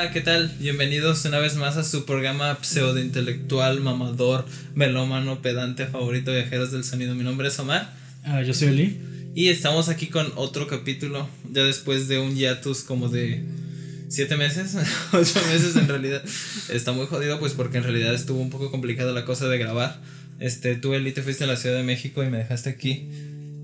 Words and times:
Hola, 0.00 0.12
¿qué 0.12 0.22
tal? 0.22 0.50
Bienvenidos 0.58 1.26
una 1.26 1.40
vez 1.40 1.56
más 1.56 1.76
a 1.76 1.84
su 1.84 2.06
programa 2.06 2.56
pseudo 2.62 2.98
intelectual, 2.98 3.82
mamador, 3.82 4.46
melómano, 4.74 5.42
pedante, 5.42 5.86
favorito 5.86 6.32
viajeros 6.32 6.72
del 6.72 6.84
sonido. 6.84 7.14
Mi 7.14 7.22
nombre 7.22 7.48
es 7.48 7.58
Omar. 7.58 7.92
Ah, 8.24 8.40
yo 8.40 8.54
soy 8.54 8.68
Eli. 8.68 8.98
Y 9.34 9.48
estamos 9.48 9.90
aquí 9.90 10.06
con 10.06 10.32
otro 10.36 10.66
capítulo, 10.68 11.28
ya 11.52 11.64
después 11.64 12.08
de 12.08 12.18
un 12.18 12.34
hiatus 12.34 12.80
como 12.80 13.10
de 13.10 13.44
siete 14.08 14.38
meses, 14.38 14.74
ocho 15.12 15.38
meses 15.52 15.76
en 15.76 15.86
realidad. 15.86 16.24
Está 16.70 16.92
muy 16.92 17.04
jodido 17.04 17.38
pues 17.38 17.52
porque 17.52 17.76
en 17.76 17.84
realidad 17.84 18.14
estuvo 18.14 18.40
un 18.40 18.48
poco 18.48 18.70
complicada 18.70 19.12
la 19.12 19.26
cosa 19.26 19.48
de 19.48 19.58
grabar. 19.58 20.00
Este, 20.38 20.76
tú 20.76 20.94
Eli 20.94 21.12
te 21.12 21.22
fuiste 21.22 21.44
a 21.44 21.46
la 21.46 21.56
Ciudad 21.56 21.76
de 21.76 21.82
México 21.82 22.24
y 22.24 22.30
me 22.30 22.38
dejaste 22.38 22.70
aquí 22.70 23.10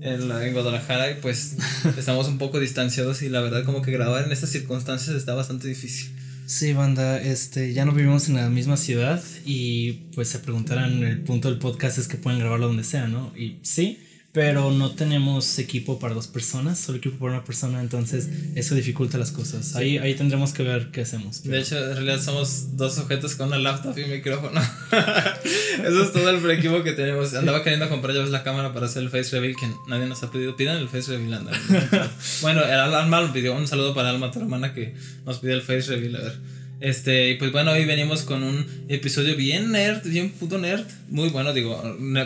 en, 0.01 0.29
la, 0.29 0.45
en 0.45 0.53
Guadalajara 0.53 1.09
y 1.09 1.15
pues 1.15 1.55
estamos 1.97 2.27
un 2.27 2.37
poco 2.37 2.59
distanciados 2.59 3.23
y 3.23 3.29
la 3.29 3.41
verdad 3.41 3.63
como 3.63 3.81
que 3.81 3.89
grabar 3.89 4.23
en 4.23 4.31
estas 4.31 4.51
circunstancias 4.51 5.15
está 5.15 5.33
bastante 5.33 5.67
difícil. 5.67 6.11
Sí, 6.47 6.71
banda, 6.71 7.21
este, 7.21 7.73
ya 7.73 7.83
no 7.83 7.91
vivimos 7.91 8.29
en 8.29 8.35
la 8.35 8.49
misma 8.49 8.77
ciudad 8.77 9.21
y 9.45 9.91
pues 10.15 10.29
se 10.29 10.39
preguntarán, 10.39 11.03
el 11.03 11.21
punto 11.21 11.49
del 11.49 11.59
podcast 11.59 11.97
es 11.97 12.07
que 12.07 12.15
pueden 12.15 12.39
grabarlo 12.39 12.67
donde 12.67 12.85
sea, 12.85 13.09
¿no? 13.09 13.33
Y 13.35 13.59
sí, 13.63 13.99
pero 14.37 14.69
no 14.69 14.91
tenemos 14.91 15.57
equipo 15.57 15.97
para 15.97 16.13
dos 16.13 16.27
personas, 16.27 16.77
solo 16.77 16.99
equipo 16.99 17.17
para 17.17 17.37
una 17.37 17.43
persona, 17.43 17.81
entonces 17.81 18.29
eso 18.53 18.75
dificulta 18.75 19.17
las 19.17 19.31
cosas. 19.31 19.75
Ahí, 19.75 19.97
ahí 19.97 20.13
tendremos 20.13 20.53
que 20.53 20.61
ver 20.61 20.91
qué 20.91 21.01
hacemos. 21.01 21.41
De 21.41 21.59
hecho, 21.59 21.75
en 21.75 21.95
realidad 21.95 22.21
somos 22.21 22.77
dos 22.77 22.93
sujetos 22.93 23.33
con 23.33 23.47
una 23.47 23.57
laptop 23.57 23.97
y 23.97 24.03
un 24.03 24.11
micrófono. 24.11 24.61
eso 25.83 26.03
es 26.03 26.13
todo 26.13 26.29
el 26.29 26.51
equipo 26.51 26.83
que 26.83 26.91
tenemos. 26.91 27.33
Andaba 27.33 27.63
queriendo 27.63 27.89
comprar 27.89 28.15
ya 28.15 28.21
la 28.27 28.43
cámara 28.43 28.75
para 28.75 28.85
hacer 28.85 29.01
el 29.01 29.09
face 29.09 29.31
reveal 29.31 29.55
que 29.59 29.67
nadie 29.87 30.05
nos 30.05 30.21
ha 30.21 30.29
pedido. 30.29 30.55
Pidan 30.55 30.77
el 30.77 30.87
face 30.87 31.17
reveal, 31.17 31.33
anda. 31.33 31.51
bueno, 32.43 32.63
el 32.63 32.79
Alma 32.79 33.21
lo 33.21 33.33
pidió. 33.33 33.55
Un 33.55 33.67
saludo 33.67 33.95
para 33.95 34.11
Alma, 34.11 34.29
tu 34.29 34.39
hermana, 34.39 34.71
que 34.71 34.93
nos 35.25 35.39
pidió 35.39 35.55
el 35.55 35.63
face 35.63 35.87
reveal. 35.95 36.15
A 36.15 36.19
ver. 36.19 36.56
Este, 36.79 37.31
y 37.31 37.35
pues 37.35 37.51
bueno, 37.51 37.71
hoy 37.71 37.85
venimos 37.85 38.21
con 38.21 38.43
un 38.43 38.65
episodio 38.87 39.35
bien 39.35 39.71
nerd, 39.71 40.07
bien 40.07 40.29
puto 40.31 40.57
nerd. 40.59 40.85
Muy 41.09 41.29
bueno, 41.29 41.53
digo, 41.53 41.81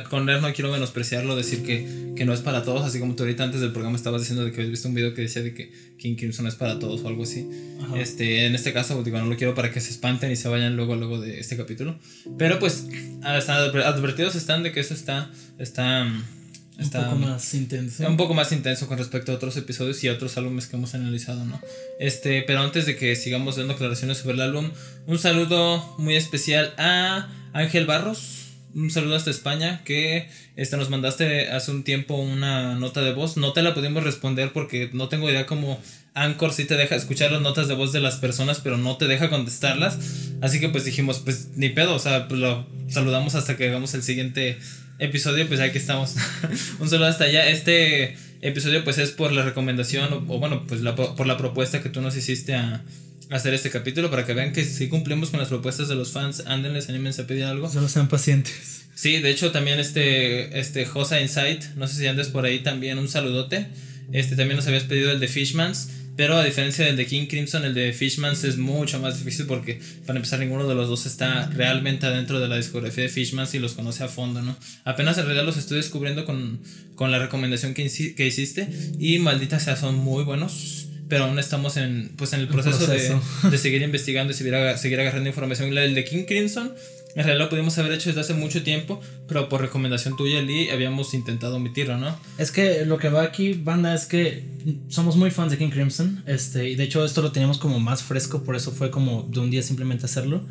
con 0.10 0.26
nerd 0.26 0.42
no 0.42 0.54
quiero 0.54 0.72
menospreciarlo, 0.72 1.36
decir 1.36 1.64
que, 1.64 2.14
que 2.16 2.26
no 2.26 2.34
es 2.34 2.42
para 2.42 2.64
todos, 2.64 2.84
así 2.84 3.00
como 3.00 3.16
tú 3.16 3.24
ahorita 3.24 3.44
antes 3.44 3.62
del 3.62 3.72
programa 3.72 3.96
estabas 3.96 4.22
diciendo 4.22 4.44
de 4.44 4.52
que 4.52 4.58
habías 4.58 4.72
visto 4.72 4.90
un 4.90 4.94
video 4.94 5.14
que 5.14 5.22
decía 5.22 5.42
de 5.42 5.54
que 5.54 5.72
King 5.98 6.16
Crimson 6.16 6.48
es 6.48 6.56
para 6.56 6.80
todos 6.80 7.02
o 7.02 7.08
algo 7.08 7.24
así. 7.24 7.48
Este, 7.96 8.46
en 8.46 8.56
este 8.56 8.74
caso, 8.74 9.02
digo, 9.04 9.18
no 9.20 9.26
lo 9.26 9.38
quiero 9.38 9.56
para 9.56 9.72
que 9.72 9.80
se 9.80 9.92
espanten 9.92 10.32
y 10.32 10.36
se 10.36 10.50
vayan 10.50 10.76
luego, 10.76 10.96
luego 10.96 11.22
de 11.22 11.40
este 11.40 11.56
capítulo. 11.56 11.98
Pero 12.38 12.60
pues, 12.60 12.88
advertidos 13.24 14.36
están 14.36 14.64
de 14.64 14.72
que 14.74 14.82
eso 14.82 14.94
está, 14.94 15.32
está 15.60 16.12
un 16.82 16.90
poco 16.90 17.16
más 17.16 17.54
intenso. 17.54 18.08
Un 18.08 18.18
poco 18.18 18.34
más 18.34 18.52
intenso 18.52 18.88
con 18.88 18.98
respecto 18.98 19.32
a 19.32 19.36
otros 19.36 19.56
episodios 19.58 20.04
y 20.04 20.08
a 20.08 20.14
otros 20.14 20.38
álbumes 20.38 20.68
que 20.68 20.76
hemos 20.76 20.94
analizado, 20.96 21.46
¿no? 21.46 21.62
Este, 22.00 22.42
pero 22.44 22.62
antes 22.62 22.86
de 22.86 22.96
que 22.96 23.16
sigamos 23.16 23.56
dando 23.56 23.74
aclaraciones 23.74 24.18
sobre 24.18 24.36
el 24.36 24.42
álbum, 24.42 24.72
un 25.06 25.20
saludo 25.20 25.96
muy 25.98 26.16
especial 26.16 26.74
a 26.78 27.30
Ángel 27.54 27.86
Barros. 27.86 28.48
Un 28.74 28.90
saludo 28.90 29.18
hasta 29.18 29.30
España 29.30 29.82
que 29.84 30.30
este, 30.56 30.78
nos 30.78 30.90
mandaste 30.90 31.50
hace 31.50 31.72
un 31.72 31.84
tiempo 31.84 32.16
una 32.16 32.76
nota 32.76 33.02
de 33.02 33.14
voz. 33.14 33.36
No 33.36 33.52
te 33.52 33.62
la 33.62 33.74
pudimos 33.74 34.04
responder 34.04 34.54
porque 34.54 34.90
no 34.94 35.10
tengo 35.10 35.30
idea 35.30 35.46
cómo 35.46 35.80
Anchor 36.14 36.54
sí 36.54 36.66
te 36.66 36.76
deja 36.76 36.96
escuchar 36.96 37.32
las 37.32 37.42
notas 37.42 37.68
de 37.68 37.74
voz 37.74 37.94
de 37.94 38.00
las 38.00 38.16
personas, 38.16 38.60
pero 38.60 38.78
no 38.78 38.98
te 38.98 39.08
deja 39.08 39.30
contestarlas. 39.30 39.98
Así 40.42 40.60
que 40.60 40.70
pues 40.70 40.86
dijimos, 40.86 41.20
pues 41.20 41.50
ni 41.56 41.70
pedo, 41.70 41.96
o 41.96 42.00
sea, 42.00 42.28
pues 42.28 42.40
lo 42.40 42.66
saludamos 42.90 43.36
hasta 43.36 43.56
que 43.56 43.68
hagamos 43.68 43.94
el 43.94 44.04
siguiente 44.04 44.58
episodio, 45.02 45.48
pues 45.48 45.60
aquí 45.60 45.78
estamos. 45.78 46.16
un 46.80 46.90
saludo 46.90 47.08
hasta 47.08 47.26
allá. 47.26 47.50
Este 47.50 48.16
episodio 48.42 48.84
pues 48.84 48.98
es 48.98 49.12
por 49.12 49.32
la 49.32 49.44
recomendación 49.44 50.14
o, 50.14 50.40
bueno, 50.40 50.66
pues 50.68 50.82
la, 50.82 50.96
por 50.96 51.28
la 51.28 51.38
propuesta 51.38 51.82
que 51.82 51.90
tú 51.90 52.02
nos 52.02 52.16
hiciste 52.16 52.56
a, 52.56 52.84
hacer 53.30 53.54
este 53.54 53.70
capítulo 53.70 54.10
para 54.10 54.26
que 54.26 54.34
vean 54.34 54.52
que 54.52 54.64
si 54.66 54.90
cumplimos 54.90 55.30
con 55.30 55.40
las 55.40 55.48
propuestas 55.48 55.88
de 55.88 55.96
los 55.96 56.12
fans, 56.12 56.44
ándenles, 56.48 56.90
anímense 56.90 57.22
a 57.22 57.28
pedir 57.28 57.46
algo. 57.46 57.70
Solo 57.70 57.88
sean 57.88 58.10
pacientes. 58.10 58.86
Sí, 58.94 59.20
de 59.20 59.32
hecho 59.32 59.52
también 59.52 59.80
este, 59.80 60.60
este 60.60 60.86
Josa 60.86 61.20
Insight, 61.22 61.64
no 61.76 61.88
sé 61.88 61.96
si 61.96 62.08
andes 62.08 62.28
por 62.28 62.46
ahí 62.46 62.60
también, 62.60 63.00
un 63.00 63.08
saludote. 63.08 63.68
Este 64.12 64.36
también 64.36 64.58
nos 64.58 64.68
habías 64.68 64.84
pedido 64.84 65.12
el 65.12 65.20
de 65.20 65.28
Fishmans. 65.30 65.90
Pero 66.16 66.38
a 66.38 66.44
diferencia 66.44 66.86
del 66.86 66.98
de 66.98 67.06
King 67.06 67.28
Crimson, 67.28 67.64
el 67.66 67.74
de 67.74 67.94
Fishmans 67.94 68.44
es 68.44 68.58
mucho 68.58 69.00
más 69.00 69.18
difícil 69.18 69.46
porque, 69.46 69.80
para 70.06 70.18
empezar, 70.18 70.40
ninguno 70.40 70.68
de 70.68 70.76
los 70.76 70.90
dos 70.90 71.06
está 71.06 71.50
realmente 71.50 72.06
adentro 72.06 72.40
de 72.40 72.48
la 72.48 72.58
discografía 72.58 73.04
de 73.04 73.10
Fishmans 73.10 73.54
y 73.54 73.60
los 73.60 73.74
conoce 73.74 74.04
a 74.04 74.08
fondo, 74.08 74.42
¿no? 74.42 74.56
Apenas 74.84 75.18
en 75.18 75.26
realidad 75.26 75.46
los 75.46 75.58
estoy 75.58 75.78
descubriendo 75.78 76.26
con, 76.26 76.62
con 76.96 77.12
la 77.12 77.20
recomendación 77.20 77.74
que, 77.74 77.90
que 78.16 78.28
hiciste 78.28 78.68
y 79.00 79.20
maldita 79.20 79.60
sea, 79.60 79.76
son 79.76 79.96
muy 79.96 80.24
buenos 80.24 80.88
pero 81.12 81.26
aún 81.26 81.40
estamos 81.40 81.76
en, 81.76 82.14
pues, 82.16 82.32
en 82.32 82.40
el 82.40 82.48
proceso, 82.48 82.88
De, 82.88 83.20
de, 83.52 83.58
seguir 83.58 83.82
investigando 83.82 84.32
y 84.32 84.34
seguir, 84.34 84.56
seguir 84.78 84.98
agarrando 85.02 85.28
información. 85.28 85.78
El 85.78 85.94
de 85.94 86.06
King 86.06 86.24
Crimson 86.26 86.72
en 87.16 87.24
realidad 87.24 87.46
lo 87.46 87.50
pudimos 87.50 87.78
haber 87.78 87.92
hecho 87.94 88.10
desde 88.10 88.22
hace 88.22 88.34
mucho 88.34 88.64
tiempo, 88.64 89.02
pero 89.28 89.50
por 89.50 89.62
recomendación 89.62 90.16
tuya, 90.16 90.42
Lee, 90.42 90.70
habíamos 90.70 91.14
intentado 91.14 91.58
omitirlo, 91.58 91.98
¿no? 91.98 92.16
Es 92.38 92.52
que 92.52 92.86
lo 92.86 92.98
que 92.98 93.10
va 93.10 93.24
aquí, 93.24 93.54
banda, 93.54 93.94
es 93.94 94.06
que 94.06 94.46
somos 94.88 95.16
muy 95.18 95.32
fans 95.32 95.52
de 95.52 95.58
King 95.58 95.70
Crimson, 95.70 96.24
este, 96.26 96.70
y 96.70 96.76
de 96.76 96.84
hecho 96.84 97.04
esto 97.04 97.22
lo 97.22 97.32
teníamos 97.32 97.58
como 97.58 97.80
más 97.80 98.04
fresco, 98.04 98.44
por 98.44 98.56
eso 98.56 98.72
fue 98.72 98.92
como 98.92 99.24
de 99.24 99.40
un 99.40 99.52
día 99.52 99.62
simplemente 99.62 100.06
hacerlo. 100.06 100.46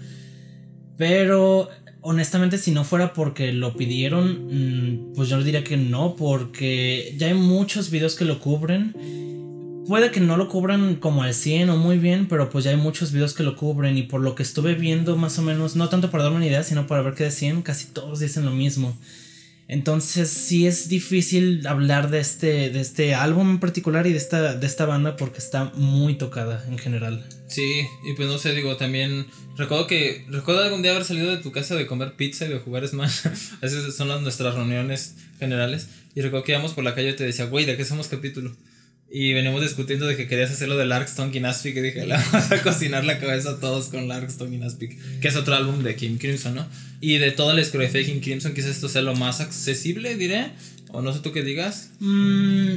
Pero 0.99 1.71
honestamente, 2.03 2.59
si 2.59 2.73
no 2.73 2.85
fuera 2.85 3.13
porque 3.15 3.53
lo 3.53 3.75
pidieron, 3.75 4.47
mm, 4.49 5.15
pues 5.15 5.29
yo 5.29 5.43
diría 5.43 5.65
que 5.65 5.77
no, 5.77 6.15
porque 6.17 7.15
ya 7.17 7.29
hay 7.29 7.35
muchos 7.35 7.91
videos 7.91 8.15
que 8.15 8.25
lo 8.25 8.41
cubren 8.41 8.95
puede 9.91 10.13
que 10.13 10.21
no 10.21 10.37
lo 10.37 10.49
cubran 10.49 10.95
como 10.95 11.25
al 11.25 11.35
100 11.35 11.69
o 11.69 11.77
muy 11.77 11.99
bien, 11.99 12.29
pero 12.29 12.49
pues 12.49 12.65
ya 12.65 12.71
hay 12.71 12.77
muchos 12.77 13.11
videos 13.11 13.35
que 13.35 13.43
lo 13.43 13.57
cubren 13.57 13.99
y 13.99 14.05
por 14.05 14.21
lo 14.21 14.37
que 14.37 14.45
estuve 14.45 14.77
viendo 14.77 15.17
más 15.17 15.37
o 15.41 15.43
menos, 15.43 15.75
no 15.75 15.89
tanto 15.89 16.13
para 16.13 16.23
darme 16.23 16.37
una 16.37 16.47
idea, 16.47 16.63
sino 16.63 16.87
para 16.87 17.03
ver 17.03 17.15
que 17.15 17.25
decían, 17.25 17.63
casi 17.63 17.87
todos 17.87 18.21
dicen 18.21 18.45
lo 18.45 18.53
mismo. 18.53 18.97
Entonces 19.67 20.31
sí 20.31 20.69
es 20.69 20.89
difícil 20.89 21.67
hablar 21.67 22.09
de 22.09 22.21
este, 22.21 22.71
de 22.71 22.81
este 22.81 23.17
álbum 23.17 23.51
en 23.51 23.59
particular 23.59 24.07
y 24.07 24.13
de 24.13 24.19
esta, 24.19 24.55
de 24.55 24.65
esta 24.65 24.87
banda 24.87 25.17
porque 25.17 25.39
está 25.39 25.73
muy 25.75 26.15
tocada 26.15 26.65
en 26.69 26.79
general. 26.79 27.27
Sí, 27.49 27.85
y 28.09 28.15
pues 28.15 28.29
no 28.29 28.39
sé, 28.39 28.55
digo, 28.55 28.77
también 28.77 29.27
recuerdo 29.57 29.89
que, 29.89 30.25
recuerdo 30.29 30.63
algún 30.63 30.83
día 30.83 30.93
haber 30.93 31.05
salido 31.05 31.33
de 31.33 31.39
tu 31.39 31.51
casa 31.51 31.75
de 31.75 31.89
comer 31.89 32.15
pizza 32.15 32.47
y 32.47 32.49
de 32.51 32.61
jugar 32.61 32.87
Smash. 32.87 33.27
Esas 33.61 33.93
son 33.97 34.07
las, 34.07 34.23
nuestras 34.23 34.55
reuniones 34.55 35.17
generales. 35.41 35.89
Y 36.15 36.21
recuerdo 36.21 36.45
que 36.45 36.53
íbamos 36.53 36.75
por 36.75 36.85
la 36.85 36.95
calle 36.95 37.11
y 37.11 37.17
te 37.17 37.25
decía, 37.25 37.47
güey, 37.47 37.65
¿de 37.65 37.77
qué 37.77 37.83
hacemos 37.83 38.07
capítulo? 38.07 38.55
Y 39.13 39.33
venimos 39.33 39.61
discutiendo 39.61 40.07
de 40.07 40.17
que 40.17 40.29
querías 40.29 40.53
hacerlo 40.53 40.77
de 40.77 40.87
Larkstone 40.87 41.37
y 41.37 41.41
Naspic. 41.41 41.77
Y 41.77 41.81
dije, 41.81 42.07
la 42.07 42.25
vamos 42.33 42.53
a 42.53 42.63
cocinar 42.63 43.05
la 43.05 43.19
cabeza 43.19 43.51
a 43.51 43.61
todos 43.61 43.89
con 43.89 44.07
Larkstone 44.07 44.55
y 44.55 44.59
Naspic. 44.59 44.97
Que 45.21 45.29
es 45.29 45.37
otro 45.37 45.57
álbum 45.57 45.83
de 45.83 45.97
Kim 45.97 46.17
Crimson, 46.17 46.55
¿no? 46.55 46.67
Y 47.01 47.19
de 47.19 47.33
toda 47.33 47.55
la 47.55 47.61
discografía 47.61 48.01
de 48.01 48.07
Kim 48.07 48.21
Crimson, 48.21 48.55
quizás 48.55 48.71
esto 48.71 48.89
sea 48.89 49.03
lo 49.03 49.17
más 49.17 49.41
accesible, 49.41 50.15
diré. 50.15 50.53
O 50.93 51.03
no 51.03 51.13
sé 51.13 51.21
tú 51.21 51.33
qué 51.33 51.43
digas. 51.43 51.91
Mmm. 51.99 52.77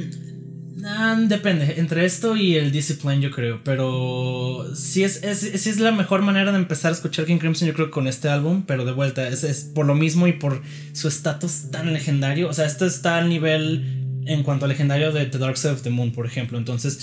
depende, 1.28 1.74
entre 1.76 2.04
esto 2.04 2.36
y 2.36 2.56
el 2.56 2.72
Discipline 2.72 3.20
yo 3.20 3.30
creo, 3.30 3.62
pero 3.64 4.66
si 4.74 5.04
es, 5.04 5.20
si 5.20 5.70
es 5.70 5.78
la 5.78 5.92
mejor 5.92 6.22
manera 6.22 6.52
de 6.52 6.58
empezar 6.58 6.90
a 6.90 6.94
escuchar 6.94 7.26
King 7.26 7.38
Crimson 7.38 7.68
yo 7.68 7.74
creo 7.74 7.90
con 7.90 8.06
este 8.06 8.28
álbum, 8.28 8.64
pero 8.66 8.84
de 8.84 8.92
vuelta, 8.92 9.26
es, 9.28 9.44
es 9.44 9.64
por 9.64 9.86
lo 9.86 9.94
mismo 9.94 10.26
y 10.26 10.32
por 10.32 10.62
su 10.92 11.08
estatus 11.08 11.70
tan 11.70 11.92
legendario, 11.92 12.48
o 12.48 12.52
sea, 12.52 12.66
esto 12.66 12.86
está 12.86 13.18
al 13.18 13.28
nivel 13.28 14.03
en 14.26 14.42
cuanto 14.42 14.64
al 14.64 14.70
legendario 14.70 15.12
de 15.12 15.26
The 15.26 15.38
Dark 15.38 15.56
Side 15.56 15.72
of 15.74 15.82
the 15.82 15.90
Moon, 15.90 16.12
por 16.12 16.26
ejemplo. 16.26 16.58
Entonces, 16.58 16.98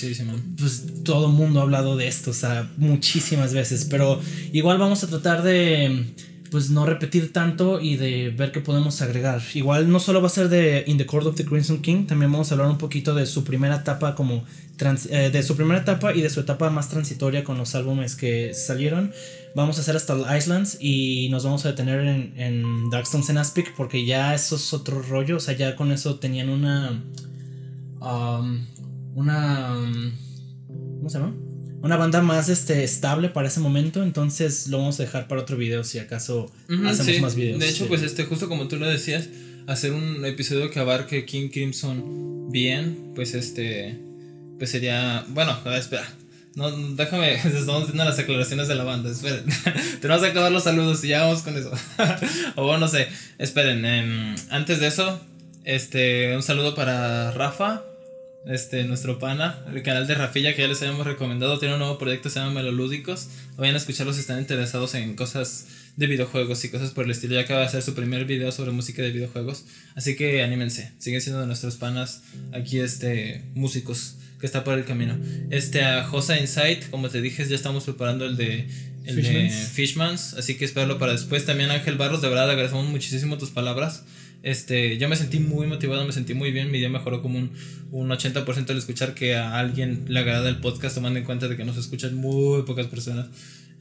pues 0.57 0.85
todo 1.03 1.27
el 1.27 1.33
mundo 1.33 1.59
ha 1.59 1.63
hablado 1.63 1.95
de 1.95 2.07
esto, 2.07 2.31
o 2.31 2.33
sea, 2.33 2.69
muchísimas 2.77 3.53
veces. 3.53 3.85
Pero 3.85 4.19
igual 4.51 4.77
vamos 4.77 5.03
a 5.03 5.07
tratar 5.07 5.44
de, 5.44 6.06
pues 6.51 6.69
no 6.69 6.85
repetir 6.85 7.31
tanto 7.31 7.79
y 7.79 7.95
de 7.95 8.29
ver 8.29 8.51
qué 8.51 8.59
podemos 8.59 9.01
agregar. 9.01 9.41
Igual 9.53 9.89
no 9.89 10.00
solo 10.00 10.21
va 10.21 10.27
a 10.27 10.31
ser 10.31 10.50
de 10.50 10.83
In 10.88 10.97
the 10.97 11.06
Court 11.06 11.25
of 11.25 11.35
the 11.35 11.45
Crimson 11.45 11.81
King, 11.81 12.06
también 12.06 12.31
vamos 12.31 12.51
a 12.51 12.56
hablar 12.56 12.69
un 12.69 12.77
poquito 12.77 13.15
de 13.15 13.25
su 13.25 13.44
primera 13.44 13.77
etapa 13.77 14.15
como 14.15 14.44
eh, 15.09 15.29
de 15.31 15.44
su 15.44 15.56
primera 15.56 15.79
etapa 15.79 16.13
y 16.13 16.21
de 16.21 16.29
su 16.29 16.39
etapa 16.39 16.69
más 16.71 16.89
transitoria 16.89 17.44
con 17.44 17.57
los 17.57 17.75
álbumes 17.75 18.15
que 18.15 18.53
salieron. 18.53 19.13
Vamos 19.53 19.77
a 19.77 19.81
hacer 19.81 19.95
hasta 19.95 20.13
el 20.13 20.38
Islands 20.38 20.77
y 20.80 21.27
nos 21.30 21.44
vamos 21.44 21.65
a 21.65 21.69
detener 21.69 22.01
en, 22.01 22.33
en 22.38 22.89
Darkstones 22.89 23.30
and 23.30 23.39
Aspic 23.39 23.74
porque 23.75 24.06
ya 24.06 24.33
eso 24.33 24.56
es 24.56 24.74
otro 24.74 25.01
rollo. 25.01 25.38
O 25.38 25.39
sea, 25.39 25.56
ya 25.56 25.75
con 25.75 25.92
eso 25.92 26.19
tenían 26.19 26.50
una. 26.50 27.03
Um, 28.00 28.65
una. 29.15 29.77
Um, 29.77 30.12
¿Cómo 30.98 31.09
se 31.09 31.19
llama? 31.19 31.36
Una 31.81 31.98
banda 31.98 32.21
más 32.21 32.48
este, 32.48 32.83
estable 32.83 33.30
para 33.30 33.50
ese 33.50 33.59
momento. 33.59 34.03
Entonces 34.03 34.68
lo 34.68 34.77
vamos 34.77 35.00
a 35.00 35.03
dejar 35.03 35.27
para 35.27 35.42
otro 35.42 35.57
video 35.57 35.83
si 35.83 36.00
acaso 36.00 36.50
hacemos 36.88 37.21
más 37.21 37.36
videos. 37.36 37.59
De 37.59 37.68
hecho, 37.68 37.88
pues 37.88 38.04
este, 38.04 38.24
justo 38.24 38.47
como 38.47 38.68
tú 38.69 38.77
lo 38.77 38.88
decías, 38.88 39.27
hacer 39.68 39.92
un 39.92 40.24
episodio 40.24 40.69
que 40.69 40.80
abarque 40.80 41.25
King 41.25 41.50
Crimson 41.50 42.50
bien, 42.51 43.12
pues 43.15 43.33
este. 43.33 44.00
Pues 44.57 44.69
sería. 44.69 45.25
Bueno, 45.30 45.57
espera 45.75 46.07
no, 46.56 46.69
déjame, 46.95 47.33
estamos 47.36 47.83
haciendo 47.83 48.03
las 48.03 48.19
aclaraciones 48.19 48.68
de 48.68 48.75
la 48.75 48.83
banda. 48.83 49.09
Esperen, 49.09 49.45
tenemos 50.01 50.21
que 50.21 50.30
acabar 50.30 50.51
los 50.51 50.63
saludos 50.63 51.03
y 51.03 51.09
ya 51.09 51.21
vamos 51.21 51.42
con 51.44 51.57
eso. 51.57 51.71
o 52.56 52.63
bueno, 52.63 52.80
no 52.80 52.88
sé, 52.88 53.07
esperen. 53.38 53.86
Em, 53.86 54.36
antes 54.50 54.80
de 54.80 54.88
eso, 54.88 55.21
este, 55.63 56.36
un 56.36 56.44
saludo 56.44 56.75
para 56.75 57.31
Rafa, 57.31 57.83
este, 58.45 58.83
nuestro 58.83 59.18
pana, 59.18 59.63
el 59.74 59.81
canal 59.83 60.07
de 60.07 60.15
Rafilla 60.15 60.53
que 60.53 60.63
ya 60.63 60.68
les 60.68 60.81
habíamos 60.81 61.07
recomendado, 61.07 61.57
tiene 61.59 61.75
un 61.75 61.80
nuevo 61.80 61.98
proyecto, 61.98 62.30
se 62.30 62.39
llama 62.39 62.56
Melolúdicos. 62.56 63.30
Vayan 63.56 63.75
a 63.75 63.77
escucharlos 63.77 64.15
si 64.15 64.21
están 64.21 64.39
interesados 64.39 64.94
en 64.95 65.15
cosas 65.15 65.68
de 65.95 66.07
videojuegos 66.07 66.65
y 66.65 66.69
cosas 66.69 66.92
por 66.92 67.06
el 67.06 67.12
estilo. 67.12 67.36
Ya 67.36 67.42
acaba 67.42 67.62
de 67.62 67.68
hacer 67.68 67.81
su 67.81 67.94
primer 67.94 68.25
video 68.25 68.51
sobre 68.51 68.71
música 68.71 69.01
de 69.01 69.12
videojuegos. 69.12 69.63
Así 69.95 70.18
que 70.18 70.44
anímense, 70.44 70.92
siguen 70.97 71.21
siendo 71.21 71.39
de 71.39 71.47
nuestros 71.47 71.77
panas 71.77 72.24
aquí, 72.51 72.80
este, 72.80 73.45
músicos 73.54 74.15
que 74.41 74.47
está 74.47 74.65
por 74.65 74.77
el 74.77 74.83
camino. 74.83 75.17
Este, 75.51 75.83
a 75.83 76.03
Josa 76.03 76.38
Insight, 76.38 76.89
como 76.89 77.07
te 77.07 77.21
dije, 77.21 77.47
ya 77.47 77.55
estamos 77.55 77.85
preparando 77.85 78.25
el 78.25 78.35
de 78.35 78.67
el 79.05 79.15
Fishmans. 79.15 79.33
de 79.33 79.49
Fishmans, 79.49 80.33
así 80.33 80.55
que 80.55 80.65
espero 80.65 80.97
para 80.97 81.13
después. 81.13 81.45
También 81.45 81.71
Ángel 81.71 81.95
Barros, 81.95 82.21
de 82.21 82.27
verdad 82.27 82.49
agradecemos 82.49 82.88
muchísimo 82.88 83.38
tus 83.38 83.51
palabras. 83.51 84.03
Este, 84.43 84.97
yo 84.97 85.07
me 85.07 85.15
sentí 85.15 85.39
muy 85.39 85.67
motivado, 85.67 86.03
me 86.03 86.11
sentí 86.11 86.33
muy 86.33 86.51
bien, 86.51 86.71
mi 86.71 86.79
día 86.79 86.89
mejoró 86.89 87.21
como 87.21 87.38
un, 87.38 87.51
un 87.91 88.09
80% 88.09 88.71
al 88.71 88.77
escuchar 88.77 89.13
que 89.13 89.35
a 89.35 89.59
alguien 89.59 90.05
le 90.07 90.19
agrada 90.19 90.49
el 90.49 90.57
podcast, 90.57 90.95
tomando 90.95 91.19
en 91.19 91.25
cuenta 91.25 91.47
de 91.47 91.55
que 91.55 91.63
nos 91.63 91.77
escuchan 91.77 92.15
muy 92.15 92.63
pocas 92.63 92.87
personas. 92.87 93.27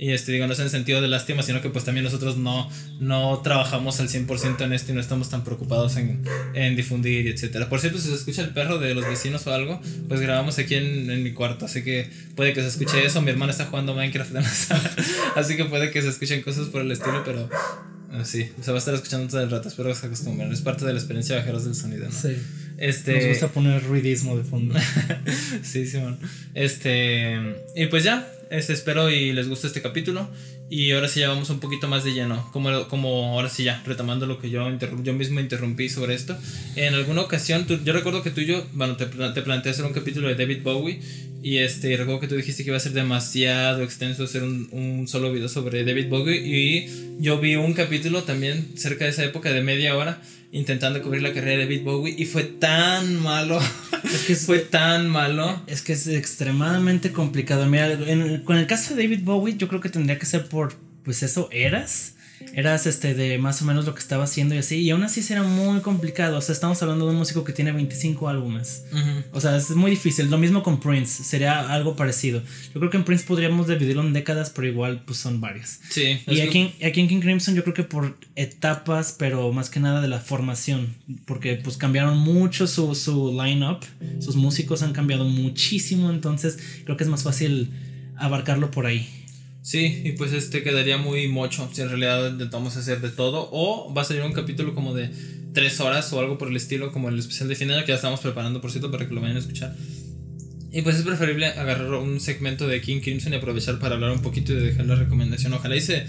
Y 0.00 0.12
este, 0.12 0.32
digo, 0.32 0.46
no 0.46 0.54
es 0.54 0.58
en 0.60 0.70
sentido 0.70 1.02
de 1.02 1.08
lástima, 1.08 1.42
sino 1.42 1.60
que 1.60 1.68
pues 1.68 1.84
también 1.84 2.04
nosotros 2.04 2.38
no, 2.38 2.70
no 3.00 3.38
trabajamos 3.44 4.00
al 4.00 4.08
100% 4.08 4.62
en 4.64 4.72
esto 4.72 4.92
y 4.92 4.94
no 4.94 5.00
estamos 5.02 5.28
tan 5.28 5.44
preocupados 5.44 5.96
en, 5.96 6.22
en 6.54 6.74
difundir 6.74 7.28
etcétera. 7.28 7.68
Por 7.68 7.80
cierto, 7.80 7.98
si 7.98 8.08
se 8.08 8.14
escucha 8.14 8.40
el 8.40 8.48
perro 8.54 8.78
de 8.78 8.94
los 8.94 9.06
vecinos 9.06 9.46
o 9.46 9.52
algo, 9.52 9.78
pues 10.08 10.22
grabamos 10.22 10.58
aquí 10.58 10.76
en, 10.76 11.10
en 11.10 11.22
mi 11.22 11.32
cuarto, 11.32 11.66
así 11.66 11.84
que 11.84 12.08
puede 12.34 12.54
que 12.54 12.62
se 12.62 12.68
escuche 12.68 13.04
eso. 13.04 13.20
Mi 13.20 13.30
hermana 13.30 13.52
está 13.52 13.66
jugando 13.66 13.94
Minecraft 13.94 14.34
en 14.34 14.42
la 14.42 14.48
sala, 14.48 14.90
así 15.36 15.58
que 15.58 15.66
puede 15.66 15.90
que 15.90 16.00
se 16.00 16.08
escuchen 16.08 16.40
cosas 16.40 16.68
por 16.68 16.80
el 16.80 16.90
estilo, 16.90 17.22
pero 17.22 17.50
Ah, 18.12 18.24
sí, 18.24 18.50
o 18.58 18.62
sea, 18.62 18.72
va 18.72 18.78
a 18.78 18.80
estar 18.80 18.94
escuchando 18.94 19.28
todo 19.28 19.40
el 19.40 19.50
rato, 19.50 19.68
espero 19.68 19.88
que 19.90 19.94
se 19.94 20.06
acostumbren. 20.06 20.50
Es 20.50 20.62
parte 20.62 20.84
de 20.84 20.92
la 20.92 20.98
experiencia 20.98 21.36
de 21.36 21.42
viajeros 21.42 21.64
del 21.64 21.76
sonido, 21.76 22.06
¿no? 22.06 22.12
Sí. 22.12 22.36
Este... 22.76 23.14
Nos 23.14 23.26
gusta 23.26 23.48
poner 23.48 23.84
ruidismo 23.84 24.36
de 24.36 24.42
fondo. 24.42 24.74
sí, 25.62 25.86
Simón. 25.86 26.18
Este. 26.54 27.38
Y 27.76 27.86
pues 27.86 28.02
ya, 28.02 28.26
este, 28.50 28.72
espero 28.72 29.10
y 29.10 29.32
les 29.32 29.48
guste 29.48 29.68
este 29.68 29.80
capítulo. 29.80 30.28
Y 30.68 30.92
ahora 30.92 31.08
sí 31.08 31.20
ya 31.20 31.28
vamos 31.28 31.50
un 31.50 31.60
poquito 31.60 31.88
más 31.88 32.04
de 32.04 32.12
lleno. 32.12 32.48
Como, 32.52 32.88
como 32.88 33.32
ahora 33.32 33.48
sí 33.48 33.64
ya, 33.64 33.82
retomando 33.86 34.26
lo 34.26 34.38
que 34.38 34.50
yo, 34.50 34.68
yo 35.02 35.12
mismo 35.14 35.40
interrumpí 35.40 35.88
sobre 35.88 36.14
esto. 36.14 36.36
En 36.76 36.94
alguna 36.94 37.22
ocasión, 37.22 37.66
yo 37.66 37.92
recuerdo 37.92 38.22
que 38.22 38.30
tú 38.30 38.40
y 38.40 38.46
yo, 38.46 38.64
bueno, 38.72 38.96
te, 38.96 39.06
te 39.06 39.42
planteé 39.42 39.72
hacer 39.72 39.84
un 39.84 39.92
capítulo 39.92 40.28
de 40.28 40.34
David 40.34 40.62
Bowie. 40.62 41.00
Y 41.42 41.58
este, 41.58 41.96
recuerdo 41.96 42.20
que 42.20 42.28
tú 42.28 42.34
dijiste 42.36 42.64
que 42.64 42.70
iba 42.70 42.76
a 42.76 42.80
ser 42.80 42.92
demasiado 42.92 43.82
extenso 43.82 44.24
hacer 44.24 44.42
un, 44.42 44.68
un, 44.72 45.08
solo 45.08 45.32
video 45.32 45.48
sobre 45.48 45.84
David 45.84 46.08
Bowie. 46.08 46.36
Y 46.36 47.16
yo 47.18 47.40
vi 47.40 47.56
un 47.56 47.72
capítulo 47.72 48.24
también 48.24 48.76
cerca 48.76 49.04
de 49.04 49.10
esa 49.10 49.24
época 49.24 49.52
de 49.52 49.62
media 49.62 49.96
hora 49.96 50.20
intentando 50.52 51.02
cubrir 51.02 51.22
la 51.22 51.32
carrera 51.32 51.58
de 51.58 51.64
David 51.64 51.82
Bowie 51.82 52.14
y 52.16 52.26
fue 52.26 52.44
tan 52.44 53.16
malo. 53.16 53.60
Es 54.02 54.24
que 54.24 54.34
fue 54.34 54.60
tan 54.60 55.08
malo. 55.08 55.60
Es 55.66 55.82
que 55.82 55.92
es 55.92 56.06
extremadamente 56.06 57.12
complicado. 57.12 57.66
Mira, 57.66 57.98
con 58.44 58.56
el 58.56 58.66
caso 58.66 58.94
de 58.94 59.02
David 59.02 59.20
Bowie, 59.24 59.58
yo 59.58 59.68
creo 59.68 59.82
que 59.82 59.90
tendría 59.90 60.18
que 60.18 60.24
ser 60.24 60.48
por, 60.48 60.74
pues 61.04 61.22
eso, 61.22 61.50
eras 61.52 62.14
eras 62.54 62.86
este 62.86 63.14
de 63.14 63.38
más 63.38 63.62
o 63.62 63.64
menos 63.64 63.84
lo 63.84 63.94
que 63.94 64.00
estaba 64.00 64.24
haciendo 64.24 64.54
y 64.54 64.58
así, 64.58 64.76
y 64.76 64.90
aún 64.90 65.02
así 65.02 65.22
será 65.22 65.42
muy 65.42 65.80
complicado, 65.80 66.38
o 66.38 66.40
sea, 66.40 66.52
estamos 66.52 66.82
hablando 66.82 67.06
de 67.06 67.12
un 67.12 67.18
músico 67.18 67.44
que 67.44 67.52
tiene 67.52 67.72
25 67.72 68.28
álbumes, 68.28 68.84
o 69.32 69.40
sea, 69.40 69.56
es 69.56 69.70
muy 69.70 69.90
difícil, 69.90 70.30
lo 70.30 70.38
mismo 70.38 70.62
con 70.62 70.80
Prince, 70.80 71.24
sería 71.24 71.72
algo 71.72 71.96
parecido, 71.96 72.42
yo 72.74 72.80
creo 72.80 72.90
que 72.90 72.96
en 72.96 73.04
Prince 73.04 73.24
podríamos 73.26 73.68
dividirlo 73.68 74.02
en 74.02 74.12
décadas, 74.12 74.50
pero 74.50 74.66
igual 74.66 75.02
pues 75.04 75.18
son 75.18 75.40
varias. 75.40 75.80
Sí. 75.90 76.20
Y 76.26 76.40
aquí, 76.40 76.74
aquí 76.84 77.00
en 77.00 77.08
King 77.08 77.20
Crimson 77.20 77.54
yo 77.54 77.62
creo 77.62 77.74
que 77.74 77.82
por 77.82 78.16
etapas, 78.36 79.14
pero 79.18 79.52
más 79.52 79.70
que 79.70 79.80
nada 79.80 80.00
de 80.00 80.08
la 80.08 80.20
formación, 80.20 80.94
porque 81.26 81.56
pues 81.56 81.76
cambiaron 81.76 82.18
mucho 82.18 82.66
su, 82.66 82.94
su 82.94 83.32
line-up, 83.32 83.80
sus 84.20 84.36
músicos 84.36 84.82
han 84.82 84.92
cambiado 84.92 85.24
muchísimo, 85.24 86.10
entonces 86.10 86.58
creo 86.84 86.96
que 86.96 87.04
es 87.04 87.10
más 87.10 87.22
fácil 87.22 87.70
abarcarlo 88.16 88.70
por 88.70 88.86
ahí. 88.86 89.19
Sí, 89.62 90.02
y 90.04 90.12
pues 90.12 90.32
este 90.32 90.62
quedaría 90.62 90.96
muy 90.96 91.28
mocho 91.28 91.68
si 91.72 91.82
en 91.82 91.88
realidad 91.88 92.30
intentamos 92.30 92.76
hacer 92.76 93.00
de 93.00 93.10
todo. 93.10 93.48
O 93.52 93.92
va 93.92 94.02
a 94.02 94.04
salir 94.04 94.22
un 94.22 94.32
capítulo 94.32 94.74
como 94.74 94.94
de 94.94 95.10
tres 95.52 95.80
horas 95.80 96.12
o 96.12 96.20
algo 96.20 96.38
por 96.38 96.48
el 96.48 96.56
estilo, 96.56 96.92
como 96.92 97.08
el 97.08 97.18
especial 97.18 97.48
de 97.48 97.56
final 97.56 97.84
que 97.84 97.88
ya 97.88 97.96
estamos 97.96 98.20
preparando, 98.20 98.60
por 98.60 98.70
cierto, 98.70 98.90
para 98.90 99.06
que 99.06 99.14
lo 99.14 99.20
vayan 99.20 99.36
a 99.36 99.40
escuchar. 99.40 99.76
Y 100.72 100.82
pues 100.82 100.96
es 100.96 101.02
preferible 101.02 101.46
agarrar 101.46 101.92
un 101.94 102.20
segmento 102.20 102.68
de 102.68 102.80
King 102.80 103.00
Crimson 103.00 103.32
y 103.32 103.36
aprovechar 103.36 103.78
para 103.80 103.96
hablar 103.96 104.12
un 104.12 104.22
poquito 104.22 104.52
y 104.52 104.56
dejar 104.56 104.86
la 104.86 104.94
recomendación. 104.94 105.52
Ojalá 105.52 105.76
y 105.76 105.80
se 105.80 106.06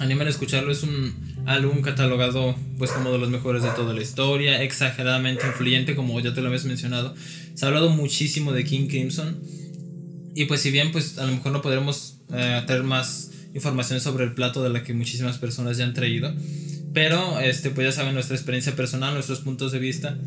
animen 0.00 0.26
a 0.26 0.30
escucharlo. 0.30 0.72
Es 0.72 0.82
un 0.82 1.14
álbum 1.46 1.80
catalogado 1.80 2.56
pues 2.76 2.90
como 2.90 3.12
de 3.12 3.18
los 3.18 3.30
mejores 3.30 3.62
de 3.62 3.70
toda 3.70 3.94
la 3.94 4.02
historia, 4.02 4.62
exageradamente 4.62 5.46
influyente 5.46 5.94
como 5.94 6.18
ya 6.20 6.34
te 6.34 6.40
lo 6.40 6.48
habías 6.48 6.64
mencionado. 6.64 7.14
Se 7.54 7.64
ha 7.64 7.68
hablado 7.68 7.90
muchísimo 7.90 8.52
de 8.52 8.64
King 8.64 8.88
Crimson. 8.88 9.40
Y 10.34 10.46
pues 10.46 10.60
si 10.60 10.72
bien 10.72 10.90
pues 10.90 11.18
a 11.18 11.26
lo 11.26 11.32
mejor 11.32 11.52
no 11.52 11.62
podremos 11.62 12.11
eh, 12.32 12.62
tener 12.66 12.82
más 12.82 13.30
información 13.54 14.00
sobre 14.00 14.24
el 14.24 14.34
plato 14.34 14.62
de 14.62 14.70
la 14.70 14.82
que 14.82 14.94
muchísimas 14.94 15.38
personas 15.38 15.76
ya 15.76 15.84
han 15.84 15.94
traído. 15.94 16.32
Pero 16.92 17.40
este, 17.40 17.70
pues 17.70 17.86
ya 17.86 17.92
saben 17.92 18.14
nuestra 18.14 18.36
experiencia 18.36 18.76
personal, 18.76 19.14
nuestros 19.14 19.40
puntos 19.40 19.72
de 19.72 19.78
vista. 19.78 20.18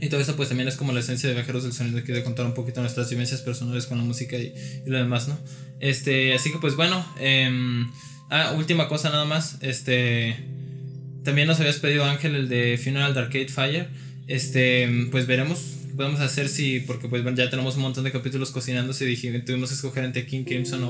Y 0.00 0.08
todo 0.08 0.20
eso 0.20 0.36
pues 0.36 0.48
también 0.48 0.68
es 0.68 0.76
como 0.76 0.92
la 0.92 1.00
esencia 1.00 1.28
de 1.28 1.34
Viajeros 1.34 1.62
del 1.62 1.72
Sonido, 1.72 2.02
que 2.04 2.12
de 2.12 2.22
contar 2.22 2.46
un 2.46 2.54
poquito 2.54 2.80
nuestras 2.80 3.08
vivencias 3.10 3.40
personales 3.40 3.86
con 3.86 3.98
la 3.98 4.04
música 4.04 4.36
y, 4.36 4.52
lo 4.86 4.98
demás, 4.98 5.28
¿no? 5.28 5.38
Este, 5.80 6.34
así 6.34 6.52
que 6.52 6.58
pues 6.58 6.76
bueno, 6.76 7.04
em, 7.18 7.90
ah, 8.30 8.54
última 8.56 8.88
cosa 8.88 9.10
nada 9.10 9.24
más, 9.24 9.58
este, 9.62 10.36
también 11.22 11.48
nos 11.48 11.60
habías 11.60 11.76
pedido 11.76 12.04
Ángel 12.04 12.34
el 12.34 12.48
de 12.48 12.78
Funeral 12.82 13.14
de 13.14 13.20
Arcade 13.20 13.48
Fire, 13.48 13.88
este, 14.26 15.08
pues 15.10 15.26
veremos 15.26 15.60
podemos 15.96 16.20
hacer 16.20 16.48
si, 16.48 16.80
porque 16.80 17.08
pues 17.08 17.22
ya 17.34 17.50
tenemos 17.50 17.76
un 17.76 17.82
montón 17.82 18.04
de 18.04 18.12
capítulos 18.12 18.50
cocinando, 18.50 18.92
si 18.92 19.04
dije, 19.04 19.38
tuvimos 19.40 19.70
que 19.70 19.74
escoger 19.76 20.04
entre 20.04 20.26
King 20.26 20.44
Crimson 20.44 20.84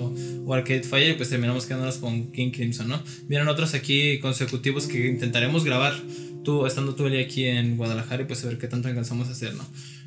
o, 0.46 0.54
Arcade 0.54 0.82
Fire, 0.82 1.10
y 1.10 1.14
pues 1.14 1.28
terminamos 1.28 1.66
quedándonos 1.66 1.98
con 1.98 2.32
King 2.32 2.50
Crimson, 2.50 2.88
¿no? 2.88 3.02
Vienen 3.26 3.48
otros 3.48 3.74
aquí 3.74 4.18
consecutivos 4.20 4.86
que 4.86 5.08
intentaremos 5.08 5.64
grabar, 5.64 5.94
tú, 6.42 6.66
estando 6.66 6.94
tú 6.94 7.06
aquí 7.06 7.44
en 7.44 7.76
Guadalajara, 7.76 8.22
y 8.22 8.26
pues 8.26 8.44
a 8.44 8.48
ver 8.48 8.58
qué 8.58 8.68
tanto 8.68 8.88
alcanzamos 8.88 9.28
a 9.28 9.32
hacer, 9.32 9.54
¿no? 9.54 9.64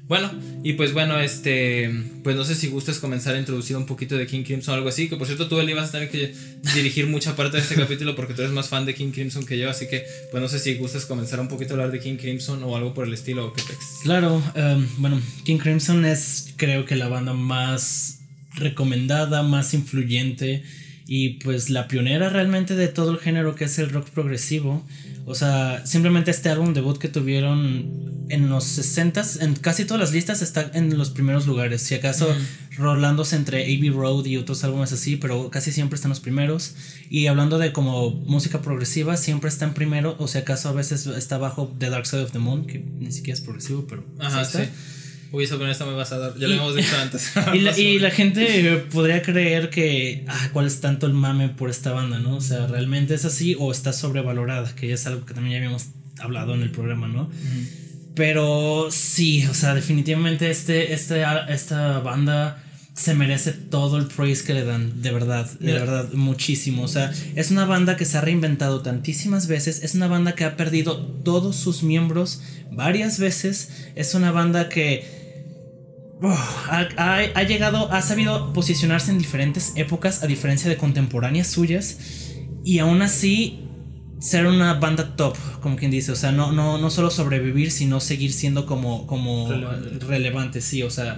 Bueno, 0.08 0.32
y 0.64 0.74
pues 0.74 0.94
bueno, 0.94 1.20
este, 1.20 1.92
pues 2.24 2.36
no 2.38 2.46
sé 2.46 2.56
si 2.56 2.68
gustas 2.68 3.00
comenzar 3.00 3.36
a 3.36 3.40
introducir 3.40 3.76
un 3.76 3.86
poquito 3.86 4.16
de 4.16 4.26
King 4.26 4.44
Crimson 4.44 4.74
o 4.74 4.78
algo 4.78 4.90
así, 4.90 5.10
que 5.10 5.18
por 5.18 5.28
cierto 5.28 5.50
tú, 5.50 5.60
Eli, 5.60 5.74
vas 5.74 5.90
a 5.90 5.92
tener 5.92 6.10
que 6.10 6.34
dirigir 6.76 7.08
mucha 7.08 7.36
parte 7.36 7.58
de 7.58 7.64
este 7.64 7.76
capítulo 7.82 8.16
porque 8.16 8.34
tú 8.34 8.42
eres 8.42 8.54
más 8.54 8.70
fan 8.70 8.86
de 8.86 8.96
King 8.96 9.12
Crimson 9.12 9.46
que 9.46 9.58
yo, 9.58 9.70
así 9.70 9.88
que 9.88 10.06
pues 10.32 10.42
no 10.42 10.48
sé 10.48 10.60
si 10.60 10.76
gustas 10.76 11.06
comenzar 11.06 11.42
un 11.42 11.50
poquito 11.50 11.74
a 11.74 11.76
hablar 11.76 11.92
de 11.92 12.00
King 12.00 12.16
Crimson 12.16 12.64
o 12.64 12.78
algo 12.78 12.94
por 12.94 13.06
el 13.06 13.14
estilo 13.14 13.48
o 13.48 13.54
qué 13.54 13.62
Claro, 14.04 14.38
um, 14.38 14.88
bueno, 14.98 15.22
King 15.44 15.58
Crimson 15.58 16.06
es 16.06 16.54
creo 16.56 16.86
que 16.86 16.96
la 16.96 17.10
banda 17.10 17.34
más 17.34 18.20
recomendada, 18.54 19.44
más 19.44 19.74
influyente 19.74 20.64
y 21.06 21.36
pues 21.40 21.70
la 21.70 21.88
pionera 21.88 22.30
realmente 22.30 22.76
de 22.76 22.88
todo 22.88 23.12
el 23.12 23.20
género 23.20 23.56
que 23.56 23.66
es 23.66 23.80
el 23.80 23.90
rock 23.90 24.10
progresivo. 24.10 24.86
O 25.30 25.36
sea, 25.36 25.86
simplemente 25.86 26.32
este 26.32 26.48
álbum 26.48 26.74
debut 26.74 26.98
que 26.98 27.10
tuvieron 27.10 28.26
en 28.30 28.48
los 28.48 28.64
60 28.64 29.24
en 29.42 29.56
casi 29.56 29.84
todas 29.84 30.00
las 30.00 30.14
listas 30.14 30.42
está 30.42 30.72
en 30.74 30.98
los 30.98 31.10
primeros 31.10 31.46
lugares. 31.46 31.82
Si 31.82 31.96
acaso 31.96 32.34
rolándose 32.78 33.36
entre 33.36 33.64
Abbey 33.64 33.90
Road 33.90 34.26
y 34.26 34.38
otros 34.38 34.64
álbumes 34.64 34.94
así, 34.94 35.18
pero 35.18 35.50
casi 35.50 35.74
siempre 35.74 35.98
están 35.98 36.10
los 36.10 36.22
primeros. 36.22 36.76
Y 37.10 37.28
hablando 37.28 37.58
de 37.58 37.74
como 37.74 38.12
música 38.12 38.62
progresiva, 38.62 39.18
siempre 39.18 39.50
está 39.50 39.66
en 39.66 39.74
primero, 39.74 40.16
o 40.18 40.30
si 40.30 40.38
acaso 40.38 40.70
a 40.70 40.72
veces 40.72 41.06
está 41.08 41.38
bajo 41.38 41.76
The 41.78 41.90
Dark 41.90 42.08
Side 42.08 42.24
of 42.24 42.32
the 42.32 42.40
Moon, 42.40 42.66
que 42.66 42.80
ni 42.80 43.12
siquiera 43.12 43.38
es 43.38 43.44
progresivo, 43.44 43.86
pero 43.86 44.06
Ajá, 44.20 44.46
sí. 44.46 44.60
Uy, 45.32 45.44
esa 45.44 45.56
esta 45.70 45.86
me 45.86 45.94
vas 45.94 46.12
a 46.12 46.18
dar. 46.18 46.38
Ya 46.38 46.48
lo 46.48 46.56
hemos 46.56 46.76
dicho 46.76 46.96
antes. 47.02 47.34
y, 47.54 47.60
la, 47.60 47.78
y 47.78 48.00
la, 48.00 48.12
gente 48.12 48.86
podría 48.92 49.22
creer 49.22 49.70
que, 49.70 50.24
ah, 50.28 50.50
¿cuál 50.54 50.68
es 50.68 50.80
tanto 50.80 51.06
el 51.06 51.14
mame 51.14 51.50
por 51.50 51.70
esta 51.70 51.92
banda, 51.92 52.20
no? 52.20 52.38
O 52.38 52.42
sea, 52.42 52.68
¿realmente 52.68 53.14
es 53.14 53.26
así 53.26 53.56
o 53.60 53.72
está 53.72 53.94
sobrevalorada? 53.94 54.74
Que 54.76 54.94
es 54.94 55.06
algo 55.08 55.26
que 55.26 55.34
también 55.34 55.54
ya 55.54 55.58
habíamos 55.58 55.88
hablado 56.20 56.54
en 56.54 56.62
el 56.62 56.72
programa, 56.72 57.08
¿no? 57.08 57.30
Pero 58.16 58.88
sí, 58.90 59.46
o 59.46 59.54
sea, 59.54 59.76
definitivamente 59.76 60.50
este, 60.50 60.94
este, 60.94 61.24
esta 61.50 62.00
banda 62.00 62.64
se 62.98 63.14
merece 63.14 63.52
todo 63.52 63.98
el 63.98 64.08
praise 64.08 64.44
que 64.44 64.56
le 64.56 64.66
dan, 64.66 65.04
de 65.04 65.12
verdad, 65.12 65.48
de 65.60 65.72
verdad, 65.72 66.12
muchísimo. 66.14 66.82
O 66.82 66.88
sea, 66.88 67.14
es 67.36 67.52
una 67.52 67.66
banda 67.66 67.96
que 67.96 68.06
se 68.06 68.18
ha 68.18 68.22
reinventado 68.22 68.82
tantísimas 68.82 69.48
veces, 69.48 69.84
es 69.84 69.94
una 69.94 70.08
banda 70.08 70.34
que 70.34 70.46
ha 70.46 70.58
perdido 70.58 70.98
todos 70.98 71.56
sus 71.56 71.84
miembros 71.84 72.42
varias 72.72 73.20
veces, 73.20 73.70
es 73.96 74.16
una 74.16 74.32
banda 74.32 74.68
que 74.68 75.06
ha, 76.24 77.44
llegado, 77.44 77.92
ha 77.92 78.02
sabido 78.02 78.52
posicionarse 78.52 79.12
en 79.12 79.20
diferentes 79.20 79.74
épocas, 79.76 80.24
a 80.24 80.28
diferencia 80.28 80.68
de 80.68 80.78
contemporáneas 80.78 81.48
suyas, 81.48 82.00
y 82.64 82.80
aún 82.80 83.04
así 83.04 83.67
ser 84.20 84.48
una 84.48 84.74
banda 84.76 85.16
top, 85.16 85.36
como 85.62 85.76
quien 85.76 85.92
dice, 85.92 86.12
o 86.12 86.16
sea, 86.16 86.32
no, 86.32 86.52
no, 86.52 86.78
no 86.78 86.90
solo 86.90 87.12
sobrevivir, 87.12 87.72
sino 87.72 88.00
seguir 88.00 88.34
siendo 88.34 88.66
como, 88.66 89.06
como 89.06 89.50
relevante. 90.08 90.62
sí, 90.62 90.82
o 90.84 90.90
sea, 90.90 91.18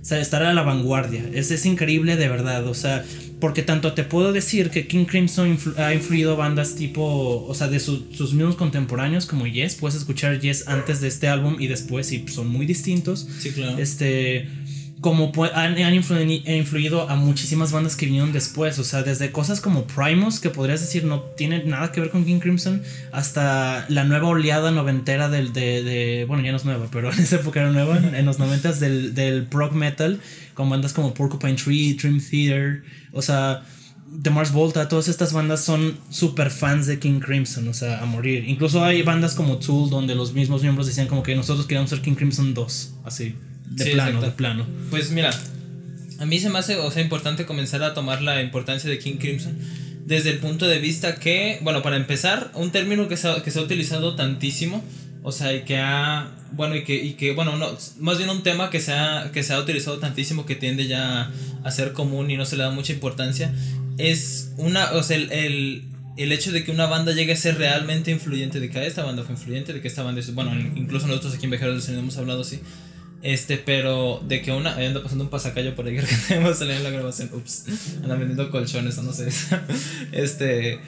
o 0.00 0.04
sea, 0.04 0.20
estar 0.20 0.42
a 0.42 0.54
la 0.54 0.62
vanguardia. 0.62 1.24
Es, 1.34 1.50
es 1.50 1.66
increíble 1.66 2.16
de 2.16 2.28
verdad, 2.28 2.66
o 2.66 2.74
sea, 2.74 3.04
porque 3.40 3.62
tanto 3.62 3.92
te 3.92 4.02
puedo 4.02 4.32
decir 4.32 4.70
que 4.70 4.86
King 4.86 5.04
Crimson 5.04 5.58
ha 5.76 5.92
influido 5.92 6.36
bandas 6.36 6.74
tipo, 6.74 7.44
o 7.46 7.54
sea, 7.54 7.68
de 7.68 7.80
sus 7.80 8.32
mismos 8.32 8.56
contemporáneos 8.56 9.26
como 9.26 9.46
Yes, 9.46 9.74
puedes 9.74 9.96
escuchar 9.96 10.40
Yes 10.40 10.68
antes 10.68 11.00
de 11.00 11.08
este 11.08 11.28
álbum 11.28 11.56
y 11.58 11.66
después 11.66 12.10
y 12.12 12.26
son 12.28 12.48
muy 12.48 12.66
distintos. 12.66 13.28
Sí, 13.38 13.50
claro. 13.50 13.78
Este 13.78 14.48
como 15.00 15.32
han, 15.54 15.76
han 15.78 15.94
influido 15.94 17.08
a 17.08 17.14
muchísimas 17.14 17.70
bandas 17.70 17.94
que 17.94 18.06
vinieron 18.06 18.32
después, 18.32 18.78
o 18.78 18.84
sea, 18.84 19.02
desde 19.02 19.30
cosas 19.30 19.60
como 19.60 19.84
Primus, 19.84 20.40
que 20.40 20.50
podrías 20.50 20.80
decir 20.80 21.04
no 21.04 21.20
tiene 21.20 21.64
nada 21.64 21.92
que 21.92 22.00
ver 22.00 22.10
con 22.10 22.24
King 22.24 22.40
Crimson, 22.40 22.82
hasta 23.12 23.86
la 23.88 24.04
nueva 24.04 24.28
oleada 24.28 24.70
noventera 24.70 25.28
del, 25.28 25.52
de, 25.52 26.24
bueno, 26.26 26.42
ya 26.42 26.50
no 26.50 26.56
es 26.56 26.64
nueva, 26.64 26.88
pero 26.90 27.12
en 27.12 27.18
esa 27.20 27.36
época 27.36 27.60
era 27.60 27.70
nueva, 27.70 27.96
en 27.96 28.26
los 28.26 28.38
noventas 28.38 28.80
del, 28.80 29.14
del 29.14 29.44
prog 29.44 29.72
metal, 29.72 30.20
con 30.54 30.68
bandas 30.68 30.92
como 30.92 31.14
Porcupine 31.14 31.54
Tree, 31.54 31.94
Dream 31.94 32.20
Theater, 32.20 32.82
o 33.12 33.22
sea, 33.22 33.62
The 34.22 34.30
Mars 34.30 34.52
Volta, 34.52 34.88
todas 34.88 35.06
estas 35.06 35.32
bandas 35.32 35.64
son 35.64 35.96
super 36.10 36.50
fans 36.50 36.86
de 36.86 36.98
King 36.98 37.20
Crimson, 37.20 37.68
o 37.68 37.74
sea, 37.74 38.02
a 38.02 38.06
morir. 38.06 38.48
Incluso 38.48 38.82
hay 38.82 39.02
bandas 39.02 39.34
como 39.34 39.58
Tool 39.58 39.90
donde 39.90 40.14
los 40.14 40.32
mismos 40.32 40.62
miembros 40.62 40.86
decían 40.86 41.06
como 41.06 41.22
que 41.22 41.36
nosotros 41.36 41.66
queríamos 41.66 41.90
ser 41.90 42.00
King 42.00 42.14
Crimson 42.14 42.54
2, 42.54 42.94
así. 43.04 43.36
De 43.70 43.86
plano, 43.86 44.20
de 44.20 44.30
plano. 44.30 44.66
Pues 44.90 45.10
mira, 45.10 45.30
a 46.18 46.26
mí 46.26 46.38
se 46.38 46.50
me 46.50 46.58
hace, 46.58 46.76
o 46.76 46.90
sea, 46.90 47.02
importante 47.02 47.46
comenzar 47.46 47.82
a 47.82 47.94
tomar 47.94 48.22
la 48.22 48.42
importancia 48.42 48.88
de 48.90 48.98
King 48.98 49.16
Crimson 49.18 49.56
desde 50.08 50.30
el 50.30 50.38
punto 50.38 50.66
de 50.66 50.78
vista 50.78 51.16
que, 51.16 51.58
bueno, 51.60 51.82
para 51.82 51.96
empezar, 51.96 52.50
un 52.54 52.70
término 52.70 53.08
que 53.08 53.18
se 53.18 53.28
ha, 53.28 53.42
que 53.42 53.50
se 53.50 53.58
ha 53.58 53.62
utilizado 53.62 54.16
tantísimo, 54.16 54.82
o 55.22 55.32
sea, 55.32 55.52
y 55.52 55.64
que 55.64 55.76
ha, 55.76 56.30
bueno, 56.52 56.76
y 56.76 56.82
que, 56.82 56.94
y 56.94 57.12
que, 57.12 57.34
bueno, 57.34 57.56
no, 57.58 57.76
más 58.00 58.16
bien 58.16 58.30
un 58.30 58.42
tema 58.42 58.70
que 58.70 58.80
se, 58.80 58.94
ha, 58.94 59.30
que 59.32 59.42
se 59.42 59.52
ha 59.52 59.60
utilizado 59.60 59.98
tantísimo 59.98 60.46
que 60.46 60.54
tiende 60.54 60.86
ya 60.86 61.30
a 61.62 61.70
ser 61.70 61.92
común 61.92 62.30
y 62.30 62.38
no 62.38 62.46
se 62.46 62.56
le 62.56 62.62
da 62.62 62.70
mucha 62.70 62.94
importancia, 62.94 63.54
es 63.98 64.52
una, 64.56 64.92
o 64.92 65.02
sea, 65.02 65.18
el, 65.18 65.30
el, 65.30 65.84
el 66.16 66.32
hecho 66.32 66.52
de 66.52 66.64
que 66.64 66.70
una 66.70 66.86
banda 66.86 67.12
llegue 67.12 67.34
a 67.34 67.36
ser 67.36 67.58
realmente 67.58 68.10
influyente, 68.10 68.60
de 68.60 68.70
que 68.70 68.86
esta 68.86 69.04
banda 69.04 69.24
fue 69.24 69.34
influyente, 69.34 69.74
de 69.74 69.82
que 69.82 69.88
esta 69.88 70.02
banda 70.02 70.22
es, 70.22 70.34
bueno, 70.34 70.52
incluso 70.74 71.06
nosotros 71.06 71.34
aquí 71.34 71.44
en 71.44 71.50
Viajeros 71.50 71.74
del 71.74 71.82
Sonido 71.82 72.00
hemos 72.00 72.16
hablado 72.16 72.40
así, 72.40 72.60
este, 73.22 73.58
pero 73.58 74.22
de 74.26 74.42
que 74.42 74.52
una. 74.52 74.74
Anda 74.76 75.02
pasando 75.02 75.24
un 75.24 75.30
pasacayo 75.30 75.74
por 75.74 75.86
ahí 75.86 75.96
que 76.00 76.02
tenemos 76.28 76.58
salido 76.58 76.76
en 76.76 76.84
la 76.84 76.90
grabación. 76.90 77.30
Ups, 77.32 77.64
andan 78.02 78.18
vendiendo 78.18 78.50
colchones 78.50 78.98
o 78.98 79.02
no 79.02 79.12
sé. 79.12 79.28
este. 80.12 80.80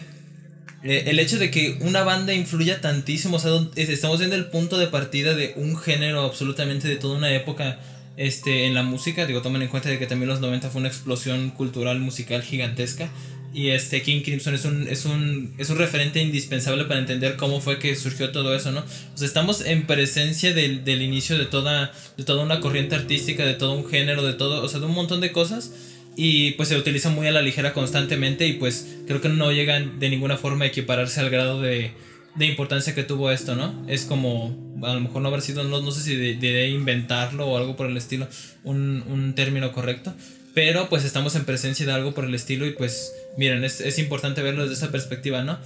Eh, 0.83 1.05
el 1.09 1.19
hecho 1.19 1.39
de 1.39 1.51
que 1.51 1.77
una 1.83 2.05
banda 2.05 2.33
influya 2.33 2.81
tantísimo, 2.81 3.37
o 3.37 3.39
sea, 3.39 3.53
estamos 3.77 4.19
viendo 4.19 4.35
el 4.35 4.47
punto 4.47 4.79
de 4.79 4.87
partida 4.87 5.35
de 5.35 5.53
un 5.57 5.77
género 5.77 6.23
absolutamente 6.23 6.89
de 6.89 6.97
toda 6.97 7.19
una 7.19 7.31
época 7.35 7.79
este, 8.17 8.67
en 8.67 8.75
la 8.75 8.83
música. 8.83 9.27
Digo, 9.27 9.43
tomen 9.43 9.63
en 9.63 9.69
cuenta 9.69 9.91
de 9.91 9.99
que 9.99 10.07
también 10.07 10.29
los 10.29 10.41
90 10.41 10.71
fue 10.71 10.81
una 10.81 10.89
explosión 10.89 11.51
cultural 11.51 12.01
musical 12.01 12.43
gigantesca. 12.43 13.11
Y 13.53 13.71
este 13.71 14.03
King 14.03 14.23
Crimson 14.23 14.55
es 14.55 14.65
un, 14.65 14.87
es 14.87 15.05
un, 15.05 15.55
es 15.59 15.71
un 15.71 15.79
referente 15.79 16.21
indispensable 16.23 16.85
para 16.85 17.01
entender 17.01 17.37
cómo 17.37 17.61
fue 17.61 17.79
que 17.79 17.97
surgió 17.97 18.31
todo 18.31 18.55
eso, 18.55 18.71
¿no? 18.71 18.81
O 18.81 19.19
sea, 19.19 19.27
estamos 19.27 19.63
en 19.63 19.87
presencia 19.87 20.55
del, 20.55 20.85
del 20.85 21.03
inicio 21.03 21.37
de 21.37 21.47
toda, 21.47 21.93
de 22.17 22.25
toda 22.25 22.45
una 22.45 22.61
corriente 22.61 22.95
artística, 22.95 23.45
de 23.45 23.55
todo 23.55 23.73
un 23.73 23.89
género, 23.89 24.23
de 24.25 24.35
todo, 24.35 24.63
o 24.63 24.69
sea, 24.69 24.79
de 24.79 24.87
un 24.87 24.95
montón 24.95 25.21
de 25.21 25.33
cosas. 25.33 25.73
Y 26.17 26.53
pues 26.53 26.69
se 26.69 26.77
utiliza 26.77 27.09
muy 27.11 27.27
a 27.27 27.33
la 27.33 27.43
ligera 27.43 27.73
constantemente 27.73 28.47
y 28.47 28.55
pues 28.55 28.99
creo 29.07 29.21
que 29.21 29.29
no 29.29 29.53
llegan 29.53 29.99
de 29.99 30.11
ninguna 30.11 30.37
forma 30.37 30.65
a 30.65 30.69
equipararse 30.69 31.21
al 31.21 31.31
grado 31.31 31.61
de, 31.61 31.93
de 32.35 32.47
importancia 32.47 32.95
que 32.95 33.03
tuvo 33.03 33.31
esto, 33.31 33.57
¿no? 33.57 33.85
Es 33.89 34.05
como, 34.05 34.57
a 34.83 34.95
lo 34.95 35.01
mejor 35.01 35.23
no 35.23 35.29
haber 35.29 35.43
sido, 35.43 35.65
no, 35.65 35.81
no 35.81 35.91
sé 35.91 36.03
si 36.03 36.17
de, 36.17 36.35
de, 36.37 36.69
inventarlo 36.69 37.47
o 37.47 37.57
algo 37.57 37.77
por 37.77 37.87
el 37.87 37.97
estilo, 37.97 38.29
un, 38.65 39.03
un 39.09 39.35
término 39.35 39.73
correcto, 39.73 40.15
pero 40.55 40.89
pues 40.89 41.05
estamos 41.05 41.35
en 41.37 41.45
presencia 41.45 41.87
de 41.87 41.93
algo 41.93 42.15
por 42.15 42.25
el 42.25 42.35
estilo 42.35 42.67
y 42.67 42.73
pues 42.73 43.13
miren, 43.37 43.65
es, 43.65 43.81
es 43.81 43.99
importante 43.99 44.43
verlo 44.43 44.63
desde 44.63 44.75
esa 44.75 44.91
perspectiva, 44.91 45.43
¿no? 45.43 45.59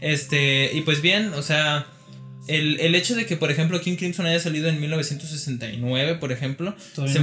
Este, 0.00 0.70
y 0.74 0.82
pues 0.82 1.02
bien, 1.02 1.32
o 1.34 1.42
sea, 1.42 1.86
el, 2.46 2.80
el, 2.80 2.94
hecho 2.94 3.14
de 3.14 3.26
que, 3.26 3.36
por 3.36 3.50
ejemplo, 3.50 3.80
King 3.80 3.96
Crimson 3.96 4.26
haya 4.26 4.40
salido 4.40 4.68
en 4.68 4.80
1969, 4.80 6.14
por 6.14 6.32
ejemplo, 6.32 6.74
se, 6.94 7.22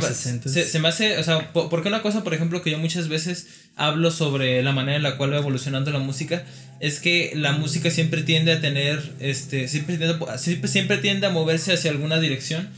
se, 0.49 0.65
se, 0.65 0.79
me 0.79 0.87
hace, 0.87 1.17
o 1.17 1.23
sea, 1.23 1.51
porque 1.51 1.87
una 1.87 2.01
cosa, 2.01 2.23
por 2.23 2.33
ejemplo, 2.33 2.61
que 2.61 2.69
yo 2.69 2.77
muchas 2.77 3.07
veces 3.07 3.47
hablo 3.75 4.11
sobre 4.11 4.61
la 4.61 4.71
manera 4.71 4.97
en 4.97 5.03
la 5.03 5.17
cual 5.17 5.33
va 5.33 5.37
evolucionando 5.37 5.89
la 5.91 5.99
música, 5.99 6.45
es 6.79 6.99
que 6.99 7.31
la 7.33 7.53
música 7.53 7.89
siempre 7.89 8.21
tiende 8.21 8.51
a 8.51 8.61
tener, 8.61 9.13
este, 9.19 9.67
siempre 9.67 9.97
siempre, 10.37 10.67
siempre 10.67 10.97
tiende 10.97 11.27
a 11.27 11.29
moverse 11.31 11.73
hacia 11.73 11.91
alguna 11.91 12.19
dirección 12.19 12.69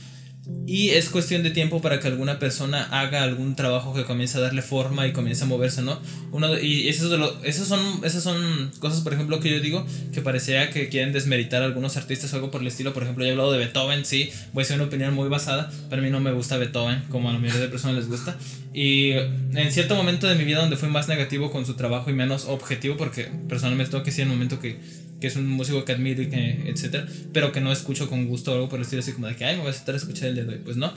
y 0.67 0.89
es 0.89 1.09
cuestión 1.09 1.43
de 1.43 1.51
tiempo 1.51 1.81
para 1.81 2.01
que 2.01 2.07
alguna 2.07 2.39
persona 2.39 2.83
haga 2.91 3.23
algún 3.23 3.55
trabajo 3.55 3.93
que 3.93 4.03
comience 4.03 4.37
a 4.37 4.41
darle 4.41 4.61
forma 4.61 5.07
y 5.07 5.13
comience 5.13 5.45
a 5.45 5.47
moverse, 5.47 5.81
¿no? 5.81 5.97
Uno, 6.33 6.59
y 6.59 6.89
esos, 6.89 7.09
de 7.09 7.17
lo, 7.17 7.41
esos 7.45 7.69
son, 7.69 7.79
esas 8.03 8.21
son 8.21 8.69
cosas, 8.79 8.99
por 8.99 9.13
ejemplo, 9.13 9.39
que 9.39 9.49
yo 9.49 9.61
digo 9.61 9.85
que 10.13 10.19
parecía 10.21 10.69
que 10.69 10.89
quieren 10.89 11.13
desmeritar 11.13 11.61
a 11.61 11.65
algunos 11.65 11.95
artistas 11.95 12.33
o 12.33 12.35
algo 12.35 12.51
por 12.51 12.59
el 12.59 12.67
estilo. 12.67 12.93
Por 12.93 13.03
ejemplo, 13.03 13.23
he 13.23 13.31
hablado 13.31 13.53
de 13.53 13.59
Beethoven, 13.59 14.03
sí, 14.03 14.29
voy 14.51 14.63
a 14.63 14.65
ser 14.65 14.75
una 14.75 14.87
opinión 14.87 15.13
muy 15.13 15.29
basada. 15.29 15.71
Para 15.89 16.01
mí 16.01 16.09
no 16.09 16.19
me 16.19 16.33
gusta 16.33 16.57
Beethoven, 16.57 17.03
como 17.09 17.29
a 17.29 17.33
la 17.33 17.39
mayoría 17.39 17.61
de 17.61 17.69
personas 17.69 17.95
les 17.95 18.09
gusta. 18.09 18.37
Y 18.73 19.11
en 19.11 19.71
cierto 19.71 19.95
momento 19.95 20.27
de 20.27 20.35
mi 20.35 20.43
vida 20.43 20.59
donde 20.59 20.75
fui 20.75 20.89
más 20.89 21.07
negativo 21.07 21.49
con 21.49 21.65
su 21.65 21.75
trabajo 21.75 22.09
y 22.09 22.13
menos 22.13 22.43
objetivo, 22.43 22.97
porque 22.97 23.31
personalmente 23.47 23.91
tengo 23.91 24.03
que 24.03 24.11
decir 24.11 24.23
en 24.23 24.31
el 24.31 24.35
momento 24.35 24.59
que 24.59 24.79
que 25.19 25.27
es 25.27 25.35
un 25.35 25.47
músico 25.47 25.83
que 25.85 25.93
admiro 25.93 26.21
y 26.21 26.29
que, 26.29 26.63
etcétera, 26.67 27.07
pero 27.33 27.51
que 27.51 27.61
no 27.61 27.71
escucho 27.71 28.09
con 28.09 28.27
gusto 28.27 28.51
o 28.51 28.55
algo 28.55 28.69
por 28.69 28.79
el 28.79 28.83
estilo 28.83 29.01
así 29.01 29.13
como 29.13 29.27
de 29.27 29.35
que, 29.35 29.45
ay, 29.45 29.55
me 29.55 29.61
voy 29.61 29.71
a 29.71 29.75
estar 29.75 29.95
a 29.95 29.97
escuchar 29.97 30.29
el 30.29 30.35
de 30.35 30.41
hoy, 30.43 30.61
pues 30.63 30.77
no. 30.77 30.93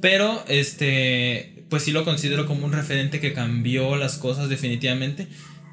Pero, 0.00 0.44
este, 0.48 1.64
pues 1.68 1.82
sí 1.82 1.90
lo 1.90 2.04
considero 2.04 2.46
como 2.46 2.66
un 2.66 2.72
referente 2.72 3.20
que 3.20 3.32
cambió 3.32 3.96
las 3.96 4.18
cosas 4.18 4.48
definitivamente. 4.48 5.26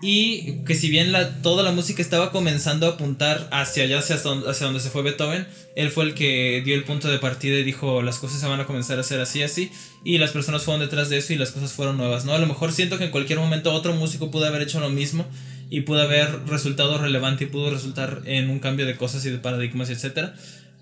Y 0.05 0.63
que 0.65 0.75
si 0.75 0.89
bien 0.89 1.13
la, 1.13 1.41
toda 1.41 1.63
la 1.63 1.71
música 1.71 2.01
estaba 2.01 2.33
comenzando 2.33 2.87
a 2.87 2.89
apuntar 2.91 3.47
hacia 3.53 3.83
allá, 3.85 3.99
hacia, 3.99 4.17
hacia 4.17 4.65
donde 4.65 4.81
se 4.81 4.89
fue 4.89 5.01
Beethoven, 5.01 5.47
él 5.77 5.91
fue 5.91 6.03
el 6.03 6.13
que 6.13 6.61
dio 6.65 6.75
el 6.75 6.83
punto 6.83 7.09
de 7.09 7.19
partida 7.19 7.57
y 7.57 7.63
dijo 7.63 8.01
las 8.01 8.19
cosas 8.19 8.41
se 8.41 8.47
van 8.47 8.59
a 8.59 8.65
comenzar 8.65 8.97
a 8.97 9.01
hacer 9.01 9.21
así, 9.21 9.43
así. 9.43 9.71
Y 10.03 10.17
las 10.17 10.31
personas 10.31 10.63
fueron 10.63 10.81
detrás 10.81 11.09
de 11.09 11.19
eso 11.19 11.31
y 11.31 11.37
las 11.37 11.51
cosas 11.51 11.71
fueron 11.71 11.95
nuevas, 11.95 12.25
¿no? 12.25 12.33
A 12.33 12.37
lo 12.37 12.47
mejor 12.47 12.73
siento 12.73 12.97
que 12.97 13.05
en 13.05 13.11
cualquier 13.11 13.39
momento 13.39 13.71
otro 13.71 13.93
músico 13.93 14.29
pudo 14.29 14.45
haber 14.45 14.63
hecho 14.63 14.81
lo 14.81 14.89
mismo 14.89 15.25
y 15.73 15.81
pudo 15.81 16.03
haber 16.03 16.45
resultado 16.45 16.99
relevante 16.99 17.45
y 17.45 17.47
pudo 17.47 17.71
resultar 17.71 18.21
en 18.25 18.51
un 18.51 18.59
cambio 18.59 18.85
de 18.85 18.95
cosas 18.95 19.25
y 19.25 19.31
de 19.31 19.39
paradigmas, 19.39 19.89
etcétera. 19.89 20.35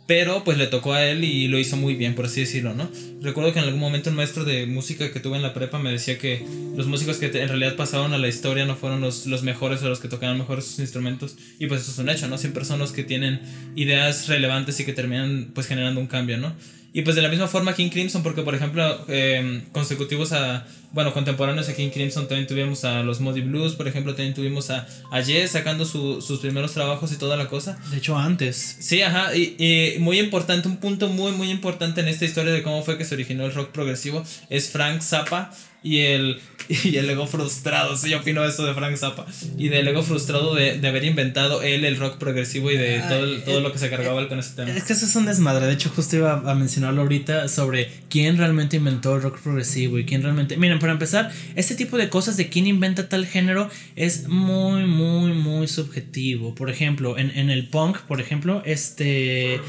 Pero 0.06 0.44
pues 0.44 0.58
le 0.58 0.68
tocó 0.68 0.92
a 0.92 1.06
él 1.06 1.24
y 1.24 1.48
lo 1.48 1.58
hizo 1.58 1.78
muy 1.78 1.96
bien, 1.96 2.14
por 2.14 2.26
así 2.26 2.42
decirlo, 2.42 2.74
¿no? 2.74 2.92
Recuerdo 3.22 3.54
que 3.54 3.60
en 3.60 3.66
algún 3.66 3.80
momento 3.80 4.10
un 4.10 4.18
maestro 4.18 4.44
de 4.44 4.66
música 4.66 5.10
que 5.14 5.22
tuve 5.22 5.38
en 5.38 5.44
la 5.44 5.54
prepa 5.54 5.80
me 5.80 5.94
decía 5.94 6.18
que 6.18 6.46
los 6.76 6.88
músicos 6.88 7.16
que 7.20 7.28
en 7.28 7.48
realidad 7.48 7.78
pasaron 7.78 8.14
a 8.14 8.18
la 8.18 8.28
historia 8.28 8.66
no 8.66 8.76
fueron 8.76 9.00
los, 9.00 9.28
los 9.28 9.44
mejores 9.44 9.82
o 9.82 9.88
los 9.88 10.02
que 10.02 10.10
tocaban 10.10 10.38
mejor 10.38 10.62
sus 10.62 10.80
instrumentos. 10.80 11.38
Y 11.58 11.68
pues 11.68 11.84
eso 11.84 11.92
es 11.92 11.98
un 11.98 12.10
hecho, 12.10 12.28
¿no? 12.28 12.38
Siempre 12.38 12.66
son 12.66 12.80
los 12.80 12.92
que 12.92 13.06
tienen 13.06 13.40
ideas 13.78 14.28
relevantes 14.28 14.78
y 14.82 14.84
que 14.84 14.92
terminan 14.92 15.52
pues 15.56 15.68
generando 15.68 16.02
un 16.02 16.08
cambio, 16.08 16.38
¿no? 16.38 16.54
Y 16.94 17.04
pues 17.04 17.16
de 17.16 17.22
la 17.22 17.30
misma 17.30 17.48
forma 17.48 17.74
King 17.74 17.90
Crimson, 17.90 18.22
porque 18.22 18.42
por 18.42 18.54
ejemplo, 18.54 19.06
em, 19.08 19.62
consecutivos 19.72 20.34
a, 20.34 20.66
bueno, 20.92 21.14
contemporáneos 21.14 21.70
a 21.70 21.74
King 21.74 21.90
Crimson 21.90 22.28
también 22.28 22.48
tuvimos 22.48 22.84
a 22.84 23.02
los 23.02 23.22
Muddy 23.22 23.42
Blues, 23.42 23.76
por 23.76 23.88
ejemplo, 23.88 24.14
también 24.14 24.34
tuvimos 24.34 24.70
a, 24.72 24.86
a 25.10 25.24
Jess 25.24 25.52
sacando 25.52 25.86
sus 25.86 26.40
primeros 26.40 26.74
trabajos 26.74 27.14
y 27.14 27.16
toda 27.16 27.38
la 27.38 27.48
cosa. 27.48 27.80
De 27.92 27.98
hecho, 27.98 28.18
antes. 28.18 28.78
Sí, 28.80 29.02
ajá, 29.02 29.34
y, 29.36 29.56
y, 29.58 30.00
muy 30.00 30.20
importante, 30.20 30.68
un 30.68 30.78
punto 30.78 31.08
muy, 31.08 31.32
muy 31.32 31.50
importante 31.50 32.02
en 32.02 32.10
esta 32.10 32.26
historia 32.26 32.52
de 32.52 32.62
cómo 32.62 32.84
fue 32.84 32.98
que 32.98 33.06
se 33.06 33.16
originó 33.16 33.46
el 33.46 33.54
rock 33.54 33.72
progresivo 33.72 34.24
es 34.50 34.70
Frank 34.70 35.02
Zappa, 35.02 35.52
y 35.84 36.00
el, 36.00 36.40
y 36.70 36.96
el 36.98 37.10
ego 37.10 37.26
frustrado, 37.28 37.96
sí, 37.98 38.10
yo 38.10 38.20
opino 38.20 38.44
esto 38.46 38.66
de 38.66 38.74
Frank 38.74 38.96
Zappa, 38.96 39.26
y 39.58 39.70
del 39.70 39.88
ego 39.88 40.04
frustrado 40.04 40.54
de, 40.54 40.78
de 40.78 40.88
haber 40.88 41.04
inventado 41.06 41.62
él 41.62 41.86
el 41.86 41.98
rock 41.98 42.18
progresivo 42.18 42.72
y 42.72 42.78
de 42.78 43.00
todo, 43.00 43.42
todo 43.42 43.62
lo 43.62 43.72
que 43.72 43.80
se 43.80 43.90
cargaba 43.90 44.22
él 44.22 44.28
con 44.28 44.40
ese 44.40 44.56
tema. 44.56 44.72
Es 44.72 44.84
que 44.84 44.94
eso 44.94 45.06
es 45.06 45.16
un 45.16 45.26
desmadre, 45.26 45.66
de 45.66 45.74
hecho 45.74 45.90
justo 45.90 46.16
iba 46.16 46.34
a 46.34 46.56
mencionarlo 46.56 47.02
ahorita 47.02 47.48
sobre 47.48 47.90
quién 48.10 48.38
realmente 48.38 48.78
inventó 48.78 49.16
el 49.16 49.22
rock 49.22 49.40
progresivo 49.40 49.98
y 49.98 50.06
quién 50.06 50.22
realmente... 50.22 50.58
Miren, 50.58 50.80
para 50.80 50.94
empezar, 50.94 51.32
este 51.56 51.76
tipo 51.76 51.98
de 51.98 52.10
cosas 52.10 52.38
de 52.38 52.50
quién 52.50 52.68
inventa 52.68 53.10
tal 53.10 53.26
género 53.26 53.70
es 53.96 54.28
muy, 54.28 54.86
muy, 54.86 55.34
muy 55.34 55.68
subjetivo. 55.68 56.56
Por 56.56 56.70
ejemplo, 56.70 57.18
en, 57.18 57.32
en 57.32 57.50
el 57.50 57.68
punk, 57.68 58.00
por 58.02 58.22
ejemplo, 58.22 58.62
este 58.66 59.60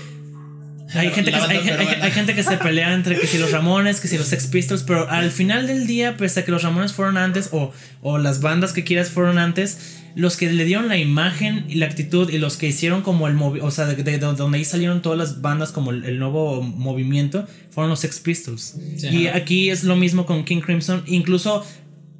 hay 0.94 1.10
gente, 1.10 1.30
que, 1.30 1.36
hay, 1.36 2.10
gente 2.10 2.34
que 2.34 2.42
se 2.42 2.56
pelea 2.58 2.92
entre 2.92 3.18
que 3.18 3.26
si 3.26 3.38
los 3.38 3.50
Ramones, 3.50 4.00
que 4.00 4.08
si 4.08 4.18
los 4.18 4.26
Sex 4.26 4.46
Pistols, 4.46 4.82
pero 4.82 5.08
al 5.08 5.30
final 5.30 5.66
del 5.66 5.86
día, 5.86 6.16
pese 6.16 6.40
a 6.40 6.44
que 6.44 6.50
los 6.50 6.62
Ramones 6.62 6.92
fueron 6.92 7.16
antes 7.16 7.48
o, 7.52 7.72
o 8.02 8.18
las 8.18 8.40
bandas 8.40 8.72
que 8.72 8.84
quieras 8.84 9.10
fueron 9.10 9.38
antes, 9.38 9.98
los 10.14 10.36
que 10.36 10.52
le 10.52 10.64
dieron 10.64 10.88
la 10.88 10.98
imagen 10.98 11.64
y 11.68 11.76
la 11.76 11.86
actitud 11.86 12.30
y 12.30 12.38
los 12.38 12.56
que 12.56 12.66
hicieron 12.68 13.02
como 13.02 13.28
el 13.28 13.34
movimiento, 13.34 13.66
o 13.66 13.70
sea, 13.70 13.86
de, 13.86 14.18
donde 14.18 14.58
ahí 14.58 14.64
salieron 14.64 15.02
todas 15.02 15.18
las 15.18 15.40
bandas 15.40 15.72
como 15.72 15.90
el, 15.90 16.18
nuevo 16.18 16.62
movimiento, 16.62 17.46
fueron 17.70 17.90
los 17.90 18.00
Sex 18.00 18.20
Pistols. 18.20 18.76
y 19.02 19.28
aquí 19.28 19.70
es 19.70 19.84
lo 19.84 19.96
mismo 19.96 20.26
con 20.26 20.44
King 20.44 20.60
Crimson, 20.60 21.02
incluso 21.06 21.64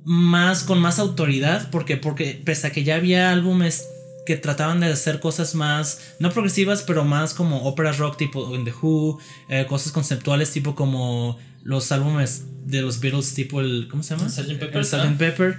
más 0.05 0.65
con 0.65 0.81
más 0.81 0.99
autoridad, 0.99 1.71
porque, 1.71 1.97
porque 1.97 2.41
pese 2.45 2.69
a 2.69 2.71
que 2.71 2.85
ya 2.85 2.97
había 2.97 3.31
álbumes 3.31 3.87
que 4.27 4.37
trataban 4.37 4.81
de 4.81 4.87
hacer 4.87 5.21
cosas 5.21 5.55
más, 5.55 6.15
no 6.19 6.31
progresivas, 6.31 6.83
pero 6.83 7.05
más 7.05 7.35
como 7.35 7.65
óperas 7.65 7.99
rock 7.99 8.17
tipo 8.17 8.55
In 8.55 8.65
The 8.65 8.73
Who, 8.81 9.19
eh, 9.49 9.67
cosas 9.69 9.93
conceptuales 9.93 10.51
tipo 10.51 10.75
como 10.75 11.39
los 11.63 11.93
álbumes 11.93 12.45
de 12.67 12.83
los 12.83 13.01
Beatles 13.01 13.35
tipo 13.35 13.61
el, 13.61 13.89
¿cómo 13.91 14.03
se 14.03 14.17
llama? 14.17 14.29
Sgt. 14.29 14.59
Pepper, 14.59 14.77
El 14.77 14.85
Sgt. 14.85 15.19
Pepper. 15.19 15.59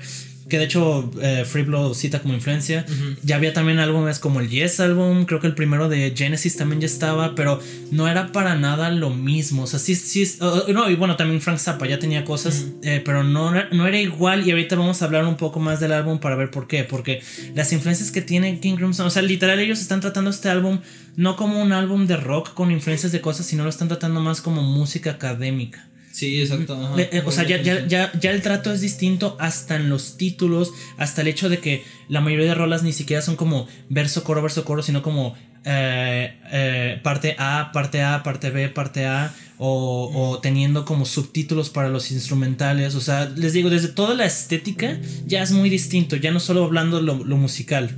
Que 0.50 0.58
de 0.58 0.66
hecho 0.66 1.10
eh, 1.22 1.46
Free 1.46 1.64
Blow 1.64 1.94
cita 1.94 2.22
como 2.22 2.34
influencia. 2.34 2.86
Ya 3.24 3.38
había 3.38 3.54
también 3.54 3.80
álbumes 3.80 4.20
como 4.20 4.40
el 4.40 4.50
Yes 4.50 4.80
Album, 4.80 5.26
creo 5.26 5.40
que 5.40 5.48
el 5.48 5.56
primero 5.56 5.90
de 5.90 6.14
Genesis 6.16 6.58
también 6.58 6.82
ya 6.82 6.86
estaba, 6.86 7.36
pero 7.36 7.60
no 7.92 8.08
era 8.08 8.32
para 8.32 8.56
nada 8.56 8.90
lo 8.92 9.10
mismo. 9.10 9.64
O 9.64 9.68
sea, 9.68 9.80
sí, 9.80 9.96
sí, 9.96 10.24
uh, 10.42 10.72
no, 10.72 10.90
y 10.90 10.96
bueno, 10.96 11.16
también 11.16 11.42
Frank 11.42 11.60
Zappa 11.60 11.88
ya 11.88 12.00
tenía 12.00 12.26
cosas, 12.26 12.66
eh, 12.84 13.02
pero 13.04 13.24
no, 13.24 13.52
no 13.72 13.88
era 13.88 14.00
igual. 14.00 14.46
Y 14.48 14.52
ahorita 14.52 14.76
vamos 14.76 15.02
a 15.02 15.06
hablar 15.06 15.26
un 15.26 15.38
poco 15.38 15.60
más 15.60 15.80
del 15.80 15.94
álbum 15.94 16.20
para 16.20 16.36
ver 16.36 16.52
por 16.52 16.68
qué. 16.68 16.84
Porque 16.84 17.22
las 17.56 17.72
influencias 17.72 18.12
que 18.12 18.22
tiene 18.22 18.60
King 18.60 18.76
Crimson, 18.76 19.08
o 19.08 19.10
sea, 19.10 19.22
literal, 19.22 19.60
ellos 19.60 19.80
están 19.80 20.02
tratando 20.02 20.30
este 20.30 20.50
álbum 20.50 20.80
no 21.16 21.36
como 21.36 21.62
un 21.62 21.74
álbum 21.74 22.08
de 22.08 22.18
rock 22.18 22.54
con 22.54 22.72
influencias 22.72 23.12
de 23.12 23.22
cosas, 23.22 23.46
sino 23.46 23.64
lo 23.64 23.70
están 23.70 23.88
tratando 23.88 24.20
más 24.20 24.42
como 24.42 24.62
música 24.62 25.12
académica. 25.12 25.88
Sí, 26.14 26.40
exacto. 26.40 26.76
ajá. 26.76 27.02
Eh, 27.02 27.10
eh, 27.12 27.24
o 27.26 27.32
sea, 27.32 27.44
ya, 27.44 27.60
ya, 27.60 27.88
ya, 27.88 28.12
ya 28.20 28.30
el 28.30 28.44
trato 28.44 28.72
es 28.72 28.82
distinto 28.82 29.36
hasta 29.40 29.76
en 29.76 29.90
los 29.90 30.16
títulos, 30.16 30.72
hasta 30.98 31.22
el 31.22 31.28
hecho 31.28 31.50
de 31.50 31.58
que 31.58 31.84
la 32.08 32.22
mayoría 32.22 32.46
de 32.46 32.54
rolas 32.54 32.84
ni 32.84 32.94
siquiera 32.94 33.24
son 33.24 33.36
como 33.36 33.68
verso, 33.90 34.24
coro, 34.24 34.44
verso, 34.44 34.64
coro, 34.64 34.84
sino 34.84 35.02
como 35.02 35.36
eh, 35.66 36.38
eh, 36.52 37.00
parte 37.02 37.36
A, 37.40 37.72
parte 37.74 38.04
A, 38.04 38.22
parte 38.22 38.52
B, 38.52 38.70
parte 38.70 39.08
A, 39.08 39.34
o, 39.58 40.12
o 40.14 40.40
teniendo 40.40 40.86
como 40.86 41.06
subtítulos 41.06 41.72
para 41.72 41.90
los 41.90 42.12
instrumentales. 42.12 42.94
O 42.94 43.02
sea, 43.02 43.26
les 43.36 43.54
digo, 43.54 43.72
desde 43.72 43.88
toda 43.88 44.14
la 44.14 44.26
estética 44.26 45.00
ya 45.26 45.42
es 45.42 45.52
muy 45.52 45.70
distinto, 45.72 46.16
ya 46.16 46.30
no 46.32 46.40
solo 46.40 46.64
hablando 46.64 47.02
lo, 47.02 47.24
lo 47.24 47.38
musical. 47.38 47.98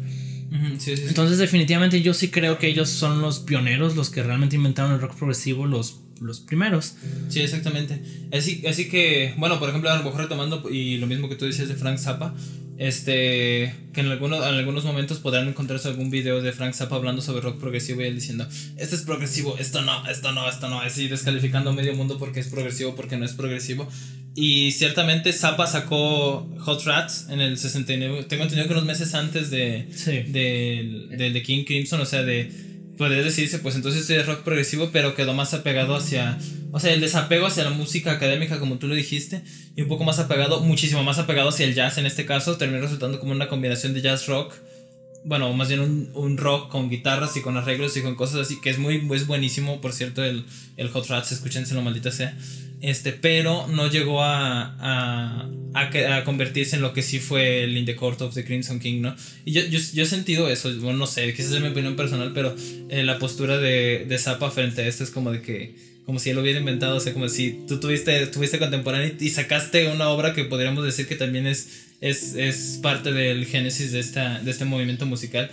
Ujú, 0.52 0.80
sí, 0.80 0.96
sí, 0.96 0.98
sí. 0.98 1.04
Entonces, 1.10 1.38
definitivamente, 1.38 2.02
yo 2.02 2.14
sí 2.14 2.30
creo 2.30 2.60
que 2.60 2.68
ellos 2.68 2.90
son 2.90 3.22
los 3.22 3.40
pioneros, 3.40 3.98
los 3.98 4.10
que 4.10 4.24
realmente 4.24 4.56
inventaron 4.56 4.94
el 4.94 5.02
rock 5.02 5.16
progresivo, 5.18 5.66
los, 5.66 6.05
los 6.22 6.40
primeros. 6.40 6.96
Sí, 7.30 7.42
exactamente. 7.42 8.02
Así, 8.32 8.64
así 8.68 8.88
que, 8.90 9.34
bueno, 9.38 9.60
por 9.60 9.70
ejemplo, 9.70 9.90
a 9.90 9.98
lo 9.98 10.04
mejor 10.04 10.22
retomando 10.22 10.70
y 10.70 10.98
lo 10.98 11.08
mismo 11.08 11.30
que 11.30 11.36
tú 11.36 11.46
decías 11.46 11.68
de 11.68 11.76
Frank 11.76 11.98
Zappa, 11.98 12.36
este, 12.78 13.74
que 13.94 14.02
en 14.02 14.08
algunos, 14.08 14.46
en 14.46 14.54
algunos 14.56 14.84
momentos 14.84 15.20
podrán 15.20 15.48
encontrarse 15.48 15.88
algún 15.88 16.10
video 16.10 16.42
de 16.42 16.52
Frank 16.52 16.74
Zappa 16.74 16.96
hablando 16.98 17.22
sobre 17.22 17.42
rock 17.42 17.60
progresivo 17.60 18.02
y 18.02 18.06
él 18.06 18.16
diciendo, 18.16 18.48
este 18.78 18.96
es 18.96 19.02
progresivo, 19.04 19.58
esto 19.58 19.82
no, 19.82 20.06
esto 20.10 20.32
no, 20.34 20.50
esto 20.50 20.68
no, 20.70 20.82
así 20.82 21.08
descalificando 21.08 21.70
a 21.70 21.74
medio 21.74 21.96
mundo 21.96 22.18
porque 22.18 22.42
es 22.42 22.48
progresivo, 22.48 22.96
porque 22.96 23.18
no 23.18 23.26
es 23.26 23.34
progresivo. 23.34 23.88
Y 24.38 24.72
ciertamente 24.72 25.32
Zappa 25.32 25.66
sacó 25.68 26.50
Hot 26.60 26.84
Rats 26.84 27.28
en 27.30 27.40
el 27.40 27.58
69, 27.58 28.26
tengo 28.28 28.44
entendido 28.44 28.68
que 28.68 28.74
unos 28.74 28.86
meses 28.86 29.14
antes 29.14 29.50
de, 29.50 29.88
Sí. 29.96 30.24
del 30.30 31.32
de 31.32 31.44
King 31.44 31.64
Crimson, 31.64 32.02
o 32.02 32.06
sea, 32.06 32.24
de 32.24 32.52
podría 32.98 33.24
decirse, 33.24 33.60
pues 33.60 33.76
entonces 33.76 34.10
es 34.10 34.26
rock 34.26 34.44
progresivo, 34.44 34.90
pero 34.92 35.16
quedó 35.16 35.34
más 35.34 35.54
apegado 35.54 35.96
hacia, 35.96 36.38
o 36.72 36.80
sea, 36.80 36.94
el 36.94 37.02
desapego 37.02 37.46
hacia 37.46 37.64
la 37.64 37.70
música 37.70 38.12
académica, 38.12 38.60
como 38.60 38.78
tú 38.78 38.88
lo 38.88 38.96
dijiste, 38.96 39.44
y 39.76 39.82
un 39.82 39.88
poco 39.88 40.04
más 40.04 40.20
apegado, 40.20 40.62
muchísimo 40.62 41.04
más 41.04 41.20
apegado 41.20 41.50
hacia 41.50 41.66
el 41.66 41.74
jazz 41.74 41.98
en 41.98 42.06
este 42.06 42.26
caso, 42.26 42.58
terminó 42.58 42.82
resultando 42.82 43.20
como 43.20 43.32
una 43.32 43.48
combinación 43.48 43.94
de 43.94 44.02
jazz 44.02 44.28
rock, 44.28 44.54
bueno, 45.26 45.52
más 45.54 45.68
bien 45.68 45.82
un, 45.82 46.10
un 46.14 46.38
rock 46.38 46.70
con 46.70 46.90
guitarras 46.90 47.36
y 47.36 47.42
con 47.42 47.58
arreglos 47.58 47.98
y 47.98 48.02
con 48.02 48.16
cosas 48.16 48.42
así, 48.42 48.62
que 48.62 48.70
es 48.70 48.78
muy, 48.78 49.08
es 49.14 49.28
buenísimo, 49.28 49.82
por 49.82 49.92
cierto, 49.92 50.24
el, 50.24 50.46
el 50.78 50.90
Hot 50.90 51.08
Rats, 51.08 51.32
escúchense 51.32 51.74
lo 51.74 51.82
maldita 51.82 52.12
sea. 52.12 52.38
Este, 52.82 53.14
pero 53.14 53.68
no 53.68 53.90
llegó 53.90 54.22
a, 54.22 54.76
a, 54.80 55.50
a, 55.74 56.16
a 56.18 56.24
convertirse 56.24 56.76
en 56.76 56.82
lo 56.84 56.94
que 56.94 57.02
sí 57.02 57.20
fue 57.20 57.64
el 57.64 57.76
In 57.76 57.86
the 57.86 57.96
Court 57.96 58.22
of 58.22 58.36
the 58.36 58.44
Crimson 58.46 58.80
King, 58.80 59.02
¿no? 59.02 59.16
Y 59.44 59.54
yo, 59.54 59.62
yo, 59.66 59.80
yo 59.94 60.04
he 60.04 60.06
sentido 60.06 60.50
eso, 60.50 60.70
bueno, 60.82 61.00
no 61.00 61.08
sé, 61.08 61.34
quizás 61.34 61.54
es 61.54 61.62
mi 61.62 61.70
opinión 61.70 61.96
personal, 61.96 62.32
pero 62.34 62.56
eh, 62.90 63.04
la 63.04 63.18
postura 63.18 63.58
de, 63.58 64.06
de 64.08 64.18
Zappa 64.20 64.52
frente 64.52 64.84
a 64.84 64.88
esto 64.88 65.04
es 65.04 65.10
como 65.10 65.32
de 65.32 65.42
que, 65.42 65.95
como 66.06 66.20
si 66.20 66.30
él 66.30 66.36
lo 66.36 66.42
hubiera 66.42 66.60
inventado, 66.60 66.98
o 66.98 67.00
sea, 67.00 67.14
como 67.14 67.28
si 67.30 67.66
tú 67.68 67.80
tuviste, 67.80 68.28
tuviste 68.28 68.60
contemporáneo 68.60 69.14
y, 69.20 69.30
sacaste 69.30 69.88
una 69.88 70.10
obra 70.10 70.34
que 70.34 70.44
podríamos 70.46 70.86
decir 70.86 71.08
que 71.08 71.16
también 71.16 71.48
es, 71.48 71.88
es, 72.02 72.36
es 72.36 72.80
parte 72.82 73.12
del 73.12 73.46
génesis 73.46 73.92
de, 73.92 74.00
esta, 74.00 74.40
de 74.40 74.52
este 74.52 74.66
movimiento 74.66 75.06
musical. 75.06 75.50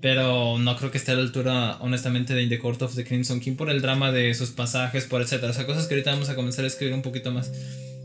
Pero 0.00 0.58
no 0.58 0.76
creo 0.76 0.90
que 0.90 0.98
esté 0.98 1.12
a 1.12 1.14
la 1.14 1.20
altura, 1.20 1.76
honestamente, 1.78 2.34
de 2.34 2.42
In 2.42 2.48
the 2.48 2.58
Court 2.58 2.82
of 2.82 2.96
the 2.96 3.04
Crimson 3.04 3.38
King 3.38 3.54
por 3.54 3.70
el 3.70 3.80
drama 3.80 4.10
de 4.10 4.34
sus 4.34 4.50
pasajes, 4.50 5.04
por 5.04 5.22
etcétera. 5.22 5.52
O 5.52 5.54
sea, 5.54 5.64
cosas 5.64 5.86
que 5.86 5.94
ahorita 5.94 6.10
vamos 6.10 6.28
a 6.28 6.34
comenzar 6.34 6.64
a 6.64 6.66
escribir 6.66 6.92
un 6.92 7.02
poquito 7.02 7.30
más. 7.30 7.52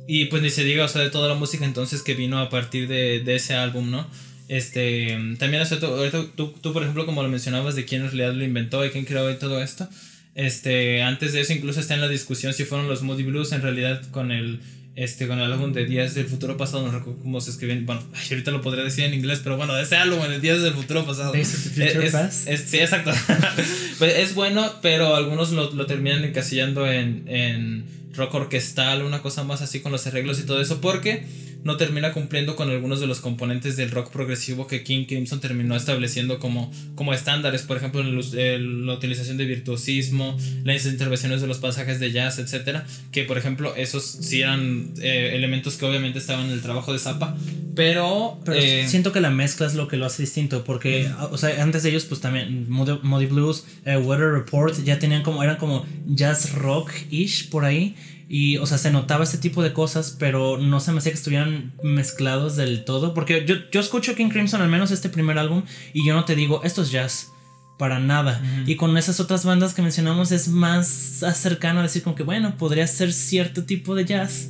Y 0.08 0.26
pues 0.26 0.44
ni 0.44 0.52
se 0.52 0.64
diga, 0.64 0.86
o 0.86 0.88
sea, 0.88 1.02
de 1.02 1.10
toda 1.10 1.28
la 1.28 1.34
música 1.34 1.66
entonces 1.66 2.04
que 2.04 2.14
vino 2.14 2.38
a 2.38 2.50
partir 2.50 2.88
de, 2.88 3.22
de 3.22 3.36
ese 3.36 3.56
álbum, 3.56 3.90
¿no? 3.90 4.08
Este, 4.48 5.18
también, 5.40 5.64
o 5.64 5.66
sea, 5.66 5.80
tú, 5.80 5.88
tú, 6.36 6.54
tú, 6.62 6.72
por 6.72 6.84
ejemplo, 6.84 7.08
como 7.08 7.24
lo 7.24 7.30
mencionabas, 7.30 7.76
de 7.76 7.86
quién 7.86 8.04
en 8.04 8.08
realidad 8.10 8.34
lo 8.34 8.46
inventó 8.46 8.86
y 8.86 8.92
quién 8.92 9.04
creó 9.04 9.30
y 9.32 9.36
todo 9.36 9.60
esto. 9.60 9.90
Este, 10.38 11.02
antes 11.02 11.34
de 11.34 11.42
eso 11.42 11.52
incluso 11.52 11.80
está 11.80 11.96
en 11.96 12.02
la 12.02 12.08
discusión 12.08 12.54
si 12.54 12.64
fueron 12.64 12.88
los 12.88 13.02
Moody 13.02 13.24
Blues 13.24 13.52
en 13.54 13.64
realidad 13.64 14.02
con 14.12 14.32
el, 14.32 14.60
este, 14.96 15.28
con 15.28 15.40
el 15.40 15.52
álbum 15.52 15.74
de 15.74 15.86
Días 15.86 16.14
del 16.14 16.28
Futuro 16.28 16.58
Pasado, 16.58 16.86
no 16.86 16.92
recuerdo 16.92 17.20
cómo 17.24 17.42
se 17.42 17.50
escriben, 17.50 17.88
bueno, 17.88 18.04
ay, 18.14 18.28
ahorita 18.30 18.52
lo 18.52 18.62
podría 18.62 18.84
decir 18.84 19.06
en 19.06 19.16
inglés, 19.16 19.42
pero 19.44 19.58
bueno, 19.58 19.76
ese 19.78 19.96
álbum 19.96 20.22
de 20.28 20.40
Días 20.40 20.62
del 20.62 20.74
Futuro 20.74 21.06
Pasado. 21.08 21.34
Days 21.34 21.54
of 21.56 21.64
the 21.64 21.70
Future 21.88 22.06
es, 22.06 22.12
Past. 22.14 22.48
es- 22.48 22.62
sí, 22.70 22.78
exacto. 22.78 23.12
Pues 23.98 24.16
es 24.16 24.36
bueno, 24.36 24.72
pero 24.84 25.16
algunos 25.16 25.52
lo, 25.54 25.72
lo 25.74 25.86
terminan 25.88 26.24
encasillando 26.24 26.86
en, 26.92 27.24
en 27.28 27.86
rock 28.14 28.36
orquestal, 28.36 29.02
una 29.02 29.24
cosa 29.24 29.44
más 29.44 29.64
así 29.64 29.80
con 29.80 29.92
los 29.92 30.06
arreglos 30.06 30.40
y 30.40 30.44
todo 30.44 30.62
eso, 30.62 30.82
porque 30.82 31.26
no 31.64 31.76
termina 31.78 32.14
cumpliendo 32.14 32.56
con 32.56 32.70
algunos 32.70 33.00
de 33.00 33.08
los 33.08 33.20
componentes 33.20 33.76
del 33.78 33.92
rock 33.92 34.12
progresivo 34.12 34.68
que 34.68 34.84
King 34.84 35.06
Crimson 35.06 35.40
terminó 35.40 35.76
estableciendo 35.76 36.40
como, 36.40 36.72
como 36.96 37.14
estándares, 37.14 37.64
por 37.64 37.78
ejemplo, 37.78 38.02
el 38.02 38.18
el- 38.38 38.86
la 38.86 38.94
utilización 38.94 39.38
de 39.38 39.46
virtuosismo, 39.46 40.38
las 40.64 40.86
intervenciones 40.86 41.42
de 41.42 41.48
los 41.48 41.58
pasajes 41.58 42.00
de 42.00 42.12
jazz, 42.12 42.40
etcétera, 42.40 42.86
que 43.12 43.24
por 43.24 43.38
ejemplo 43.38 43.76
esos 43.76 44.04
sí 44.06 44.42
eran 44.42 44.92
eh, 45.02 45.32
elementos 45.34 45.76
que 45.76 45.86
obviamente 45.86 46.20
estaban 46.20 46.46
en 46.46 46.52
el 46.52 46.62
trabajo 46.62 46.94
de 46.94 47.00
Zappa, 47.00 47.36
pero, 47.76 48.40
Pero 48.46 48.58
eh, 48.60 48.86
siento 48.88 49.12
que 49.12 49.22
la 49.22 49.30
mezcla 49.30 49.68
es 49.68 49.76
lo 49.76 49.88
que 49.88 49.98
lo 49.98 50.06
hace 50.06 50.24
distinto, 50.24 50.64
porque, 50.64 51.10
o 51.32 51.38
sea, 51.38 51.62
antes 51.62 51.84
de 51.84 51.90
ellos, 51.90 52.06
pues 52.06 52.22
también 52.22 52.66
Muddy, 52.70 53.26
Blues, 53.28 53.66
eh, 53.86 53.98
Weather 53.98 54.32
Report, 54.32 54.76
ya 54.84 54.98
tenían 55.00 55.22
como, 55.22 55.44
eran 55.44 55.58
como 55.58 55.86
jazz 56.08 56.54
rock-ish 56.54 57.50
por 57.50 57.66
ahí, 57.66 57.96
y, 58.30 58.58
o 58.58 58.66
sea, 58.66 58.78
se 58.78 58.92
notaba 58.92 59.24
este 59.24 59.38
tipo 59.38 59.64
de 59.64 59.74
cosas, 59.74 60.16
pero 60.20 60.58
no 60.58 60.80
se 60.80 60.92
me 60.92 61.00
hacía 61.00 61.12
que 61.12 61.18
estuvieran 61.18 61.74
mezclados 61.82 62.56
del 62.56 62.84
todo, 62.84 63.14
porque 63.14 63.46
yo, 63.46 63.56
yo 63.72 63.80
escucho 63.80 64.16
King 64.16 64.30
Crimson, 64.30 64.62
al 64.62 64.70
menos 64.70 64.92
este 64.92 65.10
primer 65.10 65.38
álbum, 65.38 65.64
y 65.94 66.06
yo 66.06 66.14
no 66.14 66.26
te 66.26 66.36
digo, 66.36 66.62
esto 66.64 66.82
es 66.82 66.92
jazz. 66.92 67.32
Para 67.78 68.00
nada. 68.00 68.42
Y 68.66 68.76
con 68.76 68.98
esas 68.98 69.20
otras 69.20 69.46
bandas 69.46 69.76
que 69.76 69.84
mencionamos 69.84 70.32
es 70.32 70.48
más 70.48 70.88
cercano 71.36 71.80
a 71.80 71.84
decir 71.84 72.02
como 72.02 72.16
que, 72.16 72.24
bueno, 72.24 72.58
podría 72.58 72.88
ser 72.88 73.14
cierto 73.14 73.66
tipo 73.66 73.94
de 73.94 74.04
jazz. 74.04 74.50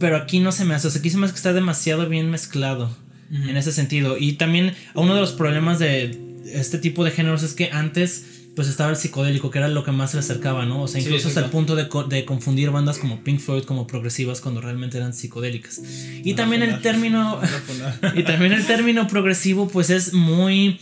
Pero 0.00 0.16
aquí 0.16 0.40
no 0.40 0.50
se 0.50 0.64
me 0.64 0.74
hace. 0.74 0.88
O 0.88 0.90
sea, 0.90 0.98
aquí 0.98 1.08
se 1.08 1.18
me 1.18 1.26
hace 1.26 1.34
que 1.34 1.38
está 1.38 1.52
demasiado 1.52 2.08
bien 2.08 2.30
mezclado. 2.32 2.90
En 3.30 3.56
ese 3.56 3.70
sentido. 3.70 4.16
Y 4.18 4.32
también 4.32 4.74
uno 4.94 5.14
de 5.14 5.20
los 5.20 5.30
problemas 5.30 5.78
de 5.78 6.18
este 6.52 6.78
tipo 6.78 7.04
de 7.04 7.12
géneros 7.12 7.44
es 7.44 7.54
que 7.54 7.70
antes 7.70 8.37
pues 8.58 8.66
estaba 8.68 8.90
el 8.90 8.96
psicodélico, 8.96 9.52
que 9.52 9.58
era 9.58 9.68
lo 9.68 9.84
que 9.84 9.92
más 9.92 10.10
se 10.10 10.16
le 10.16 10.20
acercaba, 10.20 10.66
¿no? 10.66 10.82
O 10.82 10.88
sea, 10.88 11.00
Sí, 11.00 11.06
incluso 11.06 11.28
hasta 11.28 11.44
el 11.44 11.50
punto 11.50 11.76
de, 11.76 11.86
co- 11.86 12.02
de 12.02 12.24
confundir 12.24 12.70
bandas 12.72 12.98
como 12.98 13.22
Pink 13.22 13.38
Floyd 13.38 13.62
como 13.62 13.86
progresivas 13.86 14.40
cuando 14.40 14.60
realmente 14.60 14.96
eran 14.96 15.14
psicodélicas. 15.14 15.80
Y 16.24 16.34
también 16.34 16.64
el 16.64 16.82
término... 16.82 17.40
y 18.16 18.24
también 18.24 18.52
el 18.52 18.66
término 18.66 19.06
progresivo 19.06 19.68
pues 19.68 19.90
es 19.90 20.12
muy 20.12 20.80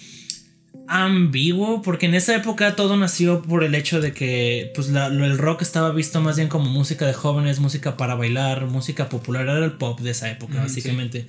ambiguo 0.88 1.82
porque 1.82 2.06
en 2.06 2.14
esa 2.14 2.34
época 2.34 2.76
todo 2.76 2.96
nació 2.96 3.42
por 3.42 3.62
el 3.64 3.74
hecho 3.74 4.00
de 4.00 4.12
que 4.12 4.70
pues 4.74 4.88
la- 4.88 5.08
el 5.08 5.36
rock 5.36 5.60
estaba 5.62 5.90
visto 5.92 6.20
más 6.20 6.36
bien 6.36 6.48
como 6.48 6.70
música 6.70 7.06
de 7.06 7.12
jóvenes, 7.12 7.60
música 7.60 7.96
para 7.98 8.14
bailar, 8.14 8.66
música 8.66 9.08
popular, 9.10 9.42
era 9.42 9.64
el 9.64 9.72
pop 9.72 10.00
de 10.00 10.12
esa 10.12 10.30
época 10.30 10.60
básicamente. 10.62 11.26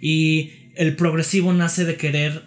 Y 0.00 0.52
el 0.76 0.94
progresivo 0.94 1.52
nace 1.52 1.84
de 1.84 1.96
querer 1.96 2.42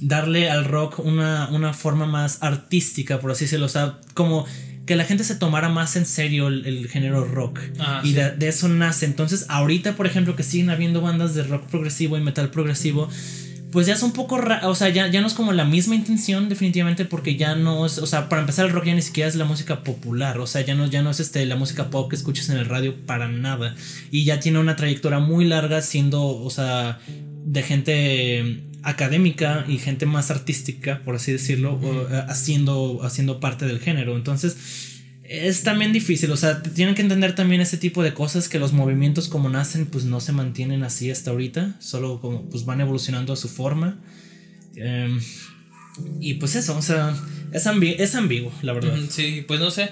darle 0.00 0.50
al 0.50 0.64
rock 0.64 0.98
una, 0.98 1.48
una 1.50 1.72
forma 1.72 2.06
más 2.06 2.38
artística, 2.42 3.20
por 3.20 3.30
así 3.30 3.44
decirlo, 3.44 3.66
o 3.66 3.70
sea, 3.70 3.98
como 4.14 4.46
que 4.86 4.96
la 4.96 5.04
gente 5.04 5.24
se 5.24 5.34
tomara 5.34 5.68
más 5.68 5.96
en 5.96 6.06
serio 6.06 6.48
el, 6.48 6.66
el 6.66 6.88
género 6.88 7.24
rock. 7.24 7.60
Ah, 7.78 8.00
y 8.02 8.08
sí. 8.08 8.14
de, 8.14 8.30
de 8.30 8.48
eso 8.48 8.68
nace. 8.68 9.04
Entonces, 9.04 9.44
ahorita, 9.48 9.96
por 9.96 10.06
ejemplo, 10.06 10.34
que 10.34 10.42
siguen 10.42 10.70
habiendo 10.70 11.02
bandas 11.02 11.34
de 11.34 11.42
rock 11.42 11.66
progresivo 11.66 12.16
y 12.16 12.22
metal 12.22 12.50
progresivo, 12.50 13.08
pues 13.70 13.86
ya 13.86 13.94
es 13.94 14.02
un 14.02 14.12
poco 14.12 14.40
o 14.62 14.74
sea, 14.74 14.88
ya, 14.88 15.08
ya 15.08 15.20
no 15.20 15.26
es 15.26 15.34
como 15.34 15.52
la 15.52 15.64
misma 15.64 15.94
intención 15.94 16.48
definitivamente 16.48 17.04
porque 17.04 17.36
ya 17.36 17.54
no 17.54 17.84
es, 17.84 17.98
o 17.98 18.06
sea, 18.06 18.28
para 18.28 18.40
empezar 18.40 18.66
el 18.66 18.72
rock 18.72 18.86
ya 18.86 18.94
ni 18.94 19.02
siquiera 19.02 19.28
es 19.28 19.34
la 19.34 19.44
música 19.44 19.82
popular, 19.84 20.38
o 20.38 20.46
sea, 20.46 20.62
ya 20.62 20.74
no, 20.74 20.86
ya 20.86 21.02
no 21.02 21.10
es 21.10 21.20
este, 21.20 21.44
la 21.44 21.56
música 21.56 21.90
pop 21.90 22.08
que 22.08 22.16
escuchas 22.16 22.48
en 22.48 22.56
el 22.56 22.64
radio 22.64 22.94
para 23.06 23.28
nada 23.28 23.74
y 24.10 24.24
ya 24.24 24.40
tiene 24.40 24.58
una 24.58 24.76
trayectoria 24.76 25.18
muy 25.18 25.44
larga 25.44 25.82
siendo, 25.82 26.24
o 26.24 26.50
sea, 26.50 26.98
de 27.44 27.62
gente 27.62 28.62
académica 28.82 29.64
y 29.68 29.78
gente 29.78 30.06
más 30.06 30.30
artística, 30.30 31.02
por 31.04 31.16
así 31.16 31.32
decirlo, 31.32 31.74
o, 31.74 32.08
eh, 32.08 32.24
haciendo, 32.28 33.00
haciendo 33.02 33.40
parte 33.40 33.66
del 33.66 33.80
género, 33.80 34.16
entonces 34.16 34.56
es 35.28 35.62
también 35.62 35.92
difícil, 35.92 36.30
o 36.30 36.36
sea, 36.36 36.62
tienen 36.62 36.94
que 36.94 37.02
entender 37.02 37.34
también 37.34 37.60
ese 37.60 37.76
tipo 37.76 38.02
de 38.02 38.14
cosas 38.14 38.48
que 38.48 38.58
los 38.58 38.72
movimientos 38.72 39.28
como 39.28 39.50
nacen 39.50 39.84
pues 39.84 40.04
no 40.04 40.20
se 40.20 40.32
mantienen 40.32 40.82
así 40.82 41.10
hasta 41.10 41.30
ahorita, 41.30 41.76
solo 41.80 42.20
como 42.20 42.48
pues 42.48 42.64
van 42.64 42.80
evolucionando 42.80 43.34
a 43.34 43.36
su 43.36 43.48
forma. 43.48 44.00
Em, 44.74 45.20
y 46.20 46.34
pues 46.34 46.54
eso, 46.54 46.76
o 46.78 46.82
sea, 46.82 47.14
es, 47.52 47.66
es 47.66 48.14
ambiguo, 48.14 48.52
la 48.62 48.72
verdad. 48.72 48.96
Sí, 49.10 49.44
pues 49.46 49.60
no 49.60 49.70
sé. 49.70 49.90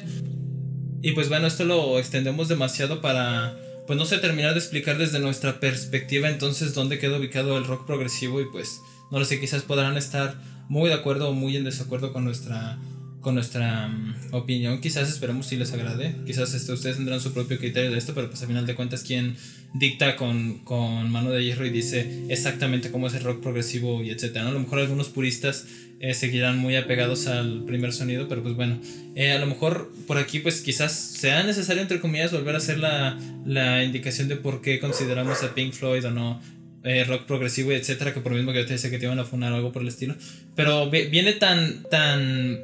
Y 1.02 1.12
pues 1.12 1.28
bueno, 1.28 1.46
esto 1.46 1.64
lo 1.64 1.98
extendemos 1.98 2.48
demasiado 2.48 3.02
para, 3.02 3.58
pues 3.86 3.98
no 3.98 4.04
sé, 4.04 4.18
terminar 4.18 4.52
de 4.52 4.58
explicar 4.58 4.98
desde 4.98 5.18
nuestra 5.18 5.60
perspectiva 5.60 6.28
entonces 6.28 6.74
dónde 6.74 6.98
queda 6.98 7.18
ubicado 7.18 7.56
el 7.56 7.64
rock 7.64 7.86
progresivo 7.86 8.40
y 8.40 8.46
pues 8.50 8.80
no 9.10 9.18
lo 9.18 9.24
sé, 9.24 9.40
quizás 9.40 9.62
podrán 9.62 9.96
estar 9.96 10.40
muy 10.68 10.88
de 10.88 10.94
acuerdo 10.94 11.28
o 11.28 11.32
muy 11.32 11.56
en 11.56 11.64
desacuerdo 11.64 12.12
con 12.12 12.24
nuestra 12.24 12.78
con 13.26 13.34
nuestra 13.34 13.88
mm, 13.88 14.34
opinión. 14.34 14.80
Quizás 14.80 15.08
esperemos 15.08 15.46
si 15.46 15.56
les 15.56 15.72
agrade. 15.72 16.14
Quizás 16.26 16.54
este, 16.54 16.72
ustedes 16.72 16.94
tendrán 16.94 17.20
su 17.20 17.32
propio 17.32 17.58
criterio 17.58 17.90
de 17.90 17.98
esto, 17.98 18.14
pero 18.14 18.28
pues 18.28 18.40
al 18.42 18.46
final 18.46 18.66
de 18.66 18.76
cuentas 18.76 19.02
quien 19.02 19.36
dicta 19.74 20.16
con, 20.16 20.58
con 20.60 21.10
mano 21.10 21.30
de 21.30 21.44
hierro 21.44 21.66
y 21.66 21.70
dice 21.70 22.24
exactamente 22.28 22.90
cómo 22.90 23.06
es 23.06 23.14
el 23.14 23.22
rock 23.22 23.42
progresivo 23.42 24.02
y 24.02 24.10
etcétera. 24.10 24.48
A 24.48 24.52
lo 24.52 24.60
mejor 24.60 24.78
algunos 24.78 25.08
puristas 25.08 25.66
eh, 26.00 26.14
seguirán 26.14 26.58
muy 26.58 26.76
apegados 26.76 27.26
al 27.26 27.64
primer 27.64 27.92
sonido, 27.92 28.28
pero 28.28 28.42
pues 28.42 28.54
bueno, 28.54 28.78
eh, 29.14 29.32
a 29.32 29.38
lo 29.38 29.46
mejor 29.46 29.92
por 30.06 30.18
aquí 30.18 30.40
pues 30.40 30.60
quizás 30.60 30.92
sea 30.92 31.42
necesario 31.42 31.82
entre 31.82 32.00
comillas 32.00 32.32
volver 32.32 32.54
a 32.54 32.58
hacer 32.58 32.78
la, 32.78 33.18
la 33.44 33.82
indicación 33.82 34.28
de 34.28 34.36
por 34.36 34.60
qué 34.60 34.78
consideramos 34.78 35.42
a 35.42 35.54
Pink 35.54 35.72
Floyd 35.72 36.04
o 36.04 36.10
no 36.10 36.40
eh, 36.84 37.02
rock 37.02 37.24
progresivo 37.24 37.72
y 37.72 37.74
etcétera, 37.74 38.14
que 38.14 38.20
por 38.20 38.30
lo 38.30 38.36
mismo 38.36 38.52
que 38.52 38.60
yo 38.60 38.66
te 38.66 38.74
decía 38.74 38.90
que 38.90 38.98
te 38.98 39.06
iban 39.06 39.18
a 39.18 39.24
funar 39.24 39.52
o 39.52 39.56
algo 39.56 39.72
por 39.72 39.82
el 39.82 39.88
estilo. 39.88 40.14
Pero 40.54 40.88
viene 40.88 41.32
tan, 41.32 41.82
tan 41.90 42.60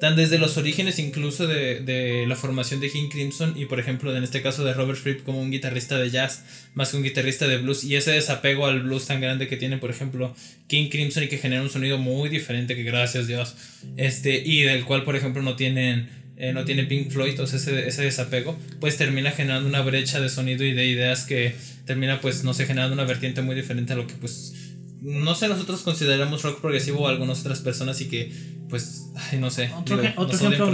tan 0.00 0.14
desde 0.14 0.38
los 0.38 0.56
orígenes 0.56 0.98
incluso 0.98 1.46
de, 1.46 1.80
de, 1.80 2.26
la 2.26 2.36
formación 2.36 2.80
de 2.80 2.90
King 2.90 3.08
Crimson 3.08 3.54
y 3.56 3.64
por 3.64 3.80
ejemplo 3.80 4.16
en 4.16 4.22
este 4.22 4.42
caso 4.42 4.64
de 4.64 4.72
Robert 4.72 4.98
Fripp 4.98 5.24
como 5.24 5.40
un 5.40 5.50
guitarrista 5.50 5.98
de 5.98 6.10
jazz 6.10 6.44
más 6.74 6.90
que 6.90 6.98
un 6.98 7.02
guitarrista 7.02 7.48
de 7.48 7.58
blues 7.58 7.84
y 7.84 7.96
ese 7.96 8.12
desapego 8.12 8.66
al 8.66 8.80
blues 8.82 9.06
tan 9.06 9.20
grande 9.20 9.48
que 9.48 9.56
tiene 9.56 9.78
por 9.78 9.90
ejemplo 9.90 10.34
King 10.68 10.88
Crimson 10.88 11.24
y 11.24 11.28
que 11.28 11.38
genera 11.38 11.62
un 11.62 11.70
sonido 11.70 11.98
muy 11.98 12.28
diferente 12.28 12.76
que 12.76 12.84
gracias 12.84 13.26
Dios 13.26 13.54
este 13.96 14.40
y 14.44 14.62
del 14.62 14.84
cual 14.84 15.02
por 15.02 15.16
ejemplo 15.16 15.42
no 15.42 15.56
tienen 15.56 16.08
eh, 16.36 16.52
no 16.52 16.64
tiene 16.64 16.84
Pink 16.84 17.10
Floyd 17.10 17.30
entonces 17.30 17.62
ese, 17.62 17.88
ese 17.88 18.02
desapego 18.02 18.56
pues 18.80 18.96
termina 18.96 19.32
generando 19.32 19.68
una 19.68 19.80
brecha 19.80 20.20
de 20.20 20.28
sonido 20.28 20.64
y 20.64 20.72
de 20.72 20.86
ideas 20.86 21.24
que 21.24 21.54
termina 21.86 22.20
pues 22.20 22.44
no 22.44 22.54
sé 22.54 22.66
generando 22.66 22.94
una 22.94 23.04
vertiente 23.04 23.42
muy 23.42 23.56
diferente 23.56 23.94
a 23.94 23.96
lo 23.96 24.06
que 24.06 24.14
pues 24.14 24.54
no 25.00 25.34
sé, 25.34 25.48
nosotros 25.48 25.82
consideramos 25.82 26.42
rock 26.42 26.60
progresivo 26.60 27.00
o 27.00 27.08
algunas 27.08 27.40
otras 27.40 27.60
personas 27.60 28.00
y 28.00 28.08
que, 28.08 28.32
pues, 28.68 29.10
ay, 29.14 29.38
no 29.38 29.50
sé. 29.50 29.70
Otro, 29.76 30.00
ejemplo, 30.00 30.66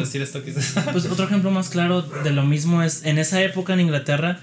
Pues 0.93 1.07
otro 1.07 1.27
ejemplo 1.27 1.51
más 1.51 1.69
claro 1.69 2.03
de 2.03 2.31
lo 2.31 2.45
mismo 2.45 2.83
es, 2.83 3.05
en 3.05 3.19
esa 3.19 3.43
época 3.43 3.75
en 3.75 3.81
Inglaterra, 3.81 4.41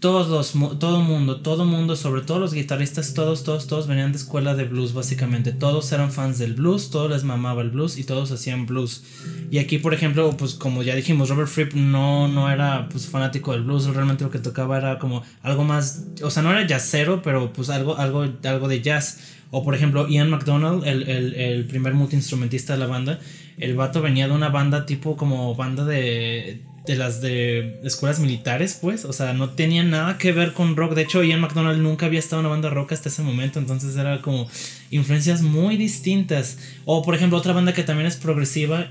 todos, 0.00 0.52
todo 0.78 1.00
mundo, 1.00 1.40
todo 1.40 1.64
mundo, 1.64 1.96
sobre 1.96 2.22
todo 2.22 2.38
los 2.38 2.54
guitarristas, 2.54 3.14
todos, 3.14 3.42
todos, 3.42 3.66
todos 3.66 3.88
venían 3.88 4.12
de 4.12 4.18
escuela 4.18 4.54
de 4.54 4.64
blues 4.64 4.92
básicamente. 4.92 5.50
Todos 5.50 5.90
eran 5.90 6.12
fans 6.12 6.38
del 6.38 6.54
blues, 6.54 6.90
todos 6.90 7.10
les 7.10 7.24
mamaba 7.24 7.62
el 7.62 7.70
blues 7.70 7.98
y 7.98 8.04
todos 8.04 8.30
hacían 8.30 8.66
blues. 8.66 9.02
Y 9.50 9.58
aquí, 9.58 9.78
por 9.78 9.94
ejemplo, 9.94 10.36
pues 10.36 10.54
como 10.54 10.84
ya 10.84 10.94
dijimos, 10.94 11.30
Robert 11.30 11.48
Fripp 11.48 11.74
no, 11.74 12.28
no 12.28 12.48
era 12.48 12.88
pues 12.88 13.08
fanático 13.08 13.52
del 13.52 13.64
blues, 13.64 13.86
realmente 13.86 14.22
lo 14.22 14.30
que 14.30 14.38
tocaba 14.38 14.78
era 14.78 15.00
como 15.00 15.24
algo 15.42 15.64
más, 15.64 16.06
o 16.22 16.30
sea, 16.30 16.44
no 16.44 16.52
era 16.52 16.64
jazzero, 16.64 17.20
pero 17.22 17.52
pues 17.52 17.68
algo, 17.68 17.96
algo, 17.96 18.24
algo 18.44 18.68
de 18.68 18.80
jazz. 18.80 19.34
O 19.50 19.64
por 19.64 19.74
ejemplo, 19.74 20.06
Ian 20.06 20.30
McDonald, 20.30 20.86
el, 20.86 21.08
el, 21.08 21.34
el 21.34 21.64
primer 21.64 21.94
multiinstrumentista 21.94 22.74
de 22.74 22.78
la 22.78 22.86
banda, 22.86 23.18
el 23.56 23.74
vato 23.74 24.00
venía 24.00 24.28
de 24.28 24.34
una 24.34 24.50
banda 24.50 24.86
tipo 24.86 25.16
como 25.16 25.56
banda 25.56 25.84
de 25.84 26.62
de 26.88 26.96
las 26.96 27.20
de 27.20 27.78
escuelas 27.84 28.18
militares, 28.18 28.78
pues. 28.80 29.04
O 29.04 29.12
sea, 29.12 29.34
no 29.34 29.50
tenía 29.50 29.84
nada 29.84 30.16
que 30.16 30.32
ver 30.32 30.54
con 30.54 30.74
rock. 30.74 30.94
De 30.94 31.02
hecho, 31.02 31.22
Ian 31.22 31.40
McDonald 31.40 31.80
nunca 31.80 32.06
había 32.06 32.18
estado 32.18 32.40
en 32.40 32.46
una 32.46 32.54
banda 32.54 32.70
rock 32.70 32.92
hasta 32.92 33.10
ese 33.10 33.22
momento. 33.22 33.58
Entonces 33.58 33.94
era 33.96 34.22
como 34.22 34.48
influencias 34.90 35.42
muy 35.42 35.76
distintas. 35.76 36.58
O, 36.86 37.02
por 37.02 37.14
ejemplo, 37.14 37.38
otra 37.38 37.52
banda 37.52 37.74
que 37.74 37.82
también 37.82 38.06
es 38.06 38.16
progresiva. 38.16 38.90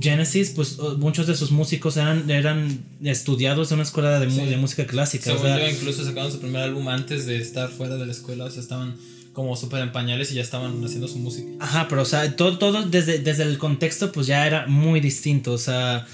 Genesis, 0.00 0.50
pues 0.50 0.78
muchos 0.98 1.26
de 1.26 1.34
sus 1.34 1.50
músicos 1.50 1.96
eran, 1.96 2.30
eran 2.30 2.78
estudiados 3.02 3.72
en 3.72 3.76
una 3.76 3.82
escuela 3.82 4.20
de, 4.20 4.26
de 4.26 4.56
música 4.56 4.86
clásica. 4.86 5.24
Según 5.24 5.58
yo, 5.58 5.68
incluso 5.68 6.04
sacaron 6.04 6.30
su 6.30 6.38
primer 6.38 6.62
álbum 6.62 6.88
antes 6.88 7.26
de 7.26 7.38
estar 7.38 7.68
fuera 7.70 7.96
de 7.96 8.06
la 8.06 8.12
escuela. 8.12 8.44
O 8.44 8.50
sea, 8.50 8.62
estaban 8.62 8.94
como 9.32 9.56
súper 9.56 9.82
en 9.82 9.92
pañales 9.92 10.32
y 10.32 10.34
ya 10.34 10.42
estaban 10.42 10.84
haciendo 10.84 11.08
su 11.08 11.18
música. 11.18 11.50
Ajá, 11.60 11.86
pero 11.88 12.02
o 12.02 12.04
sea, 12.04 12.34
todo, 12.36 12.58
todo 12.58 12.82
desde, 12.82 13.18
desde 13.18 13.44
el 13.44 13.58
contexto 13.58 14.10
pues 14.12 14.26
ya 14.26 14.46
era 14.46 14.66
muy 14.66 15.00
distinto, 15.00 15.52
o 15.52 15.58
sea, 15.58 16.06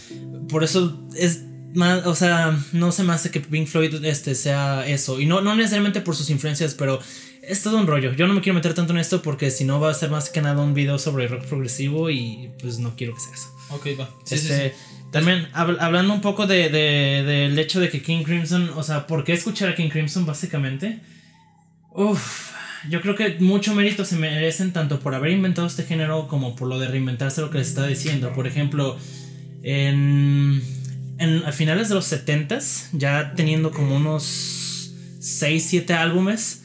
por 0.48 0.64
eso 0.64 1.06
es 1.16 1.42
más, 1.74 2.06
o 2.06 2.14
sea, 2.14 2.58
no 2.72 2.92
se 2.92 3.04
me 3.04 3.12
hace 3.12 3.30
que 3.30 3.40
Pink 3.40 3.66
Floyd 3.66 4.04
este, 4.04 4.34
sea 4.34 4.86
eso, 4.86 5.20
y 5.20 5.26
no, 5.26 5.40
no 5.40 5.54
necesariamente 5.54 6.00
por 6.00 6.16
sus 6.16 6.30
influencias, 6.30 6.74
pero 6.74 7.00
es 7.42 7.62
todo 7.62 7.78
un 7.78 7.86
rollo. 7.86 8.12
Yo 8.12 8.26
no 8.26 8.34
me 8.34 8.40
quiero 8.40 8.54
meter 8.54 8.74
tanto 8.74 8.92
en 8.92 8.98
esto 8.98 9.22
porque 9.22 9.50
si 9.50 9.64
no 9.64 9.80
va 9.80 9.90
a 9.90 9.94
ser 9.94 10.10
más 10.10 10.30
que 10.30 10.42
nada 10.42 10.62
un 10.62 10.74
video 10.74 10.98
sobre 10.98 11.28
rock 11.28 11.44
progresivo 11.44 12.10
y 12.10 12.50
pues 12.60 12.78
no 12.78 12.96
quiero 12.96 13.14
que 13.14 13.20
sea 13.20 13.32
eso. 13.34 13.54
Ok, 13.70 13.86
va. 13.98 14.10
este, 14.30 14.74
También 15.12 15.48
hablando 15.52 16.12
un 16.12 16.20
poco 16.20 16.46
de, 16.46 16.68
de, 16.68 17.22
del 17.24 17.58
hecho 17.58 17.80
de 17.80 17.88
que 17.88 18.02
King 18.02 18.24
Crimson, 18.24 18.70
o 18.74 18.82
sea, 18.82 19.06
¿por 19.06 19.24
qué 19.24 19.32
escuchar 19.32 19.68
a 19.68 19.74
King 19.74 19.90
Crimson 19.90 20.26
básicamente? 20.26 21.00
Uff, 21.92 22.50
yo 22.90 23.00
creo 23.00 23.14
que 23.14 23.36
mucho 23.40 23.74
mérito 23.74 24.04
se 24.04 24.16
merecen 24.16 24.72
tanto 24.72 25.00
por 25.00 25.14
haber 25.14 25.30
inventado 25.30 25.66
este 25.66 25.84
género 25.84 26.28
como 26.28 26.56
por 26.56 26.68
lo 26.68 26.78
de 26.78 26.88
reinventarse 26.88 27.40
lo 27.40 27.50
que 27.50 27.58
les 27.58 27.68
estaba 27.68 27.86
diciendo. 27.86 28.32
Por 28.34 28.46
ejemplo, 28.46 28.98
en, 29.66 30.62
en 31.18 31.44
a 31.44 31.50
finales 31.50 31.88
de 31.88 31.96
los 31.96 32.10
70s, 32.10 32.90
ya 32.92 33.34
teniendo 33.34 33.72
como 33.72 33.96
unos 33.96 34.92
6, 35.18 35.66
7 35.68 35.92
álbumes, 35.92 36.62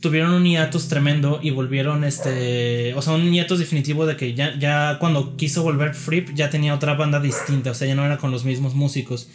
tuvieron 0.00 0.34
un 0.34 0.44
hiatus 0.44 0.88
tremendo 0.88 1.40
y 1.42 1.50
volvieron 1.50 2.04
este, 2.04 2.92
o 2.92 3.00
sea, 3.00 3.14
un 3.14 3.32
hiatus 3.32 3.58
definitivo 3.58 4.04
de 4.04 4.16
que 4.16 4.34
ya, 4.34 4.58
ya 4.58 4.98
cuando 5.00 5.34
quiso 5.36 5.62
volver 5.62 5.94
Fripp 5.94 6.34
ya 6.34 6.50
tenía 6.50 6.74
otra 6.74 6.92
banda 6.92 7.20
distinta, 7.20 7.70
o 7.70 7.74
sea, 7.74 7.88
ya 7.88 7.94
no 7.94 8.04
era 8.04 8.18
con 8.18 8.30
los 8.30 8.44
mismos 8.44 8.74
músicos. 8.74 9.30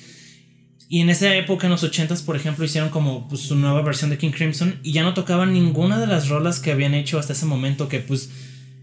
Y 0.88 1.01
en 1.01 1.10
esa 1.10 1.36
época, 1.36 1.65
en 1.65 1.71
los 1.71 1.84
80s, 1.84 2.23
por 2.23 2.36
ejemplo, 2.36 2.63
hicieron 2.63 2.89
como 2.89 3.27
pues, 3.27 3.41
su 3.41 3.56
nueva 3.56 3.82
versión 3.82 4.12
de 4.12 4.19
King 4.19 4.32
Crimson 4.32 4.80
y 4.84 4.91
ya 4.91 5.01
no 5.01 5.15
tocaban 5.15 5.53
ninguna 5.53 5.99
de 5.99 6.08
las 6.08 6.30
rolas 6.30 6.60
que 6.60 6.71
habían 6.71 6.93
hecho 6.93 7.17
hasta 7.17 7.34
ese 7.34 7.45
momento. 7.45 7.89
Que 7.89 7.99
pues, 7.99 8.30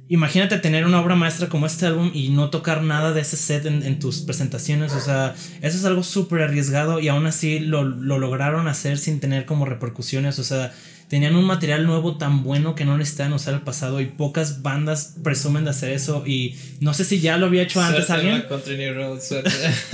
imagínate 0.09 0.59
tener 0.59 0.85
una 0.85 1.01
obra 1.01 1.15
maestra 1.15 1.49
como 1.49 1.67
este 1.67 1.87
álbum 1.87 2.11
y 2.13 2.29
no 2.29 2.51
tocar 2.51 2.83
nada 2.83 3.13
de 3.13 3.21
ese 3.21 3.37
set 3.37 3.67
en, 3.67 3.99
tus 3.99 4.21
presentaciones. 4.21 4.93
O 4.93 5.01
sea, 5.01 5.35
eso 5.63 5.79
es 5.79 5.85
algo 5.85 6.03
súper 6.03 6.43
arriesgado 6.43 7.01
y 7.01 7.09
aún 7.09 7.27
así 7.27 7.59
lo, 7.59 7.85
lo 7.85 8.19
lograron 8.19 8.69
hacer 8.69 8.99
sin 8.99 9.21
tener 9.21 9.47
como 9.47 9.65
repercusiones. 9.65 10.39
O 10.39 10.45
sea, 10.45 10.73
tenían 11.09 11.37
un 11.37 11.45
material 11.45 11.87
nuevo 11.87 12.17
tan 12.17 12.43
bueno 12.43 12.75
que 12.75 12.85
no 12.85 12.97
necesitaban 12.97 13.33
usar 13.33 13.55
el 13.55 13.61
pasado 13.61 14.01
y 14.01 14.07
pocas 14.07 14.63
bandas 14.63 15.15
presumen 15.23 15.65
de 15.65 15.71
hacer 15.71 15.91
eso 15.93 16.25
y 16.27 16.57
no 16.81 16.95
sé 16.95 17.05
si 17.05 17.21
ya 17.21 17.37
lo 17.37 17.47
había 17.47 17.63
hecho 17.63 17.81
antes 17.81 18.11
alguien. 18.11 18.45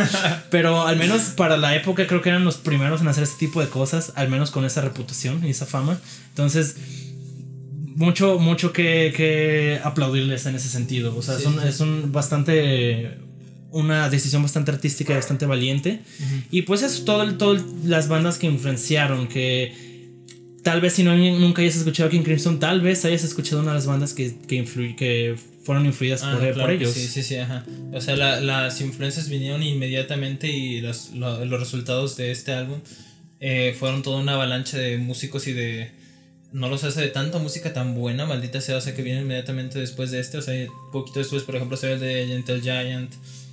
pero 0.51 0.87
al 0.87 0.97
menos 0.97 1.23
para 1.37 1.57
la 1.57 1.77
época 1.77 2.07
creo 2.07 2.23
que 2.23 2.31
eran 2.31 2.45
los 2.45 2.57
primeros 2.57 3.01
en 3.01 3.09
hacer 3.09 3.25
este 3.25 3.39
tipo 3.39 3.61
de 3.61 3.69
cosas, 3.69 4.13
al 4.17 4.29
menos 4.29 4.51
con 4.51 4.65
esa 4.65 4.81
reputación 4.81 5.45
y 5.45 5.51
esa 5.51 5.67
fama. 5.67 5.99
Entonces, 6.29 6.77
mucho, 8.01 8.39
mucho 8.39 8.73
que, 8.73 9.13
que 9.15 9.79
aplaudirles 9.85 10.47
en 10.47 10.55
ese 10.55 10.71
sentido. 10.71 11.15
O 11.15 11.21
sea, 11.21 11.37
es, 11.37 11.81
un, 11.81 12.11
bastante 12.11 13.19
una 13.73 14.09
decisión 14.09 14.43
bastante 14.43 14.71
artística 14.71 15.13
y 15.13 15.17
bastante 15.17 15.45
valiente. 15.45 16.01
Y 16.51 16.63
pues 16.63 16.83
es 16.83 17.05
todo, 17.05 17.37
todo 17.37 17.63
las 17.85 18.09
bandas 18.09 18.39
que 18.39 18.47
influenciaron, 18.47 19.29
que 19.29 19.75
tal 20.65 20.81
vez 20.81 20.95
si 20.95 21.05
no, 21.05 21.15
nunca 21.15 21.61
hayas 21.61 21.77
escuchado 21.77 22.09
a 22.09 22.11
King 22.11 22.23
Crimson, 22.23 22.59
tal 22.59 22.81
vez 22.81 23.05
hayas 23.05 23.23
escuchado 23.23 23.61
una 23.61 23.73
de 23.73 23.77
las 23.77 23.87
bandas 23.87 24.15
que, 24.15 24.35
que, 24.49 24.65
que 24.97 25.37
fueron 25.63 25.85
influidas 25.85 26.23
por, 26.23 26.43
ah, 26.43 26.73
ellos. 26.73 26.93
Sí, 26.93 27.07
sí, 27.07 27.23
sí, 27.23 27.37
ajá. 27.37 27.67
O 27.93 28.01
sea, 28.01 28.17
las 28.17 28.81
influencias 28.81 29.29
vinieron 29.29 29.63
inmediatamente 29.63 30.49
y 30.49 30.81
los, 30.81 31.11
los 31.13 31.61
resultados 31.61 32.17
de 32.17 32.31
este 32.31 32.53
álbum 32.53 32.81
eh, 33.41 33.77
fueron 33.79 34.03
toda 34.03 34.23
una 34.23 34.33
avalancha 34.33 34.79
de 34.79 34.97
músicos 34.97 35.47
y 35.49 35.53
de... 35.53 36.00
No 36.53 36.69
los 36.69 36.85
hace 36.85 37.01
de 37.01 37.09
tanta 37.09 37.39
música 37.39 37.73
tan 37.73 37.95
buena, 37.95 38.27
maldita 38.27 38.61
sea, 38.61 38.77
o 38.77 38.81
sea, 38.81 38.95
que 38.95 39.03
viene 39.03 39.21
inmediatamente 39.21 39.79
después 39.79 40.11
de 40.11 40.21
este, 40.21 40.39
o 40.39 40.43
sea, 40.43 40.55
poquito 40.93 41.21
después, 41.21 41.45
por 41.45 41.57
ejemplo, 41.57 41.77
se 41.77 41.93
el 41.93 42.01
de 42.01 42.27
Gentle 42.27 42.61
Giant, 42.61 43.13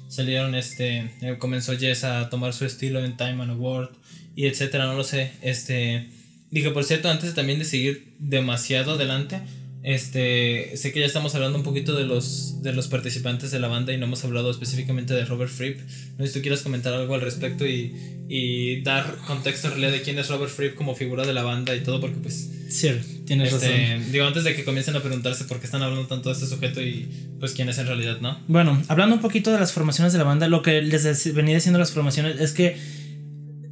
salieron 0.10 0.56
este, 0.56 1.12
eh, 1.22 1.36
comenzó 1.38 1.78
Jess 1.78 2.04
a 2.04 2.30
tomar 2.30 2.54
su 2.54 2.66
estilo 2.66 3.04
en 3.04 3.18
Time 3.18 3.44
and 3.44 3.52
Award 3.52 3.90
y 4.36 4.46
etcétera, 4.46 4.86
no 4.86 4.96
lo 4.96 5.04
sé, 5.04 5.32
este 5.42 6.10
Dije, 6.50 6.72
por 6.72 6.84
cierto, 6.86 7.10
antes 7.10 7.34
también 7.34 7.60
de 7.60 7.66
seguir 7.66 8.14
demasiado 8.20 8.94
adelante, 8.94 9.42
este, 9.84 10.76
sé 10.76 10.92
que 10.92 11.00
ya 11.00 11.06
estamos 11.06 11.34
hablando 11.36 11.58
un 11.58 11.64
poquito 11.64 11.96
de 11.96 12.06
los, 12.06 12.62
de 12.62 12.74
los 12.74 12.88
participantes 12.88 13.52
de 13.52 13.60
la 13.60 13.68
banda 13.68 13.94
y 13.94 13.98
no 13.98 14.06
hemos 14.06 14.24
hablado 14.26 14.52
específicamente 14.52 15.14
de 15.14 15.26
Robert 15.26 15.52
Fripp. 15.52 15.80
No 16.18 16.26
sé 16.26 16.32
si 16.32 16.40
tú 16.40 16.42
quieres 16.42 16.62
comentar 16.62 16.94
algo 16.94 17.16
al 17.16 17.22
respecto 17.22 17.66
y, 17.66 17.96
y 18.28 18.82
dar 18.82 19.18
contexto 19.28 19.68
en 19.68 19.74
realidad 19.74 19.92
de 19.94 20.02
quién 20.02 20.20
es 20.20 20.28
Robert 20.30 20.52
Fripp 20.52 20.76
como 20.76 20.96
figura 20.96 21.26
de 21.26 21.34
la 21.34 21.44
banda 21.44 21.76
y 21.76 21.82
todo, 21.82 22.02
porque 22.02 22.18
pues... 22.18 22.50
Sí, 22.70 22.90
tienes 23.26 23.54
este, 23.54 23.96
razón. 23.96 24.12
Digo, 24.12 24.26
antes 24.26 24.44
de 24.44 24.56
que 24.56 24.66
comiencen 24.66 24.96
a 24.98 25.00
preguntarse 25.02 25.46
por 25.46 25.60
qué 25.60 25.66
están 25.66 25.84
hablando 25.84 26.06
tanto 26.08 26.30
de 26.30 26.34
este 26.34 26.48
sujeto 26.48 26.82
y 26.82 27.08
pues 27.40 27.54
quién 27.54 27.70
es 27.70 27.78
en 27.78 27.88
realidad, 27.88 28.20
¿no? 28.20 28.38
Bueno, 28.50 28.84
hablando 28.90 29.16
un 29.16 29.22
poquito 29.22 29.54
de 29.54 29.60
las 29.60 29.72
formaciones 29.72 30.12
de 30.12 30.20
la 30.20 30.26
banda, 30.26 30.50
lo 30.50 30.62
que 30.62 30.82
les 30.82 31.34
venía 31.34 31.56
diciendo 31.56 31.80
las 31.80 31.92
formaciones 31.92 32.42
es 32.42 32.52
que 32.52 32.76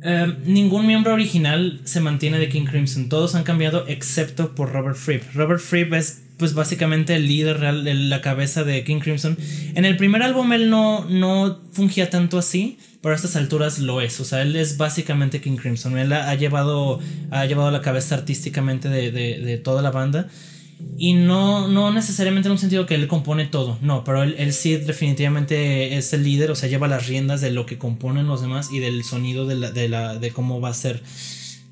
Em, 0.02 0.36
ningún 0.46 0.86
miembro 0.86 1.14
original 1.14 1.82
se 1.84 2.00
mantiene 2.00 2.38
de 2.40 2.50
King 2.50 2.66
Crimson. 2.66 3.10
Todos 3.10 3.36
han 3.36 3.44
cambiado 3.44 3.86
excepto 3.88 4.54
por 4.54 4.72
Robert 4.72 4.98
Fripp. 4.98 5.24
Robert 5.34 5.62
Fripp 5.62 5.94
es 5.94 6.22
pues 6.38 6.54
básicamente 6.54 7.16
el 7.16 7.28
líder 7.28 7.60
real, 7.60 8.10
la 8.10 8.22
cabeza 8.22 8.64
de 8.64 8.84
King 8.84 9.00
Crimson. 9.00 9.38
En 9.74 9.86
el 9.86 9.98
primer 9.98 10.22
álbum 10.22 10.52
él 10.54 10.70
no, 10.70 11.06
no 11.06 11.62
fungía 11.72 12.10
tanto 12.10 12.38
así, 12.38 12.78
pero 13.02 13.14
a 13.14 13.16
estas 13.16 13.36
alturas 13.36 13.80
lo 13.80 14.02
es. 14.02 14.20
O 14.20 14.26
sea, 14.26 14.42
él 14.42 14.56
es 14.56 14.78
básicamente 14.78 15.42
King 15.42 15.58
Crimson. 15.58 15.98
Él 15.98 16.12
ha, 16.12 16.34
llevado, 16.36 17.00
ha 17.32 17.46
llevado 17.46 17.72
la 17.72 17.82
cabeza 17.82 18.16
artísticamente 18.16 18.90
de, 18.90 19.12
de, 19.12 19.58
toda 19.58 19.82
la 19.82 19.92
banda. 19.92 20.28
Y 20.98 21.14
no, 21.14 21.68
no 21.68 21.92
necesariamente 21.92 22.48
en 22.48 22.54
un 22.54 22.58
sentido 22.58 22.86
que 22.86 22.96
él 22.96 23.08
compone 23.08 23.46
todo, 23.46 23.78
no, 23.82 24.04
pero 24.04 24.24
él, 24.24 24.36
él, 24.38 24.54
sí 24.54 24.76
definitivamente 24.78 25.98
es 25.98 26.14
el 26.14 26.24
líder, 26.24 26.52
o 26.52 26.56
sea, 26.56 26.70
lleva 26.70 26.88
las 26.88 27.08
riendas 27.08 27.42
de 27.42 27.52
lo 27.52 27.66
que 27.66 27.78
componen 27.78 28.28
los 28.28 28.42
demás 28.42 28.70
y 28.72 28.80
del 28.80 29.04
sonido 29.04 29.46
de, 29.46 29.56
la, 29.56 29.72
de, 29.72 29.90
la, 29.90 30.18
de 30.18 30.32
cómo 30.32 30.62
va 30.62 30.70
a 30.70 30.74
ser 30.74 31.02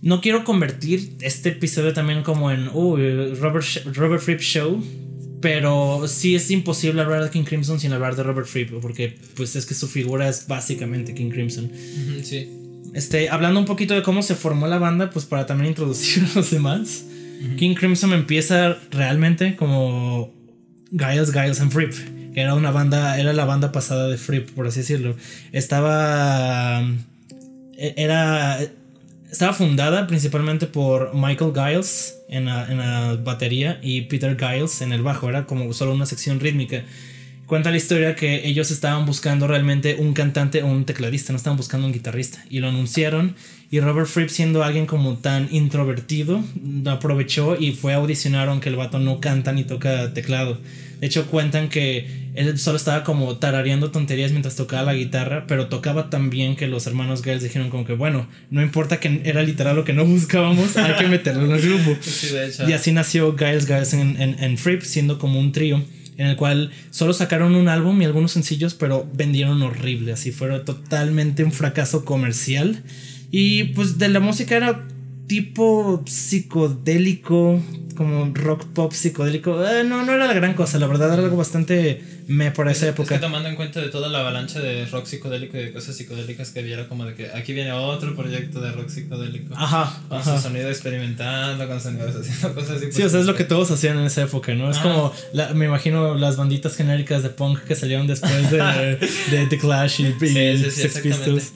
no 0.04 0.20
quiero 0.20 0.44
convertir 0.44 1.16
este 1.22 1.50
episodio 1.50 1.94
también 1.94 2.24
como 2.24 2.52
en 2.52 2.66
Robert, 2.66 3.38
Robert 3.96 4.22
Fripp 4.22 4.42
Show. 4.42 4.84
Pero 5.40 6.08
sí 6.08 6.36
es 6.36 6.52
imposible 6.52 7.02
hablar 7.02 7.24
de 7.24 7.30
King 7.30 7.44
Crimson 7.44 7.80
sin 7.80 7.94
hablar 7.94 8.18
de 8.18 8.24
Robert 8.24 8.48
Fripp. 8.48 8.82
Porque 8.82 9.18
pues 9.36 9.56
es 9.56 9.66
que 9.66 9.74
su 9.74 9.88
figura 9.88 10.28
es 10.28 10.46
básicamente 10.48 11.14
King 11.14 11.30
Crimson. 11.30 11.72
sí. 12.22 12.50
Este, 12.94 13.30
hablando 13.30 13.60
un 13.60 13.66
poquito 13.66 13.96
de 13.96 14.04
cómo 14.04 14.22
se 14.22 14.36
formó 14.36 14.68
la 14.68 14.78
banda, 14.78 15.10
pues 15.10 15.26
para 15.26 15.46
también 15.46 15.70
introducir 15.70 16.24
a 16.26 16.36
los 16.36 16.52
demás. 16.52 17.06
King 17.58 17.76
Crimson 17.76 18.14
empieza 18.14 18.78
realmente 18.92 19.56
como 19.56 20.34
Giles, 20.92 21.32
Giles 21.32 21.60
and 21.62 21.72
Fripp. 21.72 21.94
Que 22.34 22.42
era 22.42 22.56
una 22.56 22.72
banda, 22.72 23.20
era 23.20 23.32
la 23.32 23.46
banda 23.46 23.72
pasada 23.72 24.08
de 24.08 24.18
Fripp, 24.18 24.52
por 24.52 24.68
así 24.68 24.80
decirlo. 24.80 25.16
Estaba... 25.52 26.82
E-, 27.78 27.94
era 27.98 28.60
estaba 29.34 29.52
fundada 29.52 30.06
principalmente 30.06 30.68
por 30.68 31.16
Michael 31.16 31.54
Giles 31.56 32.20
en 32.30 32.46
la, 32.46 33.18
batería 33.24 33.80
y 33.82 34.02
Peter 34.02 34.38
Giles 34.38 34.82
en 34.82 34.94
el 34.94 35.02
bajo. 35.02 35.28
Era 35.28 35.48
como 35.48 35.74
solo 35.74 35.92
una 35.92 36.06
sección 36.06 36.40
rítmica. 36.40 36.84
Cuenta 37.48 37.72
la 37.72 37.78
historia 37.78 38.16
que 38.16 38.48
ellos 38.48 38.70
estaban 38.70 39.08
buscando 39.08 39.48
realmente 39.48 39.96
un 39.96 40.14
cantante 40.14 40.62
o 40.62 40.68
un 40.68 40.86
tecladista, 40.86 41.34
no 41.34 41.38
estaban 41.38 41.58
buscando 41.58 41.88
un 41.88 41.94
guitarrista. 41.94 42.46
Y 42.48 42.60
lo 42.60 42.70
anunciaron. 42.70 43.36
Y 43.74 43.80
Robert 43.80 44.06
Fripp, 44.06 44.30
siendo 44.30 44.64
alguien 44.64 44.86
como 44.86 45.18
tan 45.18 45.48
introvertido, 45.50 46.44
aprovechó 46.86 47.60
y 47.60 47.72
fue 47.72 47.94
a 47.94 47.96
audicionar, 47.96 48.48
aunque 48.48 48.70
el 48.70 48.76
vato 48.76 49.00
no 49.00 49.20
canta 49.20 49.52
ni 49.52 49.64
toca 49.64 50.14
teclado. 50.14 50.60
De 51.00 51.08
hecho, 51.08 51.26
cuentan 51.26 51.70
que 51.70 52.30
él 52.36 52.60
solo 52.60 52.78
estaba 52.78 53.04
como 53.04 53.38
tarareando 53.38 53.90
tonterías 53.90 54.30
mientras 54.30 54.56
tocaba 54.56 54.84
la 54.84 54.94
guitarra, 54.94 55.46
pero 55.48 55.70
tocaba 55.70 56.12
tan 56.12 56.30
bien 56.30 56.56
que 56.56 56.68
los 56.68 56.86
hermanos 56.86 57.24
Giles 57.24 57.42
dijeron 57.42 57.72
como 57.72 57.84
que, 57.84 57.94
bueno, 57.94 58.28
no 58.52 58.62
importa 58.62 59.00
que 59.00 59.22
era 59.26 59.42
literal 59.42 59.76
lo 59.76 59.86
que 59.86 59.94
no 59.94 60.06
buscábamos, 60.06 60.78
hay 60.78 60.94
que 60.94 61.08
meterlo 61.08 61.46
en 61.46 61.52
el 61.54 61.62
grupo. 61.62 61.98
Y 62.68 62.74
así 62.74 62.92
nació 62.92 63.36
Giles 63.36 63.66
Giles 63.66 63.96
en, 63.96 64.20
en, 64.20 64.58
Fripp, 64.60 64.84
siendo 64.84 65.18
como 65.18 65.40
un 65.40 65.52
trío 65.52 65.84
en 66.18 66.28
el 66.28 66.36
cual 66.36 66.70
solo 66.92 67.12
sacaron 67.12 67.56
un 67.56 67.68
álbum 67.70 68.00
y 68.04 68.06
algunos 68.06 68.34
sencillos, 68.34 68.76
pero 68.76 69.10
vendieron 69.16 69.64
horrible, 69.64 70.12
así 70.12 70.32
fueron 70.32 70.64
totalmente 70.64 71.44
un 71.44 71.52
fracaso 71.52 72.06
comercial. 72.06 72.84
Y 73.36 73.64
pues 73.74 73.98
de 73.98 74.10
la 74.10 74.20
música 74.20 74.56
era 74.56 74.86
tipo 75.26 76.04
psicodélico, 76.06 77.60
como 77.98 78.32
rock 78.32 78.66
pop 78.66 78.94
psicodélico. 78.94 79.66
Eh, 79.66 79.84
no, 79.84 80.06
no 80.06 80.14
era 80.14 80.28
la 80.28 80.34
gran 80.34 80.54
cosa, 80.54 80.78
la 80.78 80.86
verdad 80.86 81.12
era 81.12 81.24
algo 81.24 81.36
bastante 81.36 82.00
me 82.28 82.52
por 82.52 82.70
esa 82.70 82.90
época. 82.90 83.16
Es 83.16 83.20
que 83.20 83.26
tomando 83.26 83.50
en 83.50 83.56
cuenta 83.56 83.82
de 83.82 83.90
toda 83.90 84.08
la 84.10 84.20
avalancha 84.20 84.60
de 84.60 84.86
rock 84.86 85.08
psicodélico 85.08 85.58
y 85.58 85.64
de 85.64 85.74
cosas 85.74 85.98
psicodélicas 85.98 86.52
que 86.52 86.60
había, 86.60 86.88
como 86.88 87.06
de 87.06 87.16
que 87.16 87.32
aquí 87.32 87.54
viene 87.54 87.72
otro 87.72 88.16
proyecto 88.16 88.62
de 88.62 88.72
rock 88.72 88.90
psicodélico. 88.90 89.56
Ajá. 89.58 90.00
Con 90.10 90.24
su 90.24 90.38
sonido 90.40 90.70
experimentando, 90.70 91.68
con 91.68 91.82
sonidos 91.82 92.16
haciendo 92.16 92.54
cosas 92.54 92.78
así. 92.78 92.92
sí, 92.92 93.02
o 93.02 93.10
sea, 93.10 93.20
es 93.20 93.26
lo 93.26 93.34
que 93.34 93.46
todos 93.46 93.72
hacían 93.72 93.98
en 93.98 94.06
esa 94.06 94.22
época, 94.22 94.54
¿no? 94.54 94.70
Es 94.70 94.78
como, 94.78 95.12
me 95.56 95.66
imagino 95.66 96.14
las 96.14 96.38
banditas 96.38 96.76
genéricas 96.76 97.24
de 97.24 97.30
punk 97.30 97.62
que 97.62 97.76
salieron 97.76 98.06
después 98.06 98.52
de, 98.52 98.60
de 99.32 99.48
The 99.48 99.58
Clash 99.58 100.02
y, 100.02 100.24
y 100.24 100.70
Sex 100.70 101.00
Pistols. 101.00 101.52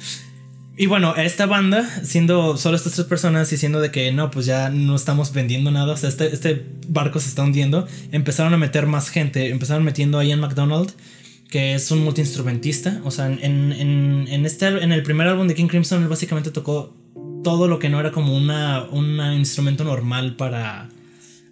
Y 0.80 0.86
bueno, 0.86 1.16
esta 1.16 1.48
banda, 1.48 1.90
siendo 2.04 2.56
solo 2.56 2.78
estas 2.78 2.94
tres 2.94 3.08
personas 3.08 3.50
diciendo 3.50 3.82
de 3.82 3.90
que 3.90 4.12
no, 4.12 4.30
pues 4.30 4.46
ya 4.46 4.70
no 4.70 4.96
estamos 4.96 5.34
vendiendo 5.34 5.72
nada, 5.72 5.94
o 5.94 5.98
sea, 5.98 6.08
este, 6.08 6.32
este 6.32 6.68
barco 6.88 7.20
se 7.20 7.30
está 7.30 7.42
hundiendo, 7.42 7.88
empezaron 8.12 8.54
a 8.54 8.58
meter 8.58 8.86
más 8.86 9.10
gente, 9.10 9.50
empezaron 9.50 9.84
metiendo 9.84 10.20
a 10.20 10.24
Ian 10.24 10.40
McDonald, 10.40 10.92
que 11.50 11.74
es 11.74 11.90
un 11.90 12.04
multiinstrumentista, 12.04 13.02
o 13.04 13.10
sea, 13.10 13.26
en, 13.26 13.42
en, 13.42 14.28
en, 14.28 14.46
este, 14.46 14.68
en 14.68 14.92
el 14.92 15.02
primer 15.02 15.26
álbum 15.26 15.48
de 15.48 15.56
King 15.56 15.66
Crimson 15.66 16.04
él 16.04 16.10
básicamente 16.10 16.52
tocó 16.52 16.94
todo 17.44 17.68
lo 17.68 17.80
que 17.80 17.90
no 17.90 18.00
era 18.00 18.12
como 18.12 18.38
una, 18.38 18.84
un 18.92 19.20
instrumento 19.34 19.84
normal 19.84 20.36
para, 20.36 20.90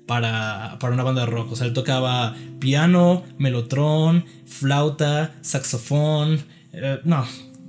para, 0.05 0.77
para, 0.79 0.93
una 0.93 1.03
banda 1.03 1.21
de 1.21 1.31
rock. 1.31 1.53
O 1.53 1.55
sea, 1.55 1.65
él 1.65 1.73
tocaba 1.73 2.35
piano, 2.59 3.23
melotrón, 3.39 4.25
flauta, 4.45 5.33
saxofón. 5.41 6.43
Eh, 6.73 6.99
no, 7.05 7.25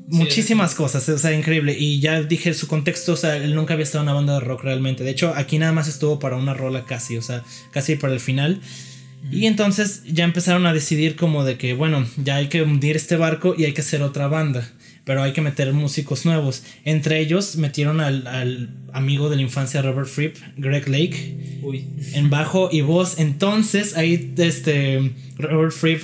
muchísimas 0.08 0.74
cosas, 0.74 1.08
o 1.08 1.18
sea, 1.18 1.32
increíble. 1.32 1.76
Y 1.78 2.00
ya 2.00 2.22
dije 2.22 2.54
su 2.54 2.66
contexto, 2.66 3.12
o 3.12 3.16
sea, 3.16 3.36
él 3.36 3.54
nunca 3.54 3.74
había 3.74 3.84
estado 3.84 4.02
en 4.02 4.08
una 4.08 4.14
banda 4.14 4.34
de 4.34 4.40
rock 4.40 4.64
realmente. 4.64 5.04
De 5.04 5.10
hecho, 5.10 5.32
aquí 5.36 5.58
nada 5.58 5.72
más 5.72 5.88
estuvo 5.88 6.18
para 6.18 6.36
una 6.36 6.54
rola 6.54 6.84
casi, 6.84 7.16
o 7.16 7.22
sea, 7.22 7.42
casi 7.72 7.96
para 7.96 8.12
el 8.12 8.20
final. 8.20 8.60
Y 9.30 9.46
entonces 9.46 10.02
ya 10.06 10.24
empezaron 10.24 10.66
a 10.66 10.72
decidir 10.72 11.16
como 11.16 11.44
de 11.44 11.58
que, 11.58 11.74
bueno, 11.74 12.06
ya 12.22 12.36
hay 12.36 12.48
que 12.48 12.62
hundir 12.62 12.96
este 12.96 13.16
barco 13.16 13.54
y 13.58 13.64
hay 13.64 13.72
que 13.72 13.80
hacer 13.80 14.02
otra 14.02 14.28
banda. 14.28 14.70
Pero 15.04 15.22
hay 15.22 15.32
que 15.32 15.40
meter 15.40 15.72
músicos 15.72 16.24
nuevos. 16.26 16.62
Entre 16.84 17.20
ellos 17.20 17.56
metieron 17.56 18.00
al, 18.00 18.26
al 18.26 18.70
amigo 18.92 19.28
de 19.28 19.36
la 19.36 19.42
infancia 19.42 19.82
Robert 19.82 20.08
Fripp, 20.08 20.36
Greg 20.56 20.88
Lake, 20.88 21.60
Uy. 21.62 21.86
en 22.12 22.28
bajo 22.30 22.68
y 22.72 22.80
voz. 22.80 23.18
Entonces 23.18 23.96
ahí 23.96 24.32
este 24.36 25.12
Robert 25.38 25.72
Fripp 25.72 26.02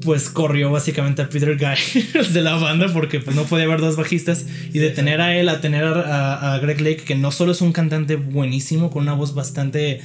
pues 0.00 0.30
corrió 0.30 0.70
básicamente 0.70 1.22
a 1.22 1.28
Peter 1.28 1.56
Guy 1.56 2.22
de 2.32 2.40
la 2.40 2.56
banda 2.56 2.92
porque 2.92 3.20
pues, 3.20 3.34
no 3.34 3.44
podía 3.44 3.64
haber 3.64 3.80
dos 3.80 3.96
bajistas 3.96 4.46
y 4.72 4.78
de 4.78 4.90
tener 4.90 5.20
a 5.20 5.36
él 5.36 5.48
a 5.48 5.60
tener 5.60 5.84
a, 5.84 6.58
Greg 6.62 6.80
Lake 6.80 7.02
que 7.04 7.14
no 7.16 7.32
solo 7.32 7.52
es 7.52 7.60
un 7.60 7.72
cantante 7.72 8.16
buenísimo 8.16 8.90
con 8.90 9.02
una 9.02 9.14
voz 9.14 9.34
bastante 9.34 10.00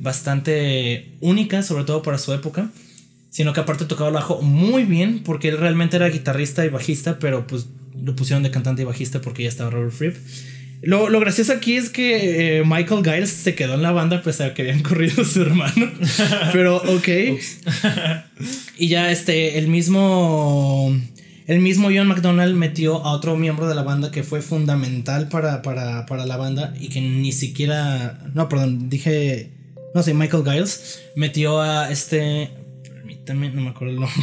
bastante 0.00 1.12
única 1.20 1.62
sobre 1.62 1.84
todo 1.84 2.02
para 2.02 2.18
su 2.18 2.32
época 2.32 2.70
sino 3.28 3.52
que 3.52 3.60
aparte 3.60 3.84
tocaba 3.84 4.08
el 4.08 4.14
bajo 4.14 4.42
muy 4.42 4.84
bien 4.84 5.22
porque 5.22 5.48
él 5.48 5.58
realmente 5.58 5.96
era 5.96 6.08
guitarrista 6.08 6.64
y 6.64 6.68
bajista 6.68 7.20
pero 7.20 7.46
pues 7.46 7.68
lo 8.02 8.16
pusieron 8.16 8.42
de 8.42 8.50
cantante 8.50 8.82
y 8.82 8.84
bajista 8.84 9.20
porque 9.20 9.44
ya 9.44 9.48
estaba 9.48 9.70
Robert 9.70 9.92
Fripp 9.92 10.16
lo, 10.82 11.10
lo, 11.10 11.20
gracioso 11.20 11.52
aquí 11.52 11.76
es 11.76 11.90
que 11.90 12.58
eh, 12.58 12.64
Michael 12.64 13.04
Giles 13.04 13.30
se 13.30 13.54
quedó 13.54 13.74
en 13.74 13.82
la 13.82 13.92
banda 13.92 14.22
pese 14.22 14.44
a 14.44 14.54
que 14.54 14.62
habían 14.62 14.82
corrido 14.82 15.22
a 15.22 15.24
su 15.24 15.42
hermano. 15.42 15.90
Pero 16.52 16.76
ok. 16.76 17.08
y 18.78 18.88
ya 18.88 19.10
este, 19.10 19.58
el 19.58 19.68
mismo... 19.68 20.94
El 21.46 21.58
mismo 21.58 21.88
John 21.92 22.06
McDonald 22.06 22.54
metió 22.54 23.04
a 23.04 23.10
otro 23.10 23.36
miembro 23.36 23.66
de 23.66 23.74
la 23.74 23.82
banda 23.82 24.12
que 24.12 24.22
fue 24.22 24.40
fundamental 24.40 25.28
para, 25.28 25.62
para, 25.62 26.06
para 26.06 26.24
la 26.24 26.36
banda 26.36 26.74
y 26.78 26.90
que 26.90 27.00
ni 27.00 27.32
siquiera... 27.32 28.20
No, 28.34 28.48
perdón, 28.48 28.88
dije... 28.88 29.50
No 29.92 30.04
sé, 30.04 30.14
Michael 30.14 30.44
Giles 30.44 31.02
metió 31.16 31.60
a 31.60 31.90
este... 31.90 32.50
Permítame, 32.84 33.50
no 33.50 33.62
me 33.62 33.70
acuerdo 33.70 33.94
el 33.94 34.00
nombre. 34.00 34.22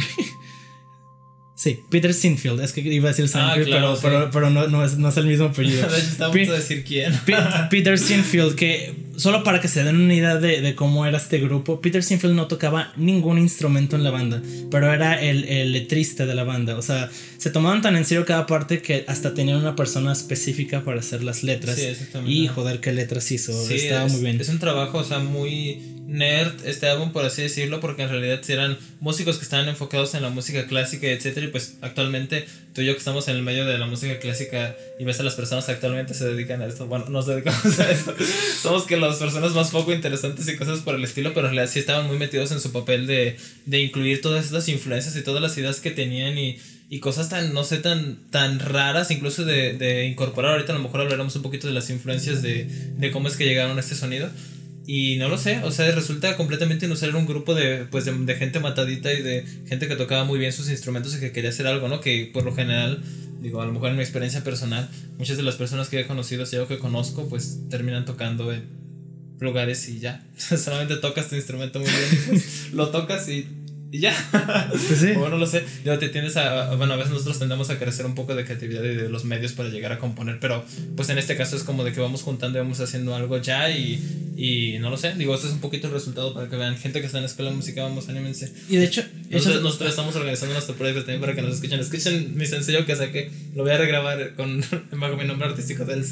Sí, 1.58 1.80
Peter 1.90 2.14
Sinfield, 2.14 2.60
es 2.60 2.72
que 2.72 2.82
iba 2.82 3.08
a 3.08 3.12
decir 3.12 3.28
ah, 3.34 3.54
Sinfield, 3.56 4.00
pero, 4.00 4.30
pero, 4.30 4.48
no, 4.48 4.68
no, 4.68 4.84
es, 4.84 4.96
no, 4.96 5.08
es, 5.08 5.16
el 5.16 5.26
mismo 5.26 5.46
apellido. 5.46 5.88
Estamos 5.96 6.36
a 6.36 6.52
decir 6.52 6.84
quién. 6.84 7.12
Peter 7.68 7.98
Sinfield, 7.98 8.54
que 8.54 8.94
solo 9.18 9.42
para 9.42 9.60
que 9.60 9.68
se 9.68 9.82
den 9.82 9.96
una 9.96 10.14
idea 10.14 10.36
de, 10.36 10.60
de, 10.60 10.74
cómo 10.74 11.04
era 11.04 11.18
este 11.18 11.38
grupo, 11.38 11.80
Peter 11.80 12.02
Sinfield 12.02 12.34
no 12.34 12.46
tocaba 12.46 12.92
ningún 12.96 13.38
instrumento 13.38 13.96
en 13.96 14.04
la 14.04 14.10
banda, 14.10 14.40
pero 14.70 14.92
era 14.92 15.20
el, 15.20 15.44
el, 15.44 15.72
letrista 15.72 16.24
de 16.24 16.34
la 16.34 16.44
banda. 16.44 16.78
O 16.78 16.82
sea, 16.82 17.10
se 17.36 17.50
tomaban 17.50 17.82
tan 17.82 17.96
en 17.96 18.04
serio 18.04 18.24
cada 18.24 18.46
parte 18.46 18.80
que 18.80 19.04
hasta 19.08 19.34
tenían 19.34 19.58
una 19.58 19.76
persona 19.76 20.12
específica 20.12 20.84
para 20.84 21.00
hacer 21.00 21.24
las 21.24 21.42
letras. 21.42 21.76
Sí, 21.76 21.84
exactamente. 21.84 22.32
Y 22.32 22.46
joder, 22.46 22.80
qué 22.80 22.92
letras 22.92 23.30
hizo. 23.32 23.52
Estaba 23.70 24.06
muy 24.06 24.20
bien. 24.20 24.40
Es 24.40 24.48
un 24.48 24.60
trabajo, 24.60 24.98
o 24.98 25.04
sea, 25.04 25.18
muy 25.18 25.98
nerd 26.08 26.64
este 26.64 26.88
álbum, 26.88 27.12
por 27.12 27.24
así 27.24 27.42
decirlo, 27.42 27.80
porque 27.80 28.02
en 28.02 28.08
realidad 28.08 28.40
eran 28.48 28.78
músicos 28.98 29.36
que 29.36 29.44
estaban 29.44 29.68
enfocados 29.68 30.14
en 30.14 30.22
la 30.22 30.30
música 30.30 30.66
clásica, 30.66 31.06
etcétera, 31.06 31.46
y 31.46 31.50
pues 31.50 31.76
actualmente 31.82 32.46
tú 32.72 32.80
y 32.80 32.86
yo 32.86 32.94
que 32.94 32.98
estamos 32.98 33.28
en 33.28 33.36
el 33.36 33.42
medio 33.42 33.66
de 33.66 33.76
la 33.76 33.86
música 33.86 34.18
clásica 34.18 34.74
y 34.98 35.04
ves 35.04 35.20
a 35.20 35.22
las 35.22 35.34
personas 35.34 35.66
que 35.66 35.72
actualmente 35.72 36.14
se 36.14 36.24
dedican 36.24 36.62
a 36.62 36.66
esto, 36.66 36.86
bueno, 36.86 37.04
nos 37.10 37.26
dedicamos 37.26 37.78
a 37.78 37.90
esto, 37.90 38.14
somos 38.62 38.84
que 38.84 38.96
las 39.08 39.18
personas 39.18 39.52
más 39.54 39.70
poco 39.70 39.92
interesantes 39.92 40.48
y 40.48 40.56
cosas 40.56 40.80
por 40.80 40.94
el 40.94 41.04
estilo, 41.04 41.34
pero 41.34 41.48
en 41.48 41.54
realidad 41.54 41.72
sí 41.72 41.78
estaban 41.78 42.06
muy 42.06 42.18
metidos 42.18 42.52
en 42.52 42.60
su 42.60 42.72
papel 42.72 43.06
de, 43.06 43.36
de 43.66 43.78
incluir 43.80 44.20
todas 44.20 44.44
estas 44.44 44.68
influencias 44.68 45.16
y 45.16 45.22
todas 45.22 45.42
las 45.42 45.56
ideas 45.58 45.80
que 45.80 45.90
tenían 45.90 46.38
y 46.38 46.58
y 46.90 47.00
cosas 47.00 47.28
tan, 47.28 47.52
no 47.52 47.64
sé, 47.64 47.78
tan, 47.78 48.16
tan 48.30 48.60
raras, 48.60 49.10
incluso 49.10 49.44
de, 49.44 49.74
de, 49.74 50.06
incorporar. 50.06 50.52
Ahorita 50.52 50.72
a 50.72 50.76
lo 50.76 50.82
mejor 50.82 51.02
hablaremos 51.02 51.36
un 51.36 51.42
poquito 51.42 51.66
de 51.66 51.74
las 51.74 51.90
influencias 51.90 52.40
de, 52.40 52.64
de 52.64 53.10
cómo 53.10 53.28
es 53.28 53.36
que 53.36 53.44
llegaron 53.44 53.76
a 53.76 53.80
este 53.80 53.94
sonido. 53.94 54.30
Y 54.86 55.16
no 55.16 55.28
lo 55.28 55.36
sé, 55.36 55.58
o 55.64 55.70
sea, 55.70 55.90
resulta 55.94 56.34
completamente 56.38 56.86
inusual 56.86 57.14
un 57.14 57.26
grupo 57.26 57.54
de, 57.54 57.84
pues, 57.90 58.06
de, 58.06 58.34
gente 58.36 58.58
matadita 58.58 59.12
y 59.12 59.20
de 59.20 59.44
gente 59.66 59.86
que 59.86 59.96
tocaba 59.96 60.24
muy 60.24 60.38
bien 60.38 60.50
sus 60.50 60.70
instrumentos 60.70 61.14
y 61.14 61.20
que 61.20 61.30
quería 61.30 61.50
hacer 61.50 61.66
algo, 61.66 61.88
¿no? 61.88 62.00
Que 62.00 62.30
por 62.32 62.42
lo 62.42 62.54
general, 62.54 63.02
digo, 63.42 63.60
a 63.60 63.66
lo 63.66 63.72
mejor 63.72 63.90
en 63.90 63.96
mi 63.96 64.02
experiencia 64.02 64.42
personal, 64.42 64.88
muchas 65.18 65.36
de 65.36 65.42
las 65.42 65.56
personas 65.56 65.90
que 65.90 66.00
he 66.00 66.06
conocido, 66.06 66.46
si 66.46 66.56
algo 66.56 66.68
que 66.68 66.78
conozco, 66.78 67.28
pues 67.28 67.58
terminan 67.68 68.06
tocando 68.06 68.50
en, 68.50 68.64
lugares 69.40 69.88
y 69.88 70.00
ya. 70.00 70.24
Solamente 70.36 70.96
tocas 70.96 71.28
tu 71.28 71.36
instrumento 71.36 71.78
muy 71.80 71.88
bien. 71.88 72.22
Pues, 72.28 72.72
lo 72.72 72.88
tocas 72.88 73.28
y 73.28 73.46
y 73.90 74.00
ya. 74.00 74.14
Pues 74.70 75.00
sí. 75.00 75.12
bueno, 75.12 75.38
lo 75.38 75.46
sé. 75.46 75.64
Yo 75.84 75.98
te 75.98 76.08
tienes 76.08 76.36
a. 76.36 76.74
Bueno, 76.74 76.94
a 76.94 76.96
veces 76.96 77.12
nosotros 77.12 77.38
tendemos 77.38 77.70
a 77.70 77.78
crecer 77.78 78.06
un 78.06 78.14
poco 78.14 78.34
de 78.34 78.44
creatividad 78.44 78.82
y 78.84 78.94
de 78.94 79.08
los 79.08 79.24
medios 79.24 79.52
para 79.52 79.68
llegar 79.68 79.92
a 79.92 79.98
componer, 79.98 80.38
pero 80.40 80.64
pues 80.96 81.08
en 81.08 81.18
este 81.18 81.36
caso 81.36 81.56
es 81.56 81.62
como 81.64 81.84
de 81.84 81.92
que 81.92 82.00
vamos 82.00 82.22
juntando 82.22 82.58
y 82.58 82.60
vamos 82.60 82.80
haciendo 82.80 83.14
algo 83.14 83.38
ya 83.38 83.70
y. 83.70 84.24
Y 84.38 84.78
no 84.78 84.88
lo 84.88 84.96
sé. 84.96 85.14
Digo, 85.14 85.34
este 85.34 85.48
es 85.48 85.54
un 85.54 85.58
poquito 85.58 85.88
el 85.88 85.92
resultado 85.92 86.32
para 86.32 86.48
que 86.48 86.54
vean. 86.54 86.76
Gente 86.76 87.00
que 87.00 87.06
está 87.06 87.18
en 87.18 87.24
la 87.24 87.28
escuela 87.28 87.50
de 87.50 87.56
música, 87.56 87.82
vamos, 87.82 88.08
anímense. 88.08 88.52
Y 88.68 88.76
de 88.76 88.84
hecho. 88.84 89.02
Nosotros, 89.30 89.62
nosotros 89.62 89.90
estamos 89.90 90.14
organizando 90.14 90.54
nuestro 90.54 90.76
proyecto 90.76 91.00
también 91.00 91.20
para 91.20 91.34
que 91.34 91.42
nos 91.42 91.54
escuchen. 91.54 91.80
Escuchen 91.80 92.36
mi 92.36 92.46
sencillo 92.46 92.86
que 92.86 92.94
saqué. 92.94 93.30
Lo 93.56 93.64
voy 93.64 93.72
a 93.72 93.78
regrabar 93.78 94.34
con, 94.34 94.64
bajo 94.92 95.16
mi 95.16 95.24
nombre 95.24 95.48
artístico 95.48 95.84
del 95.84 96.04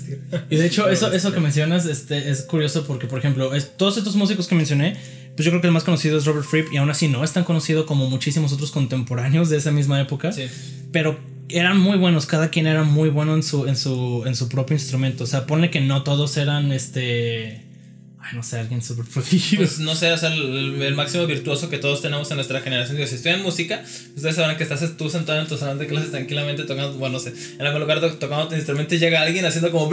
Y 0.50 0.56
de 0.56 0.66
hecho, 0.66 0.88
eso, 0.90 1.12
eso 1.12 1.32
que 1.32 1.40
mencionas 1.40 1.86
este, 1.86 2.30
es 2.30 2.42
curioso 2.42 2.84
porque, 2.84 3.06
por 3.06 3.20
ejemplo, 3.20 3.54
es, 3.54 3.76
todos 3.76 3.96
estos 3.96 4.16
músicos 4.16 4.48
que 4.48 4.56
mencioné 4.56 4.96
pues 5.36 5.44
yo 5.44 5.50
creo 5.50 5.60
que 5.60 5.66
el 5.66 5.72
más 5.72 5.84
conocido 5.84 6.16
es 6.16 6.24
Robert 6.24 6.46
Fripp 6.46 6.72
y 6.72 6.78
aún 6.78 6.88
así 6.88 7.08
no 7.08 7.22
es 7.22 7.32
tan 7.32 7.44
conocido 7.44 7.84
como 7.84 8.08
muchísimos 8.08 8.52
otros 8.52 8.70
contemporáneos 8.70 9.50
de 9.50 9.58
esa 9.58 9.70
misma 9.70 10.00
época. 10.00 10.32
Sí. 10.32 10.46
Pero 10.92 11.18
eran 11.48 11.78
muy 11.78 11.98
buenos, 11.98 12.26
cada 12.26 12.48
quien 12.48 12.66
era 12.66 12.82
muy 12.82 13.10
bueno 13.10 13.34
en 13.34 13.42
su, 13.42 13.66
en 13.66 13.76
su, 13.76 14.24
en 14.26 14.34
su 14.34 14.48
propio 14.48 14.74
instrumento. 14.74 15.24
O 15.24 15.26
sea, 15.26 15.46
ponle 15.46 15.70
que 15.70 15.80
no 15.80 16.02
todos 16.02 16.36
eran 16.38 16.72
este 16.72 17.65
no 18.32 18.42
sé, 18.42 18.58
alguien 18.58 18.82
súper 18.82 19.04
prodigio. 19.06 19.58
Pues 19.58 19.78
no 19.78 19.94
sé, 19.94 20.12
o 20.12 20.18
sea, 20.18 20.32
el, 20.32 20.94
máximo 20.94 21.26
virtuoso 21.26 21.68
que 21.68 21.78
todos 21.78 22.02
tenemos 22.02 22.30
en 22.30 22.36
nuestra 22.36 22.60
generación. 22.60 22.96
Digo, 22.96 23.08
si 23.08 23.16
estoy 23.16 23.32
en 23.32 23.42
música, 23.42 23.82
ustedes 24.14 24.36
sabrán 24.36 24.56
que 24.56 24.62
estás 24.62 24.96
tú 24.96 25.10
sentado 25.10 25.40
en 25.40 25.46
tu 25.46 25.56
salón 25.56 25.78
de 25.78 25.86
clases 25.86 26.10
tranquilamente 26.10 26.64
tocando, 26.64 26.94
bueno, 26.94 27.14
no 27.14 27.18
sé, 27.18 27.32
en 27.58 27.66
algún 27.66 27.80
lugar 27.80 28.00
tocando 28.18 28.48
tu 28.48 28.54
instrumento 28.54 28.94
y 28.94 28.98
llega 28.98 29.22
alguien 29.22 29.44
haciendo 29.44 29.70
como 29.70 29.90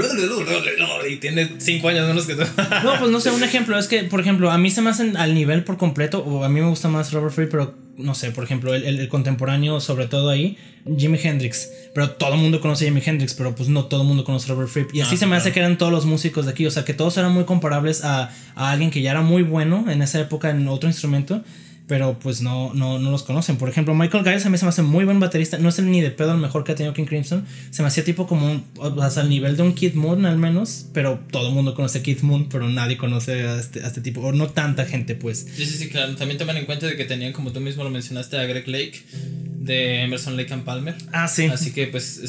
y 1.09 1.17
tiene 1.17 1.55
cinco 1.59 1.89
años 1.89 2.07
menos 2.07 2.25
que 2.25 2.35
tú. 2.35 2.43
No, 2.83 2.99
pues 2.99 3.11
no 3.11 3.19
sé, 3.19 3.31
un 3.31 3.43
ejemplo 3.43 3.77
es 3.77 3.87
que, 3.87 4.03
por 4.03 4.19
ejemplo, 4.19 4.51
a 4.51 4.57
mí 4.57 4.71
se 4.71 4.81
me 4.81 4.89
hacen 4.89 5.17
al 5.17 5.33
nivel 5.33 5.63
por 5.63 5.77
completo, 5.77 6.19
o 6.19 6.43
a 6.43 6.49
mí 6.49 6.59
me 6.59 6.67
gusta 6.67 6.87
más 6.89 7.11
Robert 7.11 7.33
Free, 7.33 7.47
pero 7.47 7.75
no 7.97 8.15
sé, 8.15 8.32
por 8.32 8.43
ejemplo, 8.43 8.73
el, 8.73 8.84
el, 8.84 9.08
contemporáneo, 9.10 9.79
sobre 9.79 10.08
todo 10.08 10.29
ahí, 10.29 10.58
Jimi 10.97 11.19
Hendrix. 11.21 11.71
Pero 11.93 12.12
todo 12.12 12.34
el 12.34 12.39
mundo 12.39 12.60
conoce 12.60 12.86
a 12.86 12.88
Jimi 12.88 13.01
Hendrix, 13.06 13.34
pero 13.34 13.56
pues 13.56 13.69
no 13.69 13.86
todo 13.86 14.01
el 14.01 14.08
mundo 14.08 14.23
conoce 14.23 14.51
a 14.51 14.56
Robert 14.56 14.69
Fripp. 14.69 14.93
Y 14.93 15.01
así 15.01 15.15
ah, 15.15 15.17
se 15.19 15.25
me 15.25 15.36
hace 15.36 15.51
que 15.51 15.60
eran 15.60 15.77
todos 15.77 15.91
los 15.91 16.06
músicos 16.06 16.45
de 16.45 16.51
aquí. 16.51 16.65
O 16.65 16.71
sea, 16.71 16.86
que 16.86 16.93
todos 16.93 17.17
eran 17.17 17.32
muy 17.32 17.43
comparables 17.43 18.03
a, 18.03 18.32
a 18.56 18.71
alguien 18.71 18.89
que 18.91 19.01
ya 19.01 19.12
era 19.12 19.21
muy 19.21 19.43
bueno 19.43 19.86
en 19.89 20.01
esa 20.01 20.19
época 20.19 20.49
en 20.49 20.67
otro 20.67 20.89
instrumento 20.89 21.43
pero 21.87 22.17
pues 22.17 22.41
no, 22.41 22.73
no, 22.73 22.97
no 22.99 23.11
los 23.11 23.23
conocen. 23.23 23.57
Por 23.57 23.69
ejemplo, 23.69 23.93
Michael 23.93 24.23
Giles 24.23 24.45
a 24.45 24.49
mí 24.49 24.57
se 24.57 24.65
me 24.65 24.69
hace 24.69 24.81
muy 24.81 25.05
buen 25.05 25.19
baterista. 25.19 25.57
No 25.57 25.69
es 25.69 25.79
el 25.79 25.91
ni 25.91 26.01
de 26.01 26.11
pedo 26.11 26.31
el 26.31 26.37
mejor 26.37 26.63
que 26.63 26.71
ha 26.71 26.75
tenido 26.75 26.93
King 26.93 27.05
Crimson. 27.05 27.45
Se 27.71 27.81
me 27.81 27.89
hacía 27.89 28.03
tipo 28.03 28.25
como 28.25 28.49
un, 28.49 29.01
hasta 29.01 29.21
el 29.21 29.29
nivel 29.29 29.57
de 29.57 29.63
un 29.63 29.73
Kid 29.73 29.93
Moon 29.93 30.25
al 30.25 30.37
menos, 30.37 30.87
pero 30.93 31.19
todo 31.31 31.49
el 31.49 31.53
mundo 31.53 31.75
conoce 31.75 31.99
a 31.99 32.03
Kid 32.03 32.21
Moon, 32.21 32.47
pero 32.49 32.69
nadie 32.69 32.97
conoce 32.97 33.47
a 33.47 33.59
este, 33.59 33.83
a 33.83 33.87
este 33.87 34.01
tipo, 34.01 34.21
o 34.21 34.31
no 34.31 34.49
tanta 34.49 34.85
gente 34.85 35.15
pues. 35.15 35.45
Sí, 35.55 35.65
sí, 35.65 35.77
sí, 35.77 35.89
claro. 35.89 36.15
También 36.15 36.37
toman 36.37 36.57
en 36.57 36.65
cuenta 36.65 36.87
de 36.87 36.95
que 36.95 37.05
tenían, 37.05 37.33
como 37.33 37.51
tú 37.51 37.59
mismo 37.59 37.83
lo 37.83 37.89
mencionaste, 37.89 38.37
a 38.37 38.45
Greg 38.45 38.67
Lake 38.67 39.03
de 39.59 40.03
Emerson 40.03 40.37
Lake 40.37 40.53
and 40.53 40.63
Palmer. 40.63 40.95
Ah, 41.11 41.27
sí. 41.27 41.45
Así 41.45 41.71
que 41.71 41.87
pues... 41.87 42.21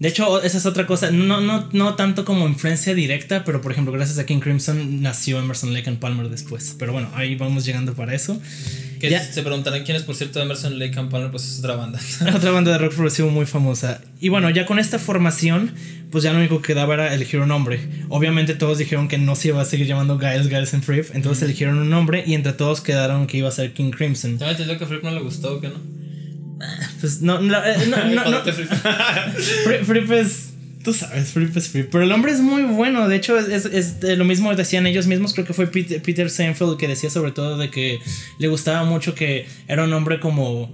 De, 0.00 0.08
hecho, 0.08 0.42
esa 0.42 0.58
es 0.58 0.66
otra 0.66 0.86
cosa. 0.86 1.10
No, 1.10 1.40
no, 1.40 1.68
no 1.72 1.94
tanto 1.94 2.24
como 2.24 2.48
influencia 2.48 2.94
directa, 2.94 3.44
pero 3.44 3.60
por 3.60 3.70
ejemplo, 3.70 3.92
gracias 3.92 4.18
a 4.18 4.24
King 4.24 4.40
Crimson 4.40 5.02
nació 5.02 5.38
Emerson 5.38 5.74
Lake 5.74 5.88
and 5.90 5.98
Palmer 5.98 6.30
después. 6.30 6.74
Pero 6.78 6.92
bueno, 6.92 7.10
ahí 7.14 7.36
vamos 7.36 7.66
llegando 7.66 7.92
para 7.94 8.14
eso. 8.14 8.40
Que 8.98 9.18
se 9.18 9.42
preguntarán 9.42 9.84
quién 9.84 9.96
es, 9.96 10.02
por 10.02 10.14
cierto, 10.14 10.40
Emerson 10.40 10.78
Lake 10.78 10.98
and 10.98 11.10
Palmer, 11.10 11.30
pues 11.30 11.44
es 11.44 11.58
otra 11.58 11.76
banda. 11.76 12.00
otra 12.34 12.50
banda 12.50 12.72
de 12.72 12.78
rock 12.78 12.94
progresivo 12.94 13.28
muy 13.28 13.44
famosa. 13.44 14.00
Y 14.20 14.30
bueno, 14.30 14.48
ya 14.50 14.64
con 14.64 14.78
esta 14.78 14.98
formación, 14.98 15.72
pues 16.10 16.24
ya 16.24 16.32
lo 16.32 16.38
único 16.38 16.62
que 16.62 16.68
quedaba 16.68 16.94
era 16.94 17.14
elegir 17.14 17.40
un 17.40 17.48
nombre. 17.48 17.80
Obviamente 18.08 18.54
todos 18.54 18.78
dijeron 18.78 19.06
que 19.06 19.18
no 19.18 19.36
se 19.36 19.48
iba 19.48 19.60
a 19.60 19.66
seguir 19.66 19.86
llamando 19.86 20.18
Giles, 20.18 20.48
Giles 20.48 20.74
and 20.74 20.82
Fripp, 20.82 21.14
entonces 21.14 21.42
eligieron 21.44 21.78
un 21.78 21.90
nombre 21.90 22.24
y 22.26 22.34
entre 22.34 22.54
todos 22.54 22.80
quedaron 22.80 23.26
que 23.26 23.36
iba 23.36 23.48
a 23.48 23.52
ser 23.52 23.74
King 23.74 23.90
Crimson. 23.90 24.38
¿Te 24.38 24.48
entendido 24.48 24.78
que 24.78 24.86
Fripp 24.86 25.04
no 25.04 25.10
le 25.10 25.20
gustó 25.20 25.56
o 25.56 25.60
qué 25.60 25.68
no? 25.68 25.99
Pues 27.00 27.22
no, 27.22 27.40
no, 27.40 27.64
eh, 27.64 27.86
no, 27.88 27.96
no, 28.14 28.30
no. 28.30 28.40
Fripp 29.84 30.10
es 30.12 30.50
Tú 30.82 30.94
sabes, 30.94 31.32
Fripp 31.32 31.54
es 31.56 31.68
Fripp. 31.68 31.90
Pero 31.90 32.04
el 32.04 32.12
hombre 32.12 32.32
es 32.32 32.40
muy 32.40 32.62
bueno. 32.62 33.06
De 33.06 33.16
hecho, 33.16 33.38
es, 33.38 33.66
es, 33.66 33.96
lo 34.16 34.24
mismo 34.24 34.54
decían 34.54 34.86
ellos 34.86 35.06
mismos. 35.06 35.34
Creo 35.34 35.46
que 35.46 35.52
fue 35.52 35.66
Peter, 35.66 36.00
Peter 36.00 36.30
Seinfeld 36.30 36.78
que 36.78 36.88
decía 36.88 37.10
sobre 37.10 37.32
todo 37.32 37.58
de 37.58 37.70
que 37.70 37.98
le 38.38 38.48
gustaba 38.48 38.84
mucho 38.84 39.14
que 39.14 39.46
era 39.68 39.84
un 39.84 39.92
hombre 39.92 40.20
como 40.20 40.72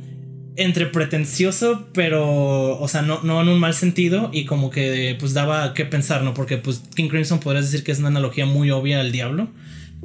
entre 0.54 0.86
pretencioso, 0.86 1.88
pero, 1.92 2.78
o 2.78 2.88
sea, 2.88 3.02
no, 3.02 3.20
no 3.22 3.42
en 3.42 3.48
un 3.48 3.58
mal 3.58 3.74
sentido 3.74 4.30
y 4.32 4.46
como 4.46 4.70
que 4.70 5.16
pues 5.18 5.34
daba 5.34 5.74
que 5.74 5.84
pensar, 5.84 6.22
¿no? 6.22 6.34
Porque 6.34 6.56
pues 6.56 6.82
King 6.94 7.08
Crimson 7.08 7.40
podrías 7.40 7.70
decir 7.70 7.84
que 7.84 7.92
es 7.92 7.98
una 7.98 8.08
analogía 8.08 8.46
muy 8.46 8.70
obvia 8.70 9.00
al 9.00 9.12
diablo, 9.12 9.48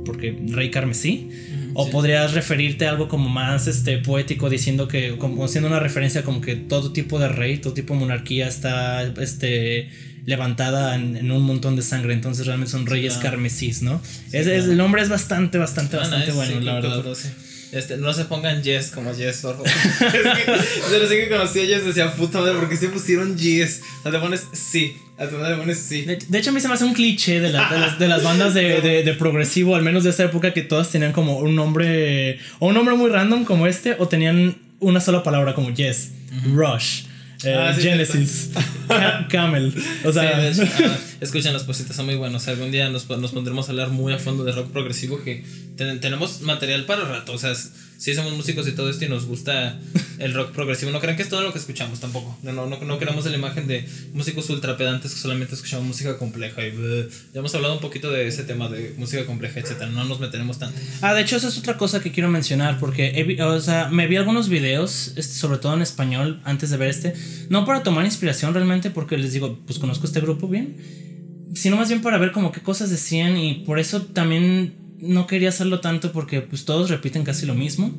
porque 0.05 0.37
Rey 0.49 0.71
Carmesí. 0.71 1.29
O 1.73 1.89
podrías 1.89 2.33
referirte 2.33 2.85
a 2.85 2.89
algo 2.89 3.07
como 3.07 3.29
más 3.29 3.65
este, 3.67 3.97
poético, 3.99 4.49
diciendo 4.49 4.89
que, 4.89 5.17
como 5.17 5.45
haciendo 5.45 5.69
una 5.69 5.79
referencia 5.79 6.23
como 6.23 6.41
que 6.41 6.57
todo 6.57 6.91
tipo 6.91 7.17
de 7.17 7.29
rey, 7.29 7.59
todo 7.59 7.73
tipo 7.73 7.93
de 7.93 8.01
monarquía 8.01 8.49
está 8.49 9.03
este, 9.03 9.89
levantada 10.25 10.95
en, 10.95 11.31
un 11.31 11.43
montón 11.43 11.77
de 11.77 11.81
sangre. 11.81 12.13
Entonces 12.13 12.45
realmente 12.45 12.71
son 12.71 12.87
reyes 12.87 13.15
carmesís, 13.17 13.81
¿no? 13.81 14.01
es, 14.33 14.47
el 14.47 14.75
nombre 14.75 15.01
es 15.01 15.07
bastante, 15.07 15.57
bastante, 15.57 15.95
bastante 15.95 16.33
bueno, 16.33 16.59
la 16.59 16.73
verdad. 16.73 17.15
Este, 17.71 17.95
no 17.95 18.13
se 18.13 18.25
pongan 18.25 18.61
Yes 18.61 18.91
como 18.91 19.13
Yes, 19.13 19.37
por 19.37 19.53
favor. 19.55 19.67
es 19.69 21.09
que, 21.09 21.17
que 21.21 21.29
conocí 21.29 21.61
a 21.61 21.65
Yes 21.65 21.85
decía, 21.85 22.13
puta 22.13 22.39
madre, 22.39 22.55
¿por 22.55 22.67
qué 22.67 22.75
se 22.75 22.89
pusieron 22.89 23.37
Yes? 23.37 23.81
O 23.99 24.03
sea, 24.03 24.11
te 24.11 24.19
pones 24.19 24.45
sí. 24.51 24.97
A 25.17 25.27
tu 25.27 25.37
madre 25.37 25.55
pones 25.55 25.79
sí. 25.79 26.01
De, 26.01 26.37
hecho, 26.37 26.49
a 26.49 26.53
mí 26.53 26.59
se 26.59 26.67
me 26.67 26.73
hace 26.73 26.83
un 26.83 26.93
cliché 26.93 27.39
de, 27.39 27.49
las, 27.49 27.97
de 27.97 28.07
las, 28.07 28.23
bandas 28.23 28.53
de, 28.53 28.81
de, 28.81 29.13
progresivo, 29.13 29.75
al 29.75 29.83
menos 29.83 30.03
de 30.03 30.09
esa 30.09 30.23
época, 30.23 30.53
que 30.53 30.63
todas 30.63 30.89
tenían 30.89 31.13
como 31.13 31.37
un 31.37 31.55
nombre. 31.55 32.39
O 32.59 32.67
un 32.67 32.73
nombre 32.73 32.95
muy 32.95 33.09
random 33.09 33.45
como 33.45 33.67
este, 33.67 33.95
o 33.99 34.07
tenían 34.07 34.57
una 34.79 34.99
sola 34.99 35.23
palabra 35.23 35.53
como 35.53 35.69
Yes. 35.69 36.11
Rush. 36.53 37.03
Eh, 37.43 37.55
ah, 37.57 37.73
Genesis, 37.73 38.49
Camel. 39.29 39.73
O 40.03 40.11
sea, 40.11 40.51
ah, 40.51 40.97
escuchen 41.21 41.53
las 41.53 41.63
cositas, 41.63 41.95
son 41.95 42.07
muy 42.07 42.15
buenos. 42.15 42.47
Algún 42.47 42.71
día 42.71 42.89
nos, 42.89 43.07
nos, 43.07 43.31
pondremos 43.31 43.67
a 43.67 43.71
hablar 43.71 43.89
muy 43.89 44.11
a 44.11 44.19
fondo 44.19 44.43
de 44.43 44.51
rock 44.51 44.71
progresivo 44.71 45.23
que 45.23 45.45
tenemos 45.77 46.41
material 46.41 46.85
para 46.85 47.05
rato. 47.05 47.33
O 47.33 47.37
sea, 47.37 47.53
si 47.55 48.15
somos 48.15 48.33
músicos 48.33 48.67
y 48.67 48.71
todo 48.71 48.89
esto 48.89 49.05
y 49.05 49.09
nos 49.09 49.27
gusta 49.27 49.79
el 50.17 50.33
rock 50.33 50.51
progresivo. 50.51 50.91
No 50.91 50.99
crean 50.99 51.15
que 51.15 51.21
es 51.21 51.29
todo 51.29 51.43
lo 51.43 51.53
que 51.53 51.59
escuchamos 51.59 51.99
tampoco. 51.99 52.35
No, 52.41 52.51
no, 52.51 52.65
no, 52.65 52.99
queremos 52.99 53.23
la 53.25 53.35
imagen 53.35 53.67
de 53.67 53.87
músicos 54.13 54.49
ultra 54.49 54.75
pedantes 54.75 55.13
que 55.13 55.19
solamente 55.19 55.53
escuchamos 55.53 55.85
música 55.85 56.17
compleja. 56.17 56.65
Y 56.65 56.71
ya 57.31 57.39
hemos 57.39 57.53
hablado 57.53 57.75
un 57.75 57.81
poquito 57.81 58.09
de 58.09 58.27
ese 58.27 58.43
tema 58.43 58.69
de 58.69 58.95
música 58.97 59.23
compleja, 59.27 59.59
etcétera. 59.59 59.91
No 59.91 60.03
nos 60.05 60.19
meteremos 60.19 60.57
tanto. 60.57 60.79
Ah, 61.01 61.13
de 61.13 61.21
hecho, 61.21 61.37
eso 61.37 61.47
es 61.47 61.57
otra 61.59 61.77
cosa 61.77 62.01
que 62.01 62.11
quiero 62.11 62.29
mencionar. 62.29 62.79
Porque 62.79 63.37
o 63.39 63.59
sea, 63.59 63.89
me 63.89 64.07
vi 64.07 64.15
algunos 64.15 64.49
videos, 64.49 65.13
este, 65.15 65.35
sobre 65.35 65.59
todo 65.59 65.75
en 65.75 65.83
español, 65.83 66.41
antes 66.43 66.71
de 66.71 66.77
ver 66.77 66.89
este. 66.89 67.13
No 67.49 67.65
para 67.65 67.83
tomar 67.83 68.05
inspiración 68.05 68.55
realmente, 68.55 68.89
porque 68.89 69.15
les 69.19 69.33
digo, 69.33 69.59
pues 69.67 69.77
conozco 69.77 70.07
este 70.07 70.21
grupo 70.21 70.47
bien. 70.47 71.10
Sino 71.53 71.75
más 71.75 71.89
bien 71.89 72.01
para 72.01 72.17
ver 72.17 72.31
como 72.31 72.51
qué 72.51 72.61
cosas 72.61 72.89
decían. 72.89 73.37
Y 73.37 73.63
por 73.65 73.79
eso 73.79 74.03
también 74.03 74.75
no 75.01 75.25
quería 75.25 75.49
hacerlo 75.49 75.79
tanto 75.79 76.11
porque 76.11 76.41
pues 76.41 76.65
todos 76.65 76.89
repiten 76.89 77.23
casi 77.23 77.45
lo 77.45 77.55
mismo. 77.55 77.93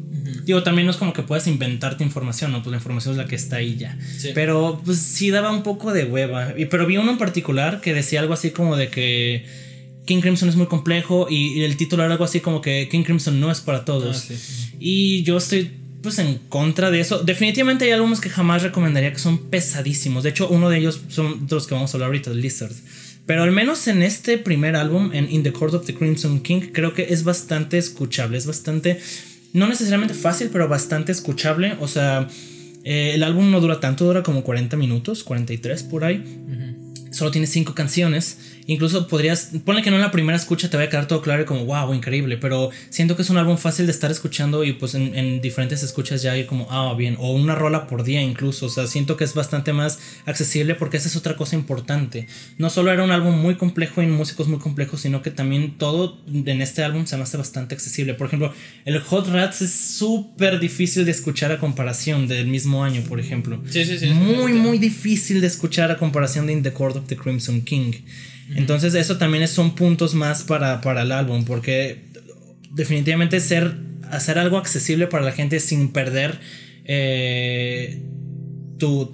Digo, 0.44 0.62
también 0.62 0.86
no 0.86 0.92
es 0.92 0.96
como 0.96 1.12
que 1.12 1.22
puedas 1.22 1.46
inventarte 1.46 2.04
información, 2.04 2.52
¿no? 2.52 2.62
Pues 2.62 2.70
la 2.70 2.76
información 2.78 3.12
es 3.12 3.18
la 3.18 3.26
que 3.26 3.36
está 3.36 3.56
ahí 3.56 3.76
ya. 3.76 3.98
Pero 4.34 4.80
pues 4.84 4.98
sí 4.98 5.30
daba 5.30 5.50
un 5.50 5.62
poco 5.62 5.92
de 5.92 6.04
hueva. 6.04 6.54
Y, 6.56 6.66
pero 6.66 6.86
vi 6.86 6.96
uno 6.96 7.10
en 7.12 7.18
particular 7.18 7.80
que 7.80 7.92
decía 7.92 8.20
algo 8.20 8.34
así 8.34 8.50
como 8.50 8.76
de 8.76 8.88
que 8.88 9.44
King 10.06 10.20
Crimson 10.20 10.48
es 10.48 10.56
muy 10.56 10.66
complejo 10.66 11.26
y, 11.28 11.62
el 11.62 11.76
título 11.76 12.04
era 12.04 12.12
algo 12.12 12.24
así 12.24 12.40
como 12.40 12.60
que 12.60 12.88
King 12.88 13.02
Crimson 13.02 13.40
no 13.40 13.50
es 13.50 13.60
para 13.60 13.84
todos. 13.84 14.28
Ah, 14.30 14.34
y 14.78 15.22
yo 15.24 15.36
estoy 15.36 15.70
pues 16.02 16.18
en 16.18 16.38
contra 16.48 16.90
de 16.90 17.00
eso. 17.00 17.20
Definitivamente 17.20 17.84
hay 17.84 17.92
álbumes 17.92 18.20
que 18.20 18.28
jamás 18.28 18.62
recomendaría 18.62 19.12
que 19.12 19.18
son 19.18 19.38
pesadísimos. 19.50 20.24
De 20.24 20.30
hecho, 20.30 20.48
uno 20.48 20.68
de 20.68 20.78
ellos 20.78 21.00
son 21.08 21.46
de 21.46 21.54
los 21.54 21.66
que 21.66 21.74
vamos 21.74 21.92
a 21.92 21.96
hablar 21.96 22.08
ahorita, 22.08 22.30
Lizard. 22.30 22.72
Pero 23.26 23.44
al 23.44 23.52
menos 23.52 23.86
en 23.86 24.02
este 24.02 24.38
primer 24.38 24.76
álbum, 24.76 25.10
en 25.12 25.30
In 25.30 25.42
the 25.42 25.52
Court 25.52 25.74
of 25.74 25.86
the 25.86 25.94
Crimson 25.94 26.40
King, 26.40 26.70
creo 26.72 26.92
que 26.92 27.06
es 27.10 27.24
bastante 27.24 27.78
escuchable. 27.78 28.36
Es 28.36 28.46
bastante, 28.46 29.00
no 29.52 29.68
necesariamente 29.68 30.14
fácil, 30.14 30.50
pero 30.52 30.68
bastante 30.68 31.12
escuchable. 31.12 31.76
O 31.80 31.88
sea, 31.88 32.28
eh, 32.84 33.12
el 33.14 33.22
álbum 33.22 33.50
no 33.50 33.60
dura 33.60 33.80
tanto, 33.80 34.04
dura 34.04 34.22
como 34.22 34.42
40 34.42 34.76
minutos, 34.76 35.22
43 35.22 35.84
por 35.84 36.04
ahí. 36.04 36.24
Solo 37.10 37.30
tiene 37.30 37.46
5 37.46 37.74
canciones. 37.74 38.51
Incluso 38.66 39.08
podrías, 39.08 39.50
ponle 39.64 39.82
que 39.82 39.90
no 39.90 39.96
en 39.96 40.02
la 40.02 40.10
primera 40.10 40.36
escucha 40.36 40.70
te 40.70 40.76
vaya 40.76 40.86
a 40.86 40.90
quedar 40.90 41.08
todo 41.08 41.20
claro 41.20 41.42
y 41.42 41.44
como, 41.44 41.64
wow, 41.64 41.92
increíble, 41.92 42.36
pero 42.36 42.70
siento 42.90 43.16
que 43.16 43.22
es 43.22 43.30
un 43.30 43.38
álbum 43.38 43.56
fácil 43.56 43.86
de 43.86 43.92
estar 43.92 44.10
escuchando 44.10 44.64
y 44.64 44.72
pues 44.72 44.94
en, 44.94 45.40
diferentes 45.40 45.82
escuchas 45.82 46.22
ya 46.22 46.32
hay 46.32 46.46
como, 46.46 46.68
ah, 46.70 46.94
bien, 46.96 47.16
o 47.18 47.32
una 47.32 47.54
rola 47.54 47.86
por 47.86 48.04
día 48.04 48.22
incluso, 48.22 48.66
o 48.66 48.68
sea, 48.68 48.86
siento 48.86 49.16
que 49.16 49.24
es 49.24 49.34
bastante 49.34 49.72
más 49.72 49.98
accesible 50.26 50.74
porque 50.74 50.96
esa 50.96 51.08
es 51.08 51.16
otra 51.16 51.36
cosa 51.36 51.56
importante. 51.56 52.28
No 52.58 52.70
solo 52.70 52.92
era 52.92 53.02
un 53.02 53.10
álbum 53.10 53.36
muy 53.40 53.56
complejo 53.56 54.02
y 54.02 54.06
músicos 54.06 54.46
muy 54.48 54.58
complejos, 54.58 55.00
sino 55.00 55.22
que 55.22 55.30
también 55.30 55.76
todo 55.78 56.20
en 56.32 56.62
este 56.62 56.84
álbum 56.84 57.06
se 57.06 57.16
me 57.16 57.24
hace 57.24 57.36
bastante 57.36 57.74
accesible. 57.74 58.14
Por 58.14 58.28
ejemplo, 58.28 58.52
el 58.84 59.00
Hot 59.00 59.28
Rats 59.28 59.62
es 59.62 59.72
súper 59.72 60.60
difícil 60.60 61.04
de 61.04 61.10
escuchar 61.10 61.50
a 61.50 61.58
comparación 61.58 62.28
del 62.28 62.46
mismo 62.46 62.84
año, 62.84 63.02
por 63.02 63.18
ejemplo. 63.18 63.60
Sí, 63.68 63.84
sí, 63.84 63.98
sí. 63.98 64.10
Muy, 64.10 64.52
muy 64.52 64.78
difícil 64.78 65.40
de 65.40 65.46
escuchar 65.46 65.90
a 65.90 65.96
comparación 65.96 66.46
de 66.46 66.52
In 66.52 66.62
the 66.62 66.72
Court 66.72 66.96
of 66.96 67.06
the 67.06 67.16
Crimson 67.16 67.62
King. 67.62 67.92
Entonces 68.56 68.94
eso 68.94 69.18
también 69.18 69.46
son 69.48 69.74
puntos 69.74 70.14
más 70.14 70.42
para, 70.42 70.80
para 70.80 71.02
el 71.02 71.12
álbum, 71.12 71.44
porque 71.44 72.04
definitivamente 72.70 73.40
ser, 73.40 73.74
hacer 74.10 74.38
algo 74.38 74.58
accesible 74.58 75.06
para 75.06 75.24
la 75.24 75.32
gente 75.32 75.60
sin 75.60 75.92
perder 75.92 76.38
eh, 76.84 78.02
tu, 78.78 79.06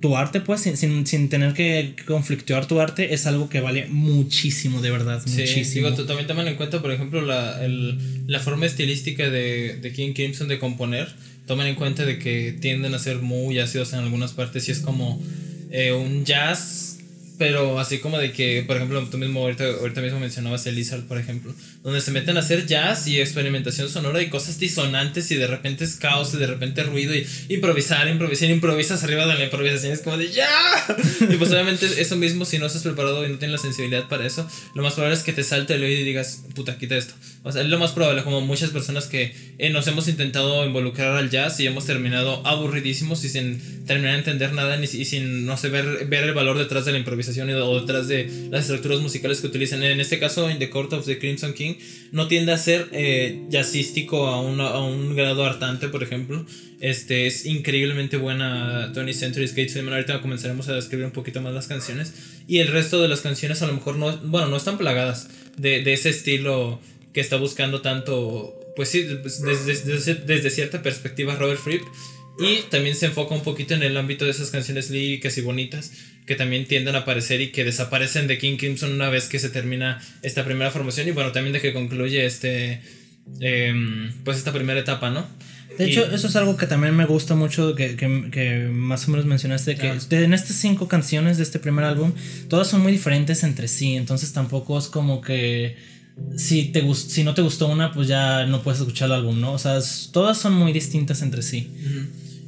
tu, 0.00 0.16
arte, 0.16 0.40
pues, 0.40 0.62
sin, 0.62 1.06
sin, 1.06 1.28
tener 1.28 1.52
que 1.52 1.94
conflictuar 2.06 2.66
tu 2.66 2.80
arte, 2.80 3.14
es 3.14 3.26
algo 3.26 3.48
que 3.48 3.60
vale 3.60 3.86
muchísimo, 3.86 4.80
de 4.80 4.90
verdad, 4.90 5.22
sí, 5.24 5.40
muchísimo. 5.40 5.90
Digo, 5.90 6.04
también 6.04 6.26
toman 6.26 6.48
en 6.48 6.56
cuenta, 6.56 6.82
por 6.82 6.90
ejemplo, 6.90 7.20
la, 7.20 7.64
el, 7.64 7.98
la 8.26 8.40
forma 8.40 8.66
estilística 8.66 9.30
de, 9.30 9.76
de 9.76 9.92
King 9.92 10.12
Crimson 10.14 10.48
de 10.48 10.58
componer. 10.58 11.08
Tomen 11.46 11.66
en 11.66 11.74
cuenta 11.74 12.04
de 12.04 12.18
que 12.18 12.56
tienden 12.60 12.94
a 12.94 12.98
ser 12.98 13.18
muy 13.18 13.58
ácidos 13.58 13.92
en 13.92 14.00
algunas 14.00 14.32
partes 14.32 14.68
y 14.68 14.72
es 14.72 14.80
como 14.80 15.22
eh, 15.70 15.92
un 15.92 16.24
jazz 16.24 16.99
pero 17.40 17.80
así 17.80 18.00
como 18.00 18.18
de 18.18 18.32
que, 18.32 18.62
por 18.66 18.76
ejemplo, 18.76 19.02
tú 19.10 19.16
mismo 19.16 19.40
ahorita, 19.40 19.64
ahorita 19.64 20.02
mismo 20.02 20.20
mencionabas 20.20 20.66
el 20.66 20.74
Lizard, 20.74 21.04
por 21.04 21.16
ejemplo, 21.16 21.54
donde 21.82 22.02
se 22.02 22.10
meten 22.10 22.36
a 22.36 22.40
hacer 22.40 22.66
jazz 22.66 23.06
y 23.06 23.18
experimentación 23.18 23.88
sonora 23.88 24.20
y 24.20 24.28
cosas 24.28 24.58
disonantes 24.58 25.30
y 25.30 25.36
de 25.36 25.46
repente 25.46 25.84
es 25.84 25.96
caos 25.96 26.34
y 26.34 26.36
de 26.36 26.46
repente 26.46 26.82
ruido 26.82 27.14
y 27.14 27.26
improvisar, 27.48 28.06
improvisar, 28.08 28.50
improvisas 28.50 29.02
arriba 29.04 29.26
de 29.26 29.36
la 29.36 29.44
improvisación, 29.44 29.90
es 29.90 30.00
como 30.02 30.18
de 30.18 30.30
¡ya! 30.30 30.46
Y 31.30 31.36
pues 31.36 31.50
obviamente 31.50 31.86
eso 31.96 32.14
mismo, 32.16 32.44
si 32.44 32.58
no 32.58 32.66
estás 32.66 32.82
preparado 32.82 33.24
y 33.24 33.30
no 33.30 33.38
tienes 33.38 33.52
la 33.52 33.62
sensibilidad 33.62 34.06
para 34.06 34.26
eso, 34.26 34.46
lo 34.74 34.82
más 34.82 34.92
probable 34.92 35.16
es 35.16 35.22
que 35.22 35.32
te 35.32 35.42
salte 35.42 35.76
el 35.76 35.82
oído 35.82 35.98
y 35.98 36.04
digas, 36.04 36.42
puta, 36.54 36.76
quita 36.76 36.98
esto. 36.98 37.14
O 37.42 37.52
sea, 37.52 37.62
es 37.62 37.68
lo 37.68 37.78
más 37.78 37.92
probable, 37.92 38.22
como 38.22 38.42
muchas 38.42 38.68
personas 38.68 39.06
que 39.06 39.34
eh, 39.56 39.70
nos 39.70 39.86
hemos 39.86 40.08
intentado 40.08 40.66
involucrar 40.66 41.16
al 41.16 41.30
jazz 41.30 41.58
y 41.60 41.66
hemos 41.66 41.86
terminado 41.86 42.46
aburridísimos 42.46 43.24
y 43.24 43.30
sin 43.30 43.86
terminar 43.86 44.12
de 44.12 44.18
entender 44.18 44.52
nada 44.52 44.76
ni, 44.76 44.84
y 44.84 45.06
sin, 45.06 45.46
no 45.46 45.56
sé, 45.56 45.70
ver, 45.70 46.04
ver 46.04 46.24
el 46.24 46.34
valor 46.34 46.58
detrás 46.58 46.84
de 46.84 46.92
la 46.92 46.98
improvisación 46.98 47.29
o 47.38 47.80
detrás 47.80 48.08
de 48.08 48.48
las 48.50 48.62
estructuras 48.62 49.00
musicales 49.00 49.40
que 49.40 49.46
utilizan. 49.46 49.82
En 49.82 50.00
este 50.00 50.18
caso, 50.18 50.48
en 50.50 50.58
The 50.58 50.70
Court 50.70 50.92
of 50.92 51.06
the 51.06 51.18
Crimson 51.18 51.54
King, 51.54 51.74
no 52.12 52.28
tiende 52.28 52.52
a 52.52 52.58
ser 52.58 52.88
eh, 52.92 53.42
jazzístico 53.50 54.26
a, 54.26 54.36
a 54.36 54.82
un 54.82 55.14
grado 55.14 55.44
hartante, 55.44 55.88
por 55.88 56.02
ejemplo. 56.02 56.44
Este, 56.80 57.26
es 57.26 57.44
increíblemente 57.44 58.16
buena 58.16 58.90
Tony 58.94 59.12
Century's 59.12 59.54
Gate 59.54 59.78
Ahorita 59.78 60.22
comenzaremos 60.22 60.68
a 60.68 60.74
describir 60.74 61.04
un 61.04 61.12
poquito 61.12 61.40
más 61.40 61.52
las 61.52 61.66
canciones. 61.66 62.14
Y 62.48 62.58
el 62.58 62.68
resto 62.68 63.00
de 63.02 63.08
las 63.08 63.20
canciones 63.20 63.62
a 63.62 63.66
lo 63.66 63.74
mejor 63.74 63.96
no, 63.96 64.16
bueno, 64.18 64.48
no 64.48 64.56
están 64.56 64.78
plagadas 64.78 65.28
de, 65.56 65.82
de 65.82 65.92
ese 65.92 66.08
estilo 66.08 66.80
que 67.12 67.20
está 67.20 67.36
buscando 67.36 67.80
tanto, 67.80 68.58
pues 68.76 68.88
sí, 68.88 69.06
pues, 69.20 69.42
desde, 69.42 69.92
desde, 69.92 70.14
desde 70.14 70.50
cierta 70.50 70.82
perspectiva 70.82 71.36
Robert 71.36 71.60
Fripp. 71.60 71.82
Y 72.38 72.62
también 72.70 72.96
se 72.96 73.06
enfoca 73.06 73.34
un 73.34 73.42
poquito 73.42 73.74
en 73.74 73.82
el 73.82 73.96
ámbito 73.98 74.24
de 74.24 74.30
esas 74.30 74.50
canciones 74.50 74.88
líricas 74.88 75.36
y 75.36 75.42
bonitas 75.42 75.92
que 76.30 76.36
también 76.36 76.64
tienden 76.64 76.94
a 76.94 76.98
aparecer 76.98 77.40
y 77.40 77.50
que 77.50 77.64
desaparecen 77.64 78.28
de 78.28 78.38
King 78.38 78.56
Crimson 78.56 78.92
una 78.92 79.10
vez 79.10 79.26
que 79.26 79.40
se 79.40 79.48
termina 79.48 80.00
esta 80.22 80.44
primera 80.44 80.70
formación 80.70 81.08
y 81.08 81.10
bueno, 81.10 81.32
también 81.32 81.52
de 81.52 81.60
que 81.60 81.72
concluye 81.72 82.24
este, 82.24 82.82
em, 83.40 84.12
pues 84.22 84.38
esta 84.38 84.52
primera 84.52 84.78
etapa, 84.78 85.10
¿no? 85.10 85.26
De 85.76 85.86
hecho, 85.86 86.08
eso 86.12 86.28
es 86.28 86.36
algo 86.36 86.56
que 86.56 86.68
también 86.68 86.94
me 86.94 87.04
gusta 87.04 87.34
mucho, 87.34 87.74
que, 87.74 87.96
que, 87.96 88.30
que 88.30 88.68
más 88.70 89.08
o 89.08 89.10
menos 89.10 89.26
mencionaste, 89.26 89.74
que 89.74 89.88
en 89.88 90.32
estas 90.32 90.54
cinco 90.54 90.86
canciones 90.86 91.36
de 91.36 91.42
este 91.42 91.58
primer 91.58 91.84
álbum, 91.84 92.12
todas 92.48 92.68
son 92.68 92.80
muy 92.80 92.92
diferentes 92.92 93.42
entre 93.42 93.66
sí, 93.66 93.96
entonces 93.96 94.32
tampoco 94.32 94.78
es 94.78 94.86
como 94.86 95.20
que 95.20 95.78
si, 96.36 96.66
te 96.66 96.94
si 96.94 97.24
no 97.24 97.34
te 97.34 97.42
gustó 97.42 97.66
una, 97.66 97.90
pues 97.90 98.06
ya 98.06 98.46
no 98.46 98.62
puedes 98.62 98.78
escuchar 98.78 99.06
el 99.06 99.14
álbum, 99.14 99.40
¿no? 99.40 99.52
O 99.52 99.58
sea, 99.58 99.80
todas 100.12 100.38
son 100.38 100.52
muy 100.52 100.72
distintas 100.72 101.22
entre 101.22 101.42
sí. 101.42 101.72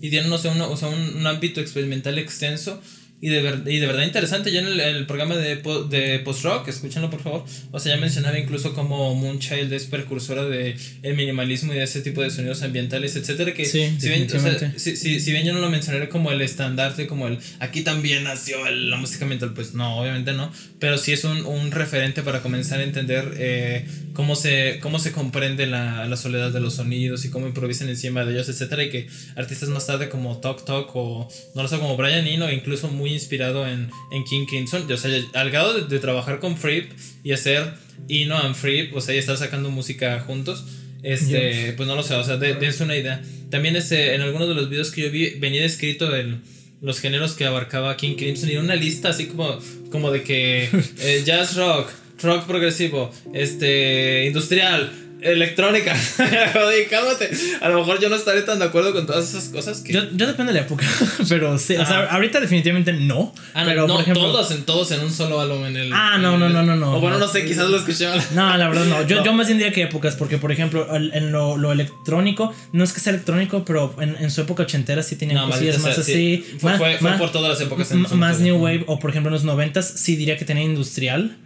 Y 0.00 0.08
tienen, 0.08 0.30
no 0.30 0.38
sé, 0.38 0.50
o 0.50 0.76
sea, 0.76 0.86
un 0.86 1.26
ámbito 1.26 1.60
experimental 1.60 2.16
extenso 2.20 2.80
y 3.22 3.28
de, 3.28 3.38
y 3.72 3.78
de 3.78 3.86
verdad 3.86 4.02
interesante. 4.02 4.50
Ya 4.50 4.60
en 4.60 4.80
el, 4.80 5.06
programa 5.06 5.36
de, 5.36 5.54
de 5.88 6.18
post-rock, 6.18 6.66
escúchenlo 6.66 7.08
por 7.08 7.22
favor. 7.22 7.44
O 7.70 7.78
sea, 7.78 7.94
ya 7.94 8.00
mencionaba 8.00 8.36
incluso 8.36 8.74
como 8.74 9.14
Moonchild 9.14 9.72
es 9.72 9.86
precursora 9.86 10.44
de 10.44 10.76
el 11.02 11.14
minimalismo 11.14 11.72
y 11.72 11.76
de 11.76 11.84
ese 11.84 12.00
tipo 12.00 12.20
de 12.20 12.30
sonidos 12.30 12.62
ambientales, 12.62 13.14
etcétera. 13.14 13.54
Que 13.54 13.64
si, 13.64 13.78
bien, 13.78 14.28
si, 14.76 14.96
si, 14.96 15.30
bien 15.30 15.46
yo 15.46 15.52
no 15.52 15.60
lo 15.60 15.70
mencionaré 15.70 16.08
como 16.08 16.32
el 16.32 16.40
estandarte, 16.40 17.06
como 17.06 17.28
el 17.28 17.38
aquí 17.60 17.82
también 17.82 18.24
nació 18.24 18.68
la 18.68 18.96
música 18.96 19.24
ambiental, 19.24 19.54
pues 19.54 19.72
no, 19.72 20.00
obviamente 20.00 20.32
no. 20.32 20.52
Pero 20.80 20.98
sí 20.98 21.12
es 21.12 21.22
un, 21.22 21.46
un 21.46 21.70
referente 21.70 22.22
para 22.22 22.42
comenzar 22.42 22.80
a 22.80 22.82
entender 22.82 23.34
eh, 23.38 23.86
cómo, 24.14 24.36
se, 24.36 24.78
cómo 24.82 24.98
se 24.98 25.12
comprende 25.12 25.66
la, 25.66 26.06
la, 26.06 26.16
soledad 26.16 26.50
de 26.50 26.60
los 26.60 26.74
sonidos 26.74 27.24
y 27.24 27.30
cómo 27.30 27.46
improvisan 27.46 27.88
encima 27.88 28.24
de 28.24 28.32
ellos, 28.32 28.48
etcétera. 28.48 28.84
Y 28.84 28.90
que 28.90 29.08
artistas 29.36 29.68
más 29.68 29.86
tarde 29.86 30.08
como 30.08 30.38
Talk 30.38 30.64
Talk 30.64 30.90
o 30.94 31.28
no 31.54 31.62
lo 31.62 31.68
sé, 31.68 31.78
como 31.78 31.96
Brian 31.96 32.26
Eno, 32.26 32.50
incluso 32.50 32.88
muy 32.88 33.12
inspirado 33.12 33.66
en, 33.66 33.90
en 34.10 34.24
King 34.24 34.46
Crimson. 34.46 34.90
O 34.90 34.96
sea, 34.96 35.10
al 35.34 35.50
grado 35.50 35.80
de, 35.80 35.98
trabajar 35.98 36.40
con 36.40 36.56
Fripp 36.56 36.92
y 37.22 37.32
hacer 37.32 37.74
Ino 38.08 38.36
and 38.36 38.54
Fripp, 38.54 38.94
o 38.94 39.00
sea, 39.00 39.14
y 39.14 39.18
estar 39.18 39.36
sacando 39.36 39.70
música 39.70 40.20
juntos. 40.20 40.64
Este, 41.02 41.72
pues 41.76 41.88
no 41.88 41.96
lo 41.96 42.04
sé, 42.04 42.14
o 42.14 42.24
sea, 42.24 42.36
dense 42.36 42.84
una 42.84 42.96
idea. 42.96 43.22
También 43.50 43.76
este, 43.76 44.14
en 44.14 44.20
algunos 44.22 44.48
de 44.48 44.54
los 44.54 44.70
videos 44.70 44.90
que 44.90 45.02
yo 45.02 45.10
vi 45.10 45.30
venía 45.30 45.62
descrito 45.62 46.14
el, 46.14 46.38
los 46.82 47.00
géneros 47.00 47.34
que 47.34 47.44
abarcaba 47.44 47.96
King 47.96 48.16
Crimson 48.16 48.50
y 48.50 48.56
una 48.56 48.74
lista 48.74 49.10
así 49.10 49.26
como, 49.26 49.58
como 49.90 50.10
de 50.10 50.22
que 50.22 50.68
eh, 51.00 51.22
jazz 51.24 51.56
rock, 51.56 51.88
rock 52.22 52.46
progresivo, 52.46 53.10
este, 53.32 54.26
industrial, 54.26 54.90
electrónica. 55.22 55.94
Cálmate. 56.90 57.30
A 57.60 57.68
lo 57.68 57.78
mejor 57.78 58.00
yo 58.00 58.08
no 58.08 58.16
estaré 58.16 58.42
tan 58.42 58.58
de 58.58 58.66
acuerdo 58.66 58.92
con 58.92 59.06
todas 59.06 59.28
esas 59.28 59.48
cosas 59.48 59.80
que. 59.80 59.92
Yo, 59.92 60.02
yo 60.12 60.26
depende 60.26 60.52
de 60.52 60.60
la 60.60 60.66
época. 60.66 60.86
pero 61.28 61.58
sí. 61.58 61.76
O 61.76 61.86
sea, 61.86 62.04
ahorita 62.06 62.40
definitivamente 62.40 62.92
no. 62.92 63.32
Ah, 63.54 63.62
pero, 63.64 63.86
no, 63.86 63.94
por 63.94 64.02
ejemplo, 64.02 64.24
todos 64.24 64.50
en 64.50 64.64
todos 64.64 64.90
en 64.90 65.00
un 65.00 65.12
solo 65.12 65.40
álbum 65.40 65.64
en 65.66 65.76
el. 65.76 65.92
Ah, 65.92 66.18
no, 66.18 66.36
no, 66.38 66.48
no, 66.48 66.62
no, 66.62 66.76
no. 66.76 66.96
O 66.96 67.00
bueno, 67.00 67.18
no 67.18 67.28
sé, 67.28 67.44
quizás 67.44 67.68
lo 67.68 67.76
escuché 67.76 68.08
mal. 68.08 68.22
No, 68.32 68.56
la 68.56 68.68
verdad 68.68 68.84
no. 68.86 69.06
Yo, 69.06 69.24
yo 69.24 69.32
más 69.32 69.46
bien 69.46 69.58
diría 69.58 69.72
que 69.72 69.82
épocas, 69.82 70.16
porque 70.16 70.38
por 70.38 70.52
ejemplo, 70.52 70.88
en 70.94 71.32
lo, 71.32 71.56
lo 71.56 71.72
electrónico, 71.72 72.52
no 72.72 72.84
es 72.84 72.92
que 72.92 73.00
sea 73.00 73.12
electrónico, 73.12 73.64
pero 73.64 73.94
en, 74.00 74.16
en 74.18 74.30
su 74.30 74.40
época 74.40 74.62
ochentera 74.62 75.02
sí 75.02 75.16
tenía 75.16 75.42
cosillas 75.42 75.78
más 75.80 75.98
así. 75.98 76.44
Fue, 76.58 76.76
fue, 76.76 76.98
fue, 76.98 77.12
por 77.12 77.30
todas 77.30 77.50
las 77.50 77.60
épocas. 77.60 77.92
más 77.94 78.40
New 78.40 78.56
Wave, 78.56 78.84
o 78.86 78.98
por 78.98 79.10
ejemplo 79.10 79.28
en 79.28 79.34
los 79.34 79.44
noventas, 79.44 79.92
sí 79.96 80.16
diría 80.16 80.36
que 80.36 80.44
tenía 80.44 80.64
industrial. 80.64 81.36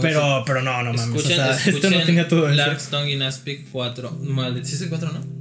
Pero, 0.00 0.42
pero 0.46 0.62
no, 0.62 0.82
no 0.82 0.92
mames. 0.92 1.02
Escuchen, 1.02 1.40
o 1.40 1.54
sea, 1.54 1.56
esto 1.66 1.90
no 1.90 2.02
tenía 2.04 2.28
todo 2.28 2.46
eso. 2.48 2.56
Larkstone 2.56 3.10
y 3.10 3.16
Naspic 3.16 3.68
4. 3.70 4.10
Maldito, 4.22 4.66
¿sí 4.66 4.74
es 4.74 4.82
el 4.82 4.88
4, 4.88 5.12
no? 5.12 5.33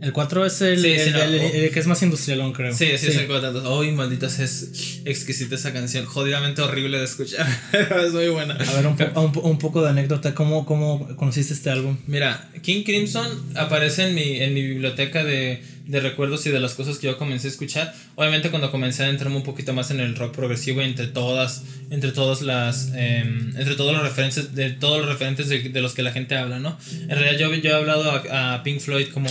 El 0.00 0.12
4 0.12 0.46
es 0.46 0.60
el, 0.62 0.84
el, 0.84 1.14
el, 1.34 1.70
que 1.70 1.78
es 1.78 1.86
más 1.86 2.02
industrialón, 2.02 2.52
creo. 2.52 2.72
Sí, 2.72 2.86
sí, 2.96 3.08
es 3.08 3.16
el 3.16 3.26
4. 3.26 3.78
Uy, 3.78 3.92
malditas, 3.92 4.38
es 4.38 5.02
exquisita 5.04 5.56
esa 5.56 5.72
canción. 5.72 6.06
Jodidamente 6.06 6.62
horrible 6.62 6.98
de 6.98 7.04
escuchar. 7.04 7.46
es 7.72 8.12
muy 8.12 8.28
buena. 8.28 8.54
A 8.54 8.74
ver, 8.74 8.86
un, 8.86 8.96
un, 9.14 9.32
un, 9.42 9.58
poco 9.58 9.82
de 9.82 9.90
anécdota. 9.90 10.34
¿Cómo, 10.34 10.64
¿Cómo 10.64 11.06
conociste 11.16 11.52
este 11.52 11.68
álbum? 11.68 11.98
Mira, 12.06 12.50
King 12.62 12.82
Crimson 12.84 13.28
aparece 13.56 14.08
en 14.08 14.14
mi, 14.14 14.40
en 14.40 14.54
mi 14.54 14.62
biblioteca 14.62 15.22
de, 15.22 15.62
de 15.86 16.00
recuerdos 16.00 16.46
y 16.46 16.50
de 16.50 16.60
las 16.60 16.74
cosas 16.74 16.98
que 16.98 17.08
yo 17.08 17.18
comencé 17.18 17.48
a 17.48 17.50
escuchar. 17.50 17.94
Obviamente, 18.14 18.48
cuando 18.48 18.70
comencé 18.70 19.04
a 19.04 19.10
entrarme 19.10 19.36
un 19.36 19.42
poquito 19.42 19.74
más 19.74 19.90
en 19.90 20.00
el 20.00 20.16
rock 20.16 20.34
progresivo, 20.34 20.80
entre 20.80 21.08
todas, 21.08 21.64
entre 21.90 22.12
todas 22.12 22.40
las, 22.40 22.92
eh, 22.94 23.20
entre 23.20 23.74
todos 23.74 23.92
los 23.92 24.02
referentes, 24.02 24.54
de 24.54 24.70
todos 24.70 25.00
los 25.00 25.08
referentes 25.08 25.50
de, 25.50 25.68
de, 25.68 25.80
los 25.82 25.92
que 25.92 26.02
la 26.02 26.12
gente 26.12 26.36
habla, 26.36 26.58
¿no? 26.58 26.78
En 27.02 27.10
realidad, 27.10 27.38
yo, 27.38 27.54
yo 27.54 27.70
he 27.70 27.74
hablado 27.74 28.10
a, 28.10 28.54
a 28.54 28.62
Pink 28.62 28.80
Floyd 28.80 29.08
como 29.08 29.28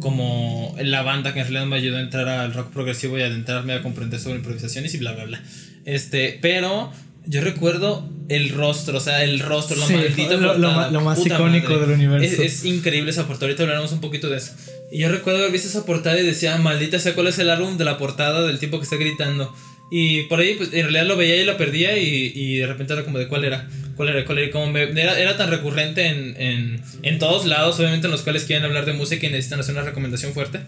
como 0.00 0.76
la 0.80 1.02
banda 1.02 1.32
que 1.32 1.40
en 1.40 1.46
realidad 1.46 1.66
me 1.66 1.76
ayudó 1.76 1.96
a 1.96 2.00
entrar 2.00 2.28
al 2.28 2.52
rock 2.52 2.70
progresivo 2.72 3.18
y 3.18 3.22
a 3.22 3.26
adentrarme 3.26 3.72
a 3.72 3.82
comprender 3.82 4.20
sobre 4.20 4.36
improvisaciones 4.36 4.94
y 4.94 4.98
bla, 4.98 5.12
bla, 5.12 5.24
bla. 5.24 5.42
Este, 5.84 6.38
pero 6.42 6.92
yo 7.26 7.40
recuerdo 7.40 8.08
el 8.28 8.50
rostro, 8.50 8.98
o 8.98 9.00
sea, 9.00 9.24
el 9.24 9.40
rostro, 9.40 9.76
lo, 9.76 10.58
lo, 10.90 11.00
más 11.00 11.24
icónico 11.24 11.78
del 11.78 11.90
universo. 11.90 12.42
Es, 12.42 12.64
increíble 12.64 13.10
esa 13.10 13.26
portada. 13.26 13.46
Ahorita 13.46 13.62
hablaremos 13.62 13.92
un 13.92 14.00
poquito 14.00 14.28
de 14.28 14.38
eso. 14.38 14.52
Y 14.92 14.98
yo 14.98 15.08
recuerdo 15.08 15.40
haber 15.40 15.52
visto 15.52 15.68
esa 15.68 15.84
portada 15.84 16.18
y 16.20 16.26
decía, 16.26 16.56
maldita 16.56 16.98
sea, 16.98 17.14
¿cuál 17.14 17.28
es 17.28 17.38
el 17.38 17.50
álbum 17.50 17.76
de 17.76 17.84
la 17.84 17.98
portada 17.98 18.46
del 18.46 18.58
tipo 18.58 18.78
que 18.78 18.84
está 18.84 18.96
gritando? 18.96 19.54
Y 19.90 20.24
por 20.24 20.40
ahí, 20.40 20.54
pues 20.54 20.72
en 20.72 20.82
realidad 20.82 21.06
lo 21.06 21.16
veía 21.16 21.36
y 21.36 21.44
lo 21.44 21.56
perdía 21.56 21.96
y, 21.96 22.32
y 22.34 22.58
de 22.58 22.66
repente 22.66 22.92
era 22.92 23.04
como 23.04 23.18
de 23.18 23.28
cuál 23.28 23.44
era. 23.44 23.68
¿Cuál 23.96 24.10
era? 24.10 24.24
¿Cuál 24.24 24.38
era? 24.38 24.50
Como 24.52 24.76
era, 24.76 25.18
era, 25.18 25.36
tan 25.36 25.50
recurrente 25.50 26.06
en, 26.06 26.36
en, 26.38 26.82
en, 27.02 27.18
todos 27.18 27.46
lados, 27.46 27.78
obviamente 27.80 28.06
en 28.06 28.10
los 28.12 28.22
cuales 28.22 28.44
quieren 28.44 28.64
hablar 28.64 28.84
de 28.84 28.92
música 28.92 29.26
y 29.26 29.30
necesitan 29.30 29.60
hacer 29.60 29.74
una 29.74 29.84
recomendación 29.84 30.32
fuerte. 30.32 30.60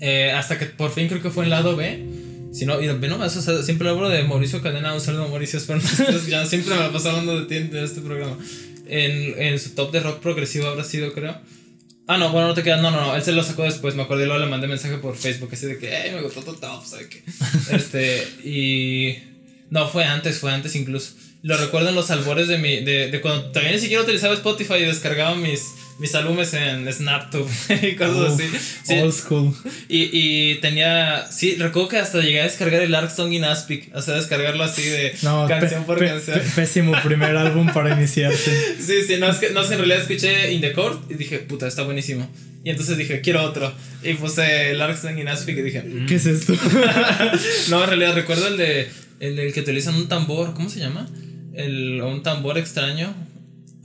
Eh, 0.00 0.30
hasta 0.32 0.58
que 0.58 0.66
por 0.66 0.92
fin 0.92 1.08
creo 1.08 1.22
que 1.22 1.30
fue 1.30 1.44
en 1.44 1.50
lado 1.50 1.74
B. 1.74 2.04
Si 2.52 2.64
no, 2.64 2.80
y 2.80 2.86
ve 2.86 3.08
nomás, 3.08 3.36
o 3.36 3.42
sea, 3.42 3.62
siempre 3.62 3.88
hablo 3.88 4.08
de 4.08 4.22
Mauricio 4.22 4.62
Cadena, 4.62 4.94
un 4.94 5.00
saludo 5.00 5.24
a 5.24 5.28
Mauricio, 5.28 5.60
ya 6.28 6.46
siempre 6.46 6.74
me 6.74 6.80
la 6.80 6.92
paso 6.92 7.10
hablando 7.10 7.40
de 7.40 7.46
ti 7.46 7.56
en 7.56 7.76
este 7.76 8.00
programa. 8.00 8.38
En, 8.86 9.40
en 9.40 9.58
su 9.58 9.70
top 9.70 9.92
de 9.92 10.00
rock 10.00 10.20
progresivo 10.20 10.66
habrá 10.66 10.82
sido, 10.82 11.12
creo. 11.12 11.38
Ah, 12.08 12.16
no, 12.16 12.32
bueno, 12.32 12.48
no 12.48 12.54
te 12.54 12.62
queda. 12.62 12.78
No, 12.78 12.90
no, 12.90 13.02
no. 13.02 13.14
Él 13.14 13.22
se 13.22 13.32
lo 13.32 13.42
sacó 13.44 13.64
después. 13.64 13.94
Me 13.94 14.02
acordé 14.02 14.22
y 14.22 14.26
luego 14.26 14.42
le 14.42 14.50
mandé 14.50 14.66
mensaje 14.66 14.96
por 14.96 15.14
Facebook. 15.14 15.50
Así 15.52 15.66
de 15.66 15.78
que, 15.78 15.90
hey, 15.92 16.10
me 16.14 16.22
gustó 16.22 16.40
tu 16.42 16.54
top, 16.54 16.84
¿sabes 16.84 17.06
qué? 17.06 17.22
este, 17.76 18.26
y. 18.42 19.18
No, 19.68 19.86
fue 19.86 20.04
antes, 20.04 20.38
fue 20.38 20.50
antes 20.50 20.74
incluso. 20.74 21.12
Lo 21.42 21.56
recuerdo 21.56 21.90
en 21.90 21.94
los 21.94 22.10
albores 22.10 22.48
de 22.48 22.58
mi. 22.58 22.80
de, 22.80 23.10
de 23.10 23.20
cuando 23.20 23.44
todavía 23.50 23.72
ni 23.72 23.78
siquiera 23.78 24.02
utilizaba 24.02 24.34
Spotify 24.34 24.74
y 24.80 24.86
descargaba 24.86 25.36
mis, 25.36 25.66
mis 26.00 26.12
álbumes 26.16 26.52
en 26.54 26.92
SnapTube 26.92 27.48
y 27.82 27.94
cosas 27.94 28.32
así. 28.34 28.44
Sí. 28.82 28.94
Old 28.98 29.12
school. 29.12 29.54
Y, 29.88 30.10
y 30.12 30.54
tenía. 30.56 31.28
Sí, 31.30 31.54
recuerdo 31.56 31.88
que 31.90 31.98
hasta 31.98 32.20
llegué 32.20 32.40
a 32.40 32.44
descargar 32.44 32.82
el 32.82 32.92
Ark 32.92 33.12
Song 33.14 33.32
in 33.32 33.44
Aspic. 33.44 33.94
O 33.94 34.02
sea, 34.02 34.14
descargarlo 34.14 34.64
así 34.64 34.82
de 34.82 35.14
No, 35.22 35.46
canción 35.46 35.84
por 35.84 36.04
canción. 36.04 36.40
pésimo 36.56 36.92
primer 37.04 37.36
álbum 37.36 37.72
para 37.72 37.94
iniciarse. 37.96 38.50
Sí, 38.84 39.02
sí, 39.06 39.16
no 39.18 39.30
es 39.30 39.36
que 39.36 39.50
no, 39.50 39.60
es 39.60 39.68
que 39.68 39.74
en 39.74 39.80
realidad 39.80 40.00
escuché 40.00 40.52
In 40.52 40.60
the 40.60 40.72
Court 40.72 41.08
y 41.10 41.14
dije, 41.14 41.38
puta, 41.38 41.68
está 41.68 41.82
buenísimo. 41.82 42.28
Y 42.64 42.70
entonces 42.70 42.98
dije, 42.98 43.20
quiero 43.20 43.44
otro. 43.44 43.72
Y 44.02 44.14
puse 44.14 44.70
el 44.72 44.80
Ark 44.80 44.98
Song 45.00 45.18
in 45.18 45.28
Aspic 45.28 45.56
y 45.58 45.62
dije, 45.62 45.82
mm. 45.82 46.06
¿Qué 46.06 46.16
es 46.16 46.26
esto? 46.26 46.52
no, 47.68 47.82
en 47.84 47.88
realidad 47.88 48.14
recuerdo 48.14 48.48
el 48.48 48.56
de. 48.56 48.88
El 49.20 49.34
del 49.36 49.52
que 49.52 49.60
utilizan 49.60 49.94
un 49.96 50.08
tambor, 50.08 50.54
¿cómo 50.54 50.68
se 50.68 50.78
llama? 50.78 51.08
El, 51.58 52.00
un 52.02 52.22
tambor 52.22 52.56
extraño. 52.56 53.12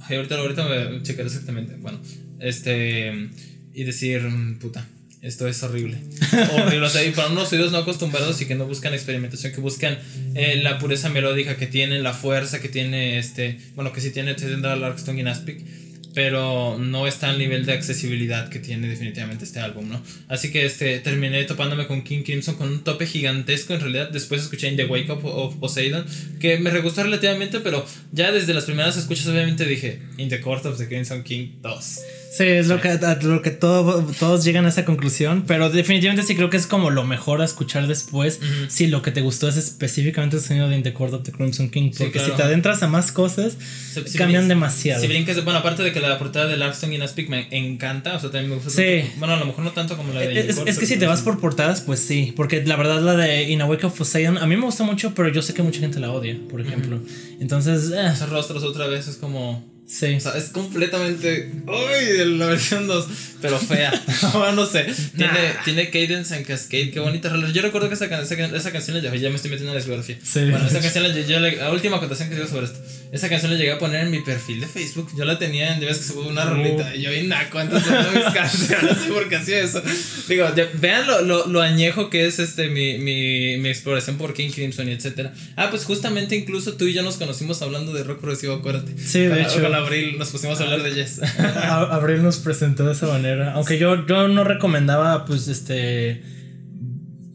Ay, 0.02 0.18
ahorita, 0.18 0.36
ahorita 0.36 0.68
me 0.68 1.02
checaré 1.02 1.28
exactamente. 1.28 1.76
Bueno, 1.78 2.00
este. 2.40 3.30
Y 3.74 3.84
decir, 3.84 4.22
puta, 4.62 4.88
esto 5.22 5.48
es 5.48 5.64
horrible. 5.64 5.98
horrible. 6.54 6.86
O 6.86 6.90
sea, 6.90 7.04
y 7.04 7.12
para 7.12 7.30
unos 7.30 7.52
oídos 7.52 7.72
no 7.72 7.80
acostumbrados 7.80 8.40
y 8.42 8.46
que 8.46 8.54
no 8.54 8.68
buscan 8.68 8.94
experimentación, 8.94 9.54
que 9.54 9.62
buscan 9.62 9.98
eh, 10.36 10.60
la 10.62 10.78
pureza 10.78 11.10
melódica 11.10 11.58
que 11.58 11.66
tiene, 11.66 12.00
la 12.00 12.14
fuerza 12.14 12.62
que 12.62 12.70
tiene 12.70 13.18
este. 13.18 13.58
Bueno, 13.74 13.92
que 13.92 14.02
sí 14.02 14.12
tiene 14.12 14.36
tendrá 14.36 14.76
Larkstone 14.76 15.22
y 15.22 15.28
Aspic. 15.28 15.66
Pero 16.14 16.78
no 16.80 17.08
está 17.08 17.30
al 17.30 17.40
nivel 17.40 17.66
de 17.66 17.74
accesibilidad 17.74 18.50
que 18.50 18.60
tiene 18.60 18.88
definitivamente 18.88 19.46
este 19.46 19.60
álbum, 19.60 19.90
¿no? 19.90 20.02
Así 20.28 20.52
que 20.52 20.66
este, 20.66 21.00
terminé 21.00 21.44
topándome 21.46 21.88
con 21.88 22.04
King 22.04 22.24
Crimson 22.24 22.56
con 22.56 22.70
un 22.70 22.84
tope 22.84 23.08
gigantesco 23.08 23.74
en 23.74 23.82
realidad. 23.82 24.10
Después 24.10 24.42
escuché 24.42 24.68
In 24.70 24.76
the 24.76 24.86
Wake 24.86 25.12
Up 25.12 25.26
of 25.26 25.56
Poseidon, 25.56 26.06
que 26.40 26.58
me 26.58 26.70
regustó 26.70 27.04
relativamente, 27.04 27.60
pero 27.60 27.86
ya 28.12 28.32
desde 28.32 28.54
las 28.54 28.66
primeras 28.66 28.98
escuchas 28.98 29.28
obviamente 29.28 29.66
dije 29.66 30.02
In 30.18 30.30
the 30.30 30.40
Court 30.40 30.66
of 30.66 30.78
the 30.78 30.88
Crimson 30.88 31.24
King 31.24 31.48
2. 31.62 32.23
Sí, 32.36 32.46
es 32.46 32.68
lo 32.68 32.82
que, 32.82 32.90
a 32.90 33.20
lo 33.22 33.44
que 33.44 33.52
todo- 33.52 34.04
todos 34.20 34.44
llegan 34.44 34.66
a 34.66 34.70
esa 34.70 34.86
conclusión, 34.86 35.44
pero 35.46 35.70
definitivamente 35.70 36.24
sí 36.26 36.36
creo 36.36 36.50
que 36.50 36.58
es 36.58 36.66
como 36.66 36.90
lo 36.90 37.04
mejor 37.04 37.42
a 37.42 37.46
escuchar 37.46 37.86
después 37.86 38.40
si 38.70 38.88
lo 38.88 39.04
que 39.04 39.12
te 39.12 39.22
gustó 39.22 39.48
es 39.48 39.56
específicamente 39.58 40.38
el 40.38 40.42
sonido 40.42 40.68
de 40.68 40.76
In 40.78 40.82
the 40.84 40.94
Court 40.94 41.14
of 41.14 41.22
the 41.24 41.32
Crimson 41.32 41.70
King, 41.70 41.92
porque 41.96 42.14
claro. 42.14 42.30
si 42.32 42.36
te 42.38 42.42
adentras 42.42 42.82
a 42.82 42.88
más 42.88 43.12
cosas, 43.12 43.56
Si- 43.94 44.02
si 44.08 44.18
cambian 44.18 44.48
demasiado. 44.48 45.00
Si 45.00 45.08
brincas, 45.08 45.44
bueno, 45.44 45.60
aparte 45.60 45.84
de 45.84 45.92
que 45.94 46.00
la 46.00 46.18
portada 46.18 46.48
de 46.48 46.58
Larkstone 46.58 46.96
y 46.96 47.02
Aspic 47.02 47.30
me 47.30 47.48
encanta, 47.52 48.16
o 48.16 48.20
sea, 48.20 48.32
también 48.32 48.50
me 48.50 48.56
gusta. 48.56 48.72
Sí. 48.72 49.02
tanto- 49.04 49.20
bueno, 49.20 49.34
a 49.36 49.40
lo 49.40 49.46
mejor 49.46 49.64
no 49.64 49.72
tanto 49.72 49.96
como 49.96 50.12
la 50.12 50.22
de 50.22 50.26
In 50.26 50.34
the 50.34 50.50
Es, 50.50 50.56
Court 50.56 50.70
es 50.70 50.80
que 50.80 50.86
si 50.88 50.98
te 50.98 51.06
vas 51.06 51.22
por 51.22 51.40
portadas, 51.40 51.82
pues 51.82 52.00
sí, 52.00 52.34
porque 52.36 52.66
la 52.66 52.76
verdad 52.78 53.00
la 53.02 53.16
de 53.16 53.44
In 53.52 53.62
a 53.62 53.66
Wake 53.66 53.86
of 53.86 53.96
Poseidon 53.96 54.40
a 54.40 54.48
mí 54.48 54.56
me 54.58 54.66
gusta 54.66 54.84
mucho, 54.84 55.14
pero 55.14 55.30
yo 55.30 55.44
sé 55.44 55.54
que 55.54 55.62
mucha 55.62 55.80
gente 55.82 56.00
la 56.00 56.12
odia, 56.12 56.36
por 56.50 56.62
ejemplo. 56.62 57.00
Entonces, 57.40 57.92
eh, 57.92 58.08
Esos 58.12 58.30
rostros 58.30 58.64
otra 58.64 58.88
vez 58.88 59.08
es 59.08 59.18
como. 59.18 59.72
Sí. 59.94 60.16
O 60.16 60.20
sea, 60.20 60.38
es 60.38 60.46
completamente. 60.50 61.52
¡Uy! 61.68 62.06
De 62.18 62.26
la 62.26 62.48
versión 62.48 62.88
2. 62.88 63.08
Pero 63.42 63.60
fea. 63.60 63.92
No 64.56 64.66
sé. 64.66 64.86
Tiene, 65.18 65.54
tiene 65.66 65.90
Cadence 65.90 66.36
and 66.36 66.46
Cascade. 66.46 66.92
Qué 66.92 67.00
bonita. 67.00 67.32
Yo 67.54 67.62
recuerdo 67.62 67.88
que 67.90 67.96
esa, 67.96 68.10
can- 68.10 68.24
esa, 68.24 68.36
can- 68.38 68.56
esa 68.56 68.72
canción 68.72 68.96
la 68.98 69.04
llevé. 69.04 69.20
Ya 69.20 69.30
me 69.30 69.36
estoy 69.36 69.52
metiendo 69.52 69.72
en 69.72 69.76
la 69.76 69.80
discografía. 69.82 70.18
Sí. 70.24 70.40
Bueno, 70.50 70.66
esa 70.68 70.80
canción 70.82 71.04
la 71.04 71.10
le- 71.10 71.56
La 71.58 71.72
última 71.72 71.98
acotación 71.98 72.30
que 72.30 72.36
digo 72.36 72.48
sobre 72.48 72.66
esto. 72.68 72.80
Esa 73.14 73.30
canción 73.30 73.52
la 73.52 73.58
llegué 73.60 73.72
a 73.72 73.78
poner 73.78 74.02
en 74.06 74.10
mi 74.12 74.22
perfil 74.22 74.60
de 74.60 74.66
Facebook. 74.68 75.08
Yo 75.16 75.24
la 75.24 75.38
tenía 75.38 75.74
en. 75.76 75.80
Ya 75.80 75.86
ves 75.88 76.00
que 76.00 76.04
se 76.04 76.14
puso 76.14 76.30
una 76.30 76.46
Oh. 76.46 76.50
rolita. 76.50 76.96
Y 76.96 77.04
yo 77.04 77.12
vi 77.12 77.28
naco. 77.28 77.62
Entonces 77.62 77.92
no 77.92 78.12
mis 78.12 78.34
canciones. 78.34 78.84
No 78.84 79.04
sé 79.04 79.12
por 79.12 79.30
qué 79.30 79.36
hacía 79.36 79.60
eso. 79.60 79.84
Digo, 80.28 80.48
ya- 80.56 80.68
vean 80.82 81.06
lo, 81.06 81.22
lo, 81.22 81.46
lo 81.48 81.62
añejo 81.62 82.10
que 82.10 82.26
es 82.26 82.40
este 82.40 82.70
mi, 82.70 82.98
mi, 82.98 83.58
mi 83.58 83.70
exploración 83.70 84.18
por 84.18 84.34
King 84.34 84.50
Crimson 84.50 84.90
y 84.90 84.94
etcétera. 84.94 85.32
Ah, 85.56 85.68
pues 85.70 85.86
justamente 85.86 86.36
incluso 86.36 86.74
tú 86.74 86.86
y 86.88 86.94
yo 86.94 87.04
nos 87.04 87.18
conocimos 87.18 87.62
hablando 87.62 87.94
de 87.94 88.04
rock 88.04 88.20
progresivo, 88.20 88.56
acuérdate. 88.56 88.98
Sí, 88.98 89.20
de 89.20 89.30
Con- 89.30 89.40
hecho. 89.42 89.62
Con 89.62 89.76
Abril 89.76 90.18
nos 90.18 90.30
pusimos 90.32 90.60
a 90.60 90.64
hablar 90.64 90.82
de 90.82 90.96
Yes. 90.96 91.22
Abril 91.70 92.24
nos 92.24 92.38
presentó 92.40 92.84
de 92.86 92.94
esa 92.94 93.06
manera. 93.06 93.54
Aunque 93.54 93.78
yo, 93.78 94.08
yo 94.08 94.28
no 94.28 94.44
recomendaba, 94.44 95.26
pues, 95.26 95.48
este. 95.48 96.24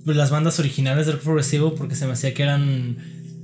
Las 0.06 0.30
bandas 0.30 0.58
originales 0.58 1.06
del 1.06 1.16
rock 1.16 1.24
progresivo 1.24 1.74
porque 1.74 1.94
se 1.94 2.06
me 2.06 2.14
hacía 2.14 2.32
que 2.34 2.42
eran 2.42 2.96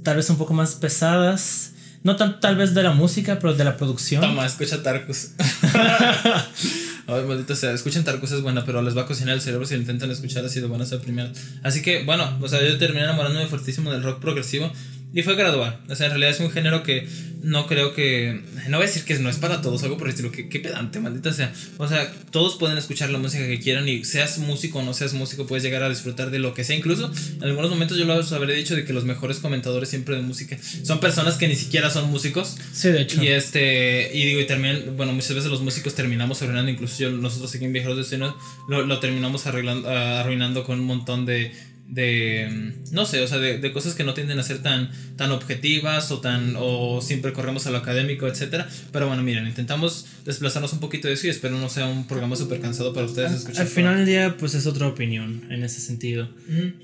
tal 0.02 0.16
vez 0.16 0.28
un 0.30 0.38
poco 0.38 0.54
más 0.54 0.74
pesadas. 0.74 1.73
No 2.04 2.16
tan, 2.16 2.38
tal 2.38 2.56
vez 2.56 2.74
de 2.74 2.82
la 2.82 2.92
música, 2.92 3.38
pero 3.38 3.54
de 3.54 3.64
la 3.64 3.76
producción. 3.76 4.20
Toma, 4.20 4.44
escucha 4.46 4.82
Tarkus. 4.82 5.30
Ay, 7.06 7.22
maldito 7.26 7.56
sea, 7.56 7.72
escuchen 7.72 8.04
Tarkus 8.04 8.30
es 8.32 8.42
buena, 8.42 8.64
pero 8.64 8.82
les 8.82 8.96
va 8.96 9.02
a 9.02 9.06
cocinar 9.06 9.34
el 9.34 9.40
cerebro 9.40 9.66
si 9.66 9.74
lo 9.74 9.80
intentan 9.80 10.10
escuchar 10.10 10.44
así 10.44 10.60
de 10.60 10.66
buenas 10.66 10.92
a 10.92 11.00
primera. 11.00 11.32
Así 11.62 11.82
que, 11.82 12.04
bueno, 12.04 12.38
o 12.40 12.48
sea, 12.48 12.62
yo 12.62 12.76
terminé 12.78 13.04
enamorándome 13.04 13.46
fuertísimo 13.46 13.90
del 13.90 14.02
rock 14.02 14.20
progresivo 14.20 14.70
y 15.14 15.22
fue 15.22 15.36
gradual. 15.36 15.80
O 15.88 15.94
sea, 15.94 16.06
en 16.06 16.12
realidad 16.12 16.32
es 16.32 16.40
un 16.40 16.50
género 16.50 16.82
que 16.82 17.06
no 17.44 17.66
creo 17.66 17.94
que. 17.94 18.40
No 18.68 18.78
voy 18.78 18.84
a 18.84 18.88
decir 18.88 19.04
que 19.04 19.16
no 19.18 19.28
es 19.28 19.36
para 19.36 19.60
todos, 19.60 19.82
algo 19.84 19.96
por 19.96 20.08
el 20.08 20.10
estilo. 20.10 20.32
Que, 20.32 20.48
qué 20.48 20.58
pedante, 20.58 20.98
maldita 20.98 21.32
sea. 21.32 21.52
O 21.76 21.86
sea, 21.86 22.10
todos 22.30 22.56
pueden 22.56 22.78
escuchar 22.78 23.10
la 23.10 23.18
música 23.18 23.46
que 23.46 23.60
quieran 23.60 23.88
y 23.88 24.04
seas 24.04 24.38
músico 24.38 24.80
o 24.80 24.82
no 24.82 24.92
seas 24.92 25.12
músico, 25.12 25.46
puedes 25.46 25.62
llegar 25.62 25.82
a 25.82 25.88
disfrutar 25.88 26.30
de 26.30 26.40
lo 26.40 26.52
que 26.52 26.64
sea. 26.64 26.74
Incluso 26.74 27.12
en 27.36 27.44
algunos 27.44 27.70
momentos 27.70 27.96
yo 27.96 28.06
lo 28.06 28.14
habré 28.14 28.54
dicho 28.54 28.74
de 28.74 28.84
que 28.84 28.92
los 28.92 29.04
mejores 29.04 29.38
comentadores 29.38 29.88
siempre 29.88 30.16
de 30.16 30.22
música 30.22 30.58
son 30.82 30.98
personas 30.98 31.36
que 31.36 31.46
ni 31.46 31.54
siquiera 31.54 31.90
son 31.90 32.10
músicos. 32.10 32.56
Sí, 32.72 32.88
de 32.88 33.02
hecho. 33.02 33.22
Y 33.22 33.28
este, 33.28 34.10
y 34.16 34.24
digo, 34.24 34.40
y 34.40 34.46
también, 34.46 34.96
bueno, 34.96 35.12
muchas 35.12 35.34
veces 35.34 35.50
los 35.50 35.60
músicos 35.60 35.94
terminamos 35.94 36.42
arruinando, 36.42 36.72
incluso 36.72 36.98
yo, 36.98 37.10
nosotros 37.10 37.54
aquí 37.54 37.64
en 37.64 37.72
Viajeros 37.72 37.96
de 37.96 38.02
Destino, 38.02 38.36
lo, 38.68 38.84
lo 38.84 38.98
terminamos 38.98 39.46
arreglando, 39.46 39.88
ah, 39.88 40.20
arruinando 40.20 40.64
con 40.64 40.80
un 40.80 40.86
montón 40.86 41.26
de, 41.26 41.52
de, 41.88 42.72
no 42.92 43.06
sé, 43.06 43.20
o 43.20 43.26
sea, 43.26 43.38
de, 43.38 43.58
de 43.58 43.72
cosas 43.72 43.94
que 43.94 44.04
no 44.04 44.14
tienden 44.14 44.38
a 44.38 44.42
ser 44.42 44.62
tan, 44.62 44.90
tan 45.16 45.30
objetivas 45.30 46.10
o 46.10 46.20
tan, 46.20 46.54
o 46.58 47.00
siempre 47.00 47.32
corremos 47.32 47.66
a 47.66 47.70
lo 47.70 47.78
académico, 47.78 48.26
etcétera. 48.26 48.68
Pero 48.92 49.06
bueno, 49.06 49.22
miren, 49.22 49.46
intentamos 49.46 50.06
desplazarnos 50.24 50.72
un 50.72 50.80
poquito 50.80 51.08
de 51.08 51.14
eso 51.14 51.26
y 51.26 51.30
espero 51.30 51.58
no 51.58 51.68
sea 51.68 51.86
un 51.86 52.06
programa 52.06 52.36
súper 52.36 52.60
cansado 52.60 52.92
para 52.92 53.06
ustedes 53.06 53.32
escuchar. 53.32 53.62
Al 53.62 53.68
final 53.68 53.96
del 53.96 54.06
día, 54.06 54.36
pues 54.38 54.54
es 54.54 54.66
otra 54.66 54.88
opinión 54.88 55.46
en 55.50 55.62
ese 55.62 55.80
sentido. 55.80 56.28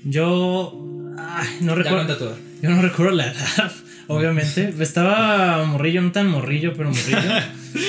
Yo. 0.03 0.87
Ay, 1.17 1.57
no 1.61 1.75
recuerdo. 1.75 2.37
Yo 2.61 2.69
no 2.69 2.81
recuerdo 2.81 3.15
la 3.15 3.31
edad, 3.31 3.71
obviamente. 4.07 4.73
Estaba 4.79 5.63
morrillo, 5.65 6.01
no 6.01 6.11
tan 6.11 6.27
morrillo, 6.27 6.73
pero 6.75 6.89
morrillo. 6.89 7.19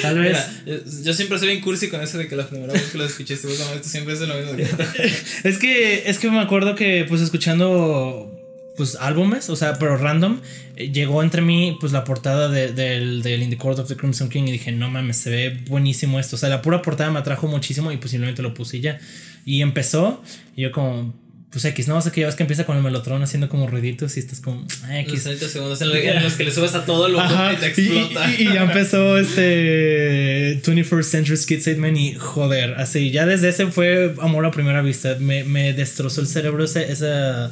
Tal 0.02 0.18
vez. 0.18 0.36
Mira, 0.64 0.78
eh, 0.78 0.82
yo 1.04 1.12
siempre 1.14 1.38
soy 1.38 1.48
bien 1.48 1.60
cursi 1.60 1.88
con 1.88 2.00
eso 2.00 2.18
de 2.18 2.28
que 2.28 2.36
la 2.36 2.46
primera 2.46 2.72
vez 2.72 2.82
que 2.90 2.98
lo 2.98 3.04
escuché 3.04 3.34
estuvo 3.34 3.52
como 3.54 3.72
esto 3.74 3.88
siempre 3.88 4.14
es 4.14 4.20
lo 4.20 4.34
mismo. 4.34 4.52
Es 5.44 5.58
que, 5.58 6.08
es 6.08 6.18
que 6.18 6.30
me 6.30 6.40
acuerdo 6.40 6.74
que, 6.74 7.04
pues, 7.08 7.20
escuchando, 7.20 8.30
pues, 8.76 8.96
álbumes, 9.00 9.50
o 9.50 9.56
sea, 9.56 9.78
pero 9.78 9.96
random, 9.96 10.40
eh, 10.76 10.90
llegó 10.92 11.22
entre 11.22 11.42
mí, 11.42 11.76
pues, 11.80 11.92
la 11.92 12.04
portada 12.04 12.48
de- 12.48 12.72
del, 12.72 13.22
del 13.22 13.42
In 13.42 13.50
the 13.50 13.56
Court 13.56 13.78
of 13.80 13.88
the 13.88 13.96
Crimson 13.96 14.28
King 14.28 14.44
y 14.44 14.52
dije, 14.52 14.70
no 14.72 14.88
mames, 14.90 15.16
se 15.16 15.30
ve 15.30 15.60
buenísimo 15.68 16.20
esto. 16.20 16.36
O 16.36 16.38
sea, 16.38 16.48
la 16.48 16.62
pura 16.62 16.80
portada 16.82 17.10
me 17.10 17.18
atrajo 17.18 17.48
muchísimo 17.48 17.90
y 17.92 17.96
posiblemente 17.96 18.40
lo 18.42 18.54
puse 18.54 18.76
y 18.76 18.80
ya. 18.82 19.00
Y 19.44 19.62
empezó, 19.62 20.22
y 20.56 20.62
yo 20.62 20.70
como, 20.70 21.12
pues, 21.52 21.64
X, 21.66 21.86
no, 21.86 21.96
o 21.98 22.00
sea, 22.02 22.10
que 22.10 22.22
ya 22.22 22.26
ves 22.26 22.34
que 22.34 22.42
empieza 22.42 22.64
con 22.64 22.76
el 22.76 22.82
melotron 22.82 23.22
haciendo 23.22 23.48
como 23.48 23.66
ruiditos 23.68 24.16
y 24.16 24.20
estás 24.20 24.40
como, 24.40 24.66
ah, 24.84 24.88
Los 25.06 25.12
X. 25.12 25.22
30 25.24 25.48
segundos 25.48 25.80
en 25.82 25.88
los, 25.90 25.96
en 25.98 26.22
los 26.24 26.32
que 26.32 26.44
le 26.44 26.50
subes 26.50 26.74
a 26.74 26.84
todo 26.86 27.06
Ajá, 27.20 27.52
y 27.52 27.56
te 27.56 27.66
y, 27.66 27.68
explota. 27.68 28.30
y- 28.30 28.42
y 28.42 28.44
ya 28.54 28.62
empezó 28.62 29.18
este 29.18 30.60
21st 30.62 31.02
Century 31.02 31.36
Skid 31.36 31.60
Statement 31.60 31.98
y 31.98 32.14
joder, 32.14 32.74
así, 32.78 33.10
ya 33.10 33.26
desde 33.26 33.48
ese 33.50 33.66
fue 33.66 34.14
amor 34.20 34.46
a 34.46 34.50
primera 34.50 34.82
vista, 34.82 35.16
me, 35.20 35.44
me 35.44 35.72
destrozó 35.72 36.20
el 36.20 36.26
cerebro 36.26 36.64
ese- 36.64 36.90
esa, 36.90 37.50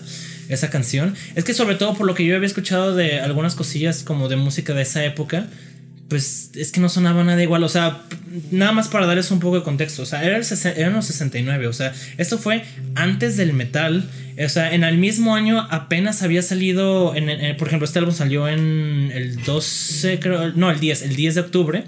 esa 0.48 0.70
canción. 0.70 1.14
Es 1.34 1.44
que 1.44 1.54
sobre 1.54 1.76
todo 1.76 1.94
por 1.94 2.06
lo 2.06 2.14
que 2.14 2.24
yo 2.24 2.34
había 2.36 2.46
escuchado 2.46 2.94
de 2.96 3.20
algunas 3.20 3.54
cosillas 3.54 4.02
como 4.02 4.28
de 4.28 4.36
música 4.36 4.72
de 4.74 4.82
esa 4.82 5.04
época, 5.04 5.46
pues 6.10 6.50
es 6.54 6.72
que 6.72 6.80
no 6.80 6.88
sonaba 6.90 7.24
nada 7.24 7.42
igual, 7.42 7.64
o 7.64 7.68
sea, 7.70 8.02
nada 8.50 8.72
más 8.72 8.88
para 8.88 9.06
darles 9.06 9.30
un 9.30 9.40
poco 9.40 9.56
de 9.56 9.62
contexto, 9.62 10.02
o 10.02 10.06
sea, 10.06 10.22
era 10.24 10.36
el 10.36 10.44
eran 10.76 10.92
los 10.92 11.06
69, 11.06 11.66
o 11.68 11.72
sea, 11.72 11.94
esto 12.18 12.36
fue 12.36 12.62
antes 12.96 13.36
del 13.38 13.52
metal, 13.54 14.10
o 14.44 14.48
sea, 14.48 14.74
en 14.74 14.84
el 14.84 14.98
mismo 14.98 15.34
año 15.34 15.66
apenas 15.70 16.22
había 16.22 16.42
salido, 16.42 17.14
en, 17.16 17.30
en- 17.30 17.56
por 17.56 17.68
ejemplo, 17.68 17.86
este 17.86 18.00
álbum 18.00 18.12
salió 18.14 18.48
en 18.48 19.10
el 19.14 19.42
12, 19.44 20.18
creo, 20.20 20.50
no, 20.52 20.70
el 20.70 20.80
10, 20.80 21.02
el 21.02 21.16
10 21.16 21.34
de 21.36 21.40
octubre. 21.40 21.84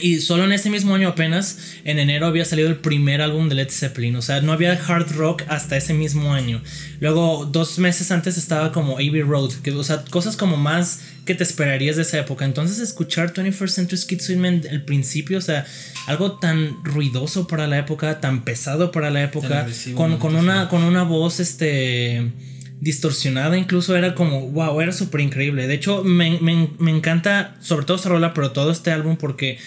Y 0.00 0.20
solo 0.20 0.44
en 0.44 0.52
ese 0.52 0.68
mismo 0.68 0.94
año 0.94 1.08
apenas, 1.08 1.58
en 1.84 1.98
enero 1.98 2.26
había 2.26 2.44
salido 2.44 2.68
el 2.68 2.76
primer 2.76 3.22
álbum 3.22 3.48
de 3.48 3.54
Led 3.54 3.70
Zeppelin. 3.70 4.16
O 4.16 4.22
sea, 4.22 4.40
no 4.40 4.52
había 4.52 4.72
hard 4.72 5.12
rock 5.12 5.42
hasta 5.48 5.76
ese 5.76 5.94
mismo 5.94 6.34
año. 6.34 6.62
Luego, 7.00 7.46
dos 7.46 7.78
meses 7.78 8.10
antes 8.10 8.36
estaba 8.36 8.72
como 8.72 8.94
Abbey 8.94 9.22
Road. 9.22 9.52
Que, 9.62 9.72
o 9.72 9.84
sea, 9.84 10.04
cosas 10.10 10.36
como 10.36 10.56
más 10.56 11.00
que 11.24 11.34
te 11.34 11.44
esperarías 11.44 11.96
de 11.96 12.02
esa 12.02 12.18
época. 12.18 12.44
Entonces, 12.44 12.78
escuchar 12.78 13.32
21st 13.32 13.68
Century 13.68 13.96
Schizoid 13.96 14.66
al 14.70 14.84
principio, 14.84 15.38
o 15.38 15.42
sea, 15.42 15.66
algo 16.06 16.32
tan 16.32 16.84
ruidoso 16.84 17.46
para 17.46 17.66
la 17.66 17.78
época, 17.78 18.20
tan 18.20 18.44
pesado 18.44 18.92
para 18.92 19.10
la 19.10 19.22
época, 19.22 19.60
agresivo, 19.60 19.96
con, 19.96 20.18
con, 20.18 20.36
una, 20.36 20.68
con 20.68 20.82
una 20.82 21.02
voz, 21.02 21.40
este 21.40 22.32
distorsionada 22.80 23.56
incluso 23.56 23.96
era 23.96 24.14
como 24.14 24.48
wow 24.50 24.80
era 24.80 24.92
súper 24.92 25.20
increíble 25.22 25.66
de 25.66 25.74
hecho 25.74 26.04
me, 26.04 26.38
me- 26.40 26.70
me 26.78 26.90
encanta 26.90 27.56
sobre 27.60 27.86
todo 27.86 27.96
esta 27.96 28.08
rola 28.10 28.34
pero 28.34 28.52
todo 28.52 28.70
este 28.70 28.90
álbum 28.90 29.16
porque 29.16 29.58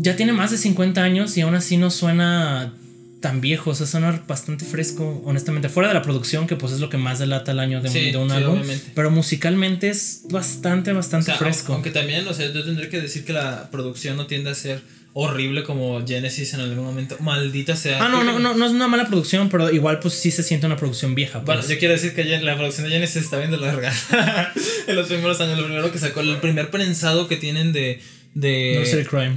ya 0.00 0.16
tiene 0.16 0.32
más 0.32 0.50
de 0.50 0.58
50 0.58 1.02
años 1.02 1.36
y 1.36 1.40
aún 1.42 1.54
así 1.54 1.76
no 1.76 1.90
suena 1.90 2.72
tan 3.20 3.40
viejo, 3.40 3.70
o 3.70 3.74
sea, 3.74 3.84
suena 3.88 4.22
bastante 4.28 4.64
fresco, 4.64 5.22
honestamente. 5.24 5.68
Fuera 5.68 5.88
de 5.88 5.94
la 5.94 6.02
producción, 6.02 6.46
que 6.46 6.54
pues 6.54 6.72
es 6.72 6.78
lo 6.78 6.88
que 6.88 6.98
más 6.98 7.18
delata 7.18 7.50
el 7.50 7.58
año 7.58 7.80
de, 7.80 7.88
un- 7.88 8.12
de 8.12 8.16
un 8.16 8.30
álbum. 8.30 8.62
Pero 8.94 9.10
musicalmente 9.10 9.88
es 9.90 10.22
bastante, 10.30 10.92
bastante 10.92 11.32
O 11.32 11.34
sea, 11.34 11.38
fresco. 11.44 11.72
Aunque 11.74 11.90
también, 11.90 12.28
o 12.28 12.32
sea, 12.32 12.52
yo 12.52 12.64
tendré 12.64 12.88
que 12.88 13.00
decir 13.00 13.24
que 13.24 13.32
la 13.32 13.70
producción 13.72 14.16
no 14.16 14.28
tiende 14.28 14.50
a 14.50 14.54
ser 14.54 14.82
horrible 15.20 15.64
como 15.64 16.06
Genesis 16.06 16.54
en 16.54 16.60
algún 16.60 16.84
momento. 16.84 17.16
Maldita 17.18 17.74
sea. 17.74 18.04
Ah, 18.04 18.08
no, 18.08 18.22
no, 18.22 18.38
no, 18.38 18.54
no 18.54 18.66
es 18.66 18.70
una 18.70 18.86
mala 18.86 19.08
producción, 19.08 19.48
pero 19.48 19.68
igual 19.68 19.98
pues 19.98 20.14
sí 20.14 20.30
se 20.30 20.44
siente 20.44 20.66
una 20.66 20.76
producción 20.76 21.16
vieja. 21.16 21.40
Bueno, 21.40 21.60
pues. 21.60 21.72
yo 21.72 21.78
quiero 21.78 21.94
decir 21.94 22.14
que 22.14 22.24
la 22.24 22.56
producción 22.56 22.86
de 22.86 22.92
Genesis 22.92 23.24
está 23.24 23.36
bien 23.38 23.50
de 23.50 23.58
larga. 23.58 23.92
en 24.86 24.94
los 24.94 25.08
primeros 25.08 25.40
años, 25.40 25.58
lo 25.58 25.64
primero 25.64 25.90
que 25.90 25.98
sacó, 25.98 26.20
el 26.20 26.36
primer 26.36 26.70
prensado 26.70 27.26
que 27.26 27.36
tienen 27.36 27.72
de. 27.72 28.00
de 28.34 28.76
Nursery 28.78 29.04
Crime. 29.06 29.36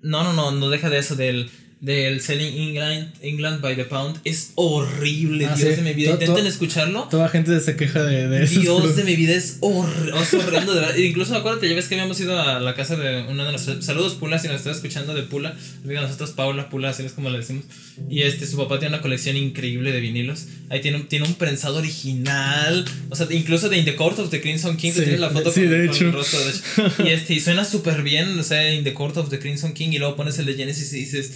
No, 0.00 0.24
no, 0.24 0.32
no, 0.32 0.50
no 0.50 0.70
deja 0.70 0.88
de 0.88 0.98
eso, 0.98 1.14
del, 1.14 1.50
del 1.80 2.20
Selling 2.20 2.56
England, 2.70 3.12
England 3.22 3.60
by 3.60 3.76
the 3.76 3.84
Pound. 3.84 4.18
Es 4.24 4.50
horrible, 4.56 5.46
Ah, 5.46 5.54
Dios 5.56 5.70
sí. 5.70 5.76
de 5.76 5.82
mi 5.82 5.92
vida. 5.94 6.10
Intenten 6.12 6.46
escucharlo. 6.46 7.04
Toda 7.10 7.28
gente 7.28 7.58
se 7.60 7.76
queja 7.76 8.02
de, 8.02 8.26
de 8.28 8.42
esos 8.44 8.62
Dios 8.62 8.96
de 8.96 9.04
mi 9.04 9.14
vida 9.14 9.34
es, 9.34 9.58
es 9.60 10.34
horrendo 10.34 10.74
de 10.74 10.80
verdad. 10.80 10.96
Incluso 10.96 11.36
acuérdate, 11.36 11.68
ya 11.68 11.76
ves 11.76 11.86
que 11.86 11.94
habíamos 11.94 12.18
ido 12.20 12.36
a 12.40 12.58
la 12.58 12.74
casa 12.74 12.96
de 12.96 13.22
una 13.30 13.44
de 13.44 13.52
nuestras 13.52 13.84
saludos 13.84 14.14
Pula, 14.14 14.38
si 14.40 14.48
nos 14.48 14.56
estás 14.56 14.76
escuchando 14.78 15.14
de 15.14 15.22
Pula, 15.22 15.56
diga 15.84 16.00
nosotros 16.00 16.30
Paula 16.32 16.68
Pula, 16.68 16.88
así 16.90 17.04
es 17.04 17.12
como 17.12 17.30
le 17.30 17.38
decimos. 17.38 17.64
Y 18.10 18.22
este 18.22 18.46
su 18.46 18.56
papá 18.56 18.78
tiene 18.80 18.94
una 18.96 19.02
colección 19.02 19.36
increíble 19.36 19.92
de 19.92 20.00
vinilos. 20.00 20.46
Ahí 20.70 20.80
tiene 20.80 20.96
un, 20.98 21.06
tiene 21.06 21.26
un 21.26 21.34
prensado 21.34 21.76
original, 21.76 22.84
o 23.10 23.14
sea, 23.16 23.26
incluso 23.30 23.68
de 23.68 23.78
In 23.78 23.84
the 23.84 23.94
Court 23.94 24.18
of 24.18 24.30
the 24.30 24.40
Crimson 24.40 24.76
King, 24.76 24.92
Sí, 24.92 25.04
la 25.16 25.30
foto 25.30 25.52
sí, 25.52 25.60
con, 25.62 25.70
de 25.70 25.86
con 25.86 25.94
hecho. 25.94 26.04
el 26.06 26.12
rostro 26.12 26.40
de 26.40 26.50
hecho. 26.50 27.02
Y 27.04 27.08
este 27.10 27.34
y 27.34 27.40
suena 27.40 27.64
súper 27.64 28.02
bien, 28.02 28.36
o 28.38 28.42
sea, 28.42 28.72
In 28.74 28.82
the 28.84 28.94
Court 28.94 29.16
of 29.16 29.30
the 29.30 29.38
Crimson 29.38 29.72
King 29.74 29.90
y 29.92 29.98
luego 29.98 30.16
pones 30.16 30.38
el 30.40 30.46
de 30.46 30.54
Genesis 30.54 30.92
y 30.92 30.96
dices 31.00 31.32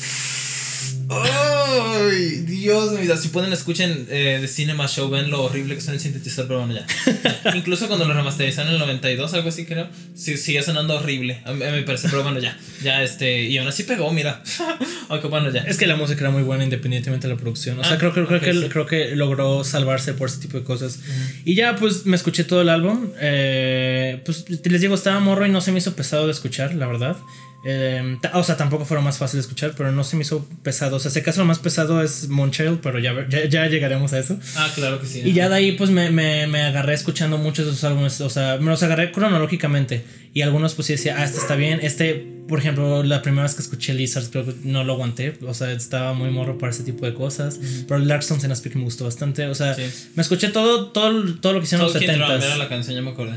¡Ay! 1.25 2.43
Dios 2.47 2.99
vida. 3.01 3.17
Si 3.17 3.29
pueden, 3.29 3.53
escuchen 3.53 4.07
eh, 4.11 4.39
de 4.41 4.49
Cinema 4.49 4.87
Show, 4.87 5.11
ven 5.11 5.31
lo 5.31 5.43
horrible 5.45 5.75
que 5.75 5.81
suena 5.81 5.95
el 5.97 6.01
sintetizador, 6.01 6.47
pero 6.49 6.67
bueno, 6.67 6.75
ya. 6.75 7.55
Incluso 7.57 7.89
cuando 7.89 8.07
lo 8.07 8.15
remasterizaron 8.15 8.69
en 8.69 8.75
el 8.75 8.81
92, 8.81 9.35
algo 9.35 9.49
así 9.49 9.65
creo, 9.65 9.89
sí, 10.15 10.37
sigue 10.37 10.63
sonando 10.63 10.95
horrible, 10.97 11.41
a 11.45 11.53
mí, 11.53 11.65
a 11.65 11.73
mi 11.73 11.83
parecer, 11.83 12.11
pero 12.11 12.23
bueno, 12.23 12.39
ya. 12.39 12.57
Ya, 12.83 13.03
este, 13.03 13.43
y 13.45 13.59
aún 13.59 13.69
así 13.69 13.83
pegó, 13.85 14.11
mira. 14.13 14.43
Aunque 15.09 15.27
bueno, 15.29 15.51
ya. 15.51 15.63
Es 15.63 15.77
que 15.77 15.87
la 15.87 15.97
música 15.97 16.21
era 16.21 16.31
muy 16.31 16.43
buena 16.43 16.65
independientemente 16.65 17.27
de 17.29 17.35
la 17.35 17.41
producción. 17.41 17.79
O 17.79 17.85
sea, 17.85 17.95
Ah, 17.95 17.99
creo, 17.99 18.13
creo, 18.13 18.27
creo 18.27 18.39
ok, 18.39 18.45
que, 18.45 18.53
sí. 18.55 18.69
creo 18.69 18.87
que 18.87 19.17
logró 19.17 19.65
salvarse 19.65 20.15
por 20.15 20.29
ese 20.29 20.39
tipo 20.41 20.57
de 20.59 20.65
cosas. 20.65 21.01
Y 21.45 21.55
ya, 21.55 21.77
pues 21.77 22.07
me 22.07 22.17
escuché 22.17 22.45
todo 22.45 22.63
el 22.63 22.69
álbum. 22.69 23.11
Eh, 23.21 24.21
pues 24.25 24.45
les 24.65 24.81
digo, 24.81 24.95
estaba 24.95 25.21
morro 25.21 25.47
y 25.47 25.51
no 25.51 25.61
se 25.61 25.73
me 25.73 25.79
hizo 25.79 25.95
pesado 25.95 26.27
de 26.27 26.33
escuchar, 26.33 26.75
la 26.75 26.87
verdad. 26.87 27.17
Eh, 27.65 28.19
o 28.35 28.43
sea, 28.43 28.57
tampoco 28.57 28.85
fue 28.85 28.97
lo 28.97 29.03
más 29.03 29.19
fácil 29.19 29.39
de 29.39 29.43
escuchar, 29.43 29.75
pero 29.77 29.93
no 29.93 30.03
se 30.05 30.17
me 30.17 30.23
hizo 30.23 30.45
pesado. 30.63 30.97
O 30.97 30.99
sea, 31.01 31.11
si 31.11 31.21
acaso 31.21 31.41
lo 31.41 31.47
más 31.47 31.59
pesado 31.61 32.03
es 32.03 32.29
Monchild, 32.29 32.81
pero 32.83 32.99
ya, 32.99 33.15
ya, 33.29 33.45
ya 33.47 33.67
llegaremos 33.69 34.13
a 34.13 34.19
eso. 34.19 34.39
Ah, 34.57 34.69
claro 34.75 35.01
que 35.01 35.07
sí. 35.07 35.23
Y 35.25 35.33
ya 35.33 35.49
de 35.49 35.55
ahí 35.55 35.73
pues 35.73 35.91
me, 35.91 36.11
me, 36.11 36.47
me 36.49 36.63
agarré 36.63 36.95
escuchando 36.95 37.39
muchos 37.39 37.67
de 37.67 37.73
sus 37.73 37.85
álbumes, 37.85 38.21
o 38.21 38.31
sea, 38.31 38.57
me 38.59 38.71
los 38.71 38.83
agarré 38.83 39.13
cronológicamente 39.13 40.05
y 40.35 40.41
algunos 40.43 40.75
pues 40.75 40.87
sí 40.87 40.95
decía, 40.95 41.17
ah, 41.19 41.25
este 41.25 41.39
está 41.39 41.55
bien, 41.57 41.81
este, 41.83 42.15
por 42.49 42.59
ejemplo, 42.59 43.03
la 43.03 43.23
primera 43.23 43.43
vez 43.45 43.55
que 43.55 43.63
escuché 43.63 43.93
Lizards 43.95 44.29
creo 44.31 44.45
que 44.47 44.55
no 44.65 44.83
lo 44.83 44.95
aguanté, 44.95 45.39
o 45.47 45.55
sea, 45.55 45.71
estaba 45.73 46.15
muy 46.15 46.31
morro 46.31 46.59
para 46.59 46.73
ese 46.73 46.83
tipo 46.85 47.05
de 47.07 47.15
cosas, 47.15 47.61
pero 47.87 48.01
el 48.01 48.09
Dark 48.09 48.23
Stones 48.23 48.43
en 48.45 48.57
Speak 48.57 48.77
me 48.77 48.85
gustó 48.85 49.05
bastante, 49.05 49.47
o 49.47 49.55
sea, 49.55 49.75
Sí. 49.75 49.83
me 50.17 50.23
escuché 50.23 50.49
todo, 50.49 50.87
todo, 50.91 51.35
todo 51.37 51.53
lo 51.53 51.59
que 51.61 51.65
hicieron 51.67 51.87
Todo 51.87 51.95
los 51.95 52.03
King 52.03 52.13
Drum 52.17 52.27
70 52.29 52.47
era 52.47 52.57
la 52.57 52.69
canción, 52.69 52.97
ya 52.97 53.03
me 53.03 53.11
acordé. 53.11 53.37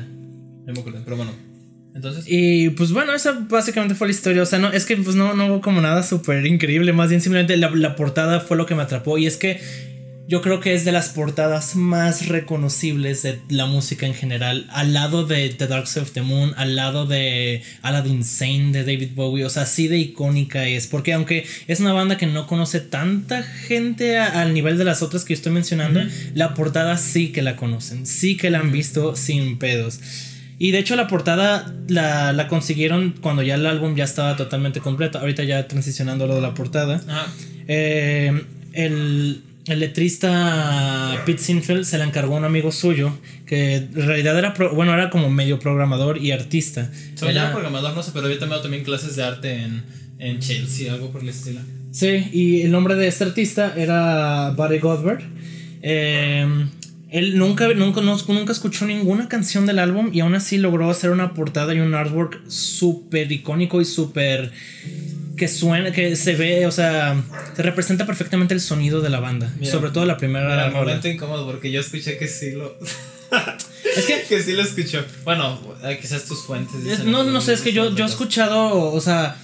Ya 0.65 0.73
me 0.73 0.79
acordé, 0.79 0.99
pero 1.03 1.17
bueno. 1.17 1.31
Entonces. 1.95 2.25
Y 2.27 2.69
pues 2.71 2.91
bueno, 2.91 3.13
esa 3.15 3.31
básicamente 3.49 3.95
fue 3.95 4.07
la 4.07 4.11
historia. 4.13 4.43
O 4.43 4.45
sea, 4.45 4.59
no, 4.59 4.71
es 4.71 4.85
que 4.85 4.97
pues 4.97 5.15
no, 5.15 5.33
no 5.33 5.45
hubo 5.47 5.61
como 5.61 5.79
nada 5.81 6.03
súper 6.03 6.45
increíble. 6.45 6.91
Más 6.93 7.09
bien 7.09 7.21
simplemente 7.21 7.55
la, 7.57 7.69
la 7.71 7.95
portada 7.95 8.41
fue 8.41 8.57
lo 8.57 8.65
que 8.65 8.75
me 8.75 8.81
atrapó. 8.83 9.17
Y 9.17 9.25
es 9.27 9.37
que 9.37 9.61
yo 10.27 10.41
creo 10.41 10.59
que 10.59 10.73
es 10.73 10.83
de 10.85 10.91
las 10.91 11.09
portadas 11.09 11.75
más 11.75 12.27
reconocibles 12.27 13.21
de 13.21 13.39
la 13.47 13.67
música 13.67 14.07
en 14.07 14.13
general. 14.15 14.65
Al 14.71 14.91
lado 14.91 15.25
de 15.25 15.49
The 15.49 15.67
Dark 15.67 15.87
Side 15.87 16.01
of 16.01 16.11
the 16.11 16.21
Moon, 16.23 16.51
al 16.57 16.75
lado 16.75 17.05
de 17.05 17.61
Aladdin 17.83 18.23
Sane 18.25 18.71
de 18.71 18.83
David 18.83 19.11
Bowie. 19.15 19.45
O 19.45 19.49
sea, 19.49 19.63
así 19.63 19.87
de 19.87 19.97
icónica 19.99 20.67
es. 20.67 20.87
Porque 20.87 21.13
aunque 21.13 21.45
es 21.67 21.79
una 21.79 21.93
banda 21.93 22.17
que 22.17 22.25
no 22.25 22.45
conoce 22.47 22.79
tanta 22.81 23.43
gente 23.43 24.17
a- 24.17 24.41
al 24.41 24.53
nivel 24.53 24.77
de 24.77 24.83
las 24.83 25.01
otras 25.01 25.23
que 25.25 25.33
yo 25.33 25.37
estoy 25.37 25.53
mencionando, 25.53 26.01
la 26.33 26.55
portada 26.55 26.97
sí 26.97 27.31
que 27.31 27.41
la 27.41 27.55
conocen. 27.55 28.05
Sí 28.05 28.35
que 28.35 28.49
la 28.49 28.59
han 28.59 28.71
visto 28.73 29.15
sin 29.15 29.57
pedos. 29.59 29.99
Y 30.57 30.71
de 30.71 30.79
hecho 30.79 30.95
la 30.95 31.07
portada 31.07 31.73
la, 31.89 32.31
la 32.33 32.47
consiguieron 32.47 33.13
cuando 33.21 33.41
ya 33.43 33.55
el 33.55 33.65
álbum 33.65 33.95
ya 33.95 34.05
estaba 34.05 34.35
totalmente 34.37 34.79
completo. 34.79 35.19
Ahorita 35.19 35.43
ya 35.43 35.67
transicionando 35.67 36.27
lo 36.27 36.35
de 36.35 36.41
la 36.41 36.53
portada. 36.53 37.01
Ah, 37.09 37.27
Eh, 37.67 38.43
el, 38.73 39.41
el 39.67 39.79
letrista 39.79 41.21
Pete 41.25 41.41
Sinfield 41.41 41.83
se 41.83 41.97
la 41.97 42.03
encargó 42.05 42.35
a 42.35 42.39
un 42.39 42.45
amigo 42.45 42.71
suyo 42.71 43.17
que 43.45 43.75
en 43.75 43.93
realidad 44.07 44.37
era, 44.37 44.53
pro- 44.53 44.73
bueno, 44.75 44.93
era 44.93 45.09
como 45.09 45.29
medio 45.29 45.59
programador 45.59 46.17
y 46.17 46.31
artista. 46.31 46.89
soy 47.15 47.29
Era- 47.31 47.45
ya 47.45 47.51
programador, 47.51 47.93
no 47.95 48.03
sé, 48.03 48.11
pero 48.13 48.25
había 48.27 48.39
tomado 48.39 48.61
también 48.61 48.83
clases 48.83 49.15
de 49.15 49.23
arte 49.23 49.53
en, 49.61 49.83
en 50.19 50.39
Chelsea, 50.39 50.93
algo 50.93 51.11
por 51.11 51.21
el 51.21 51.29
estilo. 51.29 51.59
Sí, 51.91 52.27
y 52.33 52.61
el 52.61 52.71
nombre 52.71 52.95
de 52.95 53.07
este 53.07 53.23
artista 53.23 53.73
era 53.75 54.51
Barry 54.51 54.79
Godber. 54.79 55.23
Eh, 55.81 56.65
él 57.11 57.37
nunca, 57.37 57.67
nunca, 57.73 58.01
no- 58.01 58.17
nunca 58.27 58.51
escuchó 58.51 58.85
ninguna 58.85 59.27
canción 59.29 59.65
del 59.65 59.79
álbum 59.79 60.09
y 60.13 60.19
aún 60.21 60.35
así 60.35 60.57
logró 60.57 60.89
hacer 60.89 61.11
una 61.11 61.33
portada 61.33 61.73
y 61.73 61.79
un 61.79 61.93
artwork 61.93 62.41
súper 62.49 63.31
icónico 63.31 63.79
y 63.81 63.85
súper 63.85 64.51
que 65.37 65.47
suena, 65.49 65.91
que 65.91 66.15
se 66.15 66.35
ve, 66.35 66.65
o 66.65 66.71
sea, 66.71 67.21
se 67.55 67.61
representa 67.61 68.05
perfectamente 68.05 68.53
el 68.53 68.61
sonido 68.61 69.01
de 69.01 69.09
la 69.09 69.19
banda. 69.19 69.53
Mira, 69.59 69.71
sobre 69.71 69.91
todo 69.91 70.05
la 70.05 70.15
primera 70.17 70.53
Era 70.53 70.65
un 70.67 70.71
rola. 70.71 70.85
momento 70.85 71.07
incómodo 71.09 71.45
porque 71.45 71.71
yo 71.71 71.81
escuché 71.81 72.17
que 72.17 72.27
sí 72.27 72.51
lo. 72.51 72.77
Es 73.97 74.05
que 74.05 74.23
que 74.29 74.41
sí 74.41 74.53
lo 74.53 74.61
escuchó. 74.61 75.03
Bueno, 75.23 75.59
eh, 75.83 75.97
quizás 76.01 76.25
tus 76.25 76.43
fuentes. 76.45 76.85
Es- 76.85 77.03
no, 77.05 77.23
no 77.23 77.41
sé, 77.41 77.53
es 77.53 77.61
que 77.61 77.71
yo, 77.73 77.93
yo 77.95 78.05
he 78.05 78.07
escuchado, 78.07 78.91
o 78.91 79.01
sea, 79.01 79.35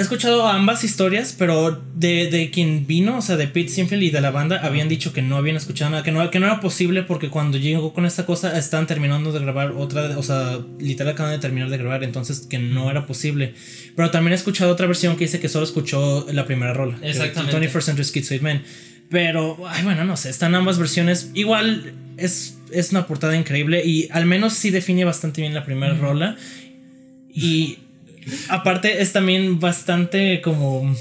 he 0.00 0.02
escuchado 0.02 0.46
ambas 0.48 0.82
historias, 0.82 1.34
pero 1.38 1.80
de, 1.94 2.28
de 2.30 2.50
quien 2.50 2.86
vino, 2.86 3.18
o 3.18 3.22
sea, 3.22 3.36
de 3.36 3.46
Pete 3.46 3.68
Sinfield 3.68 4.02
y 4.02 4.10
de 4.10 4.20
la 4.20 4.30
banda, 4.30 4.60
habían 4.64 4.88
dicho 4.88 5.12
que 5.12 5.22
no 5.22 5.36
habían 5.36 5.56
escuchado 5.56 5.90
nada, 5.90 6.02
que 6.02 6.10
no, 6.10 6.30
que 6.30 6.40
no 6.40 6.46
era 6.46 6.58
posible 6.60 7.02
porque 7.02 7.28
cuando 7.28 7.58
llegó 7.58 7.92
con 7.92 8.06
esta 8.06 8.26
cosa 8.26 8.58
estaban 8.58 8.86
terminando 8.86 9.30
de 9.32 9.40
grabar 9.40 9.72
otra, 9.72 10.18
o 10.18 10.22
sea, 10.22 10.58
literal 10.78 11.12
acaban 11.12 11.32
de 11.32 11.38
terminar 11.38 11.68
de 11.70 11.76
grabar, 11.78 12.02
entonces 12.02 12.40
que 12.48 12.58
no 12.58 12.90
era 12.90 13.06
posible. 13.06 13.54
Pero 13.94 14.10
también 14.10 14.32
he 14.32 14.36
escuchado 14.36 14.72
otra 14.72 14.86
versión 14.86 15.16
que 15.16 15.24
dice 15.24 15.38
que 15.38 15.48
solo 15.48 15.64
escuchó 15.64 16.26
la 16.32 16.46
primera 16.46 16.72
rola. 16.74 16.98
que- 16.98 17.10
Exactamente. 17.10 17.56
21st 17.70 17.80
Century 17.82 18.04
Schizoid 18.04 18.40
Man. 18.40 18.62
Pero, 19.10 19.58
ay, 19.68 19.82
bueno, 19.84 20.04
no 20.04 20.16
sé, 20.16 20.30
están 20.30 20.54
ambas 20.54 20.78
versiones. 20.78 21.30
Igual 21.34 21.92
es, 22.16 22.56
es 22.72 22.92
una 22.92 23.06
portada 23.06 23.36
increíble 23.36 23.82
y 23.84 24.08
al 24.12 24.24
menos 24.24 24.52
sí 24.54 24.70
define 24.70 25.04
bastante 25.04 25.40
bien 25.40 25.52
la 25.52 25.64
primera 25.64 25.94
rola. 25.94 26.36
Y 27.32 27.78
aparte 28.48 29.00
es 29.02 29.12
también 29.12 29.60
bastante 29.60 30.40
como 30.40 30.94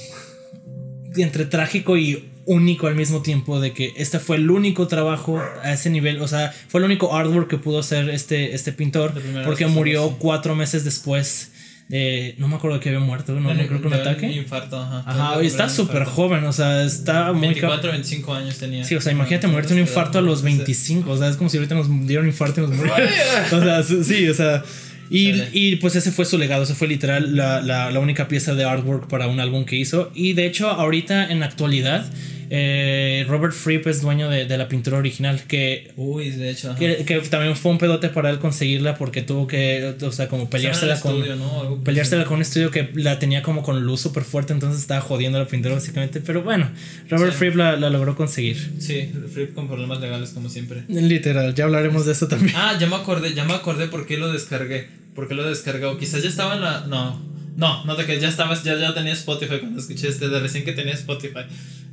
entre 1.16 1.46
trágico 1.46 1.98
y 1.98 2.30
único 2.46 2.88
al 2.88 2.96
mismo 2.96 3.22
tiempo 3.22 3.60
de 3.60 3.74
que 3.74 3.92
este 3.98 4.20
fue 4.20 4.38
el 4.38 4.50
único 4.50 4.88
trabajo 4.88 5.40
a 5.64 5.74
ese 5.74 5.90
nivel, 5.90 6.22
o 6.22 6.28
sea, 6.28 6.54
fue 6.68 6.80
el 6.80 6.86
único 6.86 7.16
artwork 7.16 7.48
que 7.48 7.58
pudo 7.58 7.80
hacer 7.80 8.10
este, 8.10 8.56
este 8.56 8.72
pintor 8.74 9.14
porque 9.46 9.68
murió 9.68 10.08
sí. 10.10 10.16
cuatro 10.20 10.56
meses 10.56 10.84
después 10.84 11.52
de, 11.90 12.36
no 12.38 12.48
me 12.48 12.56
acuerdo 12.56 12.78
de 12.78 12.84
que 12.84 12.90
había 12.90 13.02
muerto, 13.02 13.34
no, 13.34 13.42
no 13.42 13.54
De- 13.54 13.68
creo 13.68 13.82
que 13.82 13.88
un 13.88 13.94
ataque. 13.96 14.32
infarto, 14.32 14.80
ajá. 14.80 15.04
Ajá, 15.08 15.44
y 15.44 15.48
está 15.48 15.64
un 15.66 15.70
súper 15.72 16.06
joven, 16.06 16.44
o 16.44 16.54
sea, 16.54 16.84
está 16.84 17.34
muy... 17.34 17.48
cab- 17.50 17.52
24, 17.82 17.92
25 17.92 18.34
años 18.36 18.58
tenía. 18.58 18.84
Sí, 18.84 18.96
o 18.96 19.02
sea, 19.02 19.12
imagínate 19.12 19.48
morirte 19.48 19.74
de 19.74 19.82
un 19.82 19.88
infarto 19.88 20.20
a 20.20 20.22
los 20.22 20.44
25. 20.44 21.10
O 21.10 21.18
sea, 21.18 21.30
es 21.30 21.36
como 21.36 21.50
si 21.50 21.58
ahorita 21.58 21.74
nos 21.74 21.88
dieron 22.06 22.26
un 22.26 22.32
infarto 22.32 22.62
y 22.64 22.68
nos 22.68 22.76
murieron. 22.78 23.10
o 23.52 23.60
sea, 23.62 23.84
sí, 23.84 24.28
o 24.30 24.34
sea. 24.36 24.64
Y, 25.10 25.34
y 25.54 25.76
pues 25.78 25.96
ese 25.96 26.12
fue 26.12 26.26
su 26.26 26.38
legado. 26.38 26.64
Ese 26.64 26.76
fue 26.76 26.88
literal 26.88 27.36
la, 27.36 27.62
la, 27.62 27.92
la 27.92 28.00
única 28.00 28.28
pieza 28.28 28.54
de 28.56 28.64
artwork 28.64 29.08
para 29.08 29.28
un 29.28 29.40
álbum 29.40 29.66
que 29.66 29.76
hizo. 29.76 30.12
Y 30.14 30.34
de 30.34 30.46
hecho, 30.46 30.70
ahorita 30.70 31.30
en 31.32 31.40
la 31.40 31.48
actualidad, 31.48 32.06
eh, 32.52 33.26
Robert 33.28 33.54
Fripp 33.54 33.86
es 33.88 34.02
dueño 34.02 34.28
de, 34.28 34.46
de 34.46 34.58
la 34.58 34.68
pintura 34.68 34.98
original. 34.98 35.42
Que, 35.48 35.92
Uy, 35.96 36.32
de 36.32 36.50
hecho. 36.50 36.76
que, 36.76 37.04
que 37.06 37.20
también 37.22 37.56
fue 37.56 37.72
un 37.72 37.78
pedote 37.78 38.10
para 38.10 38.30
él 38.32 38.40
conseguirla 38.40 38.96
porque 38.96 39.22
tuvo 39.22 39.46
que, 39.46 39.96
o 40.02 40.12
sea, 40.12 40.28
como 40.28 40.50
peleársela 40.50 41.00
con. 41.00 41.16
estudio, 41.18 41.36
¿no? 41.36 41.80
Peleársela 41.84 42.26
con 42.26 42.38
un 42.38 42.42
estudio 42.42 42.72
que 42.72 42.90
la 42.96 43.20
tenía 43.20 43.44
como 43.44 43.62
con 43.62 43.82
luz 43.84 44.02
súper 44.02 44.24
fuerte, 44.24 44.54
entonces 44.54 44.82
estaba 44.82 45.02
jodiendo 45.02 45.38
la 45.38 45.48
pintura 45.48 45.76
básicamente. 45.76 46.22
Pero 46.22 46.42
bueno, 46.42 46.70
Robert 47.10 47.34
Sí. 47.34 47.38
Fripp 47.38 47.56
la, 47.56 47.76
la 47.76 47.90
logró 47.92 48.16
conseguir. 48.16 48.58
Sí, 48.80 49.12
Flip 49.32 49.54
con 49.54 49.68
problemas 49.68 50.02
legales 50.02 50.32
como 50.32 50.50
siempre. 50.50 50.84
Literal, 50.88 51.54
ya 51.54 51.66
hablaremos 51.66 52.06
de 52.08 52.14
eso 52.14 52.28
también. 52.28 52.56
Ah, 52.58 52.76
ya 52.80 52.88
me 52.88 52.96
acordé, 52.96 53.34
ya 53.36 53.44
me 53.46 53.54
acordé 53.54 53.88
por 53.88 54.08
qué 54.08 54.18
lo 54.18 54.32
descargué. 54.32 54.88
¿Por 55.20 55.28
qué 55.28 55.34
lo 55.36 55.44
descargué? 55.44 55.86
O 55.86 55.98
quizás 55.98 56.24
ya 56.24 56.30
estaba 56.30 56.56
en 56.56 56.62
la. 56.62 56.88
No. 56.88 57.20
No, 57.60 57.84
no 57.86 57.96
te 57.98 58.06
que 58.06 58.20
ya 58.20 58.30
estabas, 58.30 58.64
ya, 58.64 58.78
ya 58.80 58.94
tenía 58.94 59.14
Spotify 59.14 59.60
cuando 59.60 59.80
escuché 59.82 60.08
este, 60.08 60.30
de 60.30 60.40
recién 60.40 60.64
que 60.64 60.72
tenía 60.72 60.94
Spotify. 60.94 61.42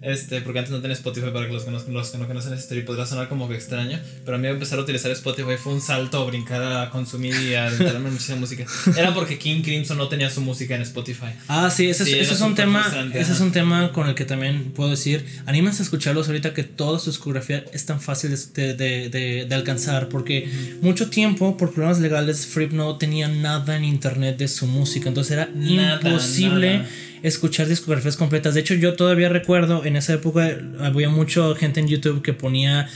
Este, 0.02 0.40
porque 0.42 0.58
antes 0.60 0.70
no 0.72 0.80
tenía 0.80 0.94
Spotify 0.94 1.30
para 1.32 1.46
que 1.46 1.52
los 1.52 1.64
que 1.64 1.70
no, 1.72 1.78
los 1.88 2.10
que 2.10 2.18
no 2.18 2.26
conocen 2.28 2.52
esa 2.52 2.60
historia 2.62 2.84
podrá 2.84 3.06
sonar 3.06 3.28
como 3.28 3.48
que 3.48 3.56
extraño. 3.56 3.98
Pero 4.24 4.36
a 4.36 4.40
mí 4.40 4.46
empezar 4.46 4.78
a 4.78 4.82
utilizar 4.82 5.10
Spotify 5.10 5.56
fue 5.60 5.72
un 5.72 5.80
salto, 5.80 6.24
brincar 6.26 6.62
a 6.62 6.90
consumir 6.90 7.34
y 7.34 7.54
a 7.54 7.66
adentrarme 7.66 8.08
en 8.08 8.12
muchísima 8.12 8.38
música. 8.38 8.64
Era 8.96 9.12
porque 9.14 9.38
King 9.38 9.62
Crimson 9.62 9.98
no 9.98 10.06
tenía 10.08 10.30
su 10.30 10.40
música 10.42 10.76
en 10.76 10.82
Spotify. 10.82 11.32
Ah, 11.48 11.68
sí, 11.70 11.88
ese, 11.88 12.04
es- 12.04 12.08
Sí, 12.10 12.14
ese 12.18 12.34
es 12.34 12.40
un 12.42 12.54
tema. 12.54 12.82
Ese 13.14 13.32
es 13.32 13.40
un 13.40 13.50
tema 13.52 13.90
con 13.92 14.08
el 14.08 14.14
que 14.14 14.24
también 14.24 14.70
puedo 14.72 14.90
decir. 14.90 15.24
Anímense 15.46 15.82
a 15.82 15.84
escucharlos 15.84 16.28
ahorita 16.28 16.54
que 16.54 16.62
toda 16.62 17.00
su 17.00 17.10
discografía 17.10 17.64
es 17.72 17.84
tan 17.86 18.00
fácil 18.00 18.30
de, 18.54 18.74
de- 18.74 19.08
de- 19.08 19.46
de 19.48 19.54
alcanzar. 19.56 20.08
Porque 20.10 20.48
mucho 20.82 21.08
tiempo, 21.10 21.56
por 21.56 21.72
problemas 21.72 21.98
legales, 21.98 22.46
Fripp 22.46 22.72
no 22.72 22.96
tenía 22.98 23.26
nada 23.28 23.76
en 23.76 23.82
internet 23.84 24.36
de 24.36 24.46
su 24.46 24.66
música. 24.66 25.08
Entonces 25.08 25.32
era 25.32 25.48
Nada, 25.56 26.00
imposible 26.02 26.78
nada. 26.78 26.88
escuchar 27.22 27.66
discografías 27.68 28.16
completas. 28.16 28.54
De 28.54 28.60
hecho, 28.60 28.74
yo 28.74 28.94
todavía 28.94 29.28
recuerdo 29.28 29.84
en 29.84 29.96
esa 29.96 30.14
época 30.14 30.56
había 30.80 31.08
mucha 31.08 31.54
gente 31.54 31.80
en 31.80 31.88
YouTube 31.88 32.22
que 32.22 32.32
ponía 32.32 32.88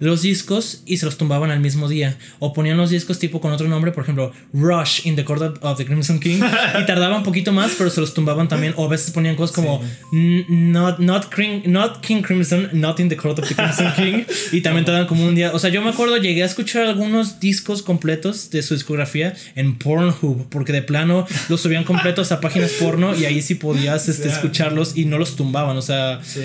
los 0.00 0.22
discos 0.22 0.82
y 0.86 0.96
se 0.98 1.06
los 1.06 1.16
tumbaban 1.18 1.50
al 1.50 1.60
mismo 1.60 1.88
día. 1.88 2.16
O 2.38 2.52
ponían 2.52 2.76
los 2.76 2.90
discos 2.90 3.18
tipo 3.18 3.40
con 3.40 3.52
otro 3.52 3.68
nombre, 3.68 3.92
por 3.92 4.02
ejemplo, 4.04 4.32
Rush 4.52 5.06
in 5.06 5.16
the 5.16 5.24
Court 5.24 5.58
of- 5.62 5.76
the 5.78 5.84
Crimson 5.84 6.20
King. 6.20 6.40
y 6.80 6.86
tardaba 6.86 7.16
un 7.16 7.22
poquito 7.22 7.52
más, 7.52 7.72
pero 7.76 7.90
se 7.90 8.00
los 8.00 8.14
tumbaban 8.14 8.48
también. 8.48 8.74
O 8.76 8.84
a 8.86 8.88
veces 8.88 9.10
ponían 9.10 9.36
cosas 9.36 9.54
como 9.54 9.82
"N- 10.12 10.44
not, 10.48 10.98
not, 10.98 11.26
Crim- 11.30 11.62
not 11.66 12.00
King 12.00 12.22
Crimson, 12.22 12.68
not 12.72 13.00
in 13.00 13.08
the 13.08 13.16
Court 13.16 13.38
of 13.38 13.48
the 13.48 13.54
Crimson 13.54 13.92
King. 13.96 14.24
Y 14.52 14.60
también 14.62 14.84
tardaban 14.84 15.06
como 15.06 15.24
un 15.26 15.34
día. 15.34 15.52
O 15.52 15.58
sea, 15.58 15.70
yo 15.70 15.82
me 15.82 15.90
acuerdo, 15.90 16.16
llegué 16.16 16.42
a 16.42 16.46
escuchar 16.46 16.84
algunos 16.86 17.40
discos 17.40 17.82
completos 17.82 18.50
de 18.50 18.62
su 18.62 18.74
discografía 18.74 19.34
en 19.56 19.76
Pornhub, 19.78 20.48
porque 20.48 20.72
de 20.72 20.82
plano 20.82 21.26
los 21.48 21.60
subían 21.60 21.84
completos 21.84 22.32
a 22.32 22.40
páginas 22.40 22.70
porno 22.80 23.14
y 23.14 23.24
ahí 23.24 23.42
sí 23.42 23.54
podías 23.56 24.08
este, 24.08 24.28
escucharlos 24.34 24.96
y 24.96 25.04
no 25.04 25.18
los 25.18 25.36
tumbaban. 25.36 25.76
O 25.76 25.82
sea, 25.82 26.20
Sí. 26.22 26.40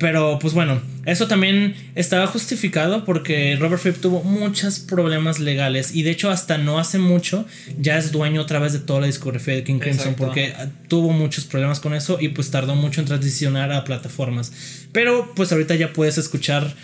Pero 0.00 0.38
pues 0.38 0.54
bueno, 0.54 0.80
eso 1.04 1.28
también 1.28 1.76
estaba 1.94 2.26
justificado 2.26 3.04
porque 3.04 3.54
Robert 3.60 3.82
Fripp 3.82 4.00
tuvo 4.00 4.22
muchos 4.22 4.78
problemas 4.78 5.38
legales 5.40 5.94
y 5.94 6.02
de 6.02 6.10
hecho 6.10 6.30
hasta 6.30 6.56
no 6.56 6.78
hace 6.78 6.98
mucho 6.98 7.44
ya 7.78 7.98
es 7.98 8.10
dueño 8.10 8.40
otra 8.40 8.58
vez 8.60 8.72
de 8.72 8.78
toda 8.78 9.00
la 9.00 9.06
discografía 9.06 9.54
de 9.54 9.62
King 9.62 9.78
Crimson 9.78 10.12
Exacto. 10.12 10.24
porque 10.24 10.54
ah, 10.56 10.68
tuvo 10.88 11.10
muchos 11.10 11.44
problemas 11.44 11.80
con 11.80 11.92
eso 11.92 12.16
y 12.18 12.28
pues 12.28 12.50
tardó 12.50 12.74
mucho 12.76 13.02
en 13.02 13.08
transicionar 13.08 13.72
a 13.72 13.84
plataformas. 13.84 14.52
Pero 14.90 15.34
pues 15.36 15.52
ahorita 15.52 15.74
ya 15.74 15.92
puedes 15.92 16.16
escuchar 16.16 16.74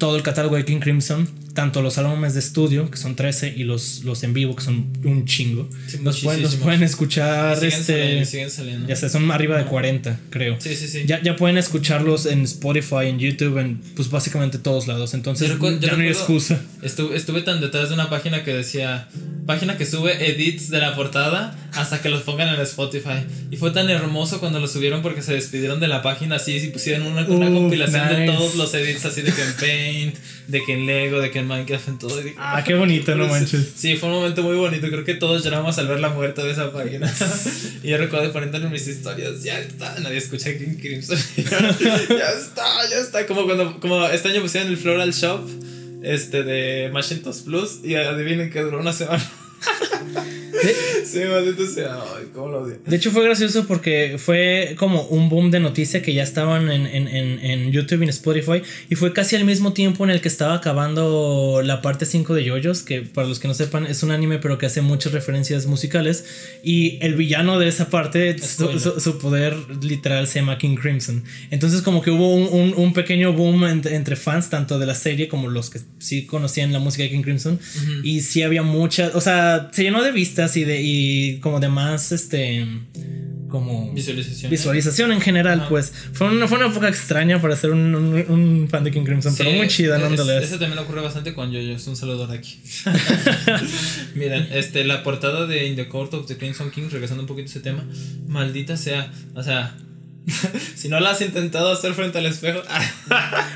todo 0.00 0.16
el 0.16 0.22
catálogo 0.24 0.56
de 0.56 0.64
King 0.64 0.80
Crimson, 0.80 1.28
tanto 1.54 1.82
los 1.82 1.98
álbumes 1.98 2.32
de 2.34 2.40
estudio, 2.40 2.90
que 2.90 2.96
son 2.96 3.14
13, 3.14 3.54
y 3.56 3.64
los, 3.64 4.02
los 4.02 4.22
en 4.24 4.32
vivo, 4.32 4.56
que 4.56 4.64
son 4.64 4.86
un 5.04 5.26
chingo. 5.26 5.68
Sí, 5.86 5.98
los, 6.02 6.20
pueden, 6.20 6.42
los 6.42 6.56
pueden 6.56 6.82
escuchar, 6.82 7.54
siguen 7.56 7.72
este, 8.22 8.50
saliendo, 8.50 8.88
ya 8.88 8.96
sé, 8.96 9.08
son 9.10 9.30
arriba 9.30 9.58
de 9.58 9.66
40, 9.66 10.18
creo. 10.30 10.56
Sí, 10.58 10.74
sí, 10.74 10.88
sí. 10.88 11.02
Ya, 11.06 11.22
ya 11.22 11.36
pueden 11.36 11.58
escucharlos 11.58 12.26
en 12.26 12.42
Spotify, 12.42 13.06
en 13.06 13.18
YouTube, 13.18 13.58
en 13.58 13.80
pues 13.94 14.10
básicamente 14.10 14.58
todos 14.58 14.88
lados. 14.88 15.12
Entonces 15.14 15.48
Yo 15.48 15.56
recu- 15.58 15.78
yo 15.78 15.88
ya 15.88 15.96
no 15.96 16.02
hay 16.02 16.08
excusa. 16.08 16.60
Estuve, 16.82 17.16
estuve 17.16 17.42
tan 17.42 17.60
detrás 17.60 17.88
de 17.90 17.94
una 17.94 18.08
página 18.08 18.42
que 18.42 18.54
decía, 18.54 19.08
página 19.50 19.76
que 19.76 19.84
sube 19.84 20.12
edits 20.30 20.70
de 20.70 20.78
la 20.78 20.94
portada 20.94 21.56
hasta 21.74 22.00
que 22.00 22.08
los 22.08 22.22
pongan 22.22 22.54
en 22.54 22.60
Spotify. 22.60 23.24
Y 23.50 23.56
fue 23.56 23.72
tan 23.72 23.90
hermoso 23.90 24.38
cuando 24.38 24.60
lo 24.60 24.68
subieron 24.68 25.02
porque 25.02 25.22
se 25.22 25.32
despidieron 25.34 25.80
de 25.80 25.88
la 25.88 26.02
página 26.02 26.36
así 26.36 26.56
y 26.56 26.68
pusieron 26.68 27.06
una, 27.08 27.22
una 27.26 27.48
Uf, 27.48 27.54
compilación 27.54 28.08
de 28.08 28.20
nice. 28.20 28.32
todos 28.32 28.54
los 28.54 28.72
edits 28.74 29.04
así 29.06 29.22
de 29.22 29.32
que 29.32 29.42
en 29.42 29.52
Paint, 29.54 30.14
de 30.46 30.62
que 30.64 30.72
en 30.74 30.86
Lego, 30.86 31.20
de 31.20 31.30
que 31.32 31.40
en 31.40 31.46
Minecraft, 31.48 31.88
en 31.88 31.98
todo. 31.98 32.20
Y 32.20 32.32
Ah, 32.38 32.62
qué 32.64 32.74
bonito, 32.74 33.12
no 33.16 33.26
manches. 33.26 33.72
Sí, 33.74 33.96
fue 33.96 34.08
un 34.08 34.16
momento 34.16 34.42
muy 34.44 34.56
bonito. 34.56 34.86
Creo 34.88 35.04
que 35.04 35.14
todos 35.14 35.42
lloramos 35.42 35.76
al 35.78 35.88
ver 35.88 35.98
la 35.98 36.10
muerte 36.10 36.42
de 36.42 36.52
esa 36.52 36.72
página. 36.72 37.12
y 37.82 37.88
yo 37.88 37.98
recuerdo 37.98 38.32
poniéndole 38.32 38.66
en 38.66 38.72
mis 38.72 38.86
historias. 38.86 39.42
Ya 39.42 39.58
está, 39.58 39.98
nadie 40.00 40.18
escucha 40.18 40.56
King 40.56 40.76
Crimson. 40.80 41.18
ya 41.36 42.30
está, 42.38 42.88
ya 42.90 42.98
está. 43.00 43.26
Como 43.26 43.44
cuando, 43.46 43.80
como 43.80 44.06
este 44.06 44.28
año 44.28 44.42
pusieron 44.42 44.70
el 44.70 44.76
Floral 44.76 45.12
Shop 45.12 45.40
este 46.02 46.42
de 46.42 46.90
Macintosh 46.92 47.42
Plus. 47.44 47.80
Y 47.84 47.94
adivinen 47.94 48.50
que 48.50 48.62
duró 48.62 48.80
una 48.80 48.92
semana. 48.92 49.22
sí, 51.04 51.20
maldito 51.30 51.66
sea. 51.66 51.94
Ay, 52.16 52.24
cómo 52.34 52.48
lo 52.48 52.62
odio. 52.62 52.78
De 52.86 52.96
hecho 52.96 53.10
fue 53.10 53.24
gracioso 53.24 53.66
porque 53.66 54.16
fue 54.18 54.74
como 54.78 55.02
un 55.02 55.28
boom 55.28 55.50
de 55.50 55.60
noticia 55.60 56.02
que 56.02 56.12
ya 56.14 56.22
estaban 56.22 56.70
en, 56.70 56.86
en, 56.86 57.08
en, 57.08 57.38
en 57.44 57.72
YouTube 57.72 58.00
y 58.00 58.04
en 58.04 58.10
Spotify 58.10 58.62
y 58.88 58.94
fue 58.94 59.12
casi 59.12 59.36
al 59.36 59.44
mismo 59.44 59.72
tiempo 59.72 60.04
en 60.04 60.10
el 60.10 60.20
que 60.20 60.28
estaba 60.28 60.54
acabando 60.54 61.62
la 61.64 61.82
parte 61.82 62.06
5 62.06 62.34
de 62.34 62.44
Yoyos, 62.44 62.82
que 62.82 63.02
para 63.02 63.26
los 63.28 63.38
que 63.38 63.48
no 63.48 63.54
sepan 63.54 63.86
es 63.86 64.02
un 64.02 64.10
anime 64.10 64.38
pero 64.38 64.58
que 64.58 64.66
hace 64.66 64.80
muchas 64.82 65.12
referencias 65.12 65.66
musicales 65.66 66.24
y 66.62 66.98
el 67.00 67.14
villano 67.14 67.58
de 67.58 67.68
esa 67.68 67.88
parte, 67.88 68.36
su, 68.38 68.78
su- 68.78 69.00
su 69.00 69.18
poder 69.18 69.54
literal 69.82 70.26
se 70.26 70.40
llama 70.40 70.58
King 70.58 70.76
Crimson. 70.76 71.24
Entonces 71.50 71.82
como 71.82 72.02
que 72.02 72.10
hubo 72.10 72.34
un, 72.34 72.48
un- 72.52 72.74
un 72.76 72.92
pequeño 72.92 73.32
boom 73.32 73.64
entre, 73.64 73.94
entre 73.96 74.16
fans 74.16 74.50
tanto 74.50 74.78
de 74.78 74.86
la 74.86 74.94
serie 74.94 75.28
como 75.28 75.48
los 75.48 75.70
que 75.70 75.80
sí 75.98 76.26
conocían 76.26 76.72
la 76.72 76.78
música 76.78 77.02
de 77.04 77.10
King 77.10 77.22
Crimson 77.22 77.58
y 78.02 78.20
sí 78.20 78.42
había 78.42 78.62
muchas, 78.62 79.14
o 79.14 79.20
sea, 79.20 79.70
se 79.72 79.82
llenó 79.82 80.02
de 80.02 80.12
vistas 80.12 80.49
y 80.56 80.64
de 80.64 80.80
y 80.82 81.38
como 81.40 81.60
de 81.60 81.68
más 81.68 82.12
este 82.12 82.66
como 83.48 83.92
Visualización. 83.92 84.48
visualización 84.48 85.10
en 85.12 85.20
general, 85.20 85.66
pues 85.68 85.92
fue 86.12 86.28
una, 86.28 86.46
fue 86.46 86.58
una 86.58 86.68
época 86.68 86.88
extraña 86.88 87.42
para 87.42 87.56
ser 87.56 87.70
un, 87.70 87.92
un- 87.96 88.24
un 88.28 88.68
fan 88.68 88.84
de 88.84 88.92
King 88.92 89.02
Crimson, 89.02 89.34
pero 89.36 89.50
muy 89.50 89.66
chida, 89.66 89.96
es- 89.96 90.02
nonetheless. 90.02 90.44
Eso 90.44 90.58
también 90.60 90.78
ocurre 90.78 91.00
bastante 91.00 91.34
con 91.34 91.50
Yoyos. 91.50 91.84
Un 91.88 91.96
saludo 91.96 92.28
de 92.28 92.38
aquí. 92.38 92.60
Miren, 94.14 94.48
este, 94.52 94.84
la 94.84 95.02
portada 95.02 95.46
de 95.46 95.66
In 95.66 95.76
the 95.76 95.88
Court 95.88 96.14
of 96.14 96.26
the 96.26 96.36
Crimson 96.36 96.70
King, 96.70 96.88
regresando 96.90 97.22
un 97.22 97.26
poquito 97.26 97.46
a 97.48 97.50
ese 97.50 97.60
tema, 97.60 97.84
maldita 98.28 98.76
sea. 98.76 99.10
O 99.34 99.42
sea, 99.42 99.76
si 100.76 100.88
no 100.88 101.00
la 101.00 101.10
has 101.10 101.20
intentado 101.20 101.70
hacer 101.72 101.94
frente 101.94 102.18
al 102.18 102.26
espejo. 102.26 102.60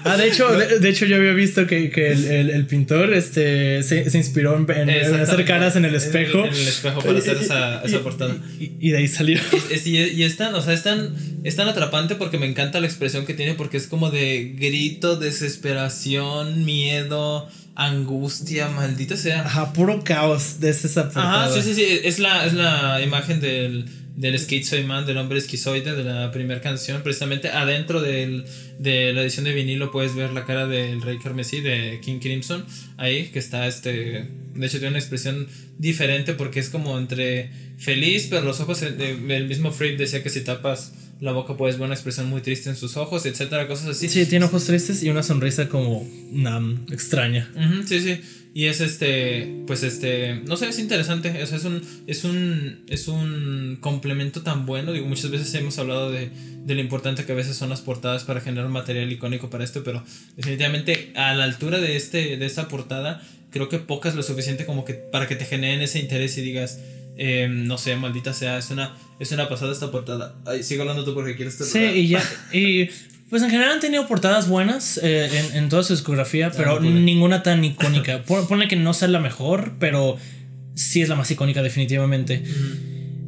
Ah, 0.06 0.16
de 0.18 0.26
hecho, 0.28 0.48
de, 0.52 0.80
de 0.80 0.88
hecho 0.90 1.06
yo 1.06 1.16
había 1.16 1.32
visto 1.32 1.66
que, 1.66 1.88
que 1.90 2.08
el, 2.12 2.24
el- 2.26 2.50
el 2.50 2.66
pintor 2.66 3.14
este, 3.14 3.82
se, 3.82 4.10
se 4.10 4.18
inspiró 4.18 4.54
en, 4.56 4.90
hacer 4.90 5.44
caras 5.46 5.76
en 5.76 5.86
el 5.86 5.94
espejo. 5.94 6.40
En 6.44 6.52
el 6.52 6.68
espejo 6.68 7.00
para 7.00 7.18
hacer 7.18 7.38
esa, 7.38 7.80
esa 7.82 8.00
portada. 8.00 8.36
Y, 8.60 8.72
y 8.80 8.90
de 8.90 8.98
ahí 8.98 9.08
salió. 9.08 9.40
Y, 9.84 9.88
y 9.98 10.22
es 10.24 10.36
tan, 10.36 10.54
o 10.54 10.60
sea, 10.60 10.74
es 10.74 10.82
tan, 10.82 11.14
es 11.44 11.56
tan 11.56 11.68
atrapante 11.68 12.16
porque 12.16 12.36
me 12.36 12.46
encanta 12.46 12.80
la 12.80 12.86
expresión 12.86 13.24
que 13.24 13.32
tiene 13.32 13.54
porque 13.54 13.78
es 13.78 13.86
como 13.86 14.10
de 14.10 14.52
grito, 14.58 15.16
desesperación, 15.16 16.64
miedo, 16.66 17.48
angustia, 17.74 18.68
maldita 18.68 19.16
sea. 19.16 19.40
Ajá, 19.42 19.72
puro 19.72 20.04
caos 20.04 20.60
de 20.60 20.70
esa 20.70 21.04
portada. 21.04 21.44
Ajá, 21.46 21.54
sí, 21.54 21.62
sí, 21.62 21.74
sí. 21.74 22.00
Es 22.04 22.18
la, 22.18 22.44
es 22.46 22.52
la 22.52 23.00
imagen 23.02 23.40
del, 23.40 23.86
del 24.16 24.38
Schizoid 24.38 24.84
Man, 24.84 25.06
del 25.06 25.16
hombre 25.18 25.38
esquizoide 25.38 25.94
de 25.94 26.04
la 26.04 26.30
primera 26.30 26.60
canción. 26.60 27.02
Precisamente 27.02 27.48
adentro 27.48 28.00
del, 28.00 28.44
de 28.78 29.12
la 29.12 29.22
edición 29.22 29.44
de 29.44 29.52
vinilo 29.52 29.90
puedes 29.90 30.14
ver 30.14 30.32
la 30.32 30.44
cara 30.44 30.66
del 30.66 31.02
Rey 31.02 31.18
Carmesí 31.18 31.60
de 31.60 32.00
King 32.02 32.20
Crimson. 32.20 32.64
Ahí, 32.96 33.30
que 33.32 33.38
está 33.38 33.66
este. 33.66 34.28
De 34.54 34.66
hecho, 34.66 34.78
tiene 34.78 34.90
una 34.90 34.98
expresión 34.98 35.48
diferente 35.78 36.34
porque 36.34 36.60
es 36.60 36.68
como 36.68 36.96
entre 36.98 37.50
feliz, 37.78 38.28
pero 38.30 38.42
los 38.42 38.60
ojos. 38.60 38.82
El 38.82 39.46
mismo 39.48 39.72
Fripp 39.72 39.98
decía 39.98 40.22
que 40.22 40.30
si 40.30 40.42
tapas 40.42 40.92
la 41.20 41.32
boca 41.32 41.56
puedes 41.56 41.76
ver 41.76 41.86
una 41.86 41.94
expresión 41.94 42.28
muy 42.28 42.40
triste 42.40 42.68
en 42.70 42.76
sus 42.76 42.96
ojos, 42.96 43.26
etcétera, 43.26 43.66
cosas 43.66 43.88
así. 43.88 44.08
Sí, 44.08 44.26
tiene 44.26 44.44
ojos 44.44 44.64
tristes 44.64 45.02
y 45.02 45.10
una 45.10 45.22
sonrisa 45.22 45.68
como 45.68 46.08
nam, 46.30 46.86
extraña. 46.90 47.50
Ujú, 47.54 47.86
sí, 47.86 48.00
sí. 48.00 48.20
Y 48.56 48.66
es 48.66 48.80
este, 48.80 49.62
pues 49.66 49.82
este, 49.82 50.36
no 50.46 50.56
sé, 50.56 50.68
es 50.68 50.78
interesante. 50.78 51.42
O 51.42 51.46
sea, 51.46 51.58
es 51.58 51.64
un, 51.64 51.82
es 52.06 52.22
un, 52.22 52.84
es 52.88 53.08
un 53.08 53.78
complemento 53.80 54.42
tan 54.42 54.64
bueno. 54.64 54.92
Digo, 54.92 55.06
muchas 55.06 55.32
veces 55.32 55.52
hemos 55.54 55.76
hablado 55.80 56.12
de, 56.12 56.30
de 56.64 56.74
lo 56.76 56.80
importante 56.80 57.24
que 57.24 57.32
a 57.32 57.34
veces 57.34 57.56
son 57.56 57.70
las 57.70 57.80
portadas 57.80 58.22
para 58.22 58.40
generar 58.40 58.70
material 58.70 59.10
icónico 59.10 59.50
para 59.50 59.64
esto, 59.64 59.82
pero 59.82 60.04
definitivamente 60.36 61.12
a 61.16 61.34
la 61.34 61.42
altura 61.44 61.80
de 61.80 61.96
este, 61.96 62.36
de 62.36 62.46
esta 62.46 62.68
portada, 62.68 63.26
creo 63.50 63.68
que 63.68 63.80
pocas 63.80 64.14
lo 64.14 64.22
suficiente 64.22 64.64
como 64.64 64.84
que 64.84 64.94
para 64.94 65.26
que 65.26 65.34
te 65.34 65.46
generen 65.46 65.82
ese 65.82 65.98
interés 65.98 66.38
y 66.38 66.42
digas, 66.42 66.78
eh, 67.16 67.48
no 67.50 67.76
sé, 67.76 67.96
maldita 67.96 68.32
sea, 68.32 68.58
es 68.58 68.70
una, 68.70 68.96
es 69.18 69.32
una 69.32 69.48
pasada 69.48 69.72
esta 69.72 69.90
portada. 69.90 70.36
Ay, 70.46 70.62
sigo 70.62 70.82
hablando 70.82 71.04
tú 71.04 71.12
porque 71.12 71.34
quieres 71.34 71.56
Sí, 71.56 71.80
y 71.84 72.08
ya. 72.08 72.22
Pues 73.30 73.42
en 73.42 73.50
general 73.50 73.72
han 73.72 73.80
tenido 73.80 74.06
portadas 74.06 74.48
buenas 74.48 74.98
eh, 75.02 75.28
en, 75.52 75.56
en 75.56 75.68
toda 75.68 75.82
su 75.82 75.92
discografía, 75.94 76.50
pero 76.50 76.74
no 76.80 76.88
pude. 76.88 77.00
ninguna 77.00 77.42
tan 77.42 77.64
icónica. 77.64 78.22
Pon- 78.22 78.46
Ponle 78.46 78.68
que 78.68 78.76
no 78.76 78.92
sea 78.94 79.08
la 79.08 79.20
mejor, 79.20 79.72
pero 79.78 80.16
sí 80.74 81.02
es 81.02 81.08
la 81.08 81.14
más 81.16 81.30
icónica, 81.30 81.62
definitivamente. 81.62 82.42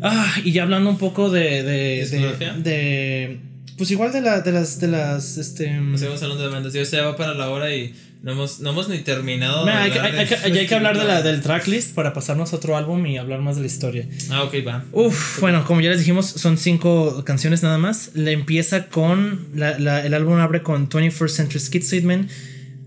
Ah, 0.02 0.34
y 0.44 0.52
ya 0.52 0.62
hablando 0.64 0.90
un 0.90 0.98
poco 0.98 1.30
de. 1.30 1.62
de, 1.62 2.00
¿Discografía? 2.00 2.52
de, 2.52 2.62
de- 2.70 3.40
pues 3.78 3.90
igual 3.90 4.12
de, 4.12 4.20
la, 4.20 4.40
de 4.40 4.52
las. 4.52 4.78
De 4.80 4.88
las 4.88 5.36
este, 5.38 5.64
Seguimos 5.96 6.22
hablando 6.22 6.42
de 6.44 6.48
bandas. 6.50 6.72
Yo 6.72 6.82
ya 6.82 7.02
va 7.04 7.16
para 7.16 7.34
la 7.34 7.48
hora 7.50 7.74
y 7.74 7.94
no 8.26 8.32
hemos, 8.32 8.60
no 8.60 8.70
hemos 8.70 8.88
ni 8.88 8.98
terminado. 8.98 9.64
de 9.64 9.70
Mira, 9.70 9.82
hay, 9.84 9.90
que, 9.92 9.98
hay- 10.00 10.26
que- 10.26 10.50
ya 10.52 10.60
hay 10.60 10.66
que 10.66 10.74
hablar 10.74 10.98
de 10.98 11.04
la, 11.04 11.22
del 11.22 11.40
tracklist 11.40 11.94
para 11.94 12.12
pasarnos 12.12 12.52
a 12.52 12.56
otro 12.56 12.76
álbum 12.76 13.06
y 13.06 13.16
hablar 13.18 13.40
más 13.40 13.54
de 13.54 13.62
la 13.62 13.68
historia. 13.68 14.08
Ah, 14.30 14.42
ok, 14.42 14.54
va. 14.66 14.84
Uf, 14.92 15.40
bueno, 15.40 15.64
como 15.64 15.80
ya 15.80 15.90
les 15.90 16.00
dijimos, 16.00 16.26
son 16.26 16.58
cinco 16.58 17.22
canciones 17.24 17.62
nada 17.62 17.78
más. 17.78 18.10
Le 18.14 18.32
empieza 18.32 18.86
con. 18.88 19.46
la- 19.54 19.78
la- 19.78 20.04
el 20.04 20.12
álbum 20.12 20.34
abre 20.40 20.62
con 20.62 20.88
21st 20.88 21.28
Century 21.36 21.60
Schizoidman. 21.60 22.28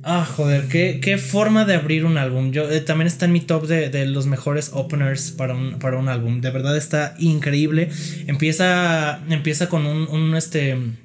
Ah, 0.03 0.25
joder, 0.25 0.67
qué, 0.69 0.99
qué 1.01 1.17
forma 1.17 1.65
de 1.65 1.75
abrir 1.75 2.05
un 2.05 2.17
álbum. 2.17 2.51
Yo 2.51 2.69
eh, 2.71 2.79
también 2.79 3.07
está 3.07 3.25
en 3.25 3.33
mi 3.33 3.41
top 3.41 3.67
de, 3.67 3.89
de 3.89 4.05
los 4.05 4.27
mejores 4.27 4.71
openers 4.73 5.31
para 5.31 5.55
un, 5.55 5.79
para 5.79 5.97
un 5.97 6.07
álbum. 6.07 6.39
De 6.41 6.51
verdad 6.51 6.77
está 6.77 7.15
increíble. 7.19 7.89
Empieza, 8.27 9.19
empieza 9.29 9.67
con 9.69 9.85
un, 9.85 10.07
un, 10.07 10.35
este. 10.35 10.73
un 10.75 10.97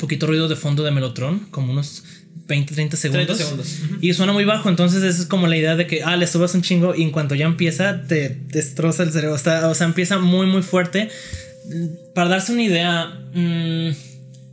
poquito 0.00 0.26
ruido 0.26 0.48
de 0.48 0.56
fondo 0.56 0.82
de 0.82 0.90
Melotron, 0.90 1.40
como 1.50 1.72
unos 1.72 2.04
20, 2.46 2.74
30 2.74 2.96
segundos. 2.96 3.38
30 3.38 3.44
segundos. 3.44 3.78
Y 4.02 4.12
suena 4.12 4.32
muy 4.32 4.44
bajo, 4.44 4.68
entonces 4.68 5.02
esa 5.02 5.22
es 5.22 5.26
como 5.26 5.46
la 5.46 5.56
idea 5.56 5.76
de 5.76 5.86
que, 5.86 6.02
ah, 6.02 6.16
le 6.16 6.26
subas 6.26 6.54
un 6.54 6.62
chingo 6.62 6.94
y 6.94 7.02
en 7.02 7.10
cuanto 7.10 7.34
ya 7.34 7.46
empieza, 7.46 8.02
te 8.02 8.38
destroza 8.48 9.02
el 9.02 9.12
cerebro. 9.12 9.36
Está, 9.36 9.68
o 9.68 9.74
sea, 9.74 9.86
empieza 9.86 10.18
muy, 10.18 10.46
muy 10.46 10.62
fuerte. 10.62 11.08
Para 12.14 12.28
darse 12.28 12.52
una 12.52 12.62
idea, 12.62 13.06
mm, 13.32 13.90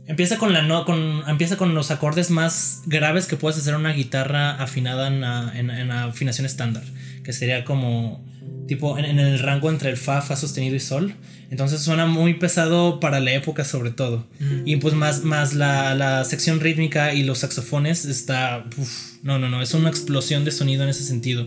empieza 0.06 0.38
con 0.38 0.52
la 0.52 0.62
no, 0.62 0.84
con, 0.86 1.22
empieza 1.28 1.56
con 1.56 1.74
los 1.74 1.90
acordes 1.90 2.30
más 2.30 2.80
graves 2.86 3.26
que 3.26 3.36
puedes 3.36 3.58
hacer 3.58 3.74
una 3.74 3.92
guitarra 3.92 4.52
afinada 4.52 5.08
en, 5.08 5.90
afinación 5.90 6.46
estándar, 6.46 6.84
que 7.22 7.32
sería 7.34 7.64
como 7.64 8.24
tipo 8.66 8.98
en, 8.98 9.04
en 9.04 9.18
el 9.18 9.38
rango 9.38 9.68
entre 9.68 9.90
el 9.90 9.98
fa, 9.98 10.22
fa 10.22 10.36
sostenido 10.36 10.74
y 10.74 10.80
sol. 10.80 11.14
Entonces 11.52 11.82
suena 11.82 12.06
muy 12.06 12.34
pesado 12.34 12.98
para 12.98 13.20
la 13.20 13.32
época 13.34 13.62
sobre 13.64 13.90
todo. 13.90 14.26
Y 14.64 14.76
pues 14.76 14.94
más, 14.94 15.22
más 15.22 15.52
la, 15.52 15.94
la 15.94 16.24
sección 16.24 16.58
rítmica 16.60 17.12
y 17.12 17.22
los 17.24 17.40
saxofones 17.40 18.06
está... 18.06 18.64
uf, 18.78 18.88
no, 19.22 19.38
no, 19.38 19.48
no, 19.50 19.60
es 19.60 19.74
una 19.74 19.90
explosión 19.90 20.44
de 20.46 20.50
sonido 20.50 20.82
en 20.82 20.88
ese 20.88 21.04
sentido. 21.04 21.46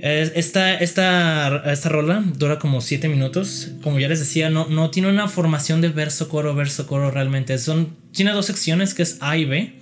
Es- 0.00 0.32
Esta, 0.34 0.74
esta, 0.74 1.58
esta 1.70 1.88
rola 1.90 2.24
dura 2.38 2.58
como 2.58 2.80
7 2.80 3.08
minutos. 3.08 3.72
Como 3.82 4.00
ya 4.00 4.08
les 4.08 4.18
decía, 4.18 4.48
no, 4.50 4.66
no 4.68 4.90
tiene 4.90 5.08
una 5.10 5.28
formación 5.28 5.80
de 5.82 5.90
verso, 5.90 6.28
coro, 6.30 6.54
verso, 6.54 6.86
coro 6.86 7.10
realmente. 7.10 7.56
Son, 7.58 7.94
tiene 8.12 8.32
dos 8.32 8.46
secciones 8.46 8.94
que 8.94 9.02
es 9.02 9.18
A 9.20 9.36
y 9.36 9.44
B. 9.44 9.74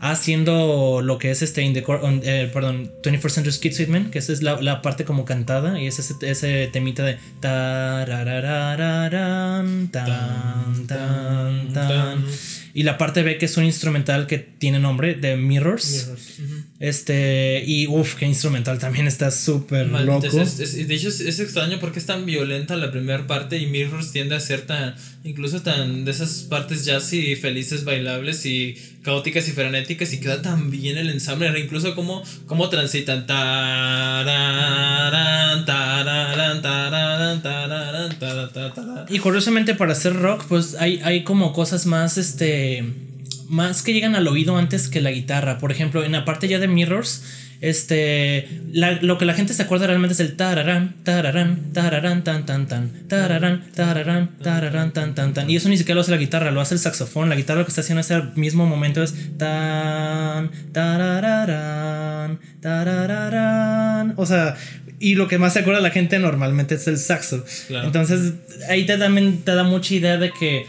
A 0.00 0.16
siendo 0.16 1.00
lo 1.02 1.18
que 1.18 1.30
es 1.30 1.40
este, 1.42 1.62
in 1.62 1.72
the 1.72 1.82
cor- 1.82 2.00
on- 2.02 2.20
eh, 2.24 2.50
perdón, 2.52 2.90
21st 3.02 3.30
Century 3.30 3.52
Schizoidman, 3.52 4.10
que 4.10 4.18
esa 4.18 4.32
es 4.32 4.42
la, 4.42 4.60
la 4.60 4.82
parte 4.82 5.04
como 5.04 5.24
cantada 5.24 5.80
y 5.80 5.86
es 5.86 5.98
ese, 5.98 6.14
ese 6.22 6.68
temita 6.72 7.04
de 7.04 7.16
tarararararan, 7.40 9.88
tan, 9.90 10.86
tan, 10.86 11.72
tan. 11.72 12.24
Y 12.74 12.82
la 12.82 12.98
parte 12.98 13.22
B 13.22 13.38
que 13.38 13.46
es 13.46 13.56
un 13.56 13.64
instrumental 13.64 14.26
que 14.26 14.38
tiene 14.38 14.78
nombre 14.80 15.14
de 15.14 15.36
Mirrors. 15.36 16.10
Este, 16.88 17.62
y 17.66 17.86
uff, 17.86 18.14
qué 18.16 18.26
instrumental 18.26 18.78
también 18.78 19.06
está 19.06 19.30
súper 19.30 19.86
loco. 20.04 20.26
es- 20.42 20.60
es- 20.60 20.86
de 20.88 20.94
hecho, 20.94 21.08
es, 21.08 21.20
es 21.20 21.40
extraño 21.40 21.78
porque 21.80 21.98
es 21.98 22.06
tan 22.06 22.26
violenta 22.26 22.76
la 22.76 22.90
primera 22.90 23.26
parte 23.26 23.58
y 23.58 23.66
Mirrors 23.66 24.12
tiende 24.12 24.34
a 24.36 24.40
ser 24.40 24.62
tan, 24.66 24.94
incluso 25.24 25.62
tan 25.62 26.04
de 26.04 26.10
esas 26.10 26.42
partes 26.48 26.84
jazzy 26.84 27.32
y 27.32 27.36
felices, 27.36 27.84
bailables 27.84 28.44
y 28.44 28.76
caóticas 29.02 29.48
y 29.48 29.52
frenéticas 29.52 30.12
y 30.12 30.20
queda 30.20 30.42
tan 30.42 30.70
bien 30.70 30.98
el 30.98 31.08
ensamble, 31.10 31.58
incluso 31.58 31.94
como, 31.94 32.22
como 32.46 32.68
transitan. 32.68 33.24
Y 39.08 39.18
curiosamente 39.18 39.74
para 39.74 39.92
hacer 39.92 40.14
rock, 40.16 40.44
pues 40.48 40.74
hay, 40.78 41.00
hay 41.04 41.22
como 41.24 41.52
cosas 41.52 41.86
más, 41.86 42.18
este, 42.18 42.84
más 43.48 43.82
que 43.82 43.92
llegan 43.92 44.14
al 44.14 44.26
oído 44.28 44.56
antes 44.56 44.88
que 44.88 45.00
la 45.00 45.10
guitarra. 45.10 45.58
Por 45.58 45.70
ejemplo, 45.72 46.04
en 46.04 46.12
la 46.12 46.24
parte 46.24 46.48
ya 46.48 46.58
de 46.58 46.68
Mirrors, 46.68 47.22
este, 47.60 48.48
la- 48.72 49.00
lo 49.00 49.16
que 49.16 49.24
la 49.24 49.32
gente 49.34 49.54
se 49.54 49.62
acuerda 49.62 49.86
realmente 49.86 50.12
es 50.12 50.20
el 50.20 50.36
tararán, 50.36 50.96
tararán, 51.02 51.72
tararán, 51.72 52.22
tan, 52.24 52.44
tan, 52.44 52.66
tan, 52.66 52.90
tararán, 53.08 53.64
tararán, 53.74 54.30
tararán, 54.42 54.92
tan, 54.92 55.14
tan, 55.14 55.32
tan. 55.34 55.48
Y 55.48 55.56
eso 55.56 55.68
ni 55.68 55.76
siquiera 55.78 55.94
lo 55.96 56.00
hace 56.02 56.10
la 56.10 56.16
guitarra, 56.18 56.50
lo 56.50 56.60
hace 56.60 56.74
el 56.74 56.80
saxofón. 56.80 57.28
La 57.30 57.36
guitarra 57.36 57.60
lo 57.60 57.64
que 57.66 57.70
está 57.70 57.80
haciendo 57.80 58.00
ese 58.02 58.20
mismo 58.34 58.66
momento 58.66 59.02
es 59.02 59.14
tan, 59.38 60.50
tarararán, 60.72 62.38
tarararán. 62.60 64.14
O 64.16 64.26
sea, 64.26 64.56
y 64.98 65.14
lo 65.14 65.28
que 65.28 65.38
más 65.38 65.52
se 65.54 65.60
acuerda 65.60 65.80
la 65.80 65.90
gente 65.90 66.18
normalmente 66.18 66.74
es 66.74 66.86
el 66.86 66.98
saxo. 66.98 67.44
Claro. 67.68 67.86
Entonces, 67.86 68.34
ahí 68.68 68.84
te, 68.86 68.96
también 68.98 69.38
te 69.42 69.54
da 69.54 69.64
mucha 69.64 69.94
idea 69.94 70.16
de 70.18 70.30
que 70.38 70.64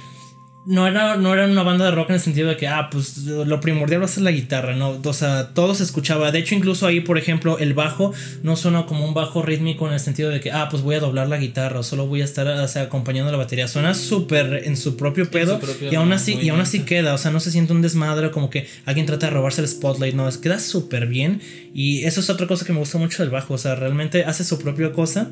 no 0.65 0.87
era, 0.87 1.15
no 1.17 1.33
era 1.33 1.45
una 1.45 1.61
banda 1.63 1.85
de 1.85 1.91
rock 1.91 2.09
en 2.09 2.15
el 2.15 2.21
sentido 2.21 2.49
de 2.49 2.57
que, 2.57 2.67
ah, 2.67 2.89
pues 2.89 3.17
lo 3.25 3.59
primordial 3.59 4.01
va 4.01 4.05
a 4.05 4.09
ser 4.09 4.23
la 4.23 4.31
guitarra, 4.31 4.75
¿no? 4.75 4.99
O 5.03 5.13
sea, 5.13 5.53
todo 5.53 5.75
se 5.75 5.83
escuchaba. 5.83 6.31
De 6.31 6.39
hecho, 6.39 6.55
incluso 6.55 6.87
ahí, 6.87 7.01
por 7.01 7.17
ejemplo, 7.17 7.59
el 7.59 7.73
bajo 7.73 8.13
no 8.41 8.55
suena 8.55 8.85
como 8.85 9.05
un 9.05 9.13
bajo 9.13 9.43
rítmico 9.43 9.87
en 9.87 9.93
el 9.93 9.99
sentido 9.99 10.29
de 10.29 10.39
que, 10.39 10.51
ah, 10.51 10.67
pues 10.69 10.81
voy 10.81 10.95
a 10.95 10.99
doblar 10.99 11.27
la 11.27 11.37
guitarra 11.37 11.79
o 11.79 11.83
solo 11.83 12.07
voy 12.07 12.21
a 12.21 12.25
estar 12.25 12.47
o 12.47 12.67
sea, 12.67 12.83
acompañando 12.83 13.31
la 13.31 13.37
batería. 13.37 13.67
Suena 13.67 13.93
súper 13.93 14.63
en 14.65 14.75
su 14.75 14.97
propio 14.97 15.29
pedo 15.29 15.59
propio 15.59 15.91
y 15.91 15.95
aún 15.95 16.11
así, 16.13 16.33
y 16.41 16.49
aún 16.49 16.61
así 16.61 16.81
queda. 16.81 17.13
O 17.13 17.17
sea, 17.17 17.31
no 17.31 17.39
se 17.39 17.51
siente 17.51 17.73
un 17.73 17.81
desmadre 17.81 18.31
como 18.31 18.49
que 18.49 18.67
alguien 18.85 19.05
trata 19.05 19.27
de 19.27 19.33
robarse 19.33 19.61
el 19.61 19.67
spotlight, 19.67 20.15
no, 20.15 20.27
es, 20.27 20.37
queda 20.37 20.59
súper 20.59 21.05
bien. 21.05 21.41
Y 21.73 22.05
eso 22.05 22.21
es 22.21 22.29
otra 22.29 22.47
cosa 22.47 22.65
que 22.65 22.73
me 22.73 22.79
gusta 22.79 22.97
mucho 22.97 23.21
del 23.21 23.29
bajo. 23.29 23.53
O 23.53 23.57
sea, 23.57 23.75
realmente 23.75 24.23
hace 24.23 24.43
su 24.43 24.59
propia 24.59 24.91
cosa 24.93 25.29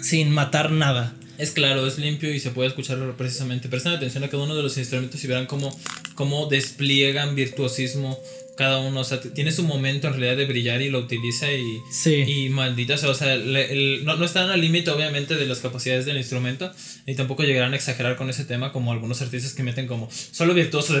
sin 0.00 0.30
matar 0.30 0.70
nada. 0.70 1.14
Es 1.38 1.50
claro, 1.50 1.86
es 1.86 1.98
limpio 1.98 2.32
y 2.32 2.40
se 2.40 2.50
puede 2.50 2.68
escuchar 2.68 2.98
precisamente. 3.16 3.68
Presten 3.68 3.92
atención 3.92 4.22
a 4.24 4.28
cada 4.28 4.42
uno 4.42 4.54
de 4.54 4.62
los 4.62 4.76
instrumentos 4.76 5.22
y 5.24 5.26
verán 5.26 5.46
cómo, 5.46 5.76
cómo 6.14 6.46
despliegan 6.46 7.34
virtuosismo 7.34 8.18
cada 8.56 8.80
uno. 8.80 9.00
O 9.00 9.04
sea, 9.04 9.20
tiene 9.20 9.50
su 9.52 9.62
momento 9.64 10.06
en 10.08 10.14
realidad 10.14 10.36
de 10.36 10.44
brillar 10.46 10.82
y 10.82 10.90
lo 10.90 10.98
utiliza 11.00 11.50
y, 11.52 11.78
Sí. 11.90 12.22
y 12.26 12.48
maldita 12.50 12.96
sea. 12.96 13.08
O 13.10 13.14
sea, 13.14 13.36
le- 13.36 13.72
el- 13.72 14.04
no, 14.04 14.16
no 14.16 14.24
están 14.24 14.50
al 14.50 14.60
límite 14.60 14.90
obviamente 14.90 15.34
de 15.36 15.46
las 15.46 15.60
capacidades 15.60 16.04
del 16.06 16.16
instrumento 16.18 16.70
y 17.06 17.14
tampoco 17.14 17.42
llegarán 17.44 17.72
a 17.72 17.76
exagerar 17.76 18.16
con 18.16 18.28
ese 18.30 18.44
tema 18.44 18.72
como 18.72 18.92
algunos 18.92 19.22
artistas 19.22 19.54
que 19.54 19.62
meten 19.62 19.86
como 19.86 20.08
solo 20.10 20.54
virtuoso 20.54 20.92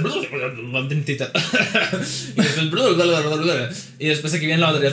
y 3.98 4.06
después, 4.06 4.34
aquí 4.34 4.46
viene 4.46 4.60
la 4.60 4.72
batería. 4.72 4.92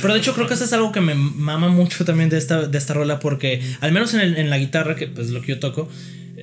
Pero 0.00 0.14
de 0.14 0.20
hecho 0.20 0.34
creo 0.34 0.46
que 0.46 0.54
eso 0.54 0.64
es 0.64 0.72
algo 0.72 0.92
que 0.92 1.00
me 1.00 1.14
mama 1.14 1.68
mucho 1.68 2.04
también 2.04 2.28
de 2.28 2.38
esta, 2.38 2.66
de 2.66 2.78
esta 2.78 2.94
rola 2.94 3.20
porque 3.20 3.62
al 3.80 3.92
menos 3.92 4.14
en, 4.14 4.20
el- 4.20 4.36
en 4.36 4.50
la 4.50 4.58
guitarra, 4.58 4.96
que 4.96 5.06
pues 5.06 5.30
lo 5.30 5.40
que 5.40 5.48
yo 5.48 5.58
toco, 5.60 5.88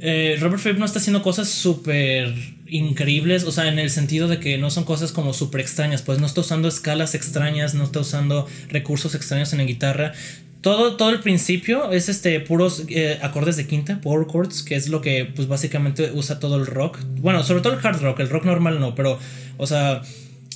eh, 0.02 0.38
Robert 0.39 0.62
Fripp 0.62 0.78
no 0.80 0.86
está 0.86 0.99
haciendo 0.99 1.22
cosas 1.22 1.47
súper 1.47 2.34
increíbles, 2.68 3.43
o 3.43 3.52
sea, 3.52 3.68
en 3.68 3.78
el 3.78 3.89
sentido 3.89 4.28
de 4.28 4.39
que 4.39 4.58
no 4.58 4.72
son 4.72 4.84
cosas 4.84 5.12
como 5.12 5.34
súper 5.34 5.62
extrañas, 5.62 6.02
pues 6.02 6.20
no 6.20 6.26
está 6.26 6.41
usando 6.41 6.68
escalas 6.68 7.14
extrañas, 7.14 7.76
no 7.76 7.84
está 7.84 7.99
usando 7.99 8.47
recursos 8.70 9.14
extraños 9.14 9.54
en 9.54 9.60
la 9.60 9.66
guitarra. 9.66 10.14
Todo, 10.62 10.95
todo 10.95 11.10
el 11.10 11.20
principio 11.20 11.91
es 11.91 12.10
este 12.10 12.39
puros 12.39 12.84
eh, 12.89 13.20
acordes 13.22 13.58
de 13.58 13.68
quinta, 13.68 14.02
power 14.02 14.26
chords, 14.28 14.64
que 14.64 14.76
es 14.76 14.89
lo 14.89 15.02
que 15.02 15.26
pues 15.26 15.47
básicamente 15.47 16.12
usa 16.14 16.39
todo 16.39 16.58
el 16.58 16.66
rock. 16.66 16.99
Bueno, 17.18 17.43
sobre 17.43 17.62
todo 17.62 17.74
el 17.74 17.86
hard 17.86 18.02
rock, 18.02 18.22
el 18.22 18.30
rock 18.30 18.45
normal 18.45 18.80
no, 18.80 18.95
pero 18.95 19.20
o 19.58 19.68
sea, 19.68 20.02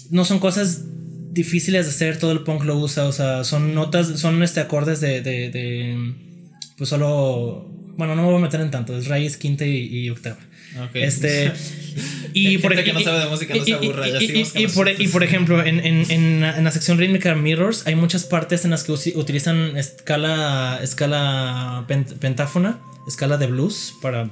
no 0.09 0.25
son 0.25 0.39
cosas 0.39 0.85
difíciles 1.31 1.85
de 1.85 1.91
hacer, 1.91 2.17
todo 2.17 2.31
el 2.31 2.41
punk 2.41 2.63
lo 2.63 2.77
usa, 2.77 3.05
o 3.05 3.11
sea, 3.11 3.43
son 3.43 3.75
notas, 3.75 4.19
son 4.19 4.41
este 4.41 4.61
acordes 4.61 5.01
de, 5.01 5.21
de, 5.21 5.49
de 5.49 6.13
pues 6.77 6.89
solo, 6.89 7.74
bueno, 7.97 8.15
no 8.15 8.23
me 8.23 8.27
voy 8.29 8.37
a 8.37 8.39
meter 8.39 8.61
en 8.61 8.71
tanto, 8.71 8.97
es 8.97 9.07
raíz, 9.07 9.37
quinta 9.37 9.65
y, 9.65 9.77
y 9.85 10.09
octava. 10.09 10.37
Ok. 10.83 10.95
Este 10.95 11.53
y 12.33 12.57
por, 12.57 12.75
nosotros. 12.75 13.39
y 14.99 15.07
por 15.07 15.23
ejemplo, 15.23 15.63
en, 15.63 15.79
en, 15.79 16.09
en, 16.11 16.41
la- 16.41 16.57
en 16.57 16.63
la 16.63 16.71
sección 16.71 16.97
rítmica 16.97 17.33
Mirrors 17.35 17.87
hay 17.87 17.95
muchas 17.95 18.25
partes 18.25 18.65
en 18.65 18.71
las 18.71 18.83
que 18.83 18.91
utilizan 18.91 19.77
escala 19.77 20.79
escala 20.81 21.85
pen- 21.87 22.05
pentáfona, 22.19 22.79
escala 23.07 23.37
de 23.37 23.47
blues 23.47 23.93
para 24.01 24.29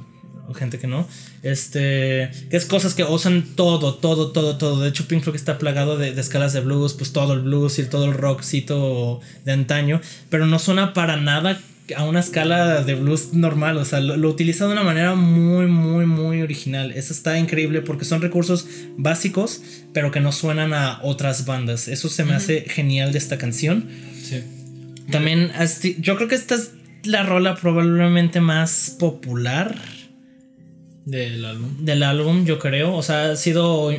gente 0.55 0.77
que 0.77 0.87
no. 0.87 1.07
Este, 1.41 2.29
que 2.49 2.57
es 2.57 2.65
cosas 2.65 2.93
que 2.93 3.03
usan 3.03 3.55
todo, 3.55 3.95
todo, 3.95 4.31
todo, 4.31 4.57
todo. 4.57 4.81
De 4.81 4.89
hecho, 4.89 5.07
Pink 5.07 5.23
Floyd 5.23 5.35
está 5.37 5.57
plagado 5.57 5.97
de, 5.97 6.13
de 6.13 6.21
escalas 6.21 6.53
de 6.53 6.59
blues, 6.59 6.93
pues 6.93 7.13
todo 7.13 7.33
el 7.33 7.39
blues 7.41 7.79
y 7.79 7.83
todo 7.85 8.05
el 8.05 8.13
rockcito 8.13 9.21
de 9.45 9.51
antaño, 9.53 10.01
pero 10.29 10.45
no 10.45 10.59
suena 10.59 10.93
para 10.93 11.15
nada 11.17 11.59
a 11.95 12.03
una 12.05 12.19
escala 12.21 12.83
de 12.83 12.95
blues 12.95 13.33
normal, 13.33 13.77
o 13.77 13.85
sea, 13.85 13.99
lo, 13.99 14.15
lo 14.17 14.29
utiliza 14.29 14.65
de 14.67 14.73
una 14.73 14.83
manera 14.83 15.15
muy, 15.15 15.67
muy, 15.67 16.05
muy 16.05 16.41
original. 16.41 16.91
Eso 16.91 17.13
está 17.13 17.37
increíble 17.37 17.81
porque 17.81 18.05
son 18.05 18.21
recursos 18.21 18.67
básicos, 18.97 19.61
pero 19.93 20.11
que 20.11 20.19
no 20.19 20.31
suenan 20.31 20.73
a 20.73 20.99
otras 21.03 21.45
bandas. 21.45 21.87
Eso 21.87 22.09
se 22.09 22.23
me 22.23 22.33
hace 22.33 22.61
genial 22.61 23.11
de 23.11 23.17
esta 23.17 23.37
canción. 23.37 23.89
Sí. 24.23 24.41
También, 25.11 25.51
yo 25.99 26.15
creo 26.15 26.27
que 26.27 26.35
esta 26.35 26.55
es 26.55 26.71
la 27.03 27.23
rola 27.23 27.55
probablemente 27.55 28.39
más 28.39 28.95
popular 28.97 29.75
Del 31.05 31.43
álbum. 31.43 31.83
del 31.85 32.03
álbum, 32.03 32.45
yo 32.45 32.59
creo. 32.59 32.95
O 32.95 33.03
sea, 33.03 33.31
ha 33.31 33.35
sido. 33.35 33.91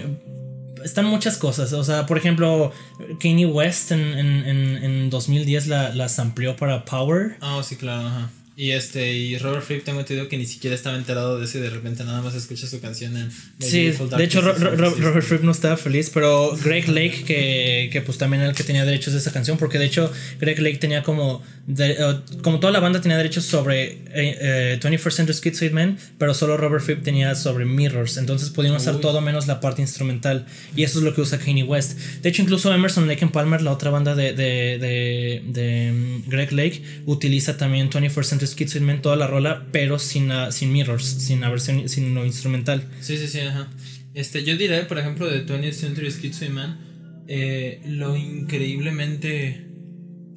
Están 0.84 1.06
muchas 1.06 1.38
cosas. 1.38 1.72
O 1.72 1.82
sea, 1.82 2.06
por 2.06 2.18
ejemplo, 2.18 2.72
Kanye 3.18 3.46
West 3.46 3.90
en, 3.92 4.00
en, 4.00 4.46
en, 4.46 4.84
en 4.84 5.10
2010 5.10 5.66
la, 5.66 5.94
la 5.94 6.06
amplió 6.18 6.56
para 6.56 6.84
Power. 6.84 7.36
Ah, 7.40 7.60
sí, 7.64 7.76
claro, 7.76 8.06
ajá. 8.06 8.30
Y 8.56 8.70
este, 8.70 9.12
y 9.12 9.36
Robert 9.38 9.64
Fripp 9.64 9.84
tengo 9.84 9.98
entendido 9.98 10.28
que 10.28 10.36
ni 10.38 10.46
siquiera 10.46 10.76
estaba 10.76 10.96
enterado 10.96 11.40
de 11.40 11.44
eso 11.44 11.58
y 11.58 11.60
de 11.60 11.70
repente 11.70 12.04
nada 12.04 12.22
más 12.22 12.36
escucha 12.36 12.68
su 12.68 12.80
canción 12.80 13.16
en 13.16 13.28
Sí, 13.58 13.90
de 13.90 14.24
hecho, 14.24 14.42
Ro-. 14.42 14.54
Robert 14.54 15.26
Fripp 15.26 15.42
no 15.42 15.50
estaba 15.50 15.76
feliz, 15.76 16.08
pero 16.14 16.56
Greg 16.62 16.86
Lake, 16.88 17.24
que, 17.26 17.88
que 17.92 18.00
pues 18.00 18.16
también 18.16 18.42
era 18.42 18.50
el 18.50 18.56
que 18.56 18.62
tenía 18.62 18.84
derechos 18.84 19.12
de 19.12 19.18
esa 19.18 19.32
canción, 19.32 19.58
porque 19.58 19.78
de 19.80 19.86
hecho 19.86 20.08
Greg 20.38 20.60
Lake 20.60 20.76
tenía 20.76 21.02
como, 21.02 21.42
de- 21.66 21.96
como 22.42 22.60
toda 22.60 22.72
la 22.72 22.78
banda 22.78 23.00
tenía 23.00 23.16
derechos 23.16 23.44
sobre 23.44 23.84
eh, 23.84 23.98
eh, 24.14 24.78
21st 24.80 25.10
Century 25.10 25.36
Schizoid 25.36 25.72
pero 26.18 26.32
solo 26.32 26.56
Robert 26.56 26.84
Fripp 26.84 27.02
tenía 27.02 27.34
sobre 27.34 27.64
Mirrors, 27.64 28.18
entonces 28.18 28.50
podían 28.50 28.76
usar 28.76 28.94
Uy. 28.94 29.00
todo 29.00 29.20
menos 29.20 29.48
la 29.48 29.60
parte 29.60 29.82
instrumental, 29.82 30.46
y 30.76 30.84
eso 30.84 30.98
es 31.00 31.04
lo 31.04 31.12
que 31.12 31.22
usa 31.22 31.38
Kanye 31.40 31.64
West. 31.64 31.98
De 32.22 32.28
hecho, 32.28 32.42
incluso 32.42 32.72
Emerson 32.72 33.08
Lake 33.08 33.24
and 33.24 33.32
Palmer, 33.32 33.62
la 33.62 33.72
otra 33.72 33.90
banda 33.90 34.14
de, 34.14 34.32
de, 34.32 34.78
de, 34.78 35.42
de, 35.48 35.92
mm, 35.92 36.30
Greg 36.30 36.52
Lake, 36.52 36.82
utiliza 37.06 37.56
también 37.56 37.90
21st 37.90 38.22
Century 38.22 38.43
Entre 38.44 38.66
Schizoid 38.66 39.00
toda 39.00 39.16
la 39.16 39.26
rola, 39.26 39.66
pero 39.72 39.98
sin, 39.98 40.30
sin 40.50 40.72
mirrors, 40.72 41.04
sin 41.04 41.40
la 41.40 41.48
versión, 41.48 41.88
sin 41.88 42.14
lo 42.14 42.24
instrumental. 42.26 42.86
Sí, 43.00 43.16
sí, 43.16 43.26
sí, 43.26 43.40
ajá. 43.40 43.70
Este, 44.12 44.44
yo 44.44 44.56
diré, 44.56 44.82
por 44.84 44.98
ejemplo, 44.98 45.28
de 45.28 45.46
20th 45.46 45.72
Century 45.72 46.10
Schizoid 46.10 46.50
Man, 46.50 47.24
eh, 47.26 47.80
lo 47.86 48.16
increíblemente. 48.16 49.66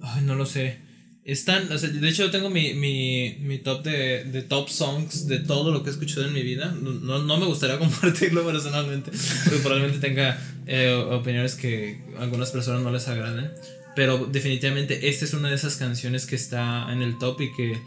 Ay, 0.01 0.23
no 0.23 0.35
lo 0.35 0.45
sé. 0.45 0.79
Están, 1.25 1.69
o 1.71 1.77
sea, 1.77 1.89
de 1.89 2.07
hecho, 2.07 2.23
yo 2.23 2.31
tengo 2.31 2.49
mi, 2.49 2.73
mi, 2.73 3.37
mi 3.41 3.57
top 3.57 3.83
de, 3.83 4.23
de, 4.23 4.41
top 4.43 4.69
songs 4.69 5.27
de 5.27 5.39
todo 5.39 5.73
lo 5.73 5.83
que 5.83 5.89
he 5.89 5.91
escuchado 5.91 6.25
en 6.25 6.33
mi 6.33 6.41
vida. 6.41 6.73
No, 6.81 7.19
no 7.19 7.37
me 7.37 7.45
gustaría 7.45 7.77
compartirlo 7.79 8.45
personalmente, 8.45 9.11
porque 9.43 9.59
probablemente 9.59 9.99
tenga 9.99 10.39
eh, 10.65 10.93
opiniones 11.11 11.55
que 11.55 12.01
a 12.17 12.23
algunas 12.23 12.51
personas 12.51 12.81
no 12.81 12.91
les 12.91 13.09
agraden. 13.09 13.51
Pero 13.97 14.25
definitivamente 14.31 15.09
esta 15.09 15.25
es 15.25 15.33
una 15.33 15.49
de 15.49 15.55
esas 15.55 15.75
canciones 15.75 16.25
que 16.25 16.35
está 16.35 16.87
en 16.91 17.01
el 17.01 17.17
top 17.17 17.41
y 17.41 17.51
que 17.51 17.77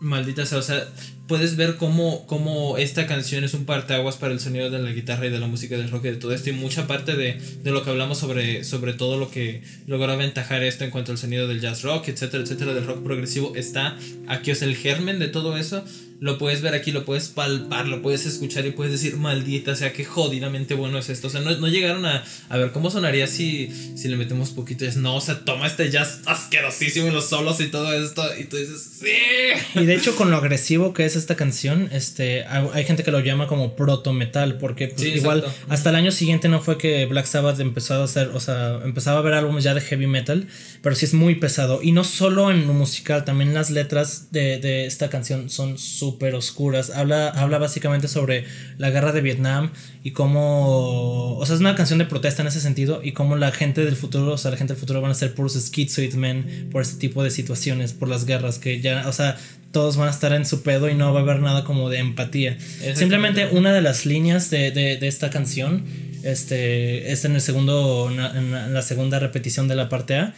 maldita 0.00 0.46
sea, 0.46 0.58
o 0.58 0.62
sea, 0.62 0.88
puedes 1.26 1.56
ver 1.56 1.76
cómo, 1.76 2.26
cómo 2.26 2.76
esta 2.76 3.06
canción 3.06 3.44
es 3.44 3.54
un 3.54 3.64
parteaguas 3.64 4.16
para 4.16 4.32
el 4.32 4.40
sonido 4.40 4.70
de 4.70 4.78
la 4.78 4.90
guitarra 4.90 5.26
y 5.26 5.30
de 5.30 5.38
la 5.38 5.46
música 5.46 5.76
del 5.76 5.90
rock 5.90 6.06
y 6.06 6.10
de 6.10 6.16
todo 6.16 6.32
esto 6.32 6.50
y 6.50 6.52
mucha 6.52 6.86
parte 6.86 7.16
de, 7.16 7.40
de 7.62 7.70
lo 7.70 7.82
que 7.82 7.90
hablamos 7.90 8.18
sobre, 8.18 8.64
sobre 8.64 8.92
todo 8.92 9.18
lo 9.18 9.30
que 9.30 9.62
logró 9.86 10.12
aventajar 10.12 10.62
esto 10.62 10.84
en 10.84 10.90
cuanto 10.90 11.12
al 11.12 11.18
sonido 11.18 11.48
del 11.48 11.60
jazz 11.60 11.82
rock, 11.82 12.08
etcétera, 12.08 12.42
etcétera, 12.42 12.74
del 12.74 12.86
rock 12.86 13.02
progresivo 13.02 13.54
está 13.56 13.96
aquí, 14.28 14.54
sea, 14.54 14.68
el 14.68 14.76
germen 14.76 15.18
de 15.18 15.28
todo 15.28 15.56
eso 15.56 15.84
lo 16.20 16.38
puedes 16.38 16.62
ver 16.62 16.74
aquí, 16.74 16.92
lo 16.92 17.04
puedes 17.04 17.28
palpar, 17.28 17.86
lo 17.86 18.00
puedes 18.00 18.24
escuchar 18.24 18.64
y 18.64 18.70
puedes 18.70 18.92
decir, 18.92 19.16
maldita 19.16 19.74
sea, 19.74 19.92
qué 19.92 20.04
jodidamente 20.04 20.74
bueno 20.74 20.98
es 20.98 21.10
esto. 21.10 21.26
O 21.26 21.30
sea, 21.30 21.40
no, 21.40 21.54
no 21.56 21.68
llegaron 21.68 22.06
a, 22.06 22.24
a, 22.48 22.56
ver 22.56 22.72
cómo 22.72 22.90
sonaría 22.90 23.26
si, 23.26 23.70
si 23.94 24.08
le 24.08 24.16
metemos 24.16 24.50
poquito. 24.50 24.86
Es, 24.86 24.96
no, 24.96 25.16
o 25.16 25.20
sea, 25.20 25.44
toma 25.44 25.66
este 25.66 25.90
jazz 25.90 26.20
asquerosísimo 26.24 27.08
y 27.08 27.10
los 27.10 27.28
solos 27.28 27.60
y 27.60 27.66
todo 27.66 27.92
esto. 27.92 28.24
Y 28.38 28.44
tú 28.44 28.56
dices, 28.56 28.90
sí. 29.00 29.78
Y 29.78 29.84
de 29.84 29.94
hecho, 29.94 30.16
con 30.16 30.30
lo 30.30 30.36
agresivo 30.36 30.94
que 30.94 31.04
es 31.04 31.13
esta 31.18 31.36
canción, 31.36 31.88
este, 31.92 32.44
hay 32.44 32.84
gente 32.84 33.02
que 33.02 33.10
lo 33.10 33.20
llama 33.20 33.46
como 33.46 33.76
proto 33.76 34.12
metal, 34.12 34.58
porque 34.58 34.88
pues, 34.88 35.04
igual 35.06 35.44
hasta 35.68 35.90
el 35.90 35.96
año 35.96 36.10
siguiente 36.10 36.48
no 36.48 36.60
fue 36.60 36.78
que 36.78 37.06
Black 37.06 37.26
Sabbath 37.26 37.60
empezó 37.60 37.94
a 37.94 38.04
hacer, 38.04 38.28
o 38.28 38.40
sea, 38.40 38.80
empezaba 38.84 39.18
a 39.18 39.22
ver 39.22 39.34
álbumes 39.34 39.64
ya 39.64 39.74
de 39.74 39.80
heavy 39.80 40.06
metal, 40.06 40.46
pero 40.82 40.94
sí 40.94 41.04
es 41.04 41.14
muy 41.14 41.34
pesado. 41.34 41.82
Y 41.82 41.92
no 41.92 42.04
solo 42.04 42.50
en 42.50 42.66
lo 42.66 42.72
musical, 42.72 43.24
también 43.24 43.52
las 43.52 43.70
letras 43.70 44.28
de, 44.30 44.58
de 44.58 44.86
esta 44.86 45.10
canción 45.10 45.50
son 45.50 45.78
súper 45.78 46.14
súper 46.14 46.34
oscuras. 46.34 46.90
Habla, 46.90 47.28
habla 47.28 47.58
básicamente 47.58 48.08
sobre 48.08 48.44
la 48.78 48.90
guerra 48.90 49.12
de 49.12 49.20
Vietnam 49.20 49.70
y 50.02 50.12
cómo. 50.12 51.36
O 51.36 51.46
sea, 51.46 51.54
es 51.54 51.60
una 51.60 51.74
canción 51.74 51.98
de 51.98 52.04
protesta 52.04 52.42
en 52.42 52.48
ese 52.48 52.60
sentido 52.60 53.00
y 53.02 53.12
cómo 53.12 53.36
la 53.36 53.50
gente 53.50 53.84
del 53.84 53.96
futuro, 53.96 54.32
o 54.32 54.38
sea, 54.38 54.50
la 54.50 54.56
gente 54.56 54.74
del 54.74 54.80
futuro 54.80 55.00
van 55.00 55.10
a 55.10 55.14
ser 55.14 55.34
puros 55.34 55.54
schizoid 55.54 56.14
men 56.14 56.68
por 56.70 56.82
este 56.82 56.98
tipo 56.98 57.22
de 57.22 57.30
situaciones, 57.30 57.92
por 57.92 58.08
las 58.08 58.26
guerras, 58.26 58.58
que 58.58 58.80
ya, 58.80 59.08
o 59.08 59.12
sea, 59.12 59.36
todos 59.74 59.98
van 59.98 60.08
a 60.08 60.10
estar 60.10 60.32
en 60.32 60.46
su 60.46 60.62
pedo 60.62 60.88
y 60.88 60.94
no 60.94 61.12
va 61.12 61.20
a 61.20 61.22
haber 61.22 61.40
nada 61.40 61.64
como 61.64 61.90
de 61.90 61.98
empatía. 61.98 62.56
Simplemente 62.94 63.48
una 63.52 63.74
de 63.74 63.82
las 63.82 64.06
líneas 64.06 64.48
de, 64.48 64.70
de, 64.70 64.96
de 64.96 65.06
esta 65.06 65.28
canción 65.28 65.84
este, 66.24 67.12
es 67.12 67.26
en 67.26 67.34
el 67.34 67.42
segundo, 67.42 68.10
en 68.10 68.72
la 68.74 68.80
segunda 68.80 69.18
repetición 69.18 69.68
de 69.68 69.74
la 69.74 69.90
parte 69.90 70.16
A. 70.16 70.34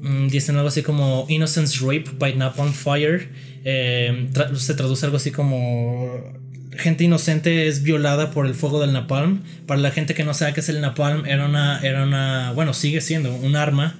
Mm, 0.00 0.28
dicen 0.28 0.54
algo 0.56 0.68
así 0.68 0.82
como 0.82 1.26
Innocence 1.28 1.78
Rape 1.80 2.10
by 2.16 2.36
Napalm 2.36 2.72
Fire. 2.72 3.28
Eh, 3.64 4.28
se 4.54 4.74
traduce 4.74 5.04
algo 5.04 5.16
así 5.16 5.32
como 5.32 6.38
gente 6.78 7.02
inocente 7.02 7.66
es 7.66 7.82
violada 7.82 8.30
por 8.30 8.46
el 8.46 8.54
fuego 8.54 8.80
del 8.80 8.92
napalm. 8.92 9.42
Para 9.66 9.80
la 9.80 9.90
gente 9.90 10.14
que 10.14 10.24
no 10.24 10.34
sabe 10.34 10.54
qué 10.54 10.60
es 10.60 10.68
el 10.68 10.80
napalm, 10.80 11.26
era 11.26 11.44
una, 11.44 11.80
era 11.80 12.04
una, 12.04 12.52
bueno, 12.52 12.72
sigue 12.72 13.00
siendo 13.00 13.34
un 13.34 13.56
arma 13.56 13.98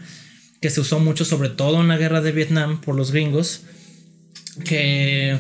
que 0.61 0.71
se 0.71 0.81
usó 0.81 1.01
mucho, 1.01 1.25
sobre 1.25 1.49
todo 1.49 1.81
en 1.81 1.89
la 1.89 1.97
guerra 1.97 2.21
de 2.21 2.33
Vietnam, 2.33 2.81
por 2.81 2.95
los 2.95 3.13
gringos, 3.13 3.63
que 4.65 5.39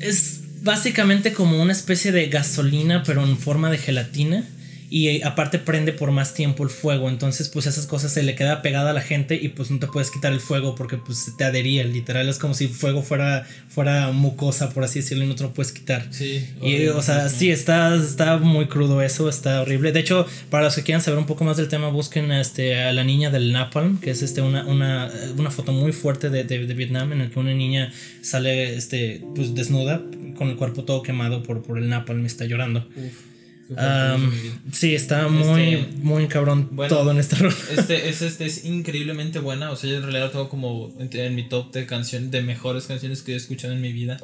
es 0.00 0.40
básicamente 0.62 1.32
como 1.32 1.60
una 1.62 1.72
especie 1.72 2.12
de 2.12 2.26
gasolina, 2.28 3.02
pero 3.04 3.24
en 3.24 3.38
forma 3.38 3.70
de 3.70 3.78
gelatina 3.78 4.48
y 4.90 5.22
aparte 5.22 5.58
prende 5.58 5.92
por 5.92 6.10
más 6.10 6.34
tiempo 6.34 6.62
el 6.62 6.70
fuego, 6.70 7.08
entonces 7.08 7.48
pues 7.48 7.66
esas 7.66 7.86
cosas 7.86 8.12
se 8.12 8.22
le 8.22 8.34
queda 8.34 8.62
pegada 8.62 8.90
a 8.90 8.92
la 8.92 9.00
gente 9.00 9.38
y 9.40 9.48
pues 9.48 9.70
no 9.70 9.78
te 9.78 9.86
puedes 9.86 10.10
quitar 10.10 10.32
el 10.32 10.40
fuego 10.40 10.74
porque 10.74 10.96
pues 10.96 11.32
te 11.36 11.44
adhería, 11.44 11.84
literal 11.84 12.28
es 12.28 12.38
como 12.38 12.54
si 12.54 12.64
el 12.64 12.70
fuego 12.70 13.02
fuera 13.02 13.46
fuera 13.68 14.12
mucosa 14.12 14.70
por 14.70 14.84
así 14.84 15.00
decirlo 15.00 15.24
y 15.24 15.26
no 15.26 15.34
te 15.34 15.42
lo 15.42 15.52
puedes 15.52 15.72
quitar. 15.72 16.06
Sí. 16.10 16.46
Y 16.62 16.86
o 16.88 17.02
sea, 17.02 17.28
sí 17.28 17.50
está 17.50 17.94
está 17.96 18.38
muy 18.38 18.66
crudo 18.66 19.02
eso, 19.02 19.28
está 19.28 19.62
horrible. 19.62 19.92
De 19.92 20.00
hecho, 20.00 20.26
para 20.50 20.64
los 20.64 20.74
que 20.74 20.82
quieran 20.82 21.02
saber 21.02 21.18
un 21.18 21.26
poco 21.26 21.44
más 21.44 21.56
del 21.56 21.68
tema, 21.68 21.88
busquen 21.88 22.30
este 22.32 22.82
a 22.82 22.92
la 22.92 23.04
niña 23.04 23.30
del 23.30 23.52
napalm, 23.52 23.98
que 23.98 24.10
es 24.10 24.22
este 24.22 24.42
una 24.42 24.64
una, 24.66 25.10
una 25.36 25.50
foto 25.50 25.72
muy 25.72 25.92
fuerte 25.92 26.30
de, 26.30 26.44
de, 26.44 26.74
Vietnam 26.74 27.12
en 27.12 27.20
el 27.20 27.30
que 27.30 27.38
una 27.38 27.54
niña 27.54 27.92
sale 28.22 28.76
este 28.76 29.22
pues 29.34 29.54
desnuda 29.54 30.02
con 30.36 30.48
el 30.48 30.56
cuerpo 30.56 30.84
todo 30.84 31.02
quemado 31.02 31.42
por 31.42 31.62
por 31.62 31.78
el 31.78 31.88
napalm 31.88 32.22
y 32.22 32.26
está 32.26 32.44
llorando. 32.44 32.86
Um, 33.70 34.32
sí, 34.72 34.94
está 34.94 35.28
muy, 35.28 35.74
este, 35.74 35.92
muy 36.02 36.28
cabrón 36.28 36.76
todo 36.88 37.10
en 37.10 37.18
este 37.18 37.36
rol. 37.36 37.54
Este, 37.76 38.08
es, 38.08 38.22
este 38.22 38.46
es 38.46 38.64
increíblemente 38.64 39.38
buena. 39.38 39.70
O 39.70 39.76
sea, 39.76 39.90
yo 39.90 39.96
en 39.96 40.02
realidad 40.02 40.30
tengo 40.30 40.48
como 40.48 40.94
en, 40.98 41.34
mi 41.34 41.48
top 41.48 41.72
de 41.72 41.86
canciones, 41.86 42.30
de 42.30 42.42
mejores 42.42 42.86
canciones 42.86 43.22
que 43.22 43.32
he 43.32 43.36
escuchado 43.36 43.72
en 43.72 43.80
mi 43.80 43.92
vida. 43.92 44.18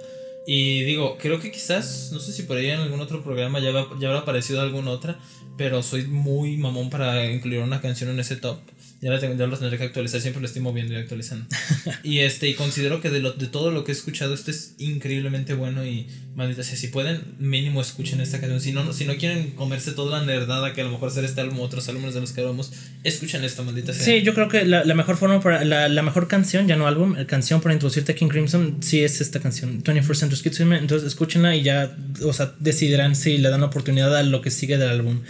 Y 0.46 0.82
digo, 0.82 1.16
creo 1.18 1.40
que 1.40 1.50
quizás, 1.50 2.10
no 2.12 2.20
sé 2.20 2.32
si 2.32 2.42
por 2.42 2.56
ahí 2.56 2.70
en 2.70 2.80
algún 2.80 3.00
otro 3.00 3.22
programa 3.22 3.60
ya, 3.60 3.72
ya 3.72 4.08
habrá 4.08 4.20
aparecido 4.20 4.60
alguna 4.60 4.90
otra, 4.90 5.18
pero 5.56 5.82
soy 5.82 6.04
muy 6.04 6.56
mamón 6.56 6.90
para 6.90 7.30
incluir 7.30 7.60
una 7.60 7.80
canción 7.80 8.10
en 8.10 8.20
ese 8.20 8.36
top. 8.36 8.58
Ya 9.02 9.10
la, 9.10 9.18
tengo, 9.18 9.34
ya 9.34 9.46
la 9.46 9.58
tendré 9.58 9.78
que 9.78 9.84
actualizar, 9.84 10.20
siempre 10.20 10.42
lo 10.42 10.46
estoy 10.46 10.60
moviendo 10.60 10.92
y 10.92 10.96
actualizando. 10.96 11.46
y 12.02 12.18
este, 12.18 12.48
y 12.48 12.54
considero 12.54 13.00
que 13.00 13.08
de, 13.08 13.20
lo, 13.20 13.32
de 13.32 13.46
todo 13.46 13.70
lo 13.70 13.82
que 13.82 13.92
he 13.92 13.94
escuchado, 13.94 14.34
este 14.34 14.50
es 14.50 14.74
increíblemente 14.78 15.54
bueno 15.54 15.86
y 15.86 16.06
maldita 16.40 16.62
sea, 16.62 16.76
si 16.76 16.88
pueden, 16.88 17.36
mínimo 17.38 17.80
escuchen 17.80 18.20
esta 18.20 18.40
canción. 18.40 18.60
Si 18.60 18.72
no, 18.72 18.92
si 18.92 19.04
no 19.04 19.16
quieren 19.16 19.50
comerse 19.50 19.92
toda 19.92 20.18
la 20.18 20.26
nerdada 20.26 20.72
que 20.72 20.80
a 20.80 20.84
lo 20.84 20.90
mejor 20.90 21.10
será 21.10 21.26
este 21.26 21.40
álbum 21.40 21.60
o 21.60 21.62
otros 21.62 21.88
álbumes 21.88 22.14
de 22.14 22.20
los 22.20 22.32
que 22.32 22.40
hablamos, 22.40 22.72
escuchen 23.04 23.44
esta 23.44 23.62
maldita 23.62 23.92
sea. 23.92 24.04
Sí, 24.04 24.22
yo 24.22 24.34
creo 24.34 24.48
que 24.48 24.64
la, 24.64 24.84
la 24.84 24.94
mejor 24.94 25.16
forma 25.16 25.40
para, 25.40 25.64
la, 25.64 25.88
la, 25.88 26.02
mejor 26.02 26.28
canción, 26.28 26.66
ya 26.66 26.76
no 26.76 26.86
álbum, 26.86 27.14
la 27.14 27.26
canción 27.26 27.60
para 27.60 27.74
introducirte 27.74 28.12
a 28.12 28.14
King 28.14 28.28
Crimson, 28.28 28.78
sí 28.80 29.04
es 29.04 29.20
esta 29.20 29.40
canción, 29.40 29.82
21st 29.82 30.14
Century 30.14 30.42
Kids 30.42 30.60
Entonces 30.60 31.06
escúchenla 31.06 31.54
y 31.54 31.62
ya, 31.62 31.94
o 32.24 32.32
sea, 32.32 32.54
decidirán 32.58 33.14
si 33.14 33.38
le 33.38 33.50
dan 33.50 33.62
oportunidad 33.62 34.16
a 34.16 34.22
lo 34.22 34.40
que 34.40 34.50
sigue 34.50 34.78
del 34.78 34.88
álbum. 34.88 35.20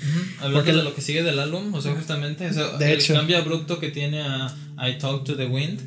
Porque 0.53 0.73
de 0.73 0.83
lo 0.83 0.95
que 0.95 1.03
sigue 1.03 1.23
del 1.23 1.39
álbum, 1.39 1.75
o 1.75 1.81
sea, 1.81 1.93
justamente, 1.95 2.49
o 2.49 2.79
de 2.79 2.93
hecho, 2.93 3.15
cambio 3.15 3.37
abrupto 3.37 3.79
que 3.79 3.91
tiene 3.91 4.23
a 4.23 4.55
I 4.79 4.99
Talk 4.99 5.25
to 5.25 5.37
the 5.37 5.47
Wind 5.47 5.81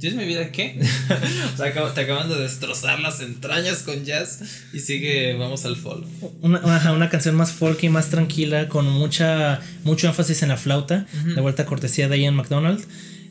¿Tienes 0.00 0.18
mi 0.18 0.24
vida 0.24 0.50
qué? 0.50 0.80
o 1.54 1.56
sea, 1.58 1.92
te 1.94 2.00
acaban 2.00 2.28
de 2.30 2.36
destrozar 2.36 3.00
las 3.00 3.20
entrañas 3.20 3.82
con 3.82 4.02
jazz 4.02 4.40
y 4.72 4.80
sigue, 4.80 5.34
vamos 5.36 5.66
al 5.66 5.76
folk. 5.76 6.06
Una, 6.40 6.92
una, 6.92 7.10
canción 7.10 7.34
más 7.34 7.52
folk 7.52 7.82
y 7.84 7.90
más 7.90 8.08
tranquila, 8.08 8.68
con 8.68 8.86
mucha, 8.86 9.60
mucho 9.84 10.06
énfasis 10.06 10.42
en 10.42 10.48
la 10.48 10.56
flauta, 10.56 11.06
de 11.26 11.40
vuelta 11.42 11.64
a 11.64 11.66
cortesía 11.66 12.08
de 12.08 12.18
Ian 12.18 12.34
McDonald. 12.34 12.82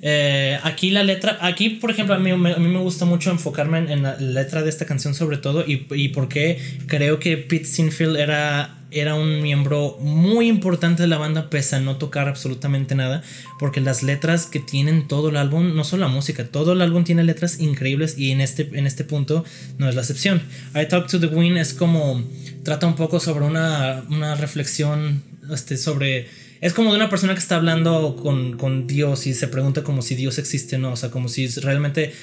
Eh, 0.02 0.58
aquí 0.64 0.92
la 0.92 1.04
letra, 1.04 1.38
aquí 1.42 1.72
por 1.72 1.92
ejemplo 1.92 2.16
a 2.16 2.20
mí, 2.20 2.32
a 2.32 2.38
mí 2.38 2.68
me 2.68 2.80
gusta 2.80 3.04
mucho 3.04 3.32
enfocarme 3.32 3.80
en, 3.92 4.04
la 4.04 4.16
letra 4.16 4.62
de 4.62 4.70
esta 4.70 4.86
canción 4.86 5.14
sobre 5.14 5.38
todo 5.38 5.66
y, 5.68 5.88
y 5.92 6.10
porque 6.10 6.58
creo 6.88 7.20
que 7.20 7.36
Pete 7.36 7.66
Sinfield 7.66 8.16
era 8.16 8.80
era 8.92 9.16
un 9.16 9.42
miembro 9.42 9.98
muy 10.02 10.48
importante 10.48 11.04
de 11.04 11.08
la 11.08 11.18
banda 11.18 11.50
pese 11.50 11.76
a 11.76 11.80
no 11.80 11.98
tocar 11.98 12.28
absolutamente 12.28 12.96
nada 12.96 13.22
porque 13.60 13.82
las 13.82 14.02
letras 14.02 14.46
que 14.48 14.60
tienen 14.60 15.08
todo 15.08 15.30
el 15.30 15.38
álbum 15.38 15.76
no 15.76 15.84
solo 15.84 16.08
la 16.08 16.12
música 16.12 16.46
todo 16.46 16.74
el 16.74 16.82
álbum 16.82 17.04
tiene 17.04 17.24
letras 17.24 17.60
increíbles 17.60 18.18
y 18.18 18.32
en 18.32 18.42
este, 18.42 18.70
en 18.74 18.88
este 18.88 19.04
punto 19.04 19.46
no 19.78 19.88
es 19.90 19.96
la 19.96 20.02
excepción. 20.02 20.42
I 20.76 20.88
Talk 20.88 21.08
to 21.08 21.20
the 21.20 21.28
Wind 21.28 21.58
es 21.58 21.74
como 21.74 22.24
trata 22.64 22.88
un 22.88 22.96
poco 22.96 23.20
sobre 23.20 23.46
una, 23.46 24.04
una 24.10 24.36
reflexión 24.36 25.24
este, 25.52 25.78
sobre 25.78 26.28
es 26.62 26.74
como 26.74 26.92
de 26.92 26.98
una 26.98 27.10
persona 27.10 27.34
que 27.34 27.40
está 27.40 27.56
hablando 27.56 28.16
con, 28.16 28.58
con, 28.58 28.88
Dios 28.88 29.28
y 29.28 29.34
se 29.34 29.48
pregunta 29.48 29.84
como 29.84 30.02
si 30.02 30.16
Dios 30.16 30.38
existe 30.38 30.76
o 30.76 30.80
no, 30.80 30.92
o 30.92 30.96
sea, 30.96 31.10
como 31.10 31.30
si 31.30 31.48
realmente 31.48 32.14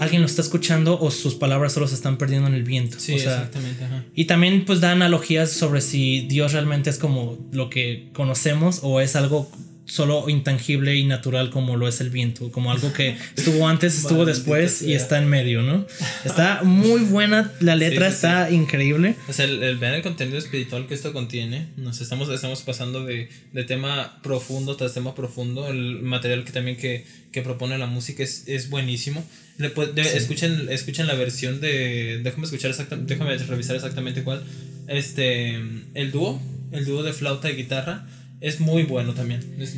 alguien 0.00 0.20
lo 0.20 0.26
está 0.26 0.42
escuchando 0.42 0.98
o 1.00 1.10
sus 1.10 1.34
palabras 1.34 1.72
solo 1.72 1.88
se 1.88 1.94
están 1.94 2.18
perdiendo 2.18 2.48
en 2.48 2.54
el 2.54 2.64
viento. 2.64 2.98
Sí, 2.98 3.14
exactamente. 3.14 3.84
Y 4.14 4.26
también 4.26 4.64
pues 4.64 4.80
da 4.80 4.92
analogías 4.92 5.50
sobre 5.50 5.80
si 5.80 6.22
Dios 6.22 6.52
realmente 6.52 6.90
es 6.90 6.98
como 6.98 7.38
lo 7.52 7.70
que 7.70 8.08
conocemos 8.12 8.80
o 8.82 9.00
es 9.00 9.16
algo 9.16 9.50
solo 9.84 10.28
intangible 10.28 10.96
y 10.96 11.04
natural 11.04 11.50
como 11.50 11.76
lo 11.76 11.88
es 11.88 12.00
el 12.00 12.10
viento, 12.10 12.50
como 12.52 12.70
algo 12.70 12.92
que 12.92 13.16
estuvo 13.36 13.68
antes, 13.68 13.98
estuvo 13.98 14.24
después 14.24 14.82
y 14.82 14.94
está 14.94 15.18
en 15.18 15.28
medio, 15.28 15.62
¿no? 15.62 15.86
Está 16.24 16.62
muy 16.62 17.00
buena, 17.00 17.52
la 17.60 17.76
letra 17.76 18.08
está 18.08 18.50
increíble. 18.50 19.16
O 19.28 19.32
sea, 19.32 19.44
el, 19.44 19.76
ver 19.78 19.94
el 19.94 20.02
contenido 20.02 20.38
espiritual 20.38 20.86
que 20.86 20.94
esto 20.94 21.12
contiene, 21.12 21.68
nos 21.76 22.00
estamos, 22.00 22.28
estamos 22.28 22.62
pasando 22.62 23.04
de, 23.04 23.28
de 23.52 23.64
tema 23.64 24.20
profundo 24.22 24.76
tras 24.76 24.94
tema 24.94 25.14
profundo, 25.14 25.68
el 25.68 26.02
material 26.02 26.44
que 26.44 26.52
también 26.52 26.76
que, 26.76 27.04
que 27.32 27.42
propone 27.42 27.76
la 27.78 27.86
música 27.86 28.22
es, 28.22 28.44
es 28.46 28.70
buenísimo. 28.70 29.24
Le 29.58 29.72
escuchen, 30.16 30.68
escuchen 30.70 31.06
la 31.06 31.14
versión 31.14 31.60
de, 31.60 32.20
déjame 32.22 32.44
escuchar 32.44 32.70
exactamente, 32.70 33.14
déjame 33.14 33.36
revisar 33.36 33.76
exactamente 33.76 34.22
cuál, 34.22 34.42
este, 34.88 35.60
el 35.94 36.10
dúo, 36.10 36.40
el 36.72 36.84
dúo 36.84 37.02
de 37.02 37.12
flauta 37.12 37.50
y 37.50 37.56
guitarra 37.56 38.06
es 38.42 38.58
muy 38.58 38.82
bueno 38.82 39.14
también. 39.14 39.54
Es, 39.60 39.76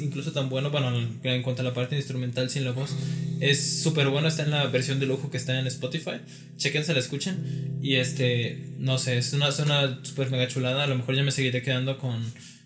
incluso 0.00 0.32
tan 0.32 0.50
bueno, 0.50 0.70
bueno, 0.70 0.92
en 1.22 1.42
cuanto 1.42 1.62
a 1.62 1.64
la 1.64 1.72
parte 1.72 1.96
instrumental 1.96 2.50
sin 2.50 2.64
la 2.64 2.72
voz, 2.72 2.94
es 3.40 3.82
súper 3.82 4.08
bueno. 4.08 4.28
Está 4.28 4.42
en 4.42 4.50
la 4.50 4.66
versión 4.66 5.00
de 5.00 5.06
lujo 5.06 5.30
que 5.30 5.38
está 5.38 5.58
en 5.58 5.66
Spotify. 5.66 6.20
Chequense, 6.58 6.92
la 6.92 7.00
escuchen. 7.00 7.78
Y 7.80 7.94
este, 7.94 8.74
no 8.78 8.98
sé, 8.98 9.16
es 9.16 9.32
una, 9.32 9.50
zona 9.50 10.00
súper 10.02 10.30
mega 10.30 10.46
chulada. 10.46 10.84
A 10.84 10.86
lo 10.86 10.96
mejor 10.96 11.16
ya 11.16 11.22
me 11.22 11.30
seguiré 11.30 11.62
quedando 11.62 11.96
con, 11.96 12.22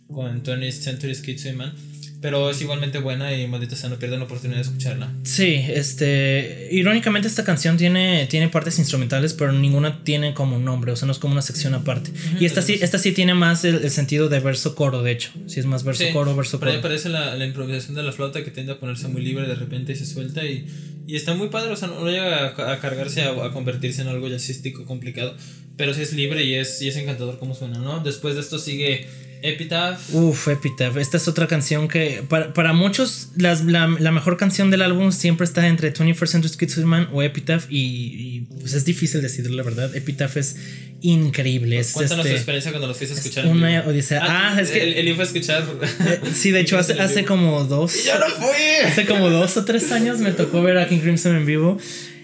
con 0.09 0.43
20th 0.43 0.73
Century 0.73 1.15
Schizo 1.15 1.53
Man. 1.55 1.73
Pero 2.21 2.51
es 2.51 2.61
igualmente 2.63 2.99
buena 2.99 3.37
y 3.37 3.47
maldita 3.47 3.77
sea, 3.77 3.91
no 3.91 3.99
pierdan 3.99 4.21
la 4.21 4.25
oportunidad 4.25 4.57
de 4.57 4.63
escucharla. 4.63 5.13
Sí, 5.23 5.63
este. 5.69 6.69
Irónicamente, 6.73 7.29
esta 7.29 7.45
canción 7.45 7.77
tiene, 7.77 8.27
tiene 8.27 8.49
partes 8.49 8.79
instrumentales, 8.79 9.35
pero 9.35 9.53
ninguna 9.53 10.03
tiene 10.03 10.33
como 10.33 10.57
un 10.57 10.65
nombre, 10.65 10.93
o 10.93 10.97
sea, 10.97 11.07
no 11.07 11.13
es 11.13 11.19
como 11.19 11.33
una 11.33 11.43
sección 11.43 11.75
aparte. 11.75 12.11
y 12.41 12.47
esta 12.47 12.63
sí, 12.63 12.79
esta 12.81 12.99
sí 12.99 13.13
tiene 13.13 13.35
más 13.35 13.65
el, 13.65 13.91
sentido 13.91 14.29
de 14.29 14.41
verso-coro, 14.41 15.03
de 15.03 15.13
hecho. 15.13 15.31
Sí, 15.47 15.61
es 15.61 15.67
más 15.67 15.85
verso-coro, 15.85 16.35
verso-coro. 16.35 16.71
Pero 16.71 16.83
parece 16.83 17.11
la, 17.11 17.35
la, 17.37 17.45
improvisación 17.45 17.95
de 17.95 18.03
la 18.03 18.13
flauta 18.13 18.43
que 18.43 18.51
tiende 18.51 18.73
a 18.73 18.81
ponerse 18.81 19.09
muy 19.09 19.23
libre 19.23 19.47
de 19.47 19.55
repente 19.55 19.93
y 19.93 19.97
se 19.97 20.07
suelta 20.07 20.45
y, 20.45 20.67
y 21.07 21.17
está 21.17 21.35
muy 21.35 21.49
padre, 21.49 21.71
o 21.73 21.77
sea, 21.77 21.89
no, 21.89 22.09
llega 22.09 22.47
a, 22.47 22.81
cargarse, 22.81 23.23
a, 23.23 23.31
a, 23.31 23.53
convertirse 23.53 24.03
en 24.03 24.09
algo 24.09 24.29
jazzístico 24.29 24.87
complicado, 24.87 25.37
pero 25.77 25.93
sí 25.93 26.03
es 26.03 26.13
libre 26.15 26.45
y 26.45 26.55
es, 26.55 26.81
y 26.81 26.89
es 26.89 26.97
encantador 26.97 27.39
como 27.39 27.55
suena, 27.55 27.79
¿no? 27.79 28.01
Después 28.01 28.35
de 28.35 28.41
esto 28.41 28.59
sigue 28.59 29.07
Epitaph. 29.43 30.01
Uf, 30.13 30.49
Epitaph. 30.49 30.97
Esta 30.97 31.17
es 31.17 31.29
otra 31.29 31.47
canción 31.47 31.89
que 31.89 32.23
para, 32.29 32.53
para 32.53 32.73
muchos 32.73 33.29
las, 33.37 33.65
la, 33.65 33.87
la, 33.99 34.13
mejor 34.13 34.37
canción 34.37 34.71
del 34.71 34.83
álbum 34.83 35.13
siempre 35.13 35.45
está 35.45 35.67
entre 35.67 35.93
21st 35.93 36.27
Century 36.27 36.53
Schizoman 36.53 37.09
o 37.13 37.23
Epitaph 37.23 37.67
y, 37.71 37.79
y, 37.79 38.41
pues 38.61 38.75
es 38.75 38.85
difícil 38.85 39.23
decidir 39.23 39.53
la 39.53 39.63
verdad. 39.63 39.95
Epitaph 39.95 40.37
es 40.37 40.57
increíble. 41.01 41.79
Es 41.79 41.93
Cuéntanos 41.93 42.25
tu 42.25 42.29
este, 42.29 42.39
experiencia 42.39 42.71
cuando 42.73 42.89
lo 42.89 42.95
fuiste 42.95 43.15
a 43.15 43.19
escuchar. 43.19 43.47
Una 43.47 43.85
odisea. 43.87 44.21
Ah, 44.23 44.55
ah 44.55 44.61
es 44.61 44.71
que. 44.71 44.83
Él, 44.83 44.95
él, 44.95 45.09
iba 45.09 45.23
a 45.23 45.27
escuchar. 45.27 45.65
Eh, 45.83 46.21
sí, 46.35 46.51
de 46.51 46.61
hecho, 46.61 46.79
hace, 46.79 46.95
hace 46.95 47.25
como 47.25 47.65
dos. 47.65 47.97
Y 47.97 48.07
yo 48.07 48.19
no 48.19 48.27
fui. 48.27 48.65
Hace 48.85 49.07
como 49.07 49.31
dos 49.31 49.57
o 49.57 49.65
tres 49.65 49.93
años 49.93 50.19
me 50.19 50.33
tocó 50.33 50.63
ver 50.63 50.79
a 50.79 50.89
King 50.89 51.01
Crimson 51.01 51.37
en 51.37 51.47
vivo. 51.47 51.79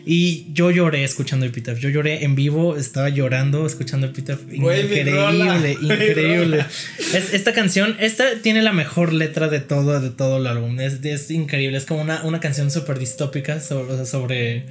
Y 0.05 0.53
yo 0.53 0.71
lloré 0.71 1.05
escuchando 1.05 1.47
Epitaph. 1.47 1.79
Yo 1.79 1.89
lloré 1.89 2.25
en 2.25 2.35
vivo, 2.35 2.77
estaba 2.77 3.09
llorando 3.09 3.67
escuchando 3.67 4.07
Epitaph. 4.07 4.41
Increíble, 4.53 5.77
increíble. 5.83 6.65
Es, 6.99 7.33
esta 7.35 7.53
canción, 7.53 7.97
esta 8.01 8.25
tiene 8.43 8.63
la 8.63 8.73
mejor 8.73 9.13
letra 9.13 9.49
de 9.49 9.61
todo, 9.61 10.01
de 10.01 10.11
todo 10.11 10.39
el 10.39 10.47
álbum. 10.47 10.81
Es, 10.81 11.05
es 11.05 11.31
increíble. 11.31 11.77
Es 11.77 11.85
como 11.85 12.03
una, 12.03 12.23
una 12.25 12.41
canción 12.41 12.71
súper 12.71 12.99
distópica 12.99 13.61
sobre, 13.61 14.05
sobre. 14.07 14.67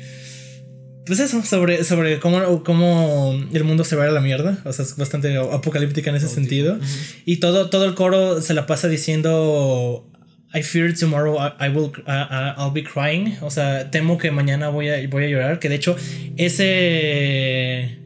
Pues 1.05 1.19
eso, 1.19 1.43
sobre, 1.43 1.83
sobre 1.83 2.19
cómo, 2.19 2.63
cómo 2.63 3.41
el 3.53 3.63
mundo 3.63 3.83
se 3.83 3.95
va 3.95 4.05
a 4.05 4.11
la 4.11 4.21
mierda. 4.21 4.61
O 4.65 4.73
sea, 4.73 4.85
es 4.85 4.95
bastante 4.97 5.35
apocalíptica 5.37 6.09
en 6.09 6.17
ese 6.17 6.27
sentido. 6.27 6.77
Y 7.25 7.37
todo, 7.37 7.69
todo 7.69 7.85
el 7.85 7.95
coro 7.95 8.41
se 8.41 8.53
la 8.53 8.67
pasa 8.67 8.87
diciendo 8.87 10.10
I 10.53 10.61
fear 10.61 10.93
tomorrow 10.93 11.37
I, 11.37 11.69
will 11.69 11.91
I'll 12.07 12.71
be 12.71 12.83
crying. 12.83 13.37
O 13.41 13.49
sea, 13.49 13.89
temo 13.89 14.17
que 14.17 14.31
mañana 14.31 14.69
voy 14.69 14.89
a, 14.89 15.07
voy 15.07 15.25
a 15.25 15.27
llorar. 15.27 15.59
Que 15.59 15.69
de 15.69 15.75
hecho, 15.75 15.95
ese. 16.37 17.97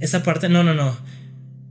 Esa 0.00 0.22
parte. 0.22 0.48
No, 0.48 0.64
no, 0.64 0.74
no. 0.74 0.96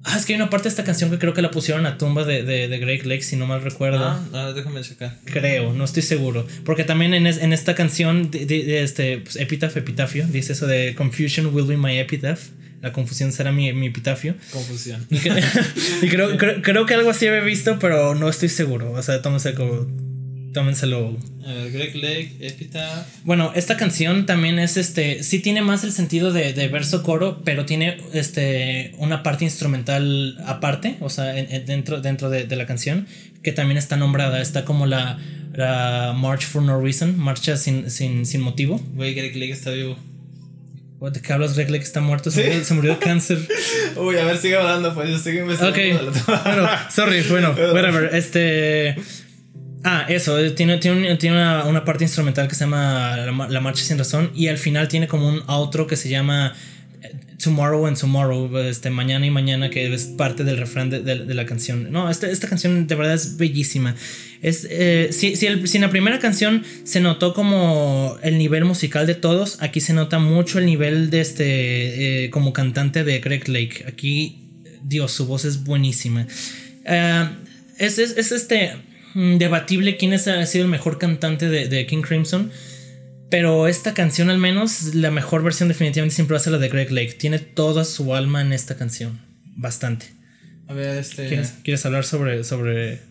Ah, 0.09 0.15
es 0.15 0.25
que 0.25 0.33
hay 0.33 0.39
una 0.39 0.49
parte 0.49 0.63
de 0.63 0.69
esta 0.69 0.85
canción 0.85 1.09
que 1.09 1.19
creo 1.19 1.33
que 1.33 1.41
la 1.41 1.51
pusieron 1.51 1.85
a 1.85 1.97
tumba 1.97 2.23
de, 2.23 2.43
de, 2.43 2.69
de 2.69 2.79
Greg 2.79 3.05
Lake, 3.05 3.23
si 3.23 3.35
no 3.35 3.45
mal 3.45 3.61
recuerdo. 3.61 4.05
Ah, 4.05 4.23
ah 4.33 4.53
déjame 4.55 4.79
checar. 4.79 5.17
Creo, 5.25 5.73
no 5.73 5.83
estoy 5.83 6.01
seguro. 6.01 6.47
Porque 6.63 6.85
también 6.85 7.13
en, 7.13 7.27
en 7.27 7.51
esta 7.51 7.75
canción, 7.75 8.31
de, 8.31 8.83
este, 8.83 9.17
pues, 9.17 9.35
Epitaph, 9.35 9.75
Epitafio, 9.75 10.25
dice 10.25 10.53
eso 10.53 10.65
de 10.65 10.95
Confusion 10.95 11.53
will 11.53 11.67
be 11.67 11.75
my 11.75 11.99
epitaph. 11.99 12.51
La 12.81 12.91
confusión 12.91 13.31
será 13.31 13.51
mi, 13.51 13.71
mi 13.73 13.87
epitafio. 13.87 14.35
Confusión. 14.51 15.05
Y, 15.09 15.17
creo, 16.09 16.37
creo, 16.37 16.85
que 16.85 16.93
algo 16.93 17.09
así 17.09 17.27
había 17.27 17.41
visto, 17.41 17.79
pero 17.79 18.13
no 18.13 18.29
estoy 18.29 18.49
seguro. 18.49 18.91
O 18.91 19.01
sea, 19.01 19.21
tómense 19.21 19.53
como. 19.53 19.87
Tómenselo. 20.53 21.17
A 21.45 21.53
ver, 21.53 21.71
Greg 21.71 21.95
Lake, 21.95 22.31
Epitaph. 22.39 23.05
Bueno, 23.23 23.51
esta 23.55 23.77
canción 23.77 24.25
también 24.25 24.59
es 24.59 24.77
este. 24.77 25.23
Sí 25.23 25.39
tiene 25.39 25.61
más 25.61 25.83
el 25.83 25.91
sentido 25.91 26.31
de, 26.31 26.53
de 26.53 26.67
verso 26.67 27.03
coro, 27.03 27.41
pero 27.43 27.65
tiene 27.65 27.97
este 28.13 28.93
una 28.97 29.23
parte 29.23 29.45
instrumental 29.45 30.37
aparte. 30.45 30.97
O 30.99 31.09
sea, 31.09 31.25
dentro, 31.25 32.01
dentro 32.01 32.29
de, 32.29 32.45
de, 32.45 32.55
la 32.55 32.65
canción. 32.65 33.07
Que 33.43 33.51
también 33.51 33.77
está 33.77 33.97
nombrada. 33.97 34.41
Está 34.41 34.65
como 34.65 34.85
la. 34.85 35.19
La 35.53 36.13
March 36.15 36.45
for 36.45 36.61
No 36.61 36.79
Reason. 36.79 37.17
Marcha 37.17 37.57
sin, 37.57 37.89
sin, 37.89 38.27
sin 38.27 38.41
motivo. 38.41 38.79
Güey, 38.93 39.15
Greg 39.15 39.35
Lake 39.35 39.51
está 39.51 39.71
vivo. 39.71 39.97
¿De 40.99 41.21
qué 41.21 41.31
hablas? 41.31 41.53
Greg 41.53 41.69
Lake 41.69 41.83
está 41.83 42.01
muerto, 42.01 42.31
se, 42.31 42.63
murió, 42.73 42.93
de 42.93 42.97
cáncer. 42.97 43.37
Uy, 43.95 44.17
a 44.17 44.25
ver, 44.25 44.37
sigue 44.37 44.57
hablando, 44.57 44.93
pues 44.95 45.09
yo 45.09 45.17
sigo 45.19 45.43
investigando. 45.43 46.09
Ok, 46.09 46.25
bueno, 46.43 46.69
sorry, 46.89 47.21
bueno, 47.29 47.51
whatever. 47.73 48.15
Este. 48.15 48.95
Ah, 49.83 50.05
eso, 50.09 50.35
tiene, 50.53 50.79
tiene, 50.79 51.15
tiene 51.17 51.35
una, 51.37 51.65
una, 51.65 51.85
parte 51.85 52.03
instrumental 52.03 52.47
que 52.47 52.55
se 52.55 52.65
llama 52.65 53.15
la, 53.15 53.47
la, 53.47 53.61
Marcha 53.61 53.83
Sin 53.83 53.97
Razón 53.97 54.31
y 54.33 54.47
al 54.47 54.57
final 54.57 54.87
tiene 54.87 55.07
como 55.07 55.29
un 55.29 55.43
outro 55.45 55.85
que 55.85 55.95
se 55.95 56.09
llama 56.09 56.55
Tomorrow 57.47 57.87
and 57.87 57.97
Tomorrow, 57.97 58.57
este, 58.59 58.89
mañana 58.89 59.25
y 59.25 59.31
mañana, 59.31 59.69
que 59.69 59.93
es 59.93 60.05
parte 60.05 60.43
del 60.43 60.57
refrán 60.57 60.89
de, 60.89 61.15
la 61.15 61.45
canción. 61.45 61.89
No, 61.91 62.09
esta, 62.09 62.29
esta, 62.29 62.49
canción 62.49 62.87
de 62.87 62.95
verdad 62.95 63.13
es 63.13 63.37
bellísima. 63.37 63.95
Es, 64.41 64.67
eh, 64.69 65.09
si, 65.11 65.37
si, 65.37 65.47
en 65.47 65.81
la 65.81 65.89
primera 65.89 66.19
canción 66.19 66.63
se 66.83 66.99
notó 66.99 67.33
como 67.33 68.17
el 68.21 68.37
nivel 68.37 68.65
musical 68.65 69.07
de 69.07 69.15
todos, 69.15 69.61
aquí 69.61 69.79
se 69.79 69.93
nota 69.93 70.19
mucho 70.19 70.59
el 70.59 70.65
nivel 70.65 71.09
de 71.09 71.21
este, 71.21 72.25
eh, 72.25 72.29
como 72.31 72.51
cantante 72.51 73.05
de 73.05 73.19
Greg 73.19 73.47
Lake. 73.47 73.85
Aquí, 73.87 74.39
Dios, 74.83 75.13
su 75.13 75.25
voz 75.25 75.45
es 75.45 75.63
buenísima. 75.63 76.27
Uh, 76.85 77.29
es, 77.77 77.97
es, 77.97 78.17
es, 78.17 78.33
este 78.33 78.73
mm, 79.13 79.37
debatible 79.37 79.95
quién 79.95 80.13
ha 80.13 80.45
sido 80.45 80.65
el 80.65 80.69
mejor 80.69 80.97
cantante 80.99 81.47
de 81.47 81.85
King 81.85 82.01
Crimson. 82.01 82.51
Pero 83.29 83.67
esta 83.67 83.93
canción, 83.93 84.29
al 84.29 84.37
menos, 84.37 84.95
la 84.95 85.11
mejor 85.11 85.43
versión 85.43 85.67
definitivamente 85.67 86.15
siempre 86.15 86.35
va 86.35 86.39
a 86.39 86.43
ser 86.43 86.53
la 86.53 86.59
de 86.59 86.69
Greg 86.69 86.91
Lake. 86.91 87.13
Tiene 87.13 87.39
toda 87.39 87.83
su 87.83 88.15
alma 88.15 88.41
en 88.41 88.53
esta 88.53 88.77
canción. 88.77 89.19
Bastante. 89.55 90.07
A 90.67 90.73
ver, 90.73 90.97
este. 90.97 91.43
¿Quieres, 91.63 91.85
hablar 91.85 92.05
sobre, 92.05 92.43
sobre 92.43 93.01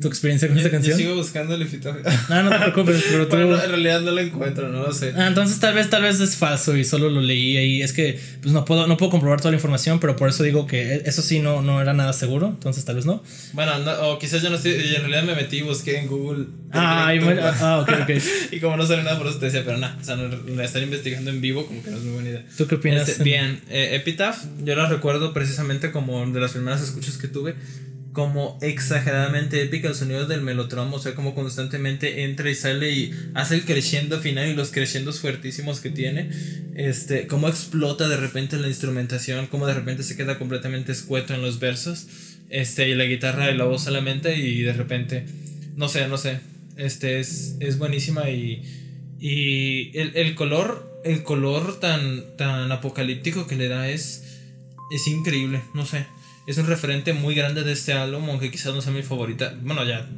tu 0.00 0.08
experiencia 0.08 0.48
con 0.48 0.56
esta 0.56 0.70
canción. 0.70 0.98
Yo 0.98 1.04
sigo 1.04 1.14
buscando 1.14 1.54
el 1.54 1.62
epitafio. 1.62 2.02
Ah, 2.28 2.42
no 2.44 2.50
te 2.50 2.58
preocupes, 2.58 3.04
pero 3.08 3.28
tú. 3.28 3.36
en 3.36 3.68
realidad 3.68 4.00
no 4.00 4.10
lo 4.10 4.20
encuentro, 4.20 4.68
no 4.68 4.82
lo 4.82 4.92
sé. 4.92 5.12
Ah, 5.16 5.28
entonces 5.28 5.60
tal 5.60 5.74
vez, 5.74 5.88
tal 5.88 6.02
vez 6.02 6.18
es 6.18 6.34
falso 6.36 6.76
y 6.76 6.84
solo 6.84 7.08
lo 7.10 7.20
leí 7.20 7.56
ahí. 7.56 7.82
Es 7.82 7.92
que 7.92 8.18
pues 8.42 8.52
no 8.52 8.64
puedo, 8.64 8.88
no 8.88 8.96
puedo 8.96 9.12
comprobar 9.12 9.40
toda 9.40 9.52
la 9.52 9.56
información, 9.56 10.00
pero 10.00 10.16
por 10.16 10.28
eso 10.28 10.42
digo 10.42 10.66
que 10.66 11.02
eso 11.04 11.22
sí 11.22 11.38
no, 11.38 11.62
no 11.62 11.80
era 11.80 11.92
nada 11.92 12.12
seguro, 12.12 12.48
entonces 12.48 12.84
tal 12.84 12.96
vez 12.96 13.06
no. 13.06 13.22
Bueno, 13.52 13.72
o 14.02 14.18
quizás 14.18 14.42
yo 14.42 14.50
no 14.50 14.56
estoy, 14.56 14.72
en 14.72 15.02
realidad 15.02 15.22
me 15.22 15.36
metí 15.36 15.58
y 15.58 15.62
busqué 15.62 15.98
en 15.98 16.08
Google. 16.08 16.46
Ah, 16.72 17.14
y 17.14 17.20
ah, 17.20 17.78
ok, 17.82 17.90
ok. 18.02 18.22
y 18.50 18.58
como 18.58 18.76
no 18.76 18.84
sale 18.86 19.04
nada 19.04 19.16
por 19.16 19.28
eso 19.28 19.38
te 19.38 19.46
decía, 19.46 19.62
pero 19.64 19.78
nada, 19.78 19.96
o 20.00 20.04
sea, 20.04 20.16
no, 20.16 20.60
estar 20.60 20.82
investigando 20.82 21.30
en 21.30 21.40
vivo 21.40 21.66
como 21.66 21.84
que 21.84 21.92
no 21.92 21.98
es 21.98 22.02
muy 22.02 22.14
buena 22.14 22.30
idea. 22.30 22.44
¿Tú 22.58 22.66
qué 22.66 22.74
opinas? 22.74 23.08
Este, 23.08 23.22
bien, 23.22 23.60
eh, 23.70 23.90
Epitaph, 23.92 24.38
yo 24.64 24.74
la 24.74 24.88
recuerdo 24.88 25.32
precisamente 25.32 25.92
como 25.92 26.26
de 26.26 26.40
las 26.40 26.50
primeras 26.50 26.82
escuchas 26.82 27.16
que 27.16 27.28
tuve 27.28 27.54
como 28.14 28.56
exageradamente 28.62 29.60
épica 29.60 29.88
el 29.88 29.96
sonido 29.96 30.24
del 30.24 30.40
melotromo, 30.40 30.96
o 30.96 30.98
sea, 31.00 31.16
como 31.16 31.34
constantemente 31.34 32.22
entra 32.22 32.48
y 32.48 32.54
sale 32.54 32.92
y 32.92 33.12
hace 33.34 33.56
el 33.56 33.64
creciendo 33.64 34.20
final 34.20 34.48
y 34.48 34.54
los 34.54 34.70
crescendos 34.70 35.18
fuertísimos 35.18 35.80
que 35.80 35.90
tiene, 35.90 36.30
este, 36.76 37.26
cómo 37.26 37.48
explota 37.48 38.08
de 38.08 38.16
repente 38.16 38.56
la 38.56 38.68
instrumentación, 38.68 39.48
cómo 39.48 39.66
de 39.66 39.74
repente 39.74 40.04
se 40.04 40.16
queda 40.16 40.38
completamente 40.38 40.92
escueto 40.92 41.34
en 41.34 41.42
los 41.42 41.58
versos, 41.58 42.06
este, 42.50 42.88
y 42.88 42.94
la 42.94 43.04
guitarra 43.04 43.50
y 43.50 43.56
la 43.56 43.64
voz 43.64 43.82
solamente 43.82 44.38
y 44.38 44.62
de 44.62 44.72
repente, 44.72 45.26
no 45.74 45.88
sé, 45.88 46.06
no 46.06 46.16
sé, 46.16 46.38
este, 46.76 47.18
es, 47.18 47.56
es 47.58 47.78
buenísima 47.78 48.30
y, 48.30 48.62
y 49.18 49.98
el, 49.98 50.12
el 50.14 50.36
color, 50.36 51.02
el 51.04 51.24
color 51.24 51.80
tan, 51.80 52.36
tan 52.36 52.70
apocalíptico 52.70 53.48
que 53.48 53.56
le 53.56 53.66
da 53.66 53.88
es, 53.88 54.22
es 54.92 55.08
increíble, 55.08 55.62
no 55.74 55.84
sé 55.84 56.06
es 56.46 56.58
un 56.58 56.66
referente 56.66 57.12
muy 57.12 57.34
grande 57.34 57.62
de 57.62 57.72
este 57.72 57.92
álbum, 57.92 58.28
aunque 58.28 58.50
quizás 58.50 58.74
no 58.74 58.80
sea 58.80 58.92
mi 58.92 59.02
favorita. 59.02 59.54
Bueno, 59.62 59.84
ya, 59.84 60.08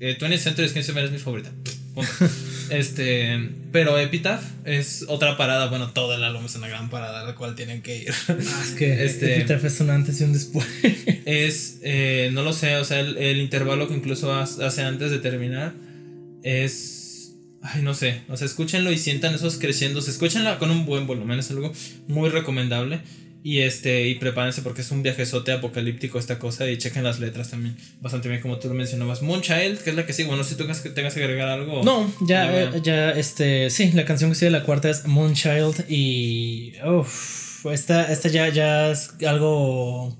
eh, 0.00 0.16
20th 0.18 0.38
Century 0.38 0.68
Skin 0.68 0.82
es 0.82 1.10
mi 1.10 1.18
favorita. 1.18 1.52
este, 2.70 3.50
pero 3.70 3.98
Epitaph 3.98 4.42
es 4.64 5.04
otra 5.08 5.36
parada. 5.36 5.68
Bueno, 5.68 5.90
todo 5.90 6.14
el 6.14 6.24
álbum 6.24 6.44
es 6.46 6.54
una 6.56 6.68
gran 6.68 6.90
parada 6.90 7.20
a 7.20 7.24
la 7.24 7.34
cual 7.34 7.54
tienen 7.54 7.82
que 7.82 7.98
ir. 8.02 8.14
Ah, 8.28 8.62
es 8.62 8.72
que 8.72 9.04
este, 9.04 9.36
Epitaph 9.36 9.64
es 9.64 9.80
un 9.80 9.90
antes 9.90 10.20
y 10.20 10.24
un 10.24 10.32
después. 10.32 10.66
es, 11.24 11.78
eh, 11.82 12.30
no 12.32 12.42
lo 12.42 12.52
sé, 12.52 12.76
o 12.76 12.84
sea, 12.84 13.00
el, 13.00 13.38
intervalo 13.38 13.88
que 13.88 13.94
incluso 13.94 14.32
hace 14.34 14.82
antes 14.82 15.10
de 15.10 15.18
terminar 15.18 15.74
es. 16.42 17.00
Ay, 17.62 17.80
no 17.80 17.94
sé, 17.94 18.20
o 18.28 18.36
sea, 18.36 18.46
escúchenlo 18.46 18.92
y 18.92 18.98
sientan 18.98 19.34
esos 19.34 19.56
creciendo. 19.56 20.00
Escúchenlo 20.00 20.58
con 20.58 20.70
un 20.70 20.84
buen 20.84 21.06
volumen, 21.06 21.38
es 21.38 21.50
algo 21.50 21.72
muy 22.08 22.28
recomendable. 22.28 23.00
Y 23.46 23.60
este, 23.60 24.08
y 24.08 24.14
prepárense 24.14 24.62
porque 24.62 24.80
es 24.80 24.90
un 24.90 25.02
viajezote 25.02 25.52
apocalíptico 25.52 26.18
esta 26.18 26.38
cosa. 26.38 26.70
Y 26.70 26.78
chequen 26.78 27.04
las 27.04 27.20
letras 27.20 27.50
también. 27.50 27.76
Bastante 28.00 28.30
bien, 28.30 28.40
como 28.40 28.58
tú 28.58 28.68
lo 28.68 28.74
mencionabas. 28.74 29.20
Moonchild, 29.20 29.80
que 29.80 29.90
es 29.90 29.96
la 29.96 30.06
que 30.06 30.14
sigue. 30.14 30.28
Bueno, 30.28 30.44
si 30.44 30.54
tú 30.54 30.66
que 30.66 30.88
tengas 30.88 31.12
que 31.12 31.22
agregar 31.22 31.48
algo. 31.48 31.84
No, 31.84 32.10
ya, 32.26 32.50
eh, 32.50 32.80
ya, 32.82 33.10
este. 33.10 33.68
Sí, 33.68 33.92
la 33.92 34.06
canción 34.06 34.30
que 34.30 34.36
sigue 34.36 34.50
la 34.50 34.64
cuarta 34.64 34.88
es 34.88 35.06
Moonchild. 35.06 35.84
Y. 35.90 36.72
Uff. 36.86 37.66
Esta, 37.66 38.10
esta 38.10 38.30
ya, 38.30 38.48
ya 38.48 38.90
es 38.90 39.10
algo. 39.26 40.16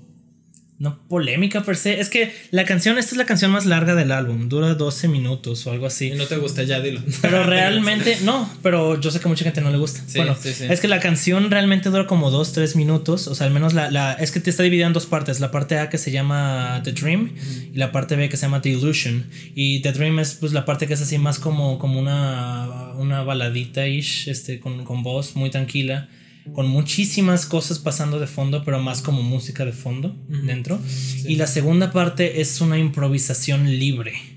No 0.77 1.07
polémica 1.07 1.63
per 1.63 1.77
se. 1.77 1.99
Es 2.01 2.09
que 2.09 2.33
la 2.51 2.65
canción, 2.65 2.97
esta 2.97 3.11
es 3.11 3.17
la 3.17 3.25
canción 3.25 3.51
más 3.51 3.65
larga 3.65 3.95
del 3.95 4.11
álbum, 4.11 4.49
dura 4.49 4.73
12 4.73 5.07
minutos 5.07 5.65
o 5.65 5.71
algo 5.71 5.85
así. 5.85 6.07
Y 6.07 6.15
no 6.15 6.25
te 6.25 6.35
gusta, 6.37 6.63
ya 6.63 6.81
dilo. 6.81 7.01
Pero 7.21 7.43
realmente, 7.45 8.17
no, 8.23 8.49
pero 8.61 8.99
yo 8.99 9.09
sé 9.09 9.19
que 9.19 9.27
a 9.27 9.29
mucha 9.29 9.45
gente 9.45 9.61
no 9.61 9.69
le 9.69 9.77
gusta. 9.77 10.01
bueno, 10.15 10.35
es 10.43 10.79
que 10.81 10.87
la 10.87 10.99
canción 10.99 11.49
realmente 11.49 11.89
dura 11.89 12.07
como 12.07 12.29
2, 12.29 12.51
3 12.51 12.75
minutos. 12.75 13.27
O 13.27 13.35
sea, 13.35 13.47
al 13.47 13.53
menos 13.53 13.73
la, 13.73 13.89
la, 13.89 14.13
es 14.13 14.31
que 14.31 14.39
te 14.41 14.49
está 14.49 14.63
dividida 14.63 14.87
en 14.87 14.93
dos 14.93 15.05
partes. 15.05 15.39
La 15.39 15.51
parte 15.51 15.79
A 15.79 15.89
que 15.89 15.97
se 15.97 16.11
llama 16.11 16.81
The 16.83 16.91
Dream 16.91 17.31
y 17.73 17.77
la 17.77 17.91
parte 17.91 18.17
B 18.17 18.27
que 18.27 18.35
se 18.35 18.43
llama 18.43 18.61
The 18.61 18.69
Illusion. 18.69 19.27
Y 19.55 19.79
The 19.81 19.93
Dream 19.93 20.19
es 20.19 20.33
pues 20.33 20.51
la 20.51 20.65
parte 20.65 20.87
que 20.87 20.95
es 20.95 21.01
así 21.01 21.17
más 21.17 21.39
como, 21.39 21.79
como 21.79 21.99
una, 21.99 22.93
una 22.97 23.23
baladita-ish, 23.23 24.27
este, 24.27 24.59
con, 24.59 24.83
con 24.83 25.03
voz 25.03 25.35
muy 25.35 25.49
tranquila 25.49 26.09
con 26.53 26.67
muchísimas 26.67 27.45
cosas 27.45 27.79
pasando 27.79 28.19
de 28.19 28.27
fondo, 28.27 28.63
pero 28.63 28.79
más 28.79 29.01
como 29.01 29.23
música 29.23 29.65
de 29.65 29.73
fondo 29.73 30.15
dentro. 30.27 30.79
Y 31.25 31.35
la 31.35 31.47
segunda 31.47 31.91
parte 31.91 32.41
es 32.41 32.61
una 32.61 32.77
improvisación 32.77 33.65
libre. 33.79 34.34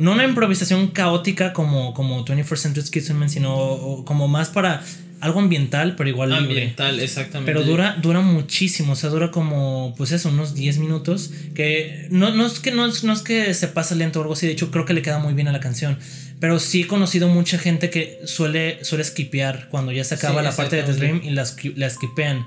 No 0.00 0.12
una 0.12 0.24
improvisación 0.24 0.88
caótica 0.88 1.52
como, 1.52 1.94
como 1.94 2.24
21st 2.24 2.56
Century 2.56 2.86
Schizophrenia, 2.86 3.28
sino 3.28 4.02
como 4.04 4.28
más 4.28 4.48
para 4.48 4.82
algo 5.20 5.40
ambiental, 5.40 5.96
pero 5.96 6.08
igual 6.08 6.30
libre. 6.30 6.44
Ambiental, 6.44 6.98
exactamente. 7.00 7.52
Pero 7.52 7.64
dura, 7.64 7.96
dura 8.00 8.20
muchísimo, 8.20 8.94
o 8.94 8.96
sea, 8.96 9.10
dura 9.10 9.30
como, 9.30 9.94
pues 9.96 10.12
eso, 10.12 10.30
unos 10.30 10.54
10 10.54 10.78
minutos, 10.78 11.30
que 11.54 12.06
no, 12.10 12.30
no, 12.30 12.46
es 12.46 12.58
que 12.58 12.70
no, 12.70 12.86
no 12.86 13.12
es 13.12 13.22
que 13.22 13.52
se 13.52 13.68
pasa 13.68 13.94
lento 13.94 14.18
o 14.18 14.22
algo 14.22 14.32
así, 14.32 14.46
de 14.46 14.52
hecho 14.52 14.70
creo 14.70 14.86
que 14.86 14.94
le 14.94 15.02
queda 15.02 15.18
muy 15.18 15.34
bien 15.34 15.48
a 15.48 15.52
la 15.52 15.60
canción. 15.60 15.98
Pero 16.40 16.58
sí 16.58 16.82
he 16.82 16.86
conocido 16.86 17.28
mucha 17.28 17.58
gente 17.58 17.90
que 17.90 18.20
suele, 18.24 18.82
suele 18.82 19.04
skipear 19.04 19.68
cuando 19.70 19.92
ya 19.92 20.04
se 20.04 20.14
acaba 20.14 20.40
la 20.40 20.56
parte 20.56 20.76
de 20.76 20.84
The 20.84 20.94
Dream 20.94 21.20
y 21.22 21.30
la, 21.30 21.46
la 21.76 21.90
skipean. 21.90 22.46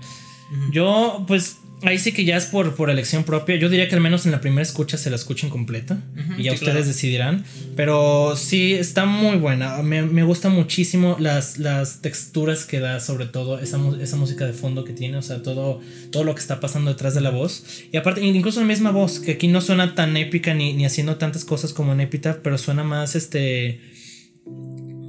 Yo, 0.72 1.24
pues, 1.28 1.58
ahí 1.84 2.00
sí 2.00 2.12
que 2.12 2.26
ya 2.26 2.38
es 2.38 2.46
por, 2.46 2.76
por 2.76 2.90
elección 2.90 3.24
propia. 3.24 3.56
Yo 3.56 3.70
diría 3.70 3.88
que 3.88 3.96
al 3.96 4.02
menos 4.02 4.26
en 4.26 4.32
la 4.32 4.42
primera 4.42 4.62
escucha 4.62 4.98
se 4.98 5.10
la 5.10 5.16
escuchen 5.16 5.50
completa 5.50 5.98
y 6.38 6.44
ya 6.44 6.54
ustedes 6.54 6.88
decidirán. 6.88 7.44
Pero 7.76 8.36
sí, 8.36 8.74
está 8.74 9.06
muy 9.06 9.38
buena. 9.38 9.82
Me, 9.84 10.02
me 10.04 10.24
gustan 10.24 10.54
muchísimo 10.54 11.18
las, 11.20 11.58
las 11.58 12.02
texturas 12.02 12.66
que 12.66 12.80
da, 12.80 13.00
sobre 13.00 13.26
todo 13.26 13.60
esa, 13.60 13.80
esa, 14.02 14.16
música 14.16 14.46
de 14.46 14.54
fondo 14.54 14.84
que 14.84 14.94
tiene. 14.94 15.18
O 15.18 15.22
sea, 15.22 15.42
todo, 15.42 15.82
todo 16.12 16.24
lo 16.24 16.36
que 16.36 16.42
está 16.42 16.60
pasando 16.60 16.92
detrás 16.92 17.14
de 17.14 17.22
la 17.22 17.30
voz. 17.30 17.66
Y 17.92 17.98
aparte, 17.98 18.24
incluso 18.24 18.60
la 18.60 18.68
misma 18.68 18.92
voz, 18.92 19.20
que 19.20 19.34
aquí 19.34 19.48
no 19.48 19.62
suena 19.62 19.96
tan 19.96 20.16
épica 20.18 20.54
ni, 20.54 20.74
ni 20.74 20.86
haciendo 20.86 21.18
tantas 21.18 21.46
cosas 21.46 21.74
como 21.74 21.94
en 21.94 22.02
Epitaph, 22.02 22.38
pero 22.42 22.58
suena 22.58 22.84
más 22.84 23.16
este 23.16 23.80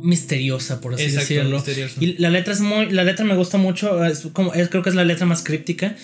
misteriosa, 0.05 0.81
por 0.81 0.95
así 0.95 1.11
decirlo. 1.11 1.63
Y 1.99 2.19
la 2.19 2.31
letra 2.31 2.53
es 2.53 2.61
muy. 2.61 2.91
La 2.91 3.05
letra 3.05 3.25
me 3.25 3.35
gusta 3.35 3.59
mucho. 3.59 4.05
Es 4.05 4.29
como, 4.33 4.53
creo 4.53 4.83
que 4.83 4.91
es 4.91 4.95
la 4.95 5.05
letra 5.05 5.27
más 5.27 5.43
críptica. 5.43 5.97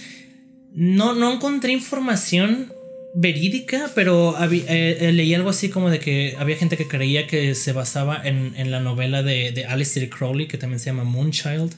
No, 0.74 1.14
no 1.14 1.32
encontré 1.32 1.72
información 1.72 2.72
verídica, 3.14 3.90
pero 3.94 4.36
eh, 4.40 4.98
eh, 5.00 5.12
leí 5.12 5.34
algo 5.34 5.50
así 5.50 5.68
como 5.68 5.90
de 5.90 5.98
que 5.98 6.36
había 6.38 6.56
gente 6.56 6.76
que 6.76 6.86
creía 6.86 7.26
que 7.26 7.54
se 7.54 7.72
basaba 7.72 8.20
en, 8.24 8.70
la 8.70 8.80
novela 8.80 9.22
de, 9.22 9.52
de 9.52 9.64
Alistair 9.66 10.08
Crowley, 10.08 10.46
que 10.46 10.58
también 10.58 10.78
se 10.78 10.86
llama 10.86 11.04
Moonchild, 11.04 11.72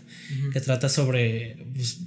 que 0.53 0.61
trata 0.61 0.89
sobre 0.89 1.57
pues, 1.75 2.01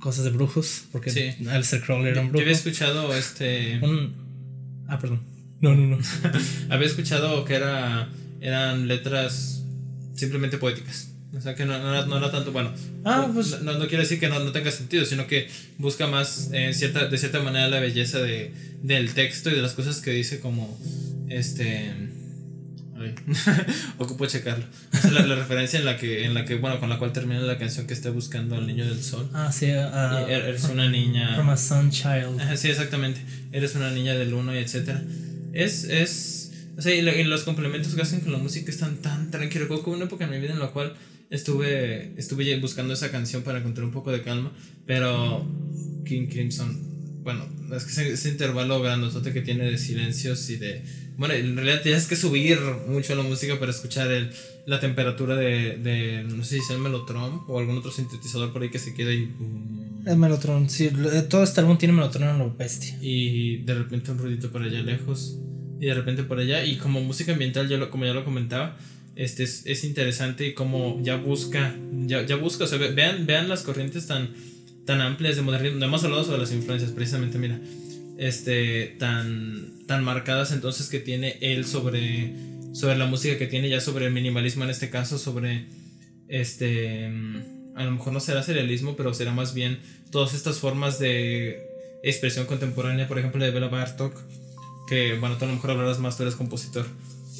cosas 0.00 0.24
de 0.24 0.30
brujos, 0.30 0.84
porque 0.90 1.10
sí. 1.10 1.46
Alistair 1.48 1.82
Crowley 1.82 2.10
era 2.10 2.20
un 2.22 2.28
brujo. 2.28 2.40
Yo 2.40 2.42
había 2.42 2.56
escuchado 2.56 3.14
este... 3.14 3.80
Ah, 4.88 4.98
perdón. 4.98 5.20
No, 5.60 5.74
no, 5.74 5.96
no. 5.96 5.98
había 6.70 6.86
escuchado 6.86 7.44
que 7.44 7.54
era 7.54 8.08
eran 8.40 8.88
letras 8.88 9.64
simplemente 10.14 10.58
poéticas. 10.58 11.09
O 11.36 11.40
sea 11.40 11.54
que 11.54 11.64
no, 11.64 11.78
no, 11.78 12.16
era, 12.16 12.30
tanto, 12.30 12.50
bueno, 12.50 12.72
ah, 13.04 13.30
pues, 13.32 13.62
no, 13.62 13.72
no, 13.74 13.86
quiere 13.86 14.02
decir 14.02 14.18
que 14.18 14.28
no, 14.28 14.40
no, 14.40 14.50
tenga 14.50 14.70
sentido, 14.72 15.04
sino 15.04 15.28
que 15.28 15.48
busca 15.78 16.08
más 16.08 16.50
en 16.52 16.74
cierta, 16.74 17.06
de 17.06 17.18
cierta 17.18 17.40
manera 17.40 17.68
la 17.68 17.78
belleza 17.78 18.18
de, 18.18 18.52
del 18.82 19.14
texto 19.14 19.48
y 19.48 19.54
de 19.54 19.62
las 19.62 19.74
cosas 19.74 20.00
que 20.00 20.10
dice 20.10 20.40
como, 20.40 20.76
este, 21.28 21.92
ocupo 23.98 24.26
checarlo. 24.26 24.64
la, 25.12 25.24
la, 25.24 25.36
referencia 25.36 25.78
en 25.78 25.84
la 25.84 25.96
que, 25.96 26.24
en 26.24 26.34
la 26.34 26.44
que, 26.44 26.56
bueno, 26.56 26.80
con 26.80 26.88
la 26.88 26.98
cual 26.98 27.12
termina 27.12 27.40
la 27.40 27.58
canción 27.58 27.86
que 27.86 27.94
está 27.94 28.10
buscando 28.10 28.56
al 28.56 28.66
niño 28.66 28.84
del 28.84 29.02
sol. 29.02 29.30
Ah, 29.32 29.52
sí, 29.52 29.66
uh, 29.66 30.26
eres 30.28 30.64
una 30.64 30.88
niña. 30.90 31.36
From 31.36 31.50
a 31.50 31.56
sun 31.56 31.90
child. 31.90 32.40
Sí, 32.56 32.68
exactamente. 32.68 33.20
Eres 33.52 33.74
una 33.76 33.90
niña 33.90 34.14
del 34.14 34.34
uno 34.34 34.54
y 34.54 34.58
etcétera. 34.58 35.02
Es, 35.52 35.84
es 35.84 36.40
o 36.76 36.82
sea, 36.82 36.94
y, 36.94 37.24
los 37.24 37.42
complementos 37.42 37.94
que 37.94 38.02
hacen 38.02 38.20
con 38.20 38.32
la 38.32 38.38
música 38.38 38.70
están 38.70 38.96
tan 38.96 39.30
tranquilos. 39.30 39.68
Recuerdo 39.68 39.96
una 39.96 40.06
época 40.06 40.24
en 40.24 40.30
mi 40.30 40.38
vida 40.38 40.52
en 40.52 40.60
la 40.60 40.68
cual 40.68 40.94
estuve, 41.30 42.12
estuve 42.18 42.58
buscando 42.58 42.92
esa 42.92 43.10
canción 43.10 43.42
para 43.42 43.58
encontrar 43.58 43.86
un 43.86 43.92
poco 43.92 44.12
de 44.12 44.22
calma, 44.22 44.52
pero 44.84 45.46
King 46.04 46.26
Crimson, 46.28 47.22
bueno, 47.22 47.46
es 47.74 47.84
que 47.84 48.12
ese, 48.12 48.28
intervalo 48.28 48.82
grandote 48.82 49.32
que 49.32 49.40
tiene 49.40 49.70
de 49.70 49.78
silencios 49.78 50.50
y 50.50 50.56
de... 50.56 50.84
Bueno, 51.16 51.34
en 51.34 51.54
realidad 51.54 51.82
tienes 51.82 52.06
que 52.06 52.16
subir 52.16 52.58
mucho 52.88 53.14
la 53.14 53.22
música 53.22 53.58
para 53.58 53.70
escuchar 53.70 54.10
el, 54.10 54.30
la 54.66 54.80
temperatura 54.80 55.36
de, 55.36 55.76
de, 55.76 56.24
no 56.24 56.42
sé 56.42 56.56
si 56.56 56.60
es 56.62 56.70
el 56.70 56.78
Melotron 56.78 57.42
o 57.46 57.58
algún 57.58 57.76
otro 57.78 57.92
sintetizador 57.92 58.52
por 58.52 58.62
ahí 58.62 58.70
que 58.70 58.78
se 58.78 58.94
queda 58.94 59.12
y... 59.12 59.30
El 60.06 60.16
Melotron, 60.16 60.68
sí, 60.70 60.90
todo 61.28 61.42
este 61.42 61.60
álbum 61.60 61.76
tiene 61.76 61.92
Melotron 61.94 62.30
en 62.30 62.38
lo 62.38 62.54
bestia. 62.54 62.98
Y 63.02 63.58
de 63.58 63.74
repente 63.74 64.10
un 64.10 64.18
ruidito 64.18 64.50
por 64.50 64.62
allá 64.62 64.82
lejos 64.82 65.38
y 65.78 65.86
de 65.86 65.94
repente 65.94 66.22
por 66.22 66.38
allá. 66.38 66.64
Y 66.64 66.76
como 66.76 67.00
música 67.02 67.32
ambiental, 67.32 67.68
yo 67.68 67.76
lo, 67.76 67.90
como 67.90 68.06
ya 68.06 68.14
lo 68.14 68.24
comentaba, 68.24 68.78
este 69.20 69.42
es, 69.42 69.66
es 69.66 69.84
interesante 69.84 70.46
y 70.46 70.54
como 70.54 70.98
ya 71.02 71.16
busca, 71.16 71.76
ya, 72.06 72.24
ya 72.24 72.36
busca, 72.36 72.64
o 72.64 72.66
sea, 72.66 72.78
vean, 72.78 73.26
vean 73.26 73.50
las 73.50 73.62
corrientes 73.62 74.06
tan, 74.06 74.30
tan 74.86 75.02
amplias 75.02 75.36
de 75.36 75.42
modernismo. 75.42 75.78
No 75.78 75.84
hemos 75.84 76.02
hablado 76.04 76.24
sobre 76.24 76.38
las 76.38 76.52
influencias, 76.52 76.90
precisamente, 76.92 77.36
mira, 77.36 77.60
este, 78.16 78.96
tan, 78.98 79.86
tan 79.86 80.04
marcadas 80.04 80.52
entonces 80.52 80.88
que 80.88 81.00
tiene 81.00 81.36
él 81.42 81.66
sobre, 81.66 82.32
sobre 82.72 82.96
la 82.96 83.04
música 83.04 83.36
que 83.36 83.46
tiene, 83.46 83.68
ya 83.68 83.82
sobre 83.82 84.06
el 84.06 84.12
minimalismo 84.14 84.64
en 84.64 84.70
este 84.70 84.88
caso, 84.88 85.18
sobre, 85.18 85.66
este, 86.28 87.04
a 87.76 87.84
lo 87.84 87.90
mejor 87.90 88.14
no 88.14 88.20
será 88.20 88.42
serialismo, 88.42 88.96
pero 88.96 89.12
será 89.12 89.32
más 89.32 89.52
bien 89.52 89.80
todas 90.10 90.32
estas 90.32 90.60
formas 90.60 90.98
de 90.98 91.62
expresión 92.02 92.46
contemporánea, 92.46 93.06
por 93.06 93.18
ejemplo, 93.18 93.44
de 93.44 93.50
Bela 93.50 93.68
Bartok 93.68 94.18
que 94.88 95.16
bueno, 95.20 95.36
tú 95.36 95.44
a 95.44 95.48
lo 95.48 95.54
mejor 95.54 95.70
hablarás 95.70 96.00
más, 96.00 96.16
tú 96.16 96.24
eres 96.24 96.34
compositor 96.34 96.84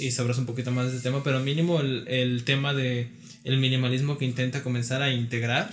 y 0.01 0.11
sabrás 0.11 0.39
un 0.39 0.47
poquito 0.47 0.71
más 0.71 0.87
de 0.87 0.97
este 0.97 1.09
tema, 1.09 1.23
pero 1.23 1.41
mínimo 1.41 1.81
el, 1.81 2.07
el 2.09 2.45
tema 2.45 2.75
de 2.75 3.11
el 3.45 3.59
minimalismo 3.59 4.19
que 4.19 4.25
intenta 4.25 4.63
comenzar 4.63 5.03
a 5.03 5.13
integrar 5.13 5.71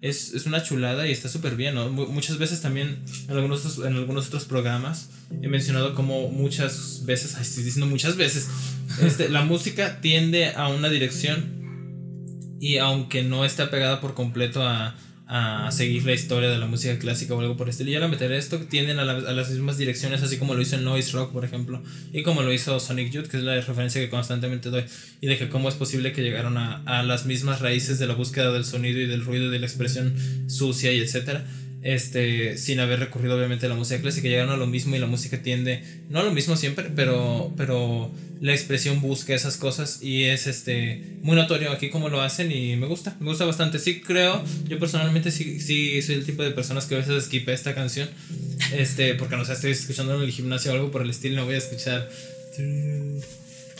es, 0.00 0.34
es 0.34 0.46
una 0.46 0.62
chulada 0.62 1.06
y 1.08 1.12
está 1.12 1.28
súper 1.28 1.56
bien, 1.56 1.74
¿no? 1.74 1.88
Muchas 1.90 2.38
veces 2.38 2.60
también 2.60 2.98
en 3.28 3.36
algunos, 3.36 3.64
otros, 3.64 3.86
en 3.86 3.94
algunos 3.94 4.28
otros 4.28 4.44
programas 4.44 5.10
he 5.42 5.48
mencionado 5.48 5.94
como 5.94 6.28
muchas 6.28 7.02
veces, 7.06 7.36
estoy 7.38 7.64
diciendo 7.64 7.86
muchas 7.86 8.16
veces, 8.16 8.48
este, 9.02 9.28
la 9.28 9.42
música 9.42 10.00
tiende 10.00 10.50
a 10.50 10.68
una 10.68 10.88
dirección 10.88 11.56
y 12.60 12.78
aunque 12.78 13.22
no 13.22 13.44
está 13.44 13.70
pegada 13.70 14.00
por 14.00 14.14
completo 14.14 14.62
a, 14.62 14.94
a 15.28 15.70
seguir 15.72 16.04
la 16.04 16.12
historia 16.12 16.48
de 16.48 16.58
la 16.58 16.66
música 16.66 16.98
clásica 16.98 17.34
o 17.34 17.40
algo 17.40 17.56
por 17.56 17.66
el 17.66 17.70
estilo. 17.70 17.90
Y 17.90 17.96
al 17.96 18.08
meter 18.08 18.30
esto, 18.32 18.60
tienden 18.60 18.98
a, 19.00 19.02
a, 19.02 19.32
las 19.32 19.50
mismas 19.50 19.76
direcciones, 19.76 20.22
así 20.22 20.38
como 20.38 20.54
lo 20.54 20.62
hizo 20.62 20.78
Noise 20.78 21.12
Rock, 21.12 21.32
por 21.32 21.44
ejemplo, 21.44 21.82
y 22.12 22.22
como 22.22 22.42
lo 22.42 22.52
hizo 22.52 22.78
Sonic 22.78 23.10
Youth, 23.10 23.26
que 23.26 23.38
es 23.38 23.42
la 23.42 23.54
referencia 23.56 24.00
que 24.00 24.08
constantemente 24.08 24.70
doy, 24.70 24.84
y 25.20 25.26
de 25.26 25.36
que 25.36 25.48
cómo 25.48 25.68
es 25.68 25.74
posible 25.74 26.12
que 26.12 26.22
llegaron 26.22 26.56
a, 26.58 26.82
a 26.84 27.02
las 27.02 27.26
mismas 27.26 27.60
raíces 27.60 27.98
de 27.98 28.06
la 28.06 28.14
búsqueda 28.14 28.52
del 28.52 28.64
sonido 28.64 29.00
y 29.00 29.06
del 29.06 29.24
ruido 29.24 29.46
y 29.46 29.50
de 29.50 29.58
la 29.58 29.66
expresión 29.66 30.14
sucia 30.48 30.92
y 30.92 31.00
etcétera 31.00 31.44
este, 31.86 32.58
sin 32.58 32.80
haber 32.80 32.98
recurrido 32.98 33.36
obviamente 33.36 33.66
a 33.66 33.68
la 33.68 33.76
música 33.76 34.00
clásica, 34.00 34.26
llegaron 34.26 34.52
a 34.52 34.56
lo 34.56 34.66
mismo 34.66 34.96
y 34.96 34.98
la 34.98 35.06
música 35.06 35.40
tiende, 35.40 35.84
no 36.10 36.18
a 36.18 36.24
lo 36.24 36.32
mismo 36.32 36.56
siempre, 36.56 36.90
pero, 36.96 37.52
pero 37.56 38.10
la 38.40 38.52
expresión 38.52 39.00
busca 39.00 39.34
esas 39.34 39.56
cosas 39.56 40.02
y 40.02 40.24
es 40.24 40.46
este, 40.46 41.02
muy 41.22 41.36
notorio 41.36 41.70
aquí 41.70 41.88
como 41.88 42.08
lo 42.08 42.20
hacen 42.20 42.52
y 42.52 42.76
me 42.76 42.86
gusta, 42.86 43.16
me 43.20 43.26
gusta 43.26 43.44
bastante. 43.44 43.78
Sí 43.78 44.00
creo, 44.00 44.44
yo 44.68 44.78
personalmente 44.78 45.30
sí, 45.30 45.60
sí 45.60 46.02
soy 46.02 46.16
el 46.16 46.24
tipo 46.24 46.42
de 46.42 46.50
personas 46.50 46.86
que 46.86 46.94
a 46.94 46.98
veces 46.98 47.24
skipé 47.24 47.52
esta 47.52 47.74
canción, 47.74 48.08
este, 48.72 49.14
porque 49.14 49.36
no 49.36 49.44
sé, 49.44 49.54
estoy 49.54 49.72
escuchando 49.72 50.16
en 50.16 50.22
el 50.22 50.30
gimnasio 50.30 50.72
o 50.72 50.74
algo 50.74 50.90
por 50.90 51.02
el 51.02 51.10
estilo, 51.10 51.36
no 51.36 51.44
voy 51.46 51.54
a 51.54 51.58
escuchar 51.58 52.08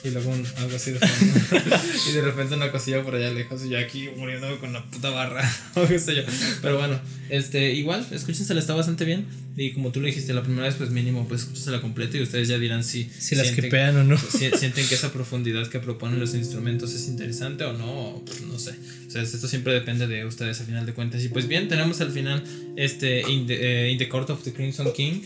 y 0.06 0.10
luego 0.10 0.32
algo 0.32 0.76
así 0.76 0.92
de 0.92 0.98
fondo. 1.00 1.76
y 2.10 2.12
de 2.12 2.22
repente 2.22 2.54
una 2.54 2.70
cosilla 2.70 3.02
por 3.02 3.14
allá 3.14 3.30
lejos 3.32 3.64
y 3.64 3.70
yo 3.70 3.78
aquí 3.78 4.08
muriéndome 4.16 4.56
con 4.58 4.72
la 4.72 4.84
puta 4.84 5.10
barra 5.10 5.42
o 5.74 5.86
qué 5.86 5.98
sé 5.98 6.14
yo. 6.14 6.22
Pero 6.62 6.78
bueno, 6.78 6.98
este, 7.28 7.72
igual, 7.74 8.06
escúchensela, 8.10 8.60
está 8.60 8.74
bastante 8.74 9.04
bien. 9.04 9.26
Y 9.56 9.72
como 9.72 9.90
tú 9.90 10.00
le 10.00 10.08
dijiste 10.08 10.34
la 10.34 10.42
primera 10.42 10.66
vez, 10.66 10.74
pues 10.74 10.90
mínimo, 10.90 11.26
pues 11.26 11.42
escúchensela 11.42 11.80
completa 11.80 12.18
y 12.18 12.22
ustedes 12.22 12.46
ya 12.46 12.58
dirán 12.58 12.84
si, 12.84 13.10
si 13.18 13.34
la 13.34 13.42
esquipean 13.42 13.96
o 13.96 14.04
no. 14.04 14.18
Si, 14.18 14.50
sienten 14.50 14.86
que 14.86 14.94
esa 14.94 15.12
profundidad 15.12 15.66
que 15.68 15.80
proponen 15.80 16.20
los 16.20 16.34
instrumentos 16.34 16.92
es 16.92 17.08
interesante 17.08 17.64
o 17.64 17.72
no, 17.72 18.22
pues 18.26 18.42
no 18.42 18.58
sé. 18.58 18.74
O 19.06 19.10
sea, 19.10 19.22
esto 19.22 19.48
siempre 19.48 19.72
depende 19.72 20.06
de 20.06 20.26
ustedes 20.26 20.60
al 20.60 20.66
final 20.66 20.84
de 20.84 20.92
cuentas. 20.92 21.24
Y 21.24 21.28
pues 21.30 21.48
bien, 21.48 21.68
tenemos 21.68 22.00
al 22.02 22.12
final 22.12 22.44
este 22.76 23.22
In 23.30 23.46
the, 23.46 23.86
eh, 23.86 23.90
in 23.90 23.98
the 23.98 24.08
Court 24.08 24.28
of 24.28 24.42
the 24.42 24.52
Crimson 24.52 24.92
King. 24.92 25.22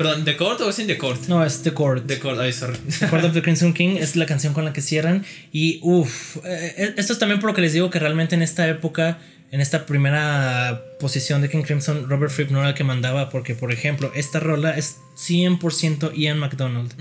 Perdón, 0.00 0.24
¿The 0.24 0.34
Court 0.34 0.58
o 0.62 0.70
es 0.70 0.78
In 0.78 0.86
The 0.86 0.96
Court? 0.96 1.28
No, 1.28 1.44
es 1.44 1.62
The 1.62 1.74
Court. 1.74 2.06
The 2.06 2.18
Court, 2.18 2.40
ay, 2.40 2.54
sorry. 2.54 2.74
The 3.00 3.08
Court 3.08 3.22
of 3.22 3.34
the 3.34 3.42
Crimson 3.44 3.74
King 3.74 3.98
es 3.98 4.16
la 4.16 4.24
canción 4.24 4.54
con 4.54 4.64
la 4.64 4.72
que 4.72 4.80
cierran. 4.80 5.26
Y 5.52 5.78
uff, 5.82 6.38
eh, 6.38 6.74
eh, 6.78 6.94
esto 6.96 7.12
es 7.12 7.18
también 7.18 7.38
por 7.38 7.50
lo 7.50 7.54
que 7.54 7.60
les 7.60 7.74
digo 7.74 7.90
que 7.90 7.98
realmente 7.98 8.34
en 8.34 8.40
esta 8.40 8.66
época 8.66 9.18
en 9.52 9.60
esta 9.60 9.84
primera 9.84 10.84
posición 11.00 11.42
de 11.42 11.48
King 11.48 11.62
Crimson, 11.62 12.08
Robert 12.08 12.30
Fripp 12.30 12.50
no 12.50 12.60
era 12.60 12.68
el 12.68 12.74
que 12.76 12.84
mandaba, 12.84 13.30
porque, 13.30 13.56
por 13.56 13.72
ejemplo, 13.72 14.12
esta 14.14 14.38
rola 14.38 14.76
es 14.78 14.98
100% 15.16 16.14
Ian 16.14 16.38
McDonald. 16.38 16.94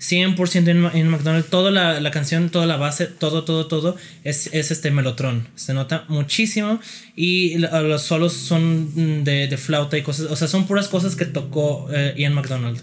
100% 0.00 0.92
Ian, 0.94 1.08
McDonald. 1.08 1.46
Toda 1.46 1.70
la, 1.70 2.10
canción, 2.10 2.50
toda 2.50 2.66
la 2.66 2.76
base, 2.76 3.06
todo, 3.06 3.44
todo, 3.44 3.68
todo 3.68 3.96
es, 4.22 4.52
este 4.52 4.90
melotron. 4.90 5.48
Se 5.54 5.72
nota 5.72 6.04
muchísimo. 6.08 6.78
Y 7.16 7.56
los 7.56 8.02
solos 8.02 8.34
son 8.34 9.24
de, 9.24 9.56
flauta 9.56 9.96
y 9.96 10.02
cosas. 10.02 10.30
O 10.30 10.36
sea, 10.36 10.46
son 10.46 10.66
puras 10.66 10.88
cosas 10.88 11.16
que 11.16 11.24
tocó 11.24 11.88
eh, 11.90 12.14
Ian 12.18 12.34
McDonald. 12.34 12.82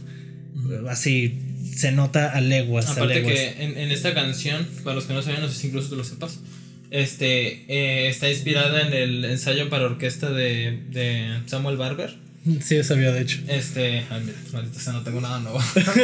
Así 0.90 1.40
se 1.76 1.92
nota 1.92 2.32
a 2.32 2.42
leguas. 2.42 2.90
Aparte 2.90 3.22
que 3.22 3.64
en, 3.64 3.78
en, 3.78 3.92
esta 3.92 4.16
canción, 4.16 4.68
para 4.84 4.96
los 4.96 5.06
que 5.06 5.14
no 5.14 5.22
saben, 5.22 5.42
no 5.42 5.48
sé 5.48 5.54
si 5.54 5.68
incluso 5.68 5.90
tú 5.90 5.96
lo 5.96 6.04
sepas 6.04 6.40
este, 6.92 7.64
eh, 7.68 8.10
está 8.10 8.30
inspirada 8.30 8.86
en 8.86 8.94
el 8.94 9.26
ensayo 9.26 9.70
para 9.70 9.86
orquesta 9.86 10.30
de, 10.30 10.84
de 10.90 11.40
Samuel 11.48 11.78
Barber. 11.78 12.16
Sí, 12.62 12.84
sabía 12.84 13.12
de 13.12 13.22
hecho. 13.22 13.40
Este, 13.48 14.04
ay, 14.10 14.24
mira, 14.26 14.38
maldita 14.52 14.80
sea, 14.80 14.94
no 14.94 15.04
tengo 15.04 15.22
nada 15.22 15.40
nuevo. 15.40 15.60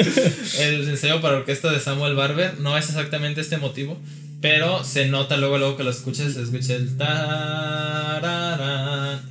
el 0.60 0.88
ensayo 0.88 1.20
para 1.20 1.38
orquesta 1.38 1.72
de 1.72 1.80
Samuel 1.80 2.16
Barber 2.16 2.60
no 2.60 2.78
es 2.78 2.88
exactamente 2.88 3.42
este 3.42 3.58
motivo, 3.58 4.00
pero 4.40 4.84
se 4.84 5.08
nota 5.08 5.36
luego, 5.38 5.58
luego 5.58 5.78
que 5.78 5.84
lo 5.84 5.90
escuchas, 5.90 6.34
se 6.34 6.44
escucha 6.44 6.76
el 6.76 6.96
tararán. 6.96 8.38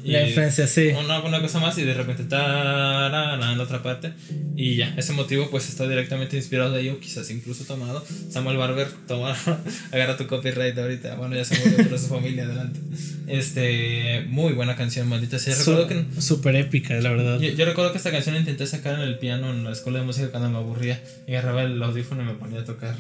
La 0.03 0.27
influencia, 0.27 0.67
sí. 0.67 0.89
Una, 0.89 1.21
una, 1.21 1.41
cosa 1.41 1.61
más 1.61 1.79
y 1.79 1.85
de 1.85 1.95
repente 1.95 2.25
tararán 2.25 3.41
en 3.53 3.61
otra 3.61 3.85
parte. 3.85 4.15
Y 4.57 4.75
ya, 4.77 4.93
ese 4.97 5.13
motivo 5.13 5.49
pues 5.51 5.69
está 5.69 5.87
directamente 5.87 6.37
inspirado 6.37 6.73
de 6.73 6.81
ello, 6.81 6.99
quizás 6.99 7.31
incluso 7.31 7.65
tomado. 7.65 8.05
Samuel 8.31 8.57
Barber, 8.57 8.89
toma, 9.07 9.37
agarra 9.93 10.17
tu 10.17 10.27
copyright 10.27 10.77
ahorita. 10.77 11.15
Bueno, 11.15 11.37
ya 11.37 11.45
se 11.45 11.57
murió, 11.59 11.77
pero 11.77 11.99
su 11.99 12.09
familia, 12.09 12.45
adelante. 12.45 12.81
Este, 13.29 14.25
muy 14.29 14.55
buena 14.55 14.75
canción, 14.77 15.09
maldita 15.09 15.39
sea. 15.39 15.55
Recuerdo 15.55 15.87
que. 15.87 16.05
Súper 16.21 16.57
épica, 16.57 16.95
la 16.95 17.11
verdad. 17.11 17.39
Yo, 17.39 17.65
recuerdo 17.65 17.93
que 17.93 17.99
esta 17.99 18.11
canción 18.11 18.35
la 18.35 18.41
intenté 18.41 18.67
sacar 18.67 18.95
en 18.95 19.03
el 19.03 19.19
piano 19.19 19.51
en 19.51 19.63
la 19.63 19.71
escuela 19.71 20.01
de 20.01 20.05
música 20.05 20.31
cuando 20.31 20.51
me 20.51 20.59
aburría. 20.59 21.01
Y 21.29 21.35
agarraba 21.35 21.63
el 21.63 21.81
audífono 21.83 22.23
y 22.23 22.25
me 22.25 22.35
ponía 22.35 22.61
a 22.61 22.65
tocar 22.65 22.97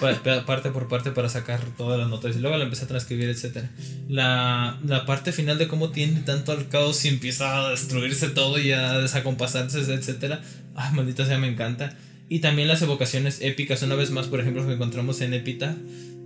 parte 0.46 0.70
por 0.70 0.88
parte 0.88 1.10
para 1.10 1.28
sacar 1.28 1.47
todas 1.76 1.98
las 1.98 2.08
notas 2.08 2.36
y 2.36 2.40
luego 2.40 2.56
la 2.56 2.64
empecé 2.64 2.84
a 2.84 2.88
transcribir, 2.88 3.28
etc. 3.28 3.64
La, 4.08 4.78
la 4.84 5.06
parte 5.06 5.32
final 5.32 5.58
de 5.58 5.68
cómo 5.68 5.90
tiene 5.90 6.20
tanto 6.20 6.52
al 6.52 6.68
caos 6.68 7.04
y 7.04 7.08
empieza 7.08 7.66
a 7.66 7.70
destruirse 7.70 8.28
todo 8.28 8.58
y 8.58 8.72
a 8.72 8.98
desacompasarse, 8.98 9.80
etc. 9.80 10.36
Ay, 10.74 10.94
maldita 10.94 11.24
sea, 11.24 11.38
me 11.38 11.48
encanta. 11.48 11.96
Y 12.28 12.40
también 12.40 12.68
las 12.68 12.82
evocaciones 12.82 13.40
épicas, 13.40 13.82
una 13.82 13.94
vez 13.94 14.10
más, 14.10 14.26
por 14.26 14.40
ejemplo, 14.40 14.66
que 14.66 14.74
encontramos 14.74 15.20
en 15.22 15.32
Epita, 15.32 15.76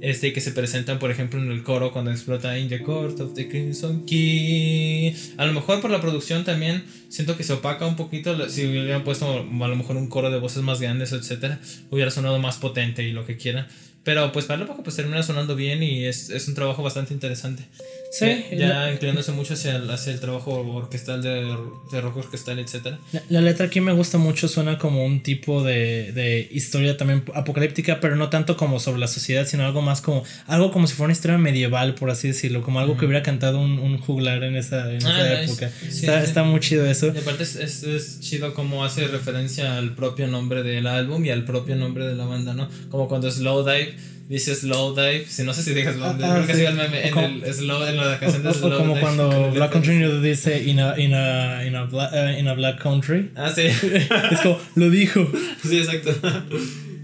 este, 0.01 0.33
que 0.33 0.41
se 0.41 0.51
presentan, 0.51 0.99
por 0.99 1.13
ejemplo, 1.13 1.41
en 1.41 1.53
el 1.53 1.63
coro 1.63 1.93
cuando 1.93 2.11
explota 2.11 2.59
In 2.59 2.69
the 2.69 2.83
Court 2.83 3.21
of 3.21 3.35
the 3.35 3.49
Crimson 3.49 4.05
Key. 4.05 5.15
A 5.37 5.47
lo 5.47 5.53
mejor 5.53 5.81
por 5.81 5.93
la 5.93 6.01
producción 6.01 6.43
también 6.43 6.83
siento 7.09 7.37
que 7.37 7.45
se 7.45 7.53
opaca 7.53 7.87
un 7.87 7.95
poquito. 7.95 8.49
Si 8.49 8.67
hubieran 8.67 9.05
puesto 9.05 9.27
a 9.39 9.69
lo 9.69 9.77
mejor 9.77 9.97
un 9.97 10.09
coro 10.09 10.33
de 10.33 10.41
voces 10.41 10.65
más 10.65 10.81
grandes, 10.81 11.13
etcétera, 11.13 11.61
hubiera 11.91 12.11
sonado 12.11 12.41
más 12.41 12.57
potente 12.57 13.05
y 13.05 13.13
lo 13.13 13.25
que 13.25 13.37
quiera. 13.37 13.69
Pero 14.05 14.33
pues 14.33 14.47
para 14.47 14.59
la 14.59 14.65
época 14.65 14.83
pues 14.83 14.97
termina 14.97 15.23
sonando 15.23 15.55
bien 15.55 15.83
y 15.83 16.07
es, 16.07 16.31
es 16.31 16.49
un 16.49 16.55
trabajo 16.55 16.83
bastante 16.83 17.15
interesante. 17.15 17.65
Sí. 18.13 18.27
ya 18.59 18.93
inclinándose 18.93 19.33
mucho 19.33 19.55
hacia 19.55 19.77
el, 19.77 19.91
hacia 19.91 20.13
el 20.13 20.21
trabajo 20.21 20.51
orquestal 20.53 21.23
de, 21.23 21.57
de 21.91 22.01
rock 22.03 22.19
orquestal, 22.19 22.59
etc. 22.59 22.97
La, 23.31 23.41
letra 23.41 23.67
aquí 23.67 23.81
me 23.81 23.93
gusta 23.93 24.19
mucho, 24.19 24.49
suena 24.49 24.77
como 24.77 25.03
un 25.07 25.23
tipo 25.23 25.63
de, 25.63 26.13
de, 26.13 26.47
historia 26.53 26.99
también 26.99 27.25
apocalíptica, 27.35 28.01
pero 28.01 28.15
no 28.17 28.29
tanto 28.29 28.59
como 28.59 28.81
sobre 28.81 29.01
la 29.01 29.07
sociedad, 29.07 29.47
sino 29.47 29.65
algo 29.65 29.81
más 29.81 30.03
como 30.03 30.25
algo 30.47 30.73
como 30.73 30.87
si 30.87 30.95
fuera 30.95 31.07
una 31.07 31.13
historia 31.15 31.39
medieval, 31.39 31.95
por 31.95 32.11
así 32.11 32.29
decirlo, 32.29 32.61
como 32.61 32.81
algo 32.81 32.99
que 32.99 33.07
hubiera 33.07 33.23
cantado 33.23 33.59
un, 33.59 33.79
un 33.79 33.97
juglar 33.97 34.45
en 34.45 34.57
esa, 34.57 34.93
en 34.93 35.07
ah, 35.07 35.43
época. 35.45 35.71
está, 35.89 36.23
está, 36.23 36.43
muy 36.43 36.61
chido 36.61 36.85
eso. 36.85 37.13
Y 37.15 37.19
aparte 37.19 37.45
es, 37.45 37.57
es, 37.57 37.83
es, 37.83 38.21
chido 38.21 38.53
como 38.53 38.85
hace 38.85 39.07
referencia 39.07 39.79
al 39.79 39.95
propio 39.95 40.27
nombre 40.29 40.63
del 40.63 40.87
álbum 40.87 41.25
y 41.25 41.31
al 41.31 41.47
propio 41.47 41.77
nombre 41.77 42.07
de 42.07 42.15
la 42.15 42.27
banda, 42.27 42.53
¿no? 42.53 42.69
Como 42.91 43.09
cuando 43.09 43.31
Slow 43.31 43.65
Dive 43.65 43.92
dice 44.29 44.55
slow 44.55 44.95
dive. 44.95 45.27
Si 45.29 45.43
no 45.43 45.53
sé 45.53 45.63
si 45.63 45.75
digas 45.75 45.95
slow 45.95 46.15
dive, 46.15 46.27
ah, 46.27 46.43
creo 46.45 46.57
que 46.57 46.67
el 46.67 46.75
meme 46.75 47.09
en, 47.09 47.43
el 47.45 47.55
slow, 47.55 47.85
en 47.87 47.97
la 47.97 48.19
canción 48.19 48.43
de 48.43 48.55
slow 48.55 48.79
Como 48.79 48.99
cuando 48.99 49.51
Black 49.53 49.73
Country 49.73 50.21
dice 50.21 50.63
in 50.65 50.81
a, 50.81 50.99
in 50.99 51.15
a, 51.15 51.65
in 51.67 51.77
a, 51.77 51.85
black, 51.85 52.13
uh, 52.13 52.39
in 52.39 52.49
a 52.49 52.55
black 52.55 52.81
country. 52.81 53.31
Ah, 53.37 53.53
sí. 53.55 53.63
es 53.63 54.41
como, 54.43 54.59
lo 54.75 54.91
dijo. 54.91 55.31
Sí, 55.63 55.79
exacto. 55.79 56.11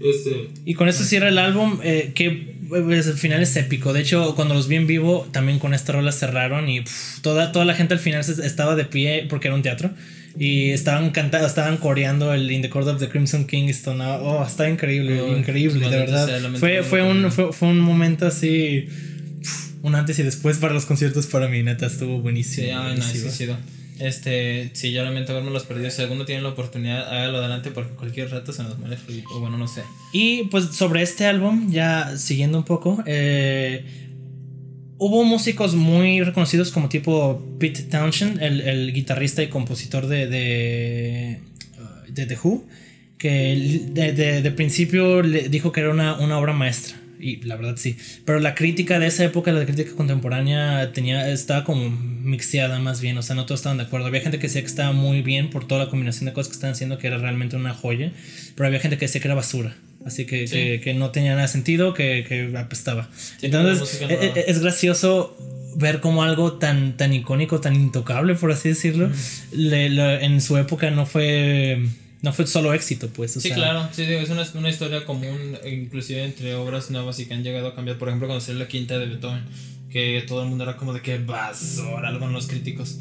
Este. 0.01 0.49
Y 0.65 0.75
con 0.75 0.87
eso 0.87 1.03
cierra 1.03 1.29
el 1.29 1.37
álbum, 1.37 1.79
eh, 1.83 2.11
que 2.15 2.55
pues, 2.69 3.07
al 3.07 3.13
final 3.15 3.41
es 3.41 3.55
épico. 3.55 3.93
De 3.93 4.01
hecho, 4.01 4.35
cuando 4.35 4.53
los 4.53 4.67
vi 4.67 4.75
en 4.75 4.87
vivo, 4.87 5.27
también 5.31 5.59
con 5.59 5.73
esta 5.73 5.93
rola 5.93 6.11
cerraron 6.11 6.69
y 6.69 6.83
toda, 7.21 7.51
toda 7.51 7.65
la 7.65 7.73
gente 7.73 7.93
al 7.93 7.99
final 7.99 8.21
estaba 8.21 8.75
de 8.75 8.85
pie 8.85 9.25
porque 9.29 9.47
era 9.47 9.55
un 9.55 9.61
teatro. 9.61 9.91
Y 10.39 10.71
estaban 10.71 11.09
cantando, 11.11 11.45
estaban 11.45 11.75
coreando 11.75 12.33
el 12.33 12.49
In 12.49 12.61
the 12.61 12.69
Court 12.69 12.87
of 12.87 12.97
the 12.97 13.09
Crimson 13.09 13.45
King. 13.45 13.69
oh, 14.21 14.45
está 14.47 14.69
increíble, 14.69 15.37
increíble, 15.37 15.89
de 15.89 15.97
verdad. 15.97 16.29
Fue, 16.55 16.81
fue, 16.81 17.03
un, 17.03 17.29
fue, 17.29 17.51
fue, 17.51 17.67
un 17.67 17.81
momento 17.81 18.25
así. 18.25 18.87
Un 19.81 19.95
antes 19.95 20.17
y 20.17 20.23
después 20.23 20.57
para 20.57 20.73
los 20.73 20.85
conciertos 20.85 21.27
para 21.27 21.49
mí, 21.49 21.61
neta, 21.61 21.87
estuvo 21.87 22.21
buenísimo. 22.21 22.67
Sí, 23.01 23.29
sí, 23.29 23.47
Este, 23.99 24.69
sí, 24.71 24.93
yo 24.93 25.03
lamento 25.03 25.33
haberme 25.33 25.51
los 25.51 25.63
perdido. 25.65 25.91
Si 25.91 26.01
alguno 26.01 26.23
tiene 26.23 26.41
la 26.41 26.49
oportunidad, 26.49 27.09
hágalo 27.09 27.39
adelante 27.39 27.71
porque 27.71 27.93
cualquier 27.95 28.31
rato 28.31 28.53
se 28.53 28.63
nos 28.63 28.79
muere 28.79 28.97
o 29.33 29.41
bueno, 29.41 29.57
no 29.57 29.67
sé. 29.67 29.81
Y 30.13 30.43
pues 30.45 30.67
sobre 30.67 31.01
este 31.01 31.25
álbum, 31.25 31.69
ya 31.69 32.17
siguiendo 32.17 32.59
un 32.59 32.63
poco, 32.63 33.03
eh, 33.05 33.83
hubo 34.99 35.23
músicos 35.23 35.73
muy 35.75 36.21
reconocidos 36.21 36.71
como 36.71 36.89
tipo 36.89 37.41
Pete 37.57 37.83
Townshend, 37.83 38.41
el, 38.41 38.93
guitarrista 38.93 39.41
y 39.41 39.47
compositor 39.47 40.07
de, 40.07 40.27
de, 40.27 41.39
uh, 41.79 42.13
The 42.13 42.37
Who, 42.43 42.67
que 43.17 43.89
de, 43.91 44.51
principio 44.51 45.23
le 45.23 45.49
dijo 45.49 45.71
que 45.71 45.81
era 45.81 45.89
una, 45.89 46.37
obra 46.37 46.53
maestra. 46.53 46.97
Y 47.21 47.41
la 47.43 47.57
verdad 47.57 47.75
sí. 47.75 47.97
Pero 48.23 48.39
la 48.39 48.55
crítica 48.55 48.97
de 48.97 49.07
esa 49.07 49.25
época, 49.25 49.51
la 49.51 49.65
crítica 49.65 49.93
contemporánea, 49.93 50.93
tenía, 50.93 51.29
estaba 51.29 51.65
como 51.65 51.89
mixeada 51.89 52.79
más 52.79 53.01
bien. 53.01 53.17
O 53.17 53.21
sea, 53.21 53.35
no 53.35 53.45
todos 53.45 53.59
estaban 53.59 53.77
de 53.77 53.83
acuerdo. 53.83 54.07
Había 54.07 54.21
gente 54.21 54.39
que 54.39 54.47
decía 54.47 54.61
que 54.61 54.67
estaba 54.67 54.93
muy 54.93 55.21
bien 55.21 55.49
por 55.49 55.67
toda 55.67 55.83
la 55.83 55.89
combinación 55.89 56.27
de 56.27 56.33
cosas 56.33 56.47
que 56.47 56.53
estaban 56.53 56.75
haciendo, 56.75 56.97
que 56.97 57.07
era 57.07 57.17
realmente 57.17 57.57
una 57.57 57.73
joya. 57.73 58.13
Pero 58.55 58.67
había 58.67 58.79
gente 58.79 58.97
que 58.97 59.05
decía 59.05 59.19
que 59.19 59.27
era 59.27 59.35
basura. 59.35 59.75
Así 60.05 60.25
que, 60.25 60.79
que, 60.83 60.93
no 60.93 61.11
tenía 61.11 61.35
nada 61.35 61.47
sentido, 61.47 61.93
que, 61.93 62.25
que 62.27 62.57
apestaba. 62.57 63.09
Entonces, 63.41 64.01
e, 64.01 64.13
e, 64.13 64.45
es, 64.47 64.59
gracioso 64.59 65.37
ver 65.75 65.99
como 65.99 66.23
algo 66.23 66.53
tan, 66.53 66.97
tan 66.97 67.13
icónico, 67.13 67.59
tan 67.59 67.75
intocable, 67.75 68.35
por 68.35 68.51
así 68.51 68.69
decirlo, 68.69 69.11
en 69.51 70.41
su 70.41 70.57
época 70.57 70.89
no 70.89 71.05
fue 71.05 71.79
no 72.21 72.33
fue 72.33 72.47
solo 72.47 72.73
éxito, 72.73 73.09
pues. 73.09 73.33
sí, 73.33 73.49
claro, 73.51 73.87
sí, 73.93 74.03
es 74.03 74.29
una, 74.29 74.45
una, 74.55 74.69
historia 74.69 75.05
común, 75.05 75.57
inclusive 75.65 76.25
entre 76.25 76.53
obras 76.53 76.91
nuevas 76.91 77.17
y 77.19 77.25
que 77.25 77.33
han 77.33 77.43
llegado 77.43 77.69
a 77.69 77.75
cambiar. 77.75 77.97
Por 77.97 78.09
ejemplo, 78.09 78.27
cuando 78.27 78.43
salió 78.43 78.59
la 78.59 78.67
quinta 78.67 78.97
de 78.97 79.05
Beethoven, 79.05 79.43
que 79.89 80.23
todo 80.27 80.43
el 80.43 80.49
mundo 80.49 80.65
era 80.65 80.75
como 80.75 80.93
de 80.93 81.01
que 81.01 81.17
basura, 81.17 82.17
con 82.19 82.33
los 82.33 82.47
críticos. 82.47 82.97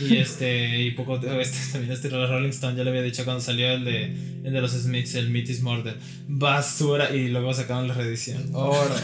Y 0.00 0.16
este, 0.16 0.80
y 0.80 0.90
poco 0.92 1.16
este, 1.16 1.58
también 1.72 1.92
este 1.92 2.08
Rolling 2.08 2.50
Stone 2.50 2.76
ya 2.76 2.84
le 2.84 2.90
había 2.90 3.02
dicho 3.02 3.24
cuando 3.24 3.40
salió 3.40 3.70
el 3.70 3.84
de, 3.84 4.04
el 4.44 4.52
de 4.52 4.60
los 4.60 4.72
Smiths, 4.72 5.14
el 5.14 5.30
Meat 5.30 5.48
is 5.48 5.62
Murder. 5.62 5.94
Basura. 6.26 7.14
Y 7.14 7.28
luego 7.28 7.54
sacaron 7.54 7.86
la 7.88 7.94
reedición. 7.94 8.50
Oro. 8.52 8.94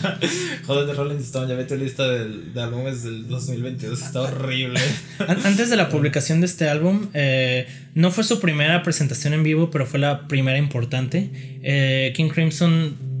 Joder, 0.66 0.86
de 0.86 0.94
Rolling 0.94 1.16
Stone, 1.16 1.48
ya 1.48 1.54
ve 1.54 1.64
tu 1.64 1.76
lista 1.76 2.06
de, 2.08 2.28
de 2.52 2.62
álbumes 2.62 3.02
del 3.02 3.28
2022. 3.28 4.02
Está 4.02 4.22
horrible. 4.22 4.80
Antes 5.44 5.70
de 5.70 5.76
la 5.76 5.88
publicación 5.88 6.40
de 6.40 6.46
este 6.46 6.68
álbum, 6.68 7.08
eh, 7.14 7.66
no 7.94 8.10
fue 8.10 8.24
su 8.24 8.40
primera 8.40 8.82
presentación 8.82 9.32
en 9.32 9.42
vivo, 9.42 9.70
pero 9.70 9.86
fue 9.86 9.98
la 9.98 10.28
primera 10.28 10.58
importante. 10.58 11.30
Eh, 11.62 12.12
King 12.14 12.28
Crimson 12.28 13.13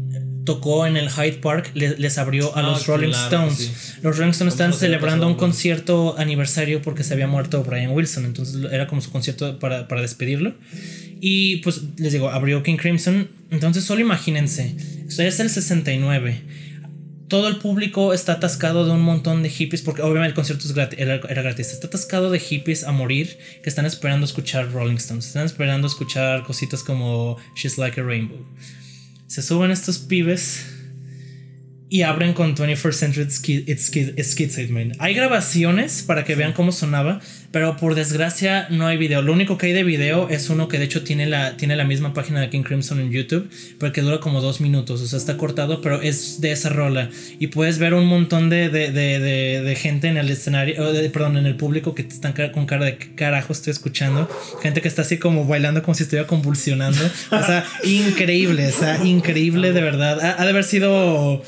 tocó 0.44 0.86
en 0.86 0.96
el 0.96 1.10
Hyde 1.10 1.38
Park, 1.38 1.72
les, 1.74 2.18
abrió 2.18 2.54
a 2.56 2.62
los 2.62 2.82
ah, 2.82 2.84
Rolling 2.86 3.10
Stones. 3.10 3.98
Los 4.02 4.18
Rolling 4.18 4.30
Stones 4.30 4.54
están 4.54 4.72
celebrando 4.72 5.26
un 5.26 5.34
concierto 5.34 6.16
aniversario 6.18 6.82
porque 6.82 7.02
se 7.02 7.14
había 7.14 7.26
muerto 7.26 7.62
Brian 7.64 7.90
Wilson, 7.90 8.24
entonces 8.26 8.56
era 8.70 8.86
como 8.86 9.00
su 9.00 9.10
concierto 9.10 9.58
para, 9.58 9.84
despedirlo. 10.00 10.54
Y 11.20 11.56
pues 11.58 11.80
les 11.96 12.12
digo, 12.12 12.30
abrió 12.30 12.62
King 12.62 12.76
Crimson, 12.76 13.28
entonces 13.50 13.84
solo 13.84 14.00
imagínense, 14.00 14.76
esto 15.08 15.22
es 15.22 15.40
el 15.40 15.50
69. 15.50 16.42
Todo 17.28 17.48
el 17.48 17.56
público 17.56 18.12
está 18.12 18.32
atascado 18.34 18.84
de 18.84 18.92
un 18.92 19.00
montón 19.00 19.42
de 19.42 19.48
hippies, 19.48 19.80
porque 19.80 20.02
obviamente 20.02 20.28
el 20.28 20.34
concierto 20.34 20.68
era, 20.98 21.14
era, 21.14 21.42
gratis. 21.42 21.72
Está 21.72 21.86
atascado 21.86 22.30
de 22.30 22.38
hippies 22.38 22.84
a 22.84 22.92
morir 22.92 23.38
que 23.62 23.70
están 23.70 23.86
esperando 23.86 24.26
escuchar 24.26 24.70
Rolling 24.70 24.96
Stones. 24.96 25.28
Están 25.28 25.46
esperando 25.46 25.86
escuchar 25.86 26.44
cositas 26.44 26.84
como 26.84 27.38
She's 27.56 27.78
Like 27.78 27.98
a 27.98 28.04
Rainbow 28.04 28.44
se 29.26 29.42
suben 29.42 29.70
estos 29.70 29.98
pibes 29.98 30.73
y 31.94 32.02
abren 32.02 32.32
con 32.32 32.56
21st 32.56 32.92
Century 32.92 33.30
Skid. 34.24 34.94
Hay 34.98 35.14
grabaciones 35.14 36.02
para 36.02 36.24
que 36.24 36.34
vean 36.34 36.52
cómo 36.52 36.72
sonaba, 36.72 37.20
pero 37.52 37.76
por 37.76 37.94
desgracia 37.94 38.66
no 38.68 38.88
hay 38.88 38.96
video. 38.96 39.22
Lo 39.22 39.32
único 39.32 39.58
que 39.58 39.66
hay 39.66 39.72
de 39.74 39.84
video 39.84 40.28
es 40.28 40.50
uno 40.50 40.66
que 40.66 40.80
de 40.80 40.86
hecho 40.86 41.04
tiene 41.04 41.26
la, 41.26 41.56
tiene 41.56 41.76
la 41.76 41.84
misma 41.84 42.12
página 42.12 42.40
de 42.40 42.50
King 42.50 42.64
Crimson 42.64 42.98
en 42.98 43.12
YouTube, 43.12 43.48
pero 43.78 43.92
que 43.92 44.00
dura 44.00 44.18
como 44.18 44.40
dos 44.40 44.60
minutos, 44.60 45.02
o 45.02 45.06
sea, 45.06 45.20
está 45.20 45.36
cortado, 45.36 45.80
pero 45.82 46.02
es 46.02 46.40
de 46.40 46.50
esa 46.50 46.68
rola. 46.68 47.10
Y 47.38 47.46
puedes 47.46 47.78
ver 47.78 47.94
un 47.94 48.06
montón 48.06 48.50
de, 48.50 48.70
de, 48.70 48.90
de, 48.90 49.62
de 49.62 49.76
gente 49.76 50.08
en 50.08 50.16
el 50.16 50.28
escenario, 50.28 50.74
perdón, 51.12 51.36
en 51.36 51.46
el 51.46 51.54
público 51.54 51.94
que 51.94 52.02
están 52.02 52.32
con 52.52 52.66
cara 52.66 52.86
de 52.86 52.96
qué 52.98 53.14
carajo 53.14 53.52
estoy 53.52 53.70
escuchando. 53.70 54.28
Gente 54.60 54.82
que 54.82 54.88
está 54.88 55.02
así 55.02 55.18
como 55.18 55.46
bailando 55.46 55.80
como 55.84 55.94
si 55.94 56.02
estuviera 56.02 56.26
convulsionando. 56.26 57.08
O 57.30 57.44
sea, 57.44 57.64
increíble, 57.84 58.66
o 58.66 58.72
sea, 58.72 59.04
increíble 59.04 59.72
de 59.72 59.80
verdad. 59.80 60.18
ha 60.36 60.42
de 60.42 60.50
haber 60.50 60.64
sido 60.64 61.40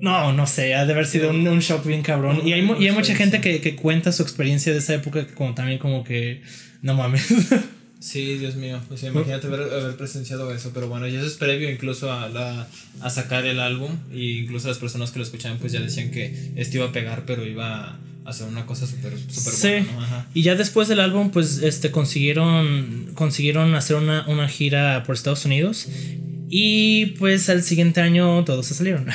no, 0.00 0.32
no 0.32 0.46
sé, 0.46 0.74
ha 0.74 0.84
de 0.84 0.92
haber 0.92 1.06
sido 1.06 1.30
un, 1.30 1.46
un 1.46 1.60
shock 1.60 1.84
bien 1.86 2.02
cabrón. 2.02 2.42
Y 2.44 2.52
hay, 2.52 2.68
y 2.78 2.86
hay 2.86 2.92
mucha 2.92 3.14
gente 3.14 3.40
que, 3.40 3.60
que, 3.60 3.76
cuenta 3.76 4.12
su 4.12 4.22
experiencia 4.22 4.72
de 4.72 4.78
esa 4.78 4.94
época 4.94 5.26
como 5.34 5.54
también 5.54 5.78
como 5.78 6.04
que, 6.04 6.42
no 6.82 6.94
mames. 6.94 7.26
Sí, 7.98 8.36
Dios 8.36 8.56
mío, 8.56 8.78
imagínate 8.90 9.46
haber, 9.46 9.62
haber, 9.62 9.96
presenciado 9.96 10.54
eso, 10.54 10.70
pero 10.74 10.86
bueno, 10.86 11.08
ya 11.08 11.18
eso 11.18 11.26
es 11.26 11.34
previo 11.34 11.70
incluso 11.70 12.12
a, 12.12 12.28
la, 12.28 12.68
a 13.00 13.10
sacar 13.10 13.46
el 13.46 13.58
álbum 13.58 13.90
y 14.12 14.40
incluso 14.40 14.68
las 14.68 14.76
personas 14.76 15.10
que 15.10 15.18
lo 15.18 15.24
escuchaban 15.24 15.58
pues 15.58 15.72
ya 15.72 15.80
decían 15.80 16.10
que 16.10 16.52
esto 16.56 16.76
iba 16.76 16.86
a 16.86 16.92
pegar, 16.92 17.24
pero 17.26 17.46
iba 17.46 17.84
a 17.86 17.98
hacer 18.26 18.46
una 18.48 18.66
cosa 18.66 18.86
súper 18.86 19.18
super 19.18 19.52
sí. 19.52 19.90
buena. 19.94 20.28
Y 20.34 20.42
ya 20.42 20.56
después 20.56 20.88
del 20.88 21.00
álbum 21.00 21.30
pues 21.30 21.62
este 21.62 21.90
consiguieron 21.90 23.12
consiguieron 23.14 23.74
hacer 23.74 23.96
una, 23.96 24.28
una 24.28 24.46
gira 24.46 25.02
por 25.04 25.14
Estados 25.14 25.46
Unidos 25.46 25.88
y 26.48 27.06
pues 27.18 27.48
al 27.48 27.62
siguiente 27.62 28.00
año 28.00 28.44
todos 28.44 28.66
se 28.66 28.74
salieron. 28.74 29.06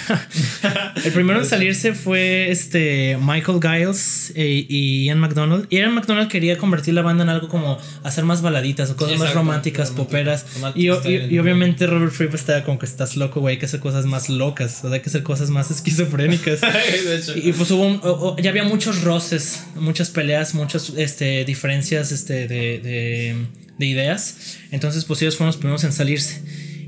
el 1.06 1.12
primero 1.14 1.40
en 1.40 1.45
salirse 1.45 1.94
fue 1.94 2.52
este 2.52 3.18
Michael 3.22 3.60
Giles 3.62 4.34
e, 4.36 4.66
y 4.68 5.06
Ian 5.06 5.20
McDonald. 5.20 5.66
Y 5.70 5.78
Ian 5.78 5.94
McDonald 5.94 6.30
quería 6.30 6.58
convertir 6.58 6.94
la 6.94 7.02
banda 7.02 7.24
en 7.24 7.30
algo 7.30 7.48
como 7.48 7.78
hacer 8.03 8.26
más 8.26 8.41
baladitas 8.41 8.90
o 8.90 8.98
cosas 8.98 9.18
más 9.18 9.34
románticas, 9.34 9.91
poperas. 9.91 10.45
y, 10.76 10.90
obviamente 10.90 11.88
Robert 11.88 12.12
Fripp 12.12 12.36
estaba 12.36 12.64
como 12.64 12.80
que 12.80 12.86
estás 12.86 13.16
loco, 13.16 13.40
güey, 13.40 13.56
hay 13.56 13.60
que 13.60 13.66
hacer 13.66 13.80
cosas 13.80 14.06
más 14.06 14.30
locas, 14.30 14.84
o 14.84 14.91
hay 14.91 14.99
que 14.99 15.10
hacer 15.10 15.24
cosas 15.24 15.49
más 15.49 15.72
esquizofrénicas. 15.72 16.60
y 17.36 17.53
pues 17.53 17.72
hubo 17.72 18.36
ya 18.41 18.49
había 18.49 18.66
muchos 18.66 19.03
roces, 19.03 19.64
muchas 19.76 20.10
peleas, 20.10 20.53
muchas 20.53 20.91
este, 20.98 21.45
diferencias 21.45 22.12
este, 22.12 22.48
de, 22.48 22.80
de, 22.80 23.36
de 23.78 23.86
ideas. 23.86 24.58
Entonces 24.72 25.06
pues 25.06 25.22
ellos 25.22 25.38
fueron 25.38 25.48
los 25.48 25.58
primeros 25.58 25.84
en 25.86 25.94
salirse. 25.94 26.41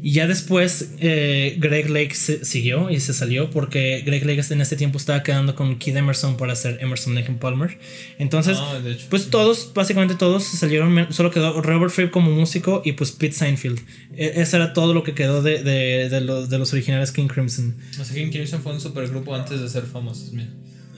Y 0.05 0.11
ya 0.11 0.27
después 0.27 0.95
eh, 0.99 1.55
Greg 1.59 1.89
Lake 1.89 2.13
siguió 2.13 2.89
y 2.89 2.99
se 2.99 3.13
salió 3.13 3.49
porque 3.49 4.03
Greg 4.05 4.25
Lake 4.25 4.41
en 4.49 4.59
ese 4.59 4.75
tiempo 4.75 4.97
estaba 4.97 5.23
quedando 5.23 5.55
con 5.55 5.79
Kid 5.79 5.95
Emerson 5.95 6.35
para 6.35 6.51
hacer 6.51 6.77
Emerson 6.81 7.15
Lake 7.15 7.31
Palmer. 7.39 7.79
Entonces, 8.19 8.57
ah, 8.59 8.81
pues 9.09 9.29
todos, 9.29 9.71
básicamente 9.73 10.15
todos 10.15 10.43
se 10.43 10.57
salieron, 10.57 11.07
solo 11.13 11.31
quedó 11.31 11.61
Robert 11.61 11.89
Fripp 11.89 12.11
como 12.11 12.31
músico 12.31 12.81
y 12.83 12.91
pues 12.91 13.13
Pete 13.13 13.33
Seinfeld. 13.33 13.79
E 14.13 14.41
eso 14.41 14.57
era 14.57 14.73
todo 14.73 14.93
lo 14.93 15.03
que 15.03 15.13
quedó 15.13 15.41
de, 15.41 15.63
de, 15.63 16.09
de, 16.09 16.19
los, 16.19 16.49
de 16.49 16.59
los 16.59 16.73
originales 16.73 17.13
King 17.13 17.27
Crimson. 17.27 17.73
O 17.97 18.03
sea, 18.03 18.13
King 18.13 18.29
Crimson 18.29 18.61
fue 18.61 18.73
un 18.73 18.81
supergrupo 18.81 19.33
antes 19.33 19.61
de 19.61 19.69
ser 19.69 19.83
famosos, 19.83 20.33
mira. 20.33 20.49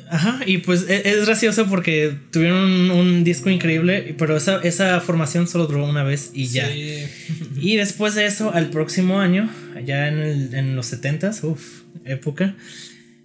Ajá, 0.09 0.39
y 0.45 0.59
pues 0.59 0.85
e, 0.87 1.09
es, 1.09 1.25
gracioso 1.25 1.65
porque 1.67 2.15
tuvieron 2.31 2.91
un, 2.91 3.23
disco 3.23 3.49
increíble, 3.49 4.15
pero 4.17 4.37
esa, 4.37 4.59
esa, 4.61 4.99
formación 5.01 5.47
solo 5.47 5.67
duró 5.67 5.85
una 5.85 6.03
vez 6.03 6.31
y 6.33 6.47
ya. 6.47 6.69
Y 6.71 7.75
después 7.75 8.15
de 8.15 8.25
eso, 8.25 8.53
al 8.53 8.69
próximo 8.69 9.19
año, 9.19 9.49
ya 9.85 10.07
en, 10.07 10.19
el, 10.19 10.53
en 10.53 10.75
los 10.75 10.93
70s, 10.93 11.43
uff, 11.43 11.81
época, 12.05 12.55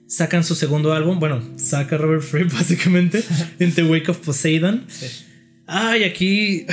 sacan 0.07 0.43
su 0.43 0.55
segundo 0.55 0.93
álbum. 0.93 1.20
Bueno, 1.20 1.43
saca 1.57 1.97
Robert 1.97 2.23
Fripp 2.23 2.52
básicamente, 2.52 3.23
en 3.59 3.73
The 3.73 3.85
Wake 3.85 4.11
of 4.11 4.19
Poseidon. 4.19 4.86
Ay, 5.66 6.05
aquí 6.05 6.66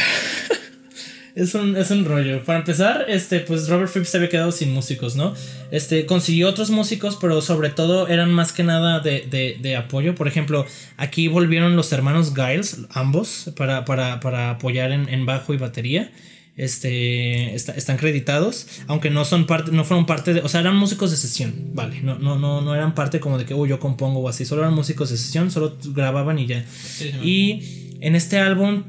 es 1.38 1.54
un, 1.54 1.78
es 1.78 1.92
un 1.92 2.04
rollo. 2.04 2.44
Para 2.44 2.60
empezar, 2.60 3.06
este, 3.08 3.40
pues 3.42 3.70
Robert 3.70 3.92
Fripp 3.92 4.06
se 4.06 4.18
había 4.18 4.30
quedado 4.30 4.52
sin 4.52 4.74
músicos, 4.74 5.16
¿no? 5.16 5.36
Este, 5.70 6.08
consiguió 6.08 6.50
otros 6.50 6.72
músicos, 6.72 7.18
pero 7.22 7.42
sobre 7.42 7.70
todo 7.70 8.08
eran 8.08 8.34
más 8.34 8.52
que 8.52 8.64
nada 8.64 9.02
de, 9.02 9.22
de, 9.30 9.58
de 9.62 9.76
apoyo. 9.76 10.16
Por 10.16 10.28
ejemplo, 10.28 10.66
aquí 10.98 11.28
volvieron 11.28 11.76
los 11.76 11.92
hermanos 11.94 12.34
Giles, 12.36 12.80
ambos, 12.90 13.52
para, 13.56 13.86
para, 13.86 14.20
para 14.20 14.50
apoyar 14.50 14.92
en, 14.92 15.10
en, 15.10 15.28
bajo 15.28 15.54
y 15.54 15.58
batería. 15.58 16.12
Este, 16.56 17.54
están 17.54 17.98
creditados, 17.98 18.66
aunque 18.88 19.12
no 19.12 19.24
son 19.24 19.46
parte, 19.46 19.72
no 19.72 19.84
fueron 19.84 20.08
parte 20.08 20.34
de, 20.34 20.40
o 20.40 20.50
sea, 20.50 20.62
eran 20.62 20.76
músicos 20.76 21.12
de 21.12 21.18
sesión, 21.18 21.54
vale, 21.76 22.02
no, 22.02 22.18
no, 22.18 22.40
no, 22.40 22.62
no 22.62 22.74
eran 22.74 22.96
parte 22.96 23.20
como 23.20 23.38
de 23.38 23.46
que, 23.46 23.54
oh, 23.54 23.68
yo 23.68 23.80
compongo 23.80 24.22
o 24.22 24.28
así, 24.28 24.44
solo 24.44 24.64
eran 24.64 24.74
músicos 24.74 25.12
de 25.12 25.18
sesión, 25.18 25.52
solo 25.52 25.78
grababan 25.90 26.40
y 26.40 26.48
ya. 26.48 26.66
y 27.22 27.94
en 28.02 28.16
este 28.16 28.40
álbum 28.40 28.86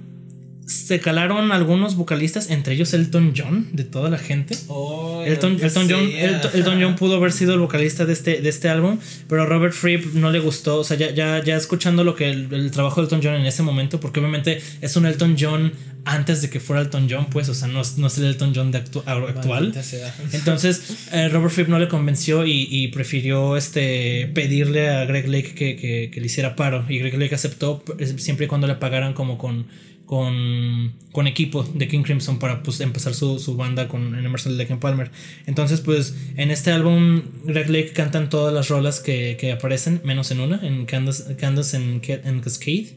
se 0.68 1.00
calaron 1.00 1.50
algunos 1.50 1.96
vocalistas, 1.96 2.50
entre 2.50 2.74
ellos 2.74 2.92
Elton 2.92 3.32
John, 3.34 3.68
de 3.72 3.84
toda 3.84 4.10
la 4.10 4.18
gente. 4.18 4.54
Oh, 4.68 5.22
Elton, 5.24 5.58
Elton, 5.62 5.88
John, 5.88 6.10
Elton, 6.12 6.82
John 6.82 6.94
pudo 6.94 7.16
haber 7.16 7.32
sido 7.32 7.54
el 7.54 7.60
vocalista 7.60 8.04
de 8.04 8.12
este, 8.12 8.42
de 8.42 8.48
este 8.50 8.68
álbum, 8.68 8.98
pero 9.28 9.46
Robert 9.46 9.72
Fripp 9.72 10.12
no 10.12 10.30
le 10.30 10.40
gustó. 10.40 10.80
O 10.80 10.84
sea, 10.84 10.98
ya, 10.98 11.10
ya, 11.10 11.42
ya 11.42 11.56
escuchando 11.56 12.04
lo 12.04 12.14
que 12.14 12.28
el, 12.28 12.70
trabajo 12.70 13.00
de 13.00 13.06
Elton 13.06 13.20
John 13.22 13.34
en 13.36 13.46
ese 13.46 13.62
momento, 13.62 13.98
porque 13.98 14.20
obviamente 14.20 14.60
es 14.82 14.94
un 14.96 15.06
Elton 15.06 15.36
John 15.40 15.72
antes 16.04 16.42
de 16.42 16.50
que 16.50 16.60
fuera 16.60 16.82
Elton 16.82 17.08
John, 17.08 17.28
pues, 17.30 17.48
o 17.48 17.54
sea, 17.54 17.66
no, 17.66 17.80
no 17.96 18.06
es 18.06 18.18
el 18.18 18.24
Elton 18.26 18.52
John 18.54 18.70
de 18.70 18.78
actual. 18.78 19.72
Entonces, 20.32 21.08
eh, 21.12 21.30
Robert 21.30 21.52
Fripp 21.52 21.68
no 21.68 21.78
le 21.78 21.88
convenció 21.88 22.44
y, 22.44 22.88
prefirió 22.88 23.56
este, 23.56 24.30
pedirle 24.34 24.90
a 24.90 25.06
Greg 25.06 25.28
Lake 25.28 25.54
que, 25.54 25.76
que, 25.76 26.10
que 26.12 26.20
le 26.20 26.26
hiciera 26.26 26.56
paro. 26.56 26.84
Y 26.90 26.98
Greg 26.98 27.18
Lake 27.18 27.34
aceptó 27.34 27.82
siempre 28.18 28.44
y 28.44 28.48
cuando 28.48 28.66
le 28.66 28.74
pagaran 28.74 29.14
como 29.14 29.38
con 29.38 29.66
con, 30.08 30.94
con 31.12 31.26
equipo 31.26 31.62
de 31.62 31.86
King 31.86 32.02
Crimson 32.02 32.38
para 32.38 32.62
pues, 32.62 32.80
empezar 32.80 33.12
su, 33.14 33.38
su 33.38 33.56
banda 33.56 33.88
con 33.88 34.14
en 34.14 34.24
Emerson 34.24 34.56
Lake 34.56 34.72
and 34.72 34.80
Palmer. 34.80 35.10
Entonces, 35.46 35.82
pues 35.82 36.14
en 36.36 36.50
este 36.50 36.72
álbum, 36.72 37.20
Greg 37.44 37.68
Lake 37.68 37.92
cantan 37.92 38.30
todas 38.30 38.54
las 38.54 38.68
rolas 38.68 39.00
que, 39.00 39.36
que 39.38 39.52
aparecen, 39.52 40.00
menos 40.04 40.30
en 40.30 40.40
una, 40.40 40.66
en 40.66 40.86
Candace, 40.86 41.36
Candace 41.36 41.76
en, 41.76 42.00
en 42.24 42.40
Cascade. 42.40 42.96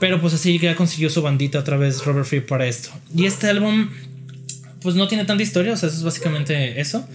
Pero 0.00 0.20
pues 0.20 0.34
así 0.34 0.58
ya 0.58 0.74
consiguió 0.74 1.10
su 1.10 1.22
bandita 1.22 1.60
otra 1.60 1.76
vez 1.76 2.04
Robert 2.04 2.26
Fripp 2.26 2.48
para 2.48 2.66
esto. 2.66 2.90
Y 3.14 3.26
este 3.26 3.48
álbum, 3.48 3.90
pues 4.82 4.96
no 4.96 5.06
tiene 5.06 5.24
tanta 5.26 5.44
historia, 5.44 5.74
o 5.74 5.76
sea, 5.76 5.90
eso 5.90 5.98
es 5.98 6.02
básicamente 6.02 6.80
eso. 6.80 7.06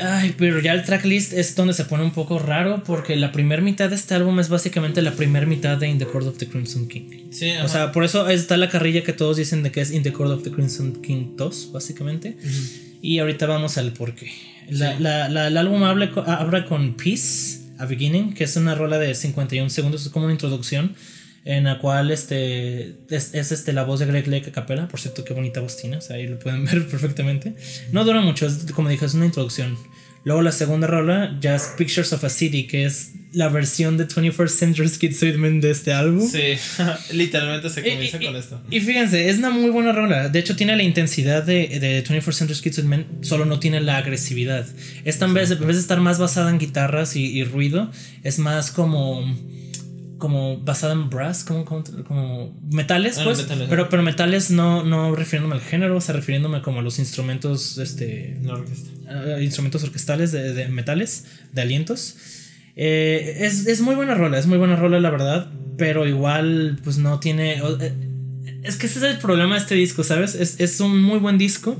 Ay, 0.00 0.34
pero 0.36 0.60
ya 0.60 0.72
el 0.72 0.84
tracklist 0.84 1.32
es 1.32 1.54
donde 1.54 1.74
se 1.74 1.84
pone 1.84 2.02
un 2.02 2.12
poco 2.12 2.38
raro 2.38 2.82
porque 2.84 3.16
la 3.16 3.32
primera 3.32 3.62
mitad 3.62 3.88
de 3.88 3.96
este 3.96 4.14
álbum 4.14 4.40
es 4.40 4.48
básicamente 4.48 5.02
la 5.02 5.12
primera 5.12 5.46
mitad 5.46 5.76
de 5.76 5.88
In 5.88 5.98
the 5.98 6.06
Court 6.06 6.26
of 6.26 6.38
the 6.38 6.48
Crimson 6.48 6.88
King. 6.88 7.30
Sí, 7.30 7.50
o 7.62 7.68
sea, 7.68 7.92
por 7.92 8.04
eso 8.04 8.28
está 8.28 8.56
la 8.56 8.68
carrilla 8.68 9.02
que 9.02 9.12
todos 9.12 9.36
dicen 9.36 9.62
de 9.62 9.70
que 9.70 9.80
es 9.80 9.90
In 9.90 10.02
the 10.02 10.12
Court 10.12 10.30
of 10.30 10.42
the 10.42 10.50
Crimson 10.50 11.00
King 11.02 11.36
2, 11.36 11.70
básicamente. 11.72 12.36
Y 13.02 13.18
ahorita 13.18 13.46
vamos 13.46 13.78
al 13.78 13.92
porqué. 13.92 14.30
La, 14.68 14.98
la, 14.98 15.48
el 15.48 15.56
álbum 15.56 15.82
habla, 15.82 16.10
habla 16.26 16.66
con 16.66 16.94
Peace, 16.94 17.60
A 17.78 17.86
Beginning, 17.86 18.34
que 18.34 18.44
es 18.44 18.56
una 18.56 18.74
rola 18.74 18.98
de 18.98 19.14
51 19.14 19.70
segundos, 19.70 20.06
es 20.06 20.08
como 20.10 20.26
una 20.26 20.32
introducción 20.32 20.94
en 21.44 21.64
la 21.64 21.78
cual 21.78 22.10
este 22.10 22.96
es, 23.08 23.34
este 23.34 23.72
la 23.72 23.84
voz 23.84 24.00
de 24.00 24.06
Greg 24.06 24.26
Lake 24.26 24.50
a 24.50 24.52
capela, 24.52 24.88
por 24.88 25.00
cierto 25.00 25.24
qué 25.24 25.32
bonita 25.32 25.60
voz 25.60 25.76
tiene, 25.76 25.96
o 25.96 26.00
sea, 26.00 26.16
ahí 26.16 26.26
lo 26.26 26.38
pueden 26.38 26.64
ver 26.66 26.86
perfectamente. 26.86 27.54
No 27.92 28.04
dura 28.04 28.20
mucho, 28.20 28.46
como 28.74 28.88
dije, 28.88 29.06
es 29.06 29.14
una 29.14 29.26
introducción. 29.26 29.76
Luego 30.22 30.42
la 30.42 30.52
segunda 30.52 30.86
rola 30.86 31.38
ya 31.40 31.54
es 31.54 31.72
Pictures 31.78 32.12
of 32.12 32.22
a 32.24 32.28
City, 32.28 32.66
que 32.66 32.84
es 32.84 33.12
la 33.32 33.48
versión 33.48 33.96
de 33.96 34.06
21st 34.06 34.48
Century 34.48 34.88
Schizoidman 34.88 35.62
de 35.62 35.70
este 35.70 35.94
álbum. 35.94 36.28
Sí, 36.28 36.58
literalmente 37.14 37.70
se 37.70 37.82
comienza 37.82 38.18
con 38.18 38.36
esto. 38.36 38.60
Y 38.70 38.80
fíjense, 38.80 39.30
es 39.30 39.38
una 39.38 39.48
muy 39.48 39.70
buena 39.70 39.92
rola. 39.92 40.28
De 40.28 40.38
hecho, 40.38 40.56
tiene 40.56 40.76
la 40.76 40.82
intensidad 40.82 41.42
de, 41.42 41.78
de 41.80 42.04
21st 42.04 42.32
Century 42.32 42.58
Schizoidman, 42.58 43.06
solo 43.22 43.46
no 43.46 43.60
tiene 43.60 43.80
la 43.80 43.96
agresividad. 43.96 44.66
Esta 45.06 45.24
en 45.24 45.32
vez, 45.32 45.50
en 45.52 45.66
vez 45.66 45.76
de 45.76 45.80
estar 45.80 46.00
más 46.00 46.18
basada 46.18 46.50
en 46.50 46.58
guitarras 46.58 47.16
y, 47.16 47.24
y 47.24 47.44
ruido, 47.44 47.90
es 48.22 48.38
más 48.38 48.70
como 48.70 49.24
como 50.20 50.60
basada 50.60 50.92
en 50.92 51.10
brass, 51.10 51.42
como, 51.42 51.64
como, 51.64 52.56
metales, 52.70 53.18
ah, 53.18 53.24
pues. 53.24 53.44
pero, 53.68 53.88
pero 53.88 54.04
metales 54.04 54.52
no, 54.52 54.84
no 54.84 55.16
refiriéndome 55.16 55.56
al 55.56 55.60
género, 55.60 55.96
o 55.96 56.00
sea, 56.00 56.14
refiriéndome 56.14 56.62
como 56.62 56.78
a 56.78 56.82
los 56.82 57.00
instrumentos, 57.00 57.78
este. 57.78 58.38
instrumentos 59.40 59.82
orquestales 59.82 60.30
de, 60.30 60.68
metales, 60.68 61.24
de 61.52 61.62
alientos. 61.62 62.16
Eh, 62.76 63.38
es, 63.40 63.80
muy 63.80 63.96
buena 63.96 64.14
rola, 64.14 64.38
es 64.38 64.46
muy 64.46 64.58
buena 64.58 64.76
rola, 64.76 65.00
la 65.00 65.10
verdad, 65.10 65.50
pero 65.76 66.06
igual, 66.06 66.78
pues 66.84 66.98
no 66.98 67.18
tiene. 67.18 67.54
Eh, 67.54 67.94
es 68.62 68.76
que 68.76 68.86
ese 68.86 68.98
es 69.00 69.04
el 69.04 69.18
problema 69.18 69.56
de 69.56 69.62
este 69.62 69.74
disco, 69.74 70.04
¿sabes? 70.04 70.36
Es, 70.36 70.80
un 70.80 71.02
muy 71.02 71.18
buen 71.18 71.38
disco, 71.38 71.76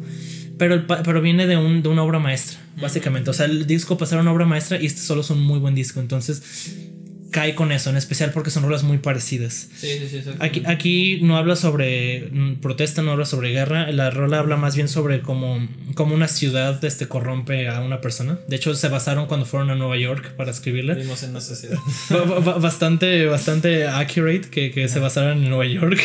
pero, 0.59 0.87
pero 0.87 1.21
viene 1.21 1.47
de, 1.47 1.57
un, 1.57 1.83
de 1.83 1.89
una 1.89 2.03
obra 2.03 2.19
maestra, 2.19 2.59
básicamente. 2.81 3.31
O 3.31 3.33
sea, 3.33 3.47
el 3.47 3.67
disco 3.67 3.97
pasaron 3.97 4.27
a 4.27 4.31
una 4.31 4.35
obra 4.35 4.47
maestra 4.47 4.81
y 4.81 4.87
este 4.87 5.03
solo 5.03 5.21
es 5.21 5.31
un 5.31 5.41
muy 5.41 5.59
buen 5.59 5.75
disco, 5.75 6.01
entonces 6.01 6.90
cae 7.31 7.55
con 7.55 7.70
eso, 7.73 7.90
en 7.90 7.97
especial 7.97 8.31
porque 8.32 8.51
son 8.51 8.62
rolas 8.65 8.82
muy 8.82 8.98
parecidas. 8.98 9.69
Sí, 9.77 9.89
sí, 9.98 10.09
sí. 10.11 10.16
exacto. 10.19 10.44
Aquí, 10.44 10.62
aquí 10.66 11.19
no 11.23 11.36
habla 11.36 11.57
sobre 11.57 12.28
mm, 12.32 12.57
protesta, 12.57 13.02
no 13.02 13.12
habla 13.12 13.24
sobre 13.24 13.51
guerra. 13.51 13.90
La 13.93 14.11
rola 14.11 14.39
habla 14.40 14.57
más 14.57 14.74
bien 14.77 14.89
sobre 14.89 15.20
cómo, 15.20 15.66
cómo 15.94 16.15
una 16.15 16.28
ciudad 16.28 16.85
este, 16.85 17.07
corrompe 17.09 17.69
a 17.69 17.81
una 17.81 18.01
persona. 18.01 18.39
De 18.48 18.57
hecho, 18.57 18.74
se 18.74 18.89
basaron 18.89 19.27
cuando 19.27 19.47
fueron 19.47 19.70
a 19.70 19.74
Nueva 19.74 19.97
York 19.97 20.35
para 20.36 20.51
escribirla. 20.51 20.94
Vivimos 20.94 21.23
en 21.23 21.31
una 21.31 21.40
sociedad. 21.40 21.78
Ba- 22.11 22.24
ba- 22.24 22.40
ba- 22.40 22.59
bastante, 22.59 23.27
bastante 23.27 23.86
accurate 23.86 24.48
que, 24.51 24.70
que 24.70 24.89
se 24.89 24.98
basaran 24.98 25.39
en 25.43 25.48
Nueva 25.48 25.66
York. 25.66 26.01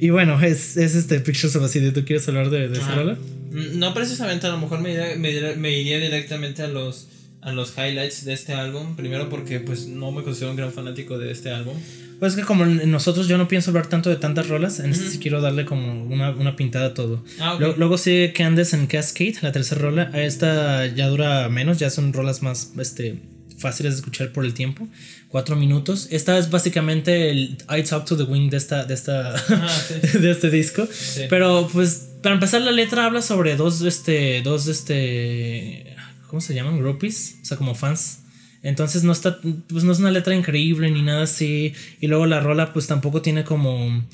Y 0.00 0.08
bueno, 0.10 0.40
es, 0.40 0.76
es 0.78 0.94
este 0.94 1.20
Pictures 1.20 1.54
of 1.56 1.64
a 1.64 1.68
City. 1.68 1.90
¿Tú 1.92 2.04
quieres 2.04 2.26
hablar 2.28 2.48
de, 2.48 2.68
de 2.68 2.78
esa 2.78 2.94
rola? 2.94 3.18
Mm, 3.50 3.78
No 3.78 3.92
precisamente, 3.92 4.46
a 4.46 4.50
lo 4.50 4.58
mejor 4.58 4.80
me 4.80 4.92
iría, 4.92 5.14
me 5.16 5.30
iría- 5.30 5.54
me 5.56 5.70
iría 5.78 5.98
directamente 6.00 6.62
a 6.62 6.68
los 6.68 7.08
a 7.42 7.52
los 7.52 7.72
highlights 7.78 8.24
de 8.24 8.32
este 8.32 8.52
álbum. 8.54 8.96
Primero 8.96 9.28
porque 9.28 9.60
pues 9.60 9.86
no 9.86 10.12
me 10.12 10.22
considero 10.22 10.50
un 10.50 10.56
gran 10.56 10.72
fanático 10.72 11.18
de 11.18 11.30
este 11.32 11.50
álbum. 11.50 11.76
Pues 12.18 12.34
es 12.34 12.38
que 12.40 12.44
como 12.44 12.66
nosotros 12.66 13.28
yo 13.28 13.38
no 13.38 13.48
pienso 13.48 13.70
hablar 13.70 13.86
tanto 13.86 14.10
de 14.10 14.16
tantas 14.16 14.48
rolas, 14.48 14.78
en 14.78 14.90
este 14.90 15.08
sí 15.08 15.18
quiero 15.18 15.40
darle 15.40 15.64
como 15.64 16.04
una, 16.04 16.30
una 16.32 16.54
pintada 16.54 16.86
a 16.88 16.94
todo. 16.94 17.24
Ah, 17.38 17.54
ok. 17.54 17.60
Lo- 17.60 17.76
Luego 17.76 17.96
sigue 17.96 18.34
Candace 18.34 18.76
and 18.76 18.88
Cascade, 18.88 19.36
la 19.40 19.52
tercera 19.52 19.80
rola. 19.80 20.10
Esta 20.14 20.86
ya 20.86 21.08
dura 21.08 21.48
menos, 21.48 21.78
ya 21.78 21.88
son 21.88 22.12
rolas 22.12 22.42
más 22.42 22.72
este, 22.78 23.20
fáciles 23.56 23.94
de 23.94 24.00
escuchar 24.00 24.32
por 24.32 24.44
el 24.44 24.52
tiempo. 24.52 24.86
Cuatro 25.28 25.56
minutos. 25.56 26.08
Esta 26.10 26.36
es 26.36 26.50
básicamente 26.50 27.30
el 27.30 27.56
I 27.74 27.84
Talk 27.84 28.04
to 28.04 28.16
the 28.18 28.24
Wind 28.24 28.50
de 28.50 28.56
esta, 28.58 28.84
de 28.84 28.92
esta, 28.92 29.34
Ah, 29.36 29.68
sí. 30.12 30.18
de 30.18 30.30
este 30.30 30.50
disco. 30.50 30.86
Sí. 30.92 31.22
Pero 31.30 31.70
pues 31.72 32.08
para 32.22 32.34
empezar 32.34 32.60
la 32.60 32.72
letra 32.72 33.06
habla 33.06 33.22
sobre 33.22 33.56
dos, 33.56 33.80
este, 33.80 34.42
dos, 34.42 34.66
este, 34.66 35.89
¿cómo 36.30 36.40
se 36.40 36.54
llaman? 36.54 36.78
Groupies, 36.78 37.36
o 37.42 37.44
sea, 37.44 37.56
como 37.58 37.74
fans. 37.74 38.20
Entonces 38.62 39.04
no 39.04 39.12
está, 39.12 39.38
pues 39.68 39.84
no 39.84 39.92
es 39.92 39.98
una 39.98 40.10
letra 40.10 40.34
increíble 40.34 40.90
ni 40.90 41.02
nada 41.02 41.24
así. 41.24 41.72
Y 42.00 42.06
luego 42.06 42.26
la 42.26 42.40
rola 42.40 42.72
pues 42.72 42.86
tampoco 42.86 43.20
tiene 43.22 43.44
como... 43.44 44.06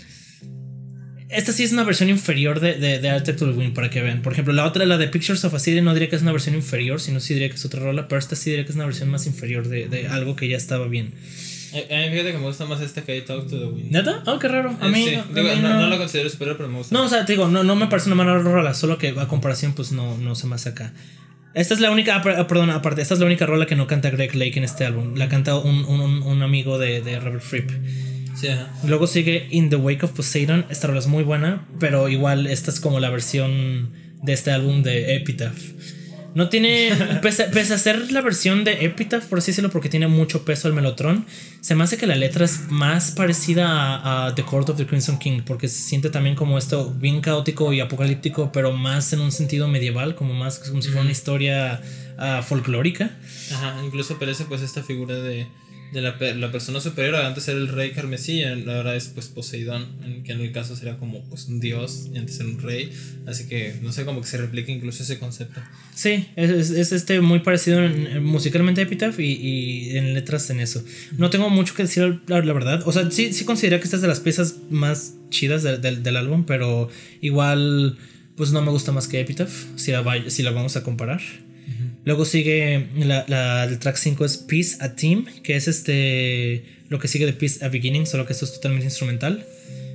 Esta 1.28 1.52
sí 1.52 1.64
es 1.64 1.72
una 1.72 1.82
versión 1.82 2.08
inferior 2.08 2.60
de, 2.60 2.74
de, 2.74 3.00
de 3.00 3.20
the 3.20 3.44
Wind 3.46 3.74
para 3.74 3.90
que 3.90 4.00
vean. 4.00 4.22
Por 4.22 4.32
ejemplo, 4.32 4.52
la 4.54 4.64
otra, 4.64 4.86
la 4.86 4.96
de 4.96 5.08
Pictures 5.08 5.44
of 5.44 5.52
a 5.54 5.58
City, 5.58 5.80
no 5.80 5.92
diría 5.92 6.08
que 6.08 6.14
es 6.14 6.22
una 6.22 6.30
versión 6.30 6.54
inferior, 6.54 7.00
sino 7.00 7.18
sí 7.18 7.34
diría 7.34 7.48
que 7.48 7.56
es 7.56 7.64
otra 7.64 7.80
rola, 7.80 8.06
pero 8.06 8.20
esta 8.20 8.36
sí 8.36 8.50
diría 8.50 8.64
que 8.64 8.70
es 8.70 8.76
una 8.76 8.84
versión 8.86 9.10
más 9.10 9.26
inferior 9.26 9.66
de, 9.68 9.88
de 9.88 10.06
algo 10.06 10.36
que 10.36 10.46
ya 10.48 10.56
estaba 10.56 10.86
bien. 10.86 11.14
A, 11.74 11.78
a 11.78 11.98
mí 12.06 12.10
fíjate 12.12 12.30
que 12.30 12.38
me 12.38 12.44
gusta 12.46 12.64
más 12.66 12.80
este 12.80 13.02
que 13.02 13.20
Talk 13.22 13.48
to 13.48 13.58
the 13.58 13.66
Wind. 13.66 13.90
¿Neta? 13.90 14.22
Oh, 14.26 14.38
qué 14.38 14.46
raro. 14.46 14.76
A 14.80 14.86
Eh, 14.86 14.90
mí, 14.90 15.04
sí. 15.04 15.14
a 15.16 15.24
Digo, 15.24 15.48
mí 15.52 15.60
no, 15.60 15.68
no- 15.70 15.80
no 15.80 15.88
lo 15.88 15.98
considero 15.98 16.30
superior, 16.30 16.56
pero 16.56 16.68
me 16.68 16.78
gusta. 16.78 16.94
No, 16.96 17.04
o 17.04 17.08
sea, 17.08 17.26
te 17.26 17.32
digo, 17.32 17.48
no, 17.48 17.64
no 17.64 17.74
me 17.74 17.88
parece 17.88 18.08
una 18.08 18.14
mala 18.14 18.38
rola, 18.38 18.72
solo 18.72 18.96
que 18.96 19.08
a 19.08 19.26
comparación, 19.26 19.72
pues 19.72 19.90
no, 19.90 20.16
no 20.18 20.36
se 20.36 20.46
me 20.46 20.54
hace 20.54 20.68
acá. 20.68 20.92
Esta 21.56 21.72
es 21.72 21.80
la 21.80 21.90
única, 21.90 22.16
ah, 22.16 22.22
ah, 22.36 22.46
perdón, 22.46 22.68
aparte, 22.68 23.00
esta 23.00 23.14
es 23.14 23.20
la 23.20 23.24
única 23.24 23.46
rola 23.46 23.64
que 23.64 23.76
no 23.76 23.86
canta 23.86 24.10
Greg 24.10 24.34
Lake 24.34 24.58
en 24.58 24.64
este 24.64 24.84
álbum. 24.84 25.14
La 25.14 25.30
canta 25.30 25.56
un, 25.56 25.86
un, 25.86 26.22
un 26.22 26.42
amigo 26.42 26.78
de, 26.78 27.00
de 27.00 27.18
Robert 27.18 27.42
Fripp. 27.42 27.70
Sí. 28.34 28.48
Luego 28.86 29.06
sigue 29.06 29.48
In 29.50 29.70
the 29.70 29.76
Wake 29.76 30.04
of 30.04 30.10
Poseidon. 30.12 30.66
Esta 30.68 30.88
rola 30.88 30.98
es 30.98 31.06
muy 31.06 31.24
buena, 31.24 31.66
pero 31.80 32.10
igual 32.10 32.46
esta 32.46 32.70
es 32.70 32.78
como 32.78 33.00
la 33.00 33.08
versión 33.08 33.90
de 34.22 34.34
este 34.34 34.50
álbum 34.50 34.82
de 34.82 35.16
Epitaph. 35.16 35.56
No 36.36 36.50
tiene. 36.50 36.92
Pese, 37.22 37.44
pese 37.44 37.72
a 37.72 37.78
ser 37.78 38.12
la 38.12 38.20
versión 38.20 38.62
de 38.62 38.84
Epitaph, 38.84 39.24
por 39.24 39.38
así 39.38 39.52
decirlo, 39.52 39.70
porque 39.70 39.88
tiene 39.88 40.06
mucho 40.06 40.44
peso 40.44 40.68
el 40.68 40.74
melotron, 40.74 41.24
se 41.62 41.74
me 41.74 41.82
hace 41.82 41.96
que 41.96 42.06
la 42.06 42.14
letra 42.14 42.44
es 42.44 42.70
más 42.70 43.10
parecida 43.12 43.66
a, 43.68 44.26
a 44.26 44.34
The 44.34 44.42
Court 44.42 44.68
of 44.68 44.76
the 44.76 44.86
Crimson 44.86 45.18
King, 45.18 45.40
porque 45.46 45.66
se 45.66 45.80
siente 45.80 46.10
también 46.10 46.36
como 46.36 46.58
esto 46.58 46.92
bien 46.92 47.22
caótico 47.22 47.72
y 47.72 47.80
apocalíptico, 47.80 48.52
pero 48.52 48.70
más 48.72 49.14
en 49.14 49.20
un 49.20 49.32
sentido 49.32 49.66
medieval, 49.66 50.14
como 50.14 50.34
más 50.34 50.58
como 50.58 50.82
si 50.82 50.88
fuera 50.88 51.00
una 51.00 51.10
historia 51.10 51.80
ah, 52.18 52.42
folclórica. 52.46 53.16
Ajá, 53.54 53.82
incluso 53.82 54.12
aparece 54.12 54.44
pues 54.44 54.60
esta 54.60 54.82
figura 54.82 55.14
de, 55.14 55.46
la, 56.02 56.18
pe- 56.18 56.34
la 56.34 56.50
persona 56.52 56.80
superior. 56.80 57.16
Antes 57.16 57.48
era 57.48 57.58
el 57.58 57.68
rey 57.68 57.90
carmesí, 57.92 58.42
ahora 58.44 58.94
es 58.96 59.08
pues 59.08 59.28
Poseidón, 59.28 59.86
que 60.24 60.32
en 60.32 60.40
el 60.40 60.52
caso 60.52 60.76
sería 60.76 60.96
como 60.98 61.24
pues 61.28 61.46
un 61.46 61.60
dios 61.60 62.08
y 62.12 62.18
antes 62.18 62.38
era 62.40 62.48
un 62.48 62.58
rey. 62.60 62.90
Así 63.26 63.46
que 63.48 63.74
no 63.82 63.92
sé, 63.92 64.04
como 64.04 64.20
que 64.20 64.26
se 64.26 64.38
replica 64.38 64.72
incluso 64.72 65.02
ese 65.02 65.18
concepto. 65.18 65.60
Sí, 65.94 66.26
es, 66.36 66.50
es- 66.50 66.70
es, 66.70 66.92
este 66.92 67.20
muy 67.20 67.40
parecido 67.40 67.84
en- 67.84 68.06
en- 68.06 68.24
musicalmente 68.24 68.80
a 68.80 68.84
Epitaph 68.84 69.18
y, 69.20 69.96
en 69.96 70.14
letras 70.14 70.48
en 70.50 70.60
eso. 70.60 70.82
No 71.18 71.30
tengo 71.30 71.50
mucho 71.50 71.74
que 71.74 71.82
decir, 71.84 72.20
la, 72.26 72.40
verdad. 72.40 72.82
O 72.86 72.92
sea, 72.92 73.10
sí, 73.10 73.32
sí 73.32 73.44
considero 73.44 73.78
que 73.78 73.84
esta 73.84 73.96
es 73.96 74.02
de 74.02 74.08
las 74.08 74.20
piezas 74.20 74.56
más 74.70 75.14
chidas 75.30 75.62
del- 75.62 76.02
álbum, 76.16 76.44
pero 76.46 76.88
igual, 77.20 77.98
pues 78.36 78.52
no 78.52 78.62
me 78.62 78.70
gusta 78.70 78.92
más 78.92 79.08
que 79.08 79.20
Epitaph, 79.20 79.50
si 79.76 79.92
la, 79.92 80.04
si 80.28 80.42
la 80.42 80.50
vamos 80.50 80.76
a 80.76 80.82
comparar. 80.82 81.20
Luego 82.06 82.24
sigue 82.24 82.86
la, 82.96 83.24
la- 83.28 83.64
el 83.64 83.78
track 83.78 83.96
5 83.96 84.24
es 84.24 84.38
Peace 84.38 84.76
a 84.80 84.94
Team, 84.94 85.26
que 85.42 85.56
es 85.56 85.68
este 85.68 86.64
lo 86.88 86.98
que 87.00 87.08
sigue 87.08 87.26
de 87.26 87.32
Peace 87.34 87.64
a 87.64 87.68
Beginning, 87.68 88.06
solo 88.06 88.24
que 88.26 88.32
esto 88.32 88.44
es 88.46 88.52
totalmente 88.54 88.86
instrumental. 88.86 89.44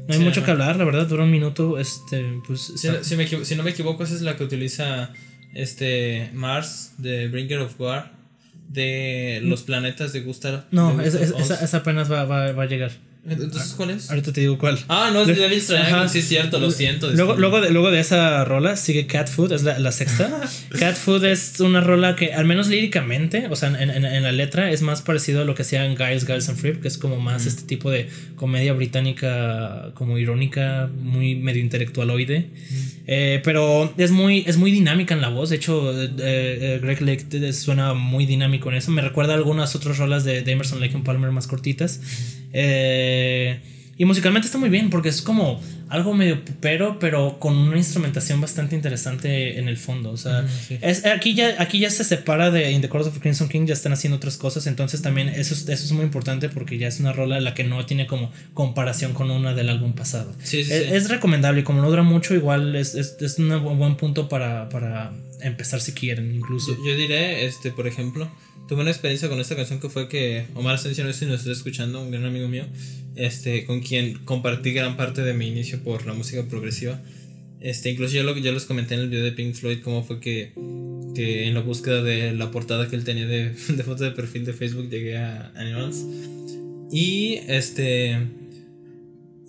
No 0.07 0.13
hay 0.13 0.19
Sí, 0.19 0.25
mucho 0.25 0.43
que 0.43 0.51
hablar, 0.51 0.75
la 0.75 0.83
verdad, 0.83 1.07
dura 1.07 1.23
un 1.23 1.31
minuto. 1.31 1.79
Este, 1.79 2.21
pues, 2.45 2.73
Si, 2.75 2.87
está- 2.87 3.03
si 3.03 3.15
me 3.15 3.27
si 3.45 3.55
no 3.55 3.63
me 3.63 3.71
equivoco, 3.71 4.03
esa 4.03 4.13
es 4.13 4.21
la 4.21 4.35
que 4.35 4.43
utiliza 4.43 5.13
este 5.53 6.29
Mars 6.33 6.93
de 6.97 7.27
Bringer 7.27 7.59
of 7.59 7.79
War 7.79 8.11
de 8.69 9.39
los 9.43 9.63
planetas 9.63 10.11
de 10.13 10.21
Gustav. 10.21 10.65
no, 10.71 10.95
de 10.97 11.07
esa, 11.07 11.17
Gustav 11.19 11.39
esa- 11.41 11.53
Holst. 11.53 11.63
esa 11.63 11.77
apenas 11.77 12.11
va, 12.11 12.25
va- 12.25 12.51
va 12.51 12.63
a 12.63 12.67
llegar. 12.67 12.91
Entonces, 13.23 13.73
¿cuál 13.77 13.91
es? 13.91 14.09
Ahorita 14.09 14.33
te 14.33 14.41
digo 14.41 14.57
cuál. 14.57 14.79
Ah, 14.87 15.11
no, 15.13 15.21
es 15.21 15.27
de 15.27 15.35
Devil's 15.35 15.67
Triangle, 15.67 16.09
sí 16.09 16.19
es 16.19 16.27
cierto, 16.27 16.59
lo 16.59 16.71
siento. 16.71 17.07
Luego, 17.11 17.35
luego, 17.35 17.61
de, 17.61 17.69
luego 17.69 17.91
de 17.91 17.99
esa 17.99 18.43
rola 18.45 18.75
sigue 18.75 19.05
Cat 19.05 19.29
Food, 19.29 19.51
es 19.53 19.61
la, 19.61 19.77
la 19.77 19.91
sexta. 19.91 20.41
Cat 20.79 20.95
Food 20.95 21.25
es 21.25 21.59
una 21.59 21.81
rola 21.81 22.15
que, 22.15 22.33
al 22.33 22.45
menos 22.45 22.67
líricamente, 22.67 23.45
o 23.49 23.55
sea, 23.55 23.69
en, 23.69 23.91
en- 23.91 24.05
en 24.05 24.23
la 24.23 24.31
letra, 24.31 24.71
es 24.71 24.81
más 24.81 25.03
parecido 25.03 25.41
a 25.41 25.45
lo 25.45 25.53
que 25.53 25.61
hacían 25.61 25.95
Giles, 25.95 26.25
Giles 26.25 26.49
and 26.49 26.57
Fripp, 26.57 26.81
que 26.81 26.87
es 26.87 26.97
como 26.97 27.19
más 27.19 27.45
este 27.45 27.61
tipo 27.63 27.91
de 27.91 28.09
comedia 28.35 28.73
británica, 28.73 29.91
como 29.93 30.17
irónica, 30.17 30.89
muy 31.01 31.35
medio 31.35 31.61
intelectualoide. 31.61 32.49
Eh, 33.07 33.41
pero 33.43 33.93
es 33.97 34.09
muy, 34.11 34.43
es 34.47 34.57
muy 34.57 34.71
dinámica 34.71 35.13
en 35.13 35.21
la 35.21 35.29
voz. 35.29 35.49
De 35.51 35.57
hecho, 35.57 35.91
eh, 36.01 36.09
eh, 36.17 36.79
Greg 36.81 37.01
Lake 37.01 37.53
suena 37.53 37.93
muy 37.93 38.25
dinámico 38.25 38.69
en 38.69 38.77
eso. 38.77 38.89
Me 38.91 39.01
recuerda 39.01 39.33
a 39.33 39.35
algunas 39.37 39.75
otras 39.75 39.97
rolas 39.99 40.23
de, 40.23 40.41
de 40.41 40.51
Emerson 40.51 40.79
Lake 40.79 40.95
and 40.95 41.03
Palmer 41.03 41.29
más 41.31 41.45
cortitas. 41.47 41.99
Eh, 42.53 43.59
y 43.97 44.05
musicalmente 44.05 44.47
está 44.47 44.57
muy 44.57 44.69
bien 44.69 44.89
porque 44.89 45.09
es 45.09 45.21
como 45.21 45.61
algo 45.89 46.13
medio 46.15 46.43
pupero, 46.43 46.97
pero 46.99 47.37
con 47.37 47.55
una 47.55 47.77
instrumentación 47.77 48.39
bastante 48.41 48.75
interesante 48.75 49.59
en 49.59 49.67
el 49.67 49.77
fondo. 49.77 50.09
O 50.11 50.17
sea, 50.17 50.47
sí. 50.47 50.79
es, 50.81 51.05
aquí, 51.05 51.35
ya, 51.35 51.55
aquí 51.61 51.79
ya 51.79 51.89
se 51.91 52.03
separa 52.05 52.49
de 52.49 52.71
In 52.71 52.81
the 52.81 52.87
Court 52.89 53.05
of 53.05 53.19
Crimson 53.19 53.47
King, 53.49 53.65
ya 53.67 53.73
están 53.73 53.91
haciendo 53.93 54.15
otras 54.17 54.37
cosas. 54.37 54.65
Entonces 54.67 55.01
también 55.01 55.27
eso, 55.29 55.53
es- 55.53 55.67
eso 55.69 55.85
es 55.85 55.91
muy 55.91 56.03
importante 56.05 56.47
porque 56.49 56.77
ya 56.79 56.87
es 56.87 56.99
una 57.01 57.11
rola 57.13 57.39
la 57.41 57.53
que 57.53 57.63
no 57.65 57.85
tiene 57.85 58.07
como 58.07 58.31
comparación 58.53 59.13
con 59.13 59.29
una 59.29 59.53
del 59.53 59.69
álbum 59.69 59.93
pasado. 59.93 60.33
Sí, 60.41 60.63
sí, 60.63 60.71
es, 60.73 61.09
recomendable 61.09 61.61
y 61.61 61.63
como 61.63 61.81
no 61.81 61.89
dura 61.89 62.03
mucho, 62.03 62.33
igual 62.33 62.75
es, 62.75 62.95
es, 62.95 63.17
es 63.19 63.37
un 63.37 63.49
bu- 63.49 63.77
buen 63.77 63.97
punto 63.97 64.29
para, 64.29 64.69
para 64.69 65.11
empezar 65.41 65.81
si 65.81 65.91
quieren, 65.91 66.33
incluso. 66.33 66.71
Yo, 66.71 66.91
yo 66.91 66.97
diré, 66.97 67.45
este, 67.45 67.69
por 67.69 67.85
ejemplo, 67.87 68.31
tuve 68.71 68.83
una 68.83 68.91
experiencia 68.91 69.27
con 69.27 69.37
esta 69.41 69.57
canción 69.57 69.81
que 69.81 69.89
fue 69.89 70.07
que 70.07 70.45
Omar 70.55 70.75
Asensio, 70.75 71.03
no 71.03 71.11
sé 71.11 71.19
si 71.19 71.25
nos 71.25 71.39
está 71.39 71.51
escuchando, 71.51 72.01
un 72.01 72.09
gran 72.09 72.23
amigo 72.23 72.47
mío, 72.47 72.63
este, 73.15 73.65
con 73.65 73.81
quien 73.81 74.19
compartí 74.19 74.71
gran 74.71 74.95
parte 74.95 75.23
de 75.23 75.33
mi 75.33 75.49
inicio 75.49 75.83
por 75.83 76.05
la 76.05 76.13
música 76.13 76.47
progresiva. 76.47 77.01
Este, 77.59 77.89
incluso 77.89 78.15
yo, 78.15 78.23
lo, 78.23 78.37
yo 78.37 78.53
les 78.53 78.63
comenté 78.63 78.93
en 78.93 79.01
el 79.01 79.09
video 79.09 79.25
de 79.25 79.33
Pink 79.33 79.55
Floyd 79.55 79.79
cómo 79.83 80.05
fue 80.05 80.21
que, 80.21 80.53
que 81.13 81.49
en 81.49 81.53
la 81.53 81.59
búsqueda 81.59 82.01
de 82.01 82.31
la 82.31 82.49
portada 82.49 82.87
que 82.87 82.95
él 82.95 83.03
tenía 83.03 83.27
de, 83.27 83.49
de 83.67 83.83
foto 83.83 84.05
de 84.05 84.11
perfil 84.11 84.45
de 84.45 84.53
Facebook 84.53 84.89
llegué 84.89 85.17
a 85.17 85.51
Animals. 85.57 86.05
Y 86.93 87.41
este, 87.49 88.19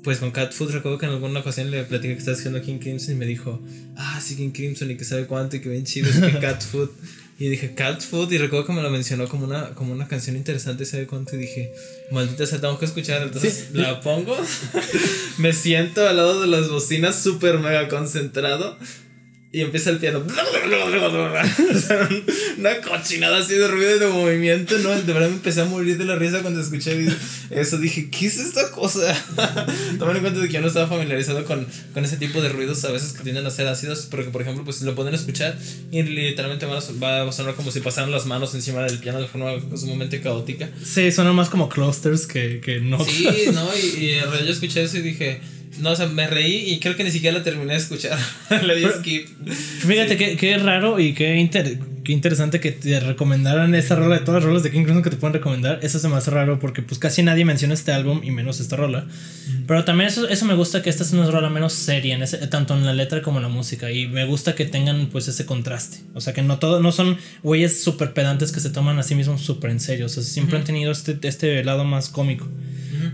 pues 0.02 0.18
con 0.18 0.32
Cat 0.32 0.52
Food 0.52 0.72
recuerdo 0.72 0.98
que 0.98 1.06
en 1.06 1.12
alguna 1.12 1.38
ocasión 1.38 1.70
le 1.70 1.84
platiqué 1.84 2.14
que 2.14 2.18
estaba 2.18 2.36
escuchando 2.36 2.60
King 2.60 2.80
Crimson 2.80 3.14
y 3.14 3.18
me 3.18 3.26
dijo, 3.26 3.62
ah, 3.94 4.20
sí, 4.20 4.34
King 4.34 4.50
Crimson 4.50 4.90
y 4.90 4.96
que 4.96 5.04
sabe 5.04 5.26
cuánto 5.26 5.54
y 5.54 5.60
que 5.60 5.68
bien 5.68 5.84
chido 5.84 6.10
es 6.10 6.18
que 6.18 6.40
Cat 6.40 6.60
Food. 6.60 6.90
Y 7.42 7.48
dije, 7.48 7.74
Cat 7.74 8.00
Food, 8.02 8.30
y 8.30 8.38
recuerdo 8.38 8.66
que 8.66 8.72
me 8.72 8.82
lo 8.82 8.90
mencionó 8.90 9.26
como 9.26 9.44
una, 9.44 9.70
como 9.70 9.92
una 9.92 10.06
canción 10.06 10.36
interesante, 10.36 10.84
¿sabe 10.84 11.08
cuánto? 11.08 11.34
Y 11.34 11.40
dije, 11.40 11.72
maldita 12.12 12.46
sea, 12.46 12.60
tengo 12.60 12.78
que 12.78 12.84
escuchar. 12.84 13.20
Entonces 13.20 13.70
la 13.72 14.00
pongo, 14.00 14.36
me 15.38 15.52
siento 15.52 16.06
al 16.06 16.18
lado 16.18 16.40
de 16.40 16.46
las 16.46 16.68
bocinas, 16.68 17.20
súper 17.20 17.58
mega 17.58 17.88
concentrado. 17.88 18.78
Y 19.54 19.60
empieza 19.60 19.90
el 19.90 19.98
piano. 19.98 20.24
O 20.72 21.78
sea, 21.78 22.08
una 22.58 22.80
cochinada 22.80 23.38
así 23.38 23.54
de 23.54 23.68
ruido 23.68 23.96
y 23.96 23.98
de 23.98 24.06
movimiento. 24.06 24.78
No, 24.78 24.90
de 24.90 25.12
verdad 25.12 25.28
me 25.28 25.34
empecé 25.34 25.60
a 25.60 25.64
morir 25.64 25.98
de 25.98 26.04
la 26.04 26.16
risa 26.16 26.40
cuando 26.40 26.60
escuché 26.60 27.06
eso. 27.50 27.78
Dije, 27.78 28.08
¿qué 28.10 28.26
es 28.26 28.38
esta 28.38 28.70
cosa? 28.70 29.14
Tomen 29.98 30.16
en 30.16 30.22
cuenta 30.22 30.40
de 30.40 30.46
que 30.46 30.54
yo 30.54 30.60
no 30.60 30.68
estaba 30.68 30.86
familiarizado 30.86 31.44
con, 31.44 31.66
con 31.92 32.04
ese 32.04 32.16
tipo 32.16 32.40
de 32.40 32.48
ruidos 32.48 32.84
a 32.84 32.92
veces 32.92 33.12
que 33.12 33.22
tienden 33.22 33.46
a 33.46 33.50
ser 33.50 33.66
ácidos. 33.66 34.06
Porque, 34.10 34.30
por 34.30 34.40
ejemplo, 34.42 34.64
pues 34.64 34.80
lo 34.82 34.94
pueden 34.94 35.14
escuchar 35.14 35.58
y 35.90 36.02
literalmente 36.02 36.66
va 36.66 37.28
a 37.28 37.32
sonar 37.32 37.54
como 37.54 37.70
si 37.70 37.80
pasaran 37.80 38.10
las 38.10 38.24
manos 38.24 38.54
encima 38.54 38.82
del 38.84 38.98
piano 38.98 39.20
de 39.20 39.28
forma 39.28 39.52
sumamente 39.76 40.20
caótica. 40.20 40.70
Sí, 40.82 41.12
suena 41.12 41.32
más 41.32 41.50
como 41.50 41.68
clusters 41.68 42.26
que, 42.26 42.60
que 42.60 42.80
no. 42.80 43.04
Sí, 43.04 43.28
no, 43.52 43.68
y, 43.76 44.04
y 44.04 44.10
en 44.14 44.24
realidad 44.24 44.46
yo 44.46 44.52
escuché 44.52 44.82
eso 44.82 44.96
y 44.96 45.02
dije. 45.02 45.40
No, 45.80 45.90
o 45.90 45.96
sea, 45.96 46.06
me 46.06 46.26
reí 46.26 46.70
y 46.70 46.78
creo 46.80 46.96
que 46.96 47.02
ni 47.04 47.10
siquiera 47.10 47.38
la 47.38 47.42
terminé 47.44 47.72
de 47.72 47.78
escuchar. 47.78 48.18
Le 48.62 48.76
di 48.76 48.82
Pero- 48.82 48.98
skip. 48.98 49.26
Fíjate 49.48 50.16
qué, 50.16 50.36
qué 50.36 50.58
raro 50.58 51.00
y 51.00 51.12
qué 51.14 51.36
inter- 51.36 51.78
qué 52.04 52.12
interesante 52.12 52.60
que 52.60 52.72
te 52.72 52.98
recomendaran 53.00 53.74
esa 53.74 53.94
rola 53.96 54.18
de 54.18 54.24
todas 54.24 54.42
las 54.42 54.44
rolas 54.44 54.62
de 54.64 54.70
King 54.70 54.82
Crimson 54.82 55.02
que 55.02 55.10
te 55.10 55.16
pueden 55.16 55.34
recomendar. 55.34 55.78
Eso 55.82 55.98
se 55.98 56.08
me 56.08 56.16
hace 56.16 56.30
raro 56.30 56.58
porque 56.58 56.82
pues 56.82 56.98
casi 56.98 57.22
nadie 57.22 57.44
menciona 57.44 57.74
este 57.74 57.90
álbum 57.92 58.20
y 58.22 58.30
menos 58.32 58.60
esta 58.60 58.76
rola. 58.76 59.06
Pero 59.66 59.84
también 59.84 60.08
eso, 60.08 60.28
eso 60.28 60.44
me 60.44 60.54
gusta 60.54 60.82
que 60.82 60.90
esta 60.90 61.04
es 61.04 61.12
una 61.12 61.30
rola 61.30 61.48
menos 61.48 61.72
seria, 61.72 62.14
en 62.16 62.22
ese, 62.22 62.38
tanto 62.48 62.74
en 62.76 62.84
la 62.84 62.92
letra 62.92 63.22
como 63.22 63.38
en 63.38 63.44
la 63.44 63.48
música. 63.48 63.90
Y 63.90 64.08
me 64.08 64.24
gusta 64.24 64.54
que 64.54 64.66
tengan 64.66 65.06
pues 65.06 65.26
ese 65.28 65.46
contraste. 65.46 65.98
O 66.14 66.20
sea, 66.20 66.32
que 66.34 66.42
no 66.42 66.58
todo, 66.58 66.80
no 66.80 66.92
son 66.92 67.16
güeyes 67.42 67.82
súper 67.82 68.12
pedantes 68.12 68.52
que 68.52 68.60
se 68.60 68.70
toman 68.70 68.98
a 68.98 69.02
sí 69.04 69.14
mismos 69.14 69.40
súper 69.40 69.70
en 69.70 69.80
serio. 69.80 70.06
O 70.06 70.08
sea, 70.10 70.22
siempre 70.22 70.58
han 70.58 70.64
tenido 70.64 70.92
este, 70.92 71.16
este 71.22 71.64
lado 71.64 71.84
más 71.84 72.08
cómico. 72.10 72.46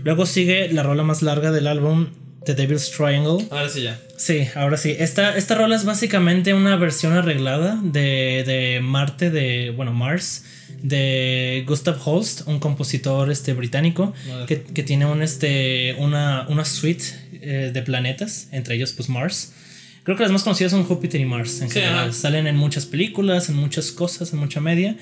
Luego 0.03 0.25
sigue 0.25 0.71
la 0.73 0.83
rola 0.83 1.03
más 1.03 1.21
larga 1.21 1.51
del 1.51 1.67
álbum, 1.67 2.07
The 2.49 2.55
Devil's 2.55 2.89
Triangle. 2.89 3.45
Ahora 3.51 3.69
sí 3.69 3.83
ya. 3.83 4.01
Sí, 4.17 4.47
ahora 4.55 4.75
sí. 4.75 4.95
Esta, 4.97 5.37
esta 5.37 5.53
rola 5.53 5.75
es 5.75 5.85
básicamente 5.85 6.55
una 6.55 6.77
versión 6.77 7.13
arreglada 7.13 7.79
de, 7.83 8.43
de 8.43 8.79
Marte, 8.81 9.29
de, 9.29 9.69
bueno, 9.69 9.93
Mars, 9.93 10.45
de 10.81 11.63
Gustav 11.67 11.99
Holst, 12.03 12.47
un 12.47 12.59
compositor 12.59 13.29
este, 13.29 13.53
británico, 13.53 14.13
que, 14.47 14.63
que, 14.63 14.81
tiene 14.81 15.05
un, 15.05 15.21
este, 15.21 15.93
una, 15.99 16.47
una 16.49 16.65
suite 16.65 17.03
eh, 17.33 17.69
de 17.71 17.81
planetas, 17.83 18.47
entre 18.51 18.73
ellos 18.73 18.93
pues 18.93 19.09
Mars. 19.09 19.53
Creo 20.01 20.17
que 20.17 20.23
las 20.23 20.31
más 20.31 20.41
conocidas 20.41 20.71
son 20.71 20.85
Júpiter 20.85 21.21
y 21.21 21.25
Mars. 21.25 21.61
En 21.61 21.69
general. 21.69 22.15
Salen 22.15 22.47
en 22.47 22.57
muchas 22.57 22.87
películas, 22.87 23.49
en 23.49 23.57
muchas 23.57 23.91
cosas, 23.91 24.33
en 24.33 24.39
mucha 24.39 24.59
media. 24.59 24.97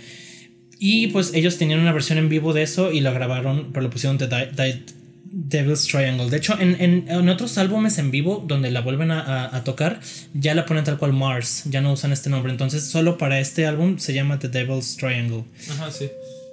Y 0.79 1.07
pues 1.07 1.33
ellos 1.33 1.57
tenían 1.57 1.79
una 1.79 1.93
versión 1.93 2.17
en 2.17 2.27
vivo 2.27 2.51
de 2.51 2.63
eso 2.63 2.91
y 2.91 2.99
la 2.99 3.11
grabaron, 3.11 3.71
pero 3.71 3.83
lo 3.83 3.89
pusieron 3.89 4.17
de 4.17 4.27
Devil's 5.31 5.85
Triangle. 5.85 6.29
De 6.29 6.37
hecho, 6.37 6.57
en, 6.59 7.05
en, 7.09 7.29
otros 7.29 7.57
álbumes 7.57 7.97
en 7.97 8.11
vivo, 8.11 8.43
donde 8.47 8.71
la 8.71 8.81
vuelven 8.81 9.11
a, 9.11 9.55
a, 9.55 9.63
tocar, 9.63 9.99
ya 10.33 10.55
la 10.55 10.65
ponen 10.65 10.83
tal 10.83 10.97
cual 10.97 11.13
Mars, 11.13 11.63
ya 11.65 11.81
no 11.81 11.91
usan 11.91 12.11
este 12.11 12.29
nombre. 12.29 12.51
Entonces, 12.51 12.83
solo 12.83 13.17
para 13.17 13.39
este 13.39 13.65
álbum 13.65 13.97
se 13.99 14.13
llama 14.13 14.39
The 14.39 14.49
Devil's 14.49 14.97
Triangle. 14.97 15.45
Ajá, 15.69 15.91
sí. 15.91 16.09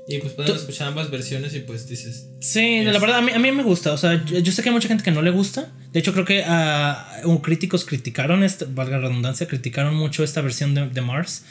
Y 0.07 0.19
pues 0.19 0.35
pueden 0.35 0.55
escuchar 0.55 0.89
ambas 0.89 1.11
versiones 1.11 1.55
y 1.55 1.61
pues 1.61 1.89
dices. 1.89 2.29
Sí, 2.41 2.83
la 2.83 2.99
verdad, 2.99 3.19
a 3.19 3.23
mí, 3.23 3.33
a 3.33 3.39
mí 3.39 3.53
me 3.53 3.63
gusta. 3.63 3.93
O 3.93 3.97
sea, 3.97 4.23
yo, 4.25 4.53
sé 4.53 4.63
que 4.63 4.69
hay 4.69 4.75
mucha 4.75 4.89
gente 4.89 5.03
que 5.03 5.11
no 5.11 5.23
le 5.23 5.31
gusta. 5.31 5.73
De 5.93 6.01
hecho, 6.01 6.13
creo 6.13 6.27
que 6.27 6.45
uh, 6.45 7.41
críticos 7.41 7.85
criticaron, 7.85 8.43
esta, 8.43 8.67
valga 8.69 8.99
la 8.99 9.09
redundancia, 9.09 9.49
criticaron 9.49 9.95
mucho 9.95 10.23
esta 10.23 10.43
versión 10.43 10.75
de, 10.75 10.89
de 10.89 11.01
Mars. 11.01 11.45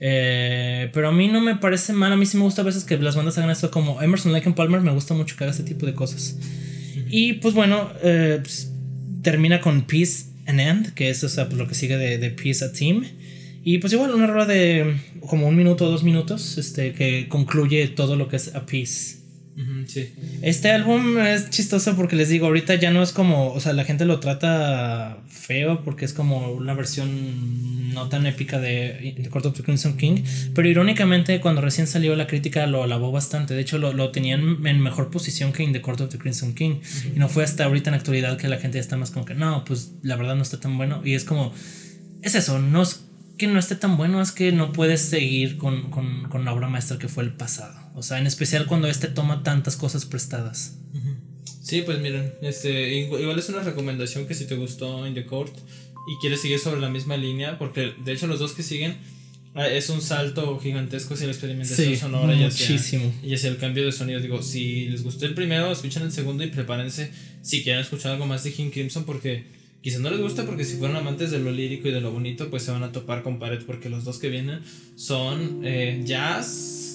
Eh, 0.00 0.90
pero 0.92 1.08
a 1.08 1.12
mí 1.12 1.28
no 1.28 1.40
me 1.40 1.54
parece 1.54 1.92
mal. 1.92 2.12
A 2.12 2.16
mí 2.16 2.26
sí 2.26 2.36
me 2.36 2.42
gusta 2.42 2.62
a 2.62 2.64
veces 2.64 2.84
que 2.84 2.98
las 2.98 3.14
bandas 3.14 3.38
hagan 3.38 3.50
esto 3.50 3.70
como 3.70 4.02
Emerson 4.02 4.32
Lake 4.32 4.48
and 4.48 4.56
Palmer. 4.56 4.80
Me 4.80 4.90
gusta 4.90 5.14
mucho 5.14 5.36
que 5.36 5.44
haga 5.44 5.52
ese 5.52 5.62
tipo 5.62 5.86
de 5.86 5.94
cosas. 5.94 6.36
Y 7.10 7.34
pues 7.34 7.54
bueno, 7.54 7.90
eh, 8.02 8.38
pues, 8.42 8.72
termina 9.22 9.60
con 9.60 9.82
Peace 9.82 10.26
and 10.46 10.60
End, 10.60 10.94
que 10.94 11.10
es 11.10 11.22
o 11.24 11.28
sea, 11.28 11.46
pues, 11.46 11.58
lo 11.58 11.66
que 11.66 11.74
sigue 11.74 11.96
de, 11.96 12.30
Peace 12.30 12.64
a 12.64 12.72
Team. 12.72 13.04
Y 13.62 13.78
pues 13.78 13.92
igual 13.92 14.14
una 14.14 14.26
rueda 14.26 14.46
de 14.46 14.96
como 15.26 15.46
un 15.46 15.56
minuto 15.56 15.84
o 15.84 15.90
dos 15.90 16.02
minutos 16.02 16.56
este, 16.56 16.92
que 16.92 17.28
concluye 17.28 17.88
todo 17.88 18.16
lo 18.16 18.28
que 18.28 18.36
es 18.36 18.54
A 18.54 18.64
Peace. 18.64 19.19
Este 20.42 20.70
álbum 20.70 21.18
es 21.18 21.50
chistoso 21.50 21.96
porque 21.96 22.16
les 22.16 22.28
digo, 22.28 22.46
ahorita 22.46 22.76
ya 22.76 22.90
no 22.90 23.02
es 23.02 23.12
como, 23.12 23.52
o 23.52 23.60
sea, 23.60 23.72
la 23.72 23.84
gente 23.84 24.04
lo 24.04 24.20
trata 24.20 25.18
feo 25.28 25.82
porque 25.84 26.04
es 26.04 26.12
como 26.12 26.52
una 26.52 26.74
versión 26.74 27.92
no 27.92 28.08
tan 28.08 28.26
épica 28.26 28.58
de 28.58 29.14
The 29.20 29.28
Court 29.28 29.46
of 29.46 29.56
the 29.56 29.62
Crimson 29.62 29.96
King, 29.96 30.22
pero 30.54 30.68
irónicamente 30.68 31.40
cuando 31.40 31.60
recién 31.60 31.86
salió 31.86 32.14
la 32.16 32.26
crítica 32.26 32.66
lo 32.66 32.84
alabó 32.84 33.12
bastante, 33.12 33.54
de 33.54 33.60
hecho 33.60 33.78
lo, 33.78 33.92
lo 33.92 34.12
tenían 34.12 34.64
en 34.66 34.80
mejor 34.80 35.10
posición 35.10 35.52
que 35.52 35.62
In 35.62 35.72
The 35.72 35.82
Court 35.82 36.00
of 36.00 36.10
the 36.10 36.18
Crimson 36.18 36.54
King, 36.54 36.80
y 37.14 37.18
no 37.18 37.28
fue 37.28 37.44
hasta 37.44 37.64
ahorita 37.64 37.90
en 37.90 37.92
la 37.92 37.98
actualidad 37.98 38.38
que 38.38 38.48
la 38.48 38.58
gente 38.58 38.78
ya 38.78 38.82
está 38.82 38.96
más 38.96 39.10
como 39.10 39.24
que, 39.24 39.34
no, 39.34 39.64
pues 39.64 39.92
la 40.02 40.16
verdad 40.16 40.36
no 40.36 40.42
está 40.42 40.60
tan 40.60 40.78
bueno, 40.78 41.02
y 41.04 41.14
es 41.14 41.24
como, 41.24 41.52
es 42.22 42.34
eso, 42.34 42.60
no 42.60 42.82
es 42.82 43.04
que 43.36 43.46
no 43.46 43.58
esté 43.58 43.74
tan 43.74 43.96
bueno, 43.96 44.20
es 44.20 44.32
que 44.32 44.52
no 44.52 44.72
puedes 44.72 45.00
seguir 45.00 45.56
con, 45.56 45.90
con, 45.90 46.28
con 46.28 46.44
la 46.44 46.52
obra 46.52 46.68
maestra 46.68 46.98
que 46.98 47.08
fue 47.08 47.24
el 47.24 47.32
pasado. 47.32 47.79
O 47.94 48.02
sea, 48.02 48.18
en 48.18 48.26
especial 48.26 48.66
cuando 48.66 48.88
este 48.88 49.08
toma 49.08 49.42
tantas 49.42 49.76
cosas 49.76 50.04
prestadas. 50.04 50.76
Sí, 51.62 51.82
pues 51.82 52.00
miren, 52.00 52.32
este, 52.42 52.94
igual 52.94 53.38
es 53.38 53.48
una 53.48 53.62
recomendación 53.62 54.26
que 54.26 54.34
si 54.34 54.46
te 54.46 54.56
gustó 54.56 55.06
In 55.06 55.14
the 55.14 55.24
Court 55.24 55.54
y 56.08 56.20
quieres 56.20 56.40
seguir 56.40 56.58
sobre 56.58 56.80
la 56.80 56.88
misma 56.88 57.16
línea, 57.16 57.58
porque 57.58 57.92
de 58.04 58.12
hecho 58.12 58.26
los 58.26 58.38
dos 58.40 58.52
que 58.52 58.62
siguen 58.62 58.96
ah, 59.54 59.68
es 59.68 59.88
un 59.90 60.00
salto 60.00 60.58
gigantesco 60.58 61.14
hacia 61.14 61.26
la 61.26 61.32
experimentación 61.32 61.96
sonora 61.96 62.34
y 62.34 62.42
hacia, 62.42 62.76
y 63.22 63.34
hacia 63.34 63.50
el 63.50 63.58
cambio 63.58 63.84
de 63.84 63.92
sonido. 63.92 64.18
Digo, 64.20 64.42
si 64.42 64.86
les 64.86 65.04
gustó 65.04 65.26
el 65.26 65.34
primero, 65.34 65.70
escuchen 65.70 66.02
el 66.02 66.12
segundo 66.12 66.42
y 66.42 66.48
prepárense 66.48 67.12
si 67.42 67.62
quieren 67.62 67.82
escuchar 67.82 68.12
algo 68.12 68.26
más 68.26 68.42
de 68.42 68.52
King 68.52 68.70
Crimson, 68.70 69.04
porque 69.04 69.44
quizás 69.82 70.00
no 70.00 70.10
les 70.10 70.20
gusta, 70.20 70.46
porque 70.46 70.64
si 70.64 70.76
fueron 70.76 70.96
amantes 70.96 71.30
de 71.30 71.38
lo 71.38 71.52
lírico 71.52 71.88
y 71.88 71.92
de 71.92 72.00
lo 72.00 72.10
bonito, 72.10 72.50
pues 72.50 72.64
se 72.64 72.70
van 72.70 72.82
a 72.82 72.90
topar 72.90 73.22
con 73.22 73.38
pared, 73.38 73.62
porque 73.64 73.90
los 73.90 74.04
dos 74.04 74.18
que 74.18 74.28
vienen 74.28 74.60
son 74.96 75.60
eh, 75.64 76.02
jazz 76.04 76.89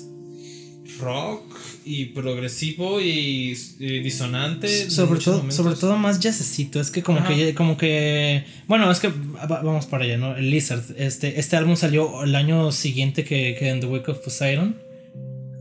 rock 1.00 1.44
y 1.84 2.06
progresivo 2.06 3.00
y, 3.02 3.54
disonante. 3.80 4.90
Sobre 4.90 5.20
todo, 5.20 5.52
sobre 5.52 5.76
todo 5.76 5.98
más 5.98 6.20
jazzcito. 6.20 6.80
Es 6.80 6.92
que 6.92 7.04
como 7.04 7.26
que 7.26 7.54
como 7.56 7.78
que. 7.78 8.46
Bueno, 8.68 8.90
es 8.92 9.00
que 9.00 9.12
vamos 9.48 9.86
para 9.86 10.06
allá, 10.06 10.18
¿no? 10.18 10.36
El 10.36 10.50
Lizard. 10.50 10.84
Este, 10.98 11.40
este 11.40 11.56
álbum 11.56 11.76
salió 11.76 12.24
el 12.24 12.36
año 12.36 12.72
siguiente 12.72 13.24
que, 13.24 13.56
que 13.58 13.70
en 13.70 13.80
The 13.80 13.88
Wake 13.88 14.12
of 14.12 14.20
Poseidon. 14.20 14.78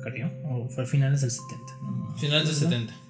Creo. 0.03 0.31
O 0.45 0.69
fue 0.69 0.85
a 0.85 0.87
finales 0.87 1.21
del 1.21 1.31
70. 1.31 2.19
finales 2.21 2.49
del 2.49 2.57
70. 2.57 3.04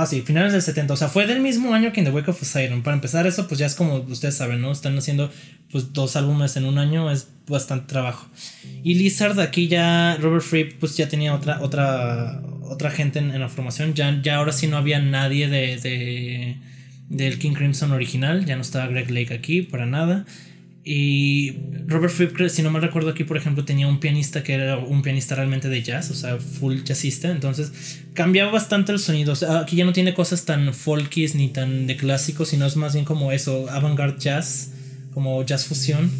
Ah, 0.00 0.06
sí, 0.06 0.22
finales 0.22 0.52
del 0.52 0.62
70. 0.62 0.94
O 0.94 0.96
sea, 0.96 1.08
fue 1.08 1.26
del 1.26 1.40
mismo 1.40 1.74
año 1.74 1.92
que 1.92 1.98
In 1.98 2.06
The 2.06 2.12
Wake 2.12 2.30
of 2.30 2.38
Poseidon. 2.38 2.84
Para 2.84 2.94
empezar, 2.94 3.26
eso, 3.26 3.48
pues 3.48 3.58
ya 3.58 3.66
es 3.66 3.74
como 3.74 3.96
ustedes 3.96 4.36
saben, 4.36 4.60
¿no? 4.60 4.70
Están 4.70 4.96
haciendo 4.96 5.28
pues 5.72 5.92
dos 5.92 6.14
álbumes 6.14 6.56
en 6.56 6.66
un 6.66 6.78
año, 6.78 7.10
es 7.10 7.26
bastante 7.48 7.86
trabajo. 7.86 8.28
Y 8.84 8.94
Lizard, 8.94 9.40
aquí 9.40 9.66
ya 9.66 10.16
Robert 10.20 10.44
Fripp, 10.44 10.78
pues 10.78 10.96
ya 10.96 11.08
tenía 11.08 11.34
otra, 11.34 11.60
otra, 11.62 12.40
otra 12.62 12.92
gente 12.92 13.18
en, 13.18 13.40
la 13.40 13.48
formación. 13.48 13.94
Ya, 13.94 14.22
ya 14.22 14.36
ahora 14.36 14.52
sí 14.52 14.68
no 14.68 14.76
había 14.76 15.00
nadie 15.00 15.48
de, 15.48 15.78
de, 15.78 16.58
del 17.08 17.40
King 17.40 17.54
Crimson 17.54 17.90
original. 17.90 18.44
Ya 18.44 18.54
no 18.54 18.62
estaba 18.62 18.86
Greg 18.86 19.10
Lake 19.10 19.34
aquí, 19.34 19.62
para 19.62 19.84
nada. 19.84 20.26
Y 20.90 21.52
Robert 21.86 22.10
Fripp, 22.10 22.48
si 22.48 22.62
no 22.62 22.70
me 22.70 22.80
recuerdo 22.80 23.10
aquí, 23.10 23.22
por 23.22 23.36
ejemplo, 23.36 23.62
tenía 23.62 23.86
un 23.86 24.00
pianista 24.00 24.42
que 24.42 24.54
era 24.54 24.78
un 24.78 25.02
pianista 25.02 25.34
realmente 25.34 25.68
de 25.68 25.82
jazz, 25.82 26.10
o 26.10 26.14
sea, 26.14 26.38
full 26.38 26.78
jazzista. 26.82 27.30
Entonces 27.30 28.00
cambiaba 28.14 28.50
bastante 28.50 28.92
el 28.92 28.98
sonido. 28.98 29.34
Aquí 29.60 29.76
ya 29.76 29.84
no 29.84 29.92
tiene 29.92 30.14
cosas 30.14 30.46
tan 30.46 30.72
folkies 30.72 31.34
ni 31.34 31.48
tan 31.48 31.86
de 31.86 31.98
clásicos, 31.98 32.48
sino 32.48 32.64
es 32.64 32.76
más 32.76 32.94
bien 32.94 33.04
como 33.04 33.32
eso, 33.32 33.68
avant-garde 33.68 34.18
jazz, 34.18 34.72
como 35.12 35.44
jazz 35.44 35.66
fusión. 35.66 36.10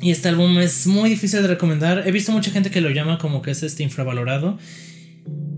Y 0.00 0.10
este 0.10 0.30
álbum 0.30 0.58
es 0.58 0.86
muy 0.86 1.10
difícil 1.10 1.42
de 1.42 1.48
recomendar. 1.48 2.04
He 2.08 2.12
visto 2.12 2.32
mucha 2.32 2.50
gente 2.50 2.70
que 2.70 2.80
lo 2.80 2.88
llama 2.88 3.18
como 3.18 3.42
que 3.42 3.50
es 3.50 3.62
este 3.62 3.82
infravalorado. 3.82 4.58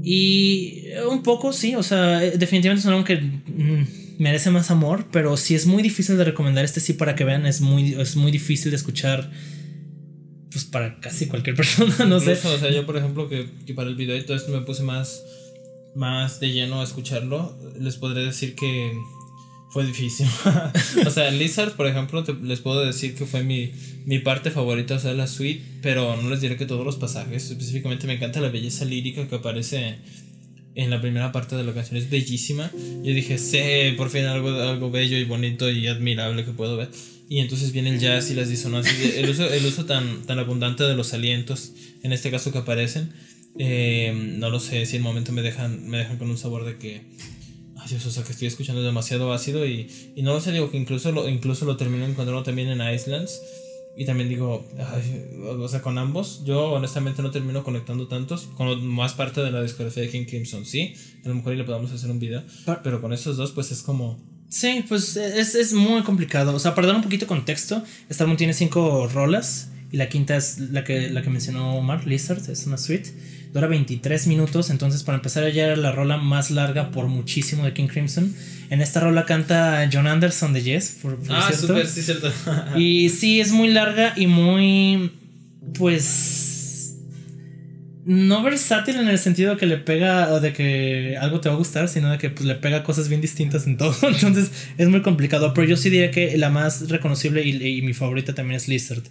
Y 0.02 0.86
un 1.08 1.22
poco 1.22 1.52
sí, 1.52 1.76
o 1.76 1.84
sea, 1.84 2.18
definitivamente 2.18 2.80
es 2.80 2.86
un 2.86 2.94
álbum 2.94 3.04
que. 3.04 3.99
Merece 4.20 4.50
más 4.50 4.70
amor, 4.70 5.06
pero 5.10 5.38
si 5.38 5.54
es 5.54 5.64
muy 5.64 5.82
difícil 5.82 6.18
de 6.18 6.24
recomendar 6.24 6.62
este 6.62 6.78
sí 6.80 6.92
para 6.92 7.14
que 7.14 7.24
vean, 7.24 7.46
es 7.46 7.62
muy, 7.62 7.94
es 7.94 8.16
muy 8.16 8.30
difícil 8.30 8.70
de 8.70 8.76
escuchar 8.76 9.30
pues 10.52 10.66
para 10.66 11.00
casi 11.00 11.26
cualquier 11.26 11.56
persona, 11.56 12.04
no 12.04 12.20
sé. 12.20 12.32
O 12.32 12.58
sea, 12.58 12.70
yo 12.70 12.84
por 12.84 12.98
ejemplo 12.98 13.30
que, 13.30 13.48
para 13.74 13.88
el 13.88 13.94
video 13.94 14.14
y 14.18 14.22
todo 14.22 14.36
esto 14.36 14.52
me 14.52 14.60
puse 14.60 14.82
más, 14.82 15.22
más 15.94 16.38
de 16.38 16.52
lleno 16.52 16.82
a 16.82 16.84
escucharlo, 16.84 17.58
les 17.80 17.96
podré 17.96 18.22
decir 18.22 18.54
que 18.54 18.92
fue 19.70 19.86
difícil. 19.86 20.26
o 21.06 21.10
sea, 21.10 21.30
Lizard, 21.30 21.72
por 21.72 21.86
ejemplo, 21.86 22.22
les 22.42 22.60
puedo 22.60 22.84
decir 22.84 23.14
que 23.14 23.24
fue 23.24 23.42
mi, 23.42 23.72
mi 24.04 24.18
parte 24.18 24.50
favorita, 24.50 24.96
o 24.96 24.98
sea, 24.98 25.14
la 25.14 25.28
suite, 25.28 25.64
pero 25.80 26.20
no 26.20 26.28
les 26.28 26.42
diré 26.42 26.58
que 26.58 26.66
todos 26.66 26.84
los 26.84 26.96
pasajes, 26.96 27.50
específicamente 27.50 28.06
me 28.06 28.16
encanta 28.16 28.40
la 28.42 28.50
belleza 28.50 28.84
lírica 28.84 29.26
que 29.28 29.36
aparece 29.36 29.96
en 30.74 30.90
la 30.90 31.00
primera 31.00 31.32
parte 31.32 31.56
de 31.56 31.64
la 31.64 31.72
canción 31.72 31.96
es 31.96 32.10
bellísima. 32.10 32.70
Yo 33.02 33.12
dije, 33.12 33.38
sé, 33.38 33.94
por 33.96 34.10
fin 34.10 34.24
algo, 34.24 34.50
algo 34.50 34.90
bello 34.90 35.16
y 35.16 35.24
bonito 35.24 35.70
y 35.70 35.86
admirable 35.86 36.44
que 36.44 36.52
puedo 36.52 36.76
ver. 36.76 36.90
Y 37.28 37.38
entonces 37.38 37.72
viene 37.72 37.90
el 37.90 38.00
jazz 38.00 38.30
y 38.30 38.34
las 38.34 38.48
disonancias, 38.48 38.96
el 39.14 39.30
uso, 39.30 39.48
el 39.52 39.64
uso 39.64 39.84
tan, 39.84 40.22
tan 40.22 40.38
abundante 40.38 40.84
de 40.84 40.94
los 40.94 41.14
alientos, 41.14 41.72
en 42.02 42.12
este 42.12 42.30
caso 42.30 42.50
que 42.52 42.58
aparecen. 42.58 43.12
Eh, 43.58 44.12
no 44.38 44.50
lo 44.50 44.60
sé 44.60 44.86
si 44.86 44.96
el 44.96 45.02
momento 45.02 45.32
me 45.32 45.42
dejan, 45.42 45.88
me 45.88 45.98
dejan 45.98 46.18
con 46.18 46.30
un 46.30 46.38
sabor 46.38 46.64
de 46.64 46.76
que, 46.76 47.02
ay 47.76 47.88
Dios, 47.88 48.06
o 48.06 48.10
sea, 48.10 48.24
que 48.24 48.32
estoy 48.32 48.48
escuchando 48.48 48.82
demasiado 48.82 49.32
ácido 49.32 49.66
y, 49.66 49.88
y 50.16 50.22
no 50.22 50.32
lo 50.32 50.40
sé, 50.40 50.52
digo 50.52 50.70
que 50.70 50.76
incluso 50.76 51.12
lo, 51.12 51.28
incluso 51.28 51.64
lo 51.64 51.76
termino 51.76 52.04
encontrando 52.04 52.42
también 52.42 52.68
en 52.68 52.94
Islands 52.94 53.40
y 53.96 54.04
también 54.04 54.28
digo, 54.28 54.66
o 55.44 55.68
sea, 55.68 55.82
con 55.82 55.98
ambos, 55.98 56.42
yo 56.44 56.70
honestamente 56.72 57.22
no 57.22 57.30
termino 57.30 57.64
conectando 57.64 58.06
tantos. 58.06 58.48
Con 58.56 58.86
más 58.86 59.14
parte 59.14 59.40
de 59.40 59.50
la 59.50 59.62
discografía 59.62 60.04
de 60.04 60.08
King 60.08 60.24
Crimson, 60.24 60.64
sí. 60.64 60.94
A 61.24 61.28
lo 61.28 61.34
mejor 61.34 61.54
le 61.54 61.64
podamos 61.64 61.90
hacer 61.90 62.10
un 62.10 62.18
video. 62.18 62.42
Ah. 62.66 62.80
Pero 62.82 63.00
con 63.00 63.12
estos 63.12 63.36
dos, 63.36 63.52
pues 63.52 63.70
es 63.72 63.82
como. 63.82 64.18
Sí, 64.48 64.84
pues 64.88 65.16
es, 65.16 65.54
es 65.54 65.72
muy 65.72 66.02
complicado. 66.02 66.54
O 66.54 66.58
sea, 66.58 66.74
para 66.74 66.86
dar 66.86 66.96
un 66.96 67.02
poquito 67.02 67.24
de 67.24 67.28
contexto, 67.28 67.82
este 68.08 68.22
álbum 68.22 68.36
tiene 68.36 68.54
cinco 68.54 69.08
rolas. 69.08 69.70
Y 69.92 69.96
la 69.96 70.08
quinta 70.08 70.36
es 70.36 70.58
la 70.58 70.84
que, 70.84 71.10
la 71.10 71.22
que 71.22 71.30
mencionó 71.30 71.74
Omar, 71.74 72.06
Lizard, 72.06 72.48
es 72.48 72.66
una 72.66 72.78
suite. 72.78 73.12
dura 73.52 73.66
23 73.66 74.28
minutos, 74.28 74.70
entonces 74.70 75.02
para 75.02 75.16
empezar 75.16 75.50
ya 75.52 75.66
era 75.66 75.76
la 75.76 75.90
rola 75.90 76.16
más 76.16 76.52
larga 76.52 76.92
por 76.92 77.08
muchísimo 77.08 77.64
de 77.64 77.72
King 77.72 77.88
Crimson. 77.88 78.32
En 78.70 78.80
esta 78.80 79.00
rola 79.00 79.26
canta 79.26 79.88
John 79.92 80.06
Anderson 80.06 80.52
de 80.52 80.62
Yes, 80.62 80.96
por, 81.02 81.16
por 81.16 81.36
Ah, 81.36 81.46
cierto. 81.48 81.66
súper, 81.66 81.86
sí, 81.88 82.02
cierto. 82.02 82.32
Y 82.76 83.08
sí, 83.10 83.40
es 83.40 83.50
muy 83.52 83.68
larga 83.68 84.14
y 84.16 84.26
muy. 84.28 85.10
Pues. 85.76 86.59
No 88.10 88.42
versátil 88.42 88.96
en 88.96 89.06
el 89.06 89.20
sentido 89.20 89.56
que 89.56 89.66
le 89.66 89.76
pega 89.76 90.32
o 90.32 90.40
de 90.40 90.52
que 90.52 91.16
algo 91.16 91.40
te 91.40 91.48
va 91.48 91.54
a 91.54 91.58
gustar, 91.58 91.88
sino 91.88 92.10
de 92.10 92.18
que 92.18 92.28
pues, 92.28 92.44
le 92.44 92.56
pega 92.56 92.82
cosas 92.82 93.08
bien 93.08 93.20
distintas 93.20 93.68
en 93.68 93.76
todo. 93.76 93.94
Entonces 94.02 94.50
es 94.78 94.88
muy 94.88 95.00
complicado. 95.00 95.54
Pero 95.54 95.68
yo 95.68 95.76
sí 95.76 95.90
diría 95.90 96.10
que 96.10 96.36
la 96.36 96.50
más 96.50 96.88
reconocible 96.88 97.44
y, 97.44 97.64
y 97.64 97.82
mi 97.82 97.94
favorita 97.94 98.34
también 98.34 98.56
es 98.56 98.66
Lizard. 98.66 99.04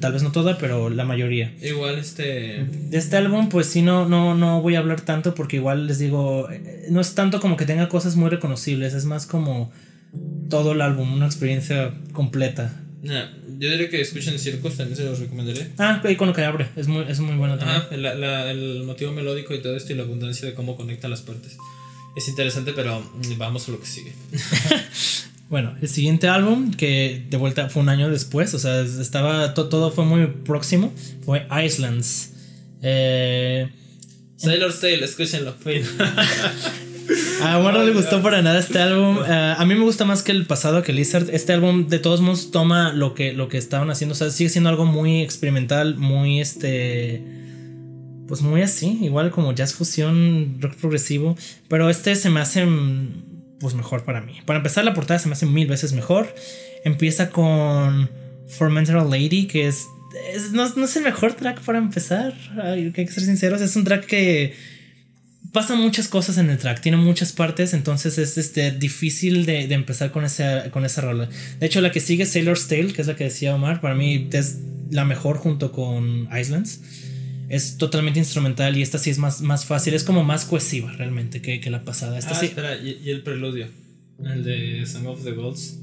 Tal 0.00 0.12
vez 0.12 0.22
no 0.22 0.30
toda, 0.30 0.58
pero 0.58 0.90
la 0.90 1.06
mayoría. 1.06 1.54
Igual 1.62 1.98
este. 1.98 2.66
De 2.90 2.98
este 2.98 3.16
álbum, 3.16 3.48
pues 3.48 3.66
sí, 3.68 3.80
no, 3.80 4.06
no, 4.06 4.34
no 4.34 4.60
voy 4.60 4.74
a 4.74 4.80
hablar 4.80 5.00
tanto 5.00 5.34
porque 5.34 5.56
igual 5.56 5.86
les 5.86 5.98
digo, 5.98 6.50
eh, 6.50 6.84
no 6.90 7.00
es 7.00 7.14
tanto 7.14 7.40
como 7.40 7.56
que 7.56 7.64
tenga 7.64 7.88
cosas 7.88 8.16
muy 8.16 8.28
reconocibles, 8.28 8.92
es 8.92 9.06
más 9.06 9.24
como 9.24 9.72
todo 10.50 10.72
el 10.72 10.82
álbum, 10.82 11.14
una 11.14 11.24
experiencia 11.24 11.94
completa. 12.12 12.78
Nah, 13.02 13.26
yo 13.58 13.70
diría 13.70 13.88
que 13.90 14.00
escuchen 14.00 14.38
Circus, 14.38 14.76
también 14.76 14.96
se 14.96 15.04
los 15.04 15.18
recomendaré. 15.20 15.68
Ah, 15.78 16.02
y 16.08 16.16
con 16.16 16.28
lo 16.28 16.34
que 16.34 16.42
abre, 16.44 16.68
es 16.76 16.86
muy, 16.88 17.04
es 17.08 17.20
muy 17.20 17.36
bueno 17.36 17.56
también. 17.58 17.78
Ajá, 17.80 17.96
la- 17.96 18.14
la- 18.14 18.50
el 18.50 18.82
motivo 18.84 19.12
melódico 19.12 19.54
y 19.54 19.62
todo 19.62 19.76
esto 19.76 19.92
y 19.92 19.96
la 19.96 20.02
abundancia 20.04 20.48
de 20.48 20.54
cómo 20.54 20.76
conecta 20.76 21.08
las 21.08 21.22
partes. 21.22 21.56
Es 22.16 22.28
interesante, 22.28 22.72
pero 22.74 23.00
mm, 23.00 23.38
vamos 23.38 23.68
a 23.68 23.72
lo 23.72 23.80
que 23.80 23.86
sigue. 23.86 24.12
Bueno, 25.50 25.74
el 25.80 25.88
siguiente 25.88 26.28
álbum, 26.28 26.72
que 26.74 27.24
de 27.30 27.36
vuelta 27.38 27.70
fue 27.70 27.80
un 27.80 27.88
año 27.88 28.10
después, 28.10 28.52
o 28.52 28.58
sea, 28.58 28.82
estaba, 28.82 29.54
to- 29.54 29.70
todo 29.70 29.90
fue 29.90 30.04
muy 30.04 30.26
próximo, 30.26 30.92
fue 31.24 31.46
Islands. 31.64 32.32
Eh, 32.82 33.66
Sailor's 34.36 34.78
Tale, 34.80 35.02
escúchenlo. 35.04 35.54
A 37.42 37.58
Omar 37.58 37.74
no 37.74 37.84
le 37.84 37.92
gustó 37.92 38.22
para 38.22 38.42
nada 38.42 38.58
este 38.58 38.78
álbum. 38.78 39.18
Eh, 39.26 39.54
a 39.56 39.64
mí 39.64 39.74
me 39.74 39.84
gusta 39.84 40.04
más 40.04 40.22
que 40.22 40.32
el 40.32 40.46
pasado, 40.46 40.82
que 40.82 40.92
Lizard. 40.92 41.30
Este 41.30 41.52
álbum, 41.52 41.88
de 41.88 41.98
todos 41.98 42.20
modos, 42.20 42.50
toma 42.50 42.92
lo 42.92 43.14
que, 43.14 43.32
lo 43.32 43.48
que 43.48 43.58
estaban 43.58 43.90
haciendo. 43.90 44.12
O 44.12 44.16
sea, 44.16 44.30
sigue 44.30 44.50
siendo 44.50 44.68
algo 44.70 44.84
muy 44.84 45.22
experimental, 45.22 45.96
muy 45.96 46.40
este. 46.40 47.22
Pues 48.26 48.42
muy 48.42 48.60
así, 48.60 48.98
igual 49.00 49.30
como 49.30 49.54
jazz 49.54 49.72
fusión, 49.72 50.58
rock 50.60 50.74
progresivo. 50.74 51.36
Pero 51.68 51.88
este 51.88 52.14
se 52.14 52.28
me 52.30 52.40
hace. 52.40 52.66
Pues 53.60 53.74
mejor 53.74 54.04
para 54.04 54.20
mí. 54.20 54.34
Para 54.44 54.58
empezar, 54.58 54.84
la 54.84 54.94
portada 54.94 55.18
se 55.18 55.28
me 55.28 55.32
hace 55.32 55.46
mil 55.46 55.66
veces 55.66 55.92
mejor. 55.94 56.34
Empieza 56.84 57.30
con 57.30 58.10
Fermental 58.48 59.08
Lady, 59.10 59.46
que 59.46 59.66
es. 59.66 59.86
es- 60.34 60.52
no, 60.52 60.68
no 60.76 60.84
es 60.84 60.96
el 60.96 61.04
mejor 61.04 61.32
track 61.32 61.60
para 61.62 61.78
empezar. 61.78 62.34
Ay, 62.62 62.84
hay 62.84 62.92
que 62.92 63.08
ser 63.08 63.24
sinceros. 63.24 63.60
Es 63.62 63.74
un 63.76 63.84
track 63.84 64.04
que 64.04 64.54
pasan 65.52 65.80
muchas 65.80 66.08
cosas 66.08 66.38
en 66.38 66.50
el 66.50 66.58
track, 66.58 66.80
tiene 66.80 66.98
muchas 66.98 67.32
partes, 67.32 67.74
entonces 67.74 68.18
es 68.18 68.38
este, 68.38 68.70
difícil 68.70 69.46
de, 69.46 69.66
de 69.66 69.74
empezar 69.74 70.10
con 70.10 70.24
esa, 70.24 70.70
con 70.70 70.84
esa 70.84 71.00
rola. 71.00 71.28
De 71.58 71.66
hecho, 71.66 71.80
la 71.80 71.90
que 71.90 72.00
sigue, 72.00 72.26
Sailor's 72.26 72.68
Tale, 72.68 72.92
que 72.92 73.02
es 73.02 73.08
la 73.08 73.16
que 73.16 73.24
decía 73.24 73.54
Omar, 73.54 73.80
para 73.80 73.94
mí 73.94 74.28
es 74.32 74.58
la 74.90 75.04
mejor 75.04 75.38
junto 75.38 75.72
con 75.72 76.28
Islands. 76.36 76.80
Es 77.48 77.78
totalmente 77.78 78.18
instrumental 78.18 78.76
y 78.76 78.82
esta 78.82 78.98
sí 78.98 79.08
es 79.08 79.18
más, 79.18 79.40
más 79.40 79.64
fácil, 79.64 79.94
es 79.94 80.04
como 80.04 80.22
más 80.22 80.44
cohesiva 80.44 80.92
realmente 80.92 81.40
que, 81.40 81.60
que 81.60 81.70
la 81.70 81.82
pasada. 81.82 82.18
Esta 82.18 82.32
ah, 82.32 82.40
sí. 82.40 82.46
espera, 82.46 82.76
y, 82.76 83.00
y 83.02 83.10
el 83.10 83.22
preludio. 83.22 83.68
El 84.22 84.44
de 84.44 84.84
Song 84.84 85.06
of 85.06 85.24
the 85.24 85.32
Gods. 85.32 85.78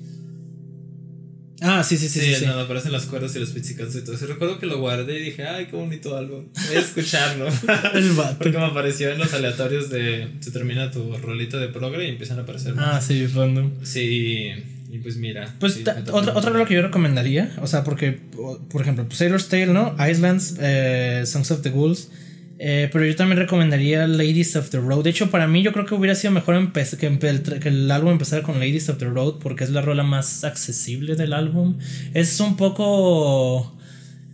Ah, 1.67 1.83
sí, 1.83 1.97
sí, 1.97 2.07
sí. 2.09 2.19
Sí, 2.19 2.35
sí, 2.35 2.45
aparecen 2.45 2.91
las 2.91 3.05
cuerdas 3.05 3.35
y 3.35 3.39
los 3.39 3.49
pizzicatos 3.49 3.95
y 3.95 4.01
todo 4.03 4.15
eso. 4.15 4.27
Recuerdo 4.27 4.59
que 4.59 4.67
lo 4.67 4.79
guardé 4.79 5.19
y 5.19 5.23
dije, 5.23 5.43
ay, 5.45 5.65
qué 5.65 5.75
bonito 5.75 6.15
álbum. 6.15 6.45
Voy 6.67 6.75
a 6.75 6.79
escucharlo. 6.79 7.47
El 7.93 8.11
vato. 8.11 8.37
Porque 8.39 8.57
me 8.57 8.65
apareció 8.65 9.11
en 9.11 9.17
los 9.17 9.33
aleatorios 9.33 9.89
de. 9.89 10.27
Se 10.41 10.51
termina 10.51 10.91
tu 10.91 11.17
rolita 11.17 11.57
de 11.57 11.69
progre 11.69 12.05
y 12.05 12.09
empiezan 12.09 12.37
a 12.39 12.43
aparecer 12.43 12.73
Ah, 12.77 12.93
más. 12.93 13.05
sí, 13.07 13.25
random. 13.27 13.71
Sí, 13.83 14.51
y 14.91 14.97
pues 14.99 15.17
mira. 15.17 15.55
Pues 15.59 15.73
sí, 15.73 15.83
otra, 16.11 16.33
otra 16.35 16.51
rola 16.51 16.65
que 16.65 16.75
yo 16.75 16.81
recomendaría, 16.83 17.51
o 17.61 17.67
sea, 17.67 17.83
porque, 17.83 18.19
por 18.71 18.81
ejemplo, 18.81 19.05
pues, 19.05 19.17
Sailor's 19.17 19.47
Tale, 19.49 19.67
¿no? 19.67 19.95
Islands, 20.07 20.57
eh, 20.59 21.23
Songs 21.25 21.49
of 21.51 21.61
the 21.61 21.71
Ghouls. 21.71 22.09
Eh, 22.57 22.89
pero 22.91 23.05
yo 23.05 23.15
también 23.15 23.37
recomendaría 23.37 24.07
Ladies 24.07 24.55
of 24.55 24.69
the 24.69 24.77
Road. 24.77 25.03
De 25.03 25.09
hecho, 25.09 25.29
para 25.29 25.47
mí 25.47 25.61
yo 25.61 25.73
creo 25.73 25.85
que 25.85 25.95
hubiera 25.95 26.15
sido 26.15 26.31
mejor 26.31 26.71
que, 26.71 27.07
el, 27.67 27.91
álbum 27.91 28.11
empezara 28.11 28.43
con 28.43 28.59
Ladies 28.59 28.89
of 28.89 28.97
the 28.97 29.05
Road 29.05 29.39
porque 29.39 29.65
es 29.65 29.71
la 29.71 29.81
rola 29.81 30.03
más 30.03 30.43
accesible 30.43 31.15
del 31.15 31.33
álbum. 31.33 31.77
Es 32.13 32.39
un 32.39 32.55
poco... 32.55 33.77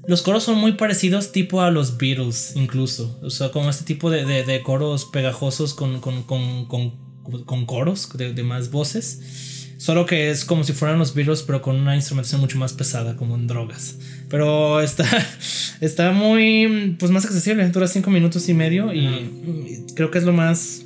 Los 0.08 0.24
coros 0.24 0.44
son 0.44 0.58
muy 0.58 0.74
parecidos 0.74 1.32
tipo 1.32 1.62
a 1.62 1.72
los 1.72 1.98
Beatles 1.98 2.54
incluso. 2.56 3.20
O 3.24 3.30
sea, 3.30 3.50
como 3.50 3.70
este 3.70 3.86
tipo 3.86 4.10
de, 4.10 4.26
de- 4.26 4.62
coros 4.62 5.06
pegajosos 5.06 5.74
con, 5.74 6.00
con, 6.00 6.24
con, 6.24 6.66
con, 6.66 7.66
coros 7.66 8.10
de 8.18 8.44
más 8.44 8.72
voces. 8.72 9.76
Solo 9.82 10.06
que 10.06 10.30
es 10.30 10.46
como 10.46 10.64
si 10.64 10.74
fueran 10.74 11.00
los 11.00 11.16
Beatles, 11.16 11.42
pero 11.42 11.64
con 11.64 11.76
una 11.76 11.96
instrumentación 11.96 12.40
mucho 12.40 12.60
más 12.60 12.74
pesada, 12.74 13.16
como 13.16 13.34
en 13.34 13.48
drogas. 13.48 13.98
Pero 14.32 14.80
está, 14.80 15.06
está 15.82 16.12
muy, 16.14 16.96
pues 16.98 17.12
más 17.12 17.26
accesible. 17.26 17.68
Dura 17.70 17.88
cinco 17.88 18.10
minutos 18.10 18.48
y 18.50 18.54
medio 18.54 18.94
y, 18.94 19.84
creo 19.94 20.10
que 20.10 20.18
es 20.18 20.24
lo 20.24 20.34
más, 20.34 20.86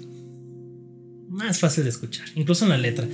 más 1.30 1.60
fácil 1.60 1.84
de 1.84 1.92
escuchar, 1.92 2.26
incluso 2.36 2.66
en 2.66 2.72
la 2.72 2.78
letra. 2.78 3.08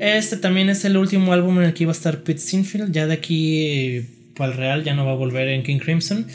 Este 0.00 0.36
también 0.36 0.68
es 0.68 0.84
el 0.84 0.96
último 0.96 1.32
álbum 1.32 1.58
en 1.58 1.66
el 1.66 1.72
que 1.72 1.84
iba 1.84 1.92
a 1.92 1.94
estar 1.94 2.22
Pete 2.22 2.40
Sinfield. 2.40 2.92
Ya 2.92 3.06
de 3.06 3.14
aquí 3.14 3.66
eh, 3.66 4.06
para 4.36 4.52
el 4.52 4.58
Real 4.58 4.84
ya 4.84 4.94
no 4.94 5.06
va 5.06 5.12
a 5.12 5.16
volver 5.16 5.48
en 5.48 5.62
King 5.62 5.78
Crimson. 5.78 6.26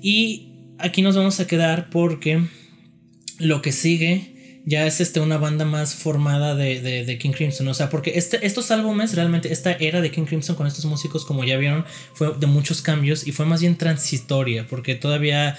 Y 0.00 0.52
aquí 0.78 1.02
nos 1.02 1.16
vamos 1.16 1.40
a 1.40 1.46
quedar 1.46 1.90
porque 1.90 2.40
lo 3.38 3.60
que 3.60 3.72
sigue 3.72 4.31
ya 4.64 4.86
es 4.86 5.00
este, 5.00 5.18
una 5.20 5.38
banda 5.38 5.64
más 5.64 5.94
formada 5.94 6.54
de, 6.54 6.80
de- 6.80 7.04
de 7.04 7.18
King 7.18 7.32
Crimson. 7.32 7.66
O 7.68 7.74
sea, 7.74 7.90
porque 7.90 8.12
este, 8.16 8.46
estos 8.46 8.70
álbumes, 8.70 9.14
realmente, 9.16 9.52
esta 9.52 9.72
era 9.72 10.00
de 10.00 10.10
King 10.10 10.24
Crimson 10.24 10.54
con 10.56 10.66
estos 10.66 10.84
músicos, 10.84 11.24
como 11.24 11.42
ya 11.44 11.56
vieron, 11.56 11.84
fue 12.14 12.32
de 12.38 12.46
muchos 12.46 12.80
cambios 12.82 13.26
y 13.26 13.32
fue 13.32 13.44
más 13.46 13.60
bien 13.60 13.76
transitoria, 13.76 14.66
porque 14.68 14.94
todavía 14.94 15.56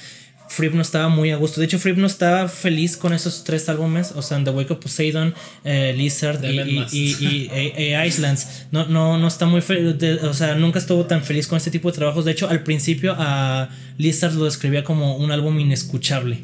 Fripp 0.49 0.73
no 0.75 0.81
estaba 0.81 1.09
muy 1.09 1.31
a 1.31 1.35
gusto. 1.37 1.59
De 1.59 1.65
hecho, 1.65 1.79
Fripp 1.79 1.97
no 1.97 2.05
estaba 2.07 2.47
feliz 2.47 2.95
con 2.95 3.11
esos 3.13 3.43
tres 3.43 3.67
álbumes, 3.69 4.11
o 4.15 4.21
sea, 4.21 4.41
The 4.43 4.51
Wake 4.51 4.71
of 4.71 4.79
Poseidon, 4.79 5.33
eh, 5.63 5.93
Lizard 5.97 6.43
y, 6.43 6.47
Deben 6.47 6.69
y- 6.69 6.73
más. 6.79 6.93
y- 6.93 7.49
y- 7.77 7.95
Islands. 8.07 8.67
No, 8.71 8.85
no, 8.85 9.17
no 9.17 9.27
está 9.27 9.45
muy 9.47 9.61
feliz, 9.61 9.95
o 10.23 10.33
sea, 10.33 10.55
nunca 10.55 10.79
estuvo 10.79 11.05
tan 11.05 11.23
feliz 11.23 11.47
con 11.47 11.57
este 11.57 11.71
tipo 11.71 11.89
de 11.91 11.97
trabajos. 11.97 12.23
De 12.25 12.31
hecho, 12.31 12.47
al 12.49 12.61
principio 12.63 13.15
a 13.17 13.69
Lizard 13.97 14.33
lo 14.33 14.45
describía 14.45 14.83
como 14.83 15.17
un 15.17 15.31
álbum 15.31 15.59
inescuchable. 15.59 16.39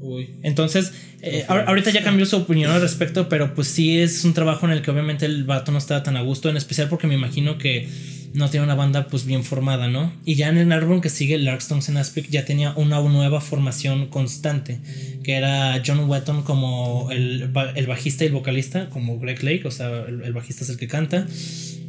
Uy. 0.00 0.36
Entonces, 0.42 0.92
eh, 1.26 1.44
ahor- 1.48 1.64
ahorita 1.66 1.90
ya 1.90 2.02
cambió 2.02 2.24
su 2.26 2.36
opinión 2.36 2.70
al 2.70 2.80
respecto, 2.88 3.28
pero 3.28 3.54
pues 3.54 3.68
sí 3.68 3.98
es 3.98 4.24
un 4.24 4.32
trabajo 4.34 4.66
en 4.66 4.72
el 4.72 4.82
que 4.82 4.90
obviamente 4.90 5.26
el 5.26 5.44
vato 5.44 5.72
no 5.72 5.78
estaba 5.78 6.02
tan 6.02 6.16
a 6.16 6.22
gusto, 6.22 6.48
en 6.48 6.56
especial 6.56 6.88
porque 6.88 7.06
me 7.06 7.14
imagino 7.14 7.58
que 7.58 7.88
no 8.34 8.50
tiene 8.50 8.64
una 8.64 8.74
banda 8.74 9.06
pues 9.08 9.24
bien 9.24 9.44
formada, 9.44 9.88
¿no? 9.88 10.12
Y 10.26 10.34
ya 10.34 10.48
en 10.50 10.58
el 10.58 10.70
álbum 10.70 11.00
que 11.00 11.08
sigue, 11.08 11.38
Larkstones 11.38 11.88
and 11.88 11.96
Aspic, 11.96 12.28
ya 12.28 12.44
tenía 12.44 12.72
una 12.76 13.00
nueva 13.00 13.40
formación 13.40 14.08
constante, 14.08 14.80
que 15.24 15.34
era 15.36 15.82
John 15.86 16.00
Wetton 16.08 16.42
como 16.42 17.08
el, 17.10 17.50
el 17.76 17.86
bajista 17.86 18.24
y 18.24 18.26
el 18.26 18.34
vocalista, 18.34 18.90
como 18.90 19.18
Greg 19.18 19.42
Lake, 19.42 19.62
o 19.66 19.70
sea, 19.70 20.04
el, 20.06 20.22
el 20.22 20.32
bajista 20.34 20.64
es 20.64 20.70
el 20.70 20.76
que 20.76 20.86
canta, 20.86 21.26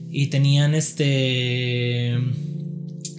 y 0.09 0.27
tenían 0.27 0.73
este 0.73 2.17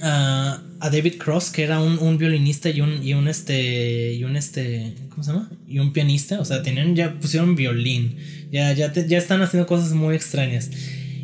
a, 0.02 0.62
a 0.80 0.90
David 0.90 1.14
Cross, 1.18 1.50
que 1.50 1.62
era 1.62 1.80
un, 1.80 1.98
un 1.98 2.18
violinista 2.18 2.70
y 2.70 2.80
un, 2.80 3.02
y 3.02 3.14
un 3.14 3.28
este. 3.28 4.14
Y 4.14 4.24
un 4.24 4.36
este. 4.36 4.94
¿Cómo 5.10 5.22
se 5.22 5.32
llama? 5.32 5.50
Y 5.66 5.78
un 5.78 5.92
pianista. 5.92 6.40
O 6.40 6.44
sea, 6.44 6.62
tenían, 6.62 6.94
ya 6.96 7.18
pusieron 7.20 7.54
violín. 7.54 8.16
Ya, 8.50 8.72
ya, 8.72 8.92
ya 8.92 9.18
están 9.18 9.42
haciendo 9.42 9.66
cosas 9.66 9.92
muy 9.92 10.14
extrañas. 10.14 10.70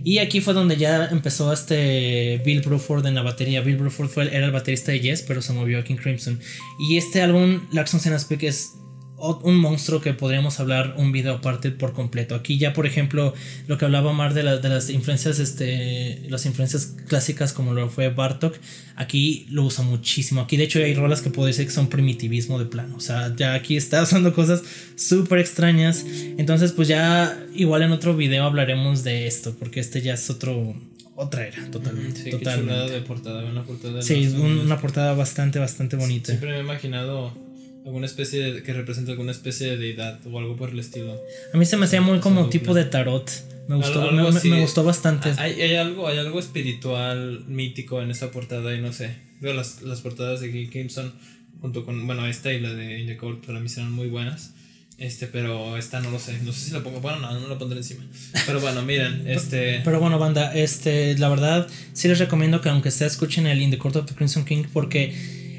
Y 0.05 0.19
aquí 0.19 0.43
fue 0.43 0.53
donde 0.53 0.77
ya 0.77 1.07
empezó 1.07 1.51
este 1.51 2.43
Bill 2.45 2.61
Bruford 2.61 3.07
en 3.07 3.15
la 3.15 3.23
batería. 3.23 3.63
Bill 3.63 3.79
Bruford 3.79 4.09
fue, 4.11 4.37
era 4.37 4.45
el 4.45 4.53
baterista 4.53 4.93
de 4.93 5.01
Yes, 5.01 5.23
pero 5.23 5.41
se 5.41 5.55
movió 5.55 5.79
a 5.79 5.85
King 5.85 5.97
Crimson. 5.97 6.39
Y 6.79 6.99
este 6.99 7.23
álbum, 7.23 7.63
Larkson 7.73 8.01
Senna 8.01 8.19
Speak, 8.19 8.43
es 8.43 8.75
un 9.43 9.57
monstruo 9.57 10.01
que 10.01 10.13
podríamos 10.15 10.61
hablar 10.61 10.95
un 10.99 11.13
video 11.13 11.35
aparte 11.35 11.71
por 11.71 11.93
completo. 11.93 12.35
Aquí 12.35 12.59
ya, 12.59 12.73
por 12.73 12.87
ejemplo, 12.87 13.33
lo 13.67 13.79
que 13.79 13.85
hablaba 13.85 14.13
Mar 14.13 14.35
de, 14.35 14.43
la- 14.43 14.59
de 14.59 14.69
las 14.69 14.91
influencias, 14.91 15.39
este, 15.39 16.21
las 16.29 16.45
influencias 16.47 16.95
clásicas 17.09 17.53
como 17.53 17.73
lo 17.75 17.89
fue 17.89 18.09
Bartok, 18.11 18.57
aquí 18.97 19.47
lo 19.51 19.65
usa 19.65 19.85
muchísimo. 19.85 20.41
Aquí 20.43 20.57
de 20.57 20.65
hecho 20.65 20.79
hay 20.79 20.95
rolas 20.95 21.23
que 21.23 21.31
puedo 21.31 21.47
decir 21.47 21.65
que 21.67 21.73
son 21.73 21.89
primitivismo 21.89 22.59
de 22.59 22.67
plano. 22.67 22.97
O 22.97 23.01
sea, 23.01 23.35
ya 23.37 23.55
aquí 23.55 23.77
está 23.77 24.03
usando 24.03 24.35
cosas 24.35 24.63
súper 24.97 25.39
extrañas. 25.39 26.05
Entonces, 26.39 26.73
pues 26.73 26.89
ya 26.89 27.39
igual 27.55 27.83
en 27.83 27.93
otro 27.93 28.15
video 28.17 28.45
hablaremos 28.45 29.05
de 29.05 29.27
esto, 29.27 29.55
porque 29.59 29.81
este 29.81 30.03
ya 30.03 30.15
es 30.15 30.29
otro... 30.31 30.75
Otra 31.17 31.47
era, 31.47 31.71
totalmente. 31.71 32.25
Sí, 32.25 32.31
totalmente. 32.31 32.91
de 32.93 33.01
portada. 33.03 33.45
Una 33.45 33.63
portada 33.63 33.95
de 33.99 34.03
Sí, 34.03 34.27
un- 34.37 34.59
una 34.59 34.81
portada 34.81 35.15
bastante, 35.15 35.61
bastante 35.61 35.95
bonita. 35.95 36.27
Siempre 36.27 36.51
me 36.51 36.57
he 36.57 36.61
imaginado 36.61 37.33
alguna 37.85 38.07
especie 38.07 38.41
de, 38.53 38.63
que 38.63 38.73
representa 38.73 39.11
alguna 39.13 39.33
especie 39.33 39.67
de 39.69 39.77
deidad 39.77 40.21
o 40.27 40.39
algo 40.39 40.57
por 40.57 40.71
el 40.71 40.79
estilo. 40.79 41.21
A 41.53 41.57
mí 41.57 41.67
se 41.67 41.77
me 41.77 41.85
hacía 41.87 42.01
muy 42.01 42.19
como 42.21 42.49
tipo 42.49 42.73
de 42.75 42.85
tarot. 42.85 43.31
Me 43.69 43.77
gustó, 43.77 44.03
Algo- 44.03 44.19
algo 44.19 44.33
me- 44.33 44.51
me, 44.51 44.61
gustó 44.61 44.85
bastante. 44.85 45.33
Hay, 45.39 45.61
hay 45.61 45.75
algo, 45.77 46.07
hay 46.09 46.19
algo 46.19 46.39
espiritual, 46.39 47.45
mítico 47.47 48.03
en 48.03 48.11
esa 48.11 48.31
portada 48.31 48.75
y 48.75 48.81
no 48.81 48.93
sé. 48.93 49.15
Veo 49.41 49.55
las, 49.55 49.83
las 49.83 50.01
portadas 50.01 50.41
de 50.41 50.51
King 50.53 50.67
Crimson. 50.71 51.13
junto 51.61 51.85
con, 51.87 52.07
bueno, 52.07 52.27
esta 52.27 52.53
y 52.53 52.61
la 52.61 52.75
de 52.75 53.01
In 53.01 53.07
the 53.07 53.17
Court 53.17 53.45
para 53.47 53.59
mí 53.61 53.69
serán 53.69 53.91
muy 53.93 54.09
buenas. 54.09 54.53
Este, 54.99 55.27
pero 55.27 55.77
esta 55.77 56.01
no 56.01 56.11
lo 56.11 56.19
sé, 56.21 56.39
no 56.45 56.53
sé 56.53 56.67
si 56.67 56.71
la 56.73 56.83
pongo, 56.85 57.01
bueno, 57.01 57.19
no, 57.19 57.41
no 57.41 57.49
la 57.49 57.59
pondré 57.59 57.79
encima. 57.79 58.05
Pero 58.47 58.61
bueno, 58.61 58.83
miren, 58.87 59.25
este... 59.27 59.81
Pero 59.85 59.99
bueno, 59.99 60.19
banda, 60.19 60.55
este, 60.55 61.17
la 61.19 61.29
verdad, 61.31 61.67
sí 61.95 62.07
les 62.07 62.19
recomiendo 62.19 62.61
que 62.61 62.69
aunque 62.69 62.91
sea 62.91 63.07
escuchen 63.07 63.47
el 63.47 63.61
In 63.61 63.71
the 63.71 63.79
Court 63.79 63.97
of 63.97 64.07
the 64.07 64.15
Crimson 64.15 64.45
King 64.45 64.65
porque 64.73 65.13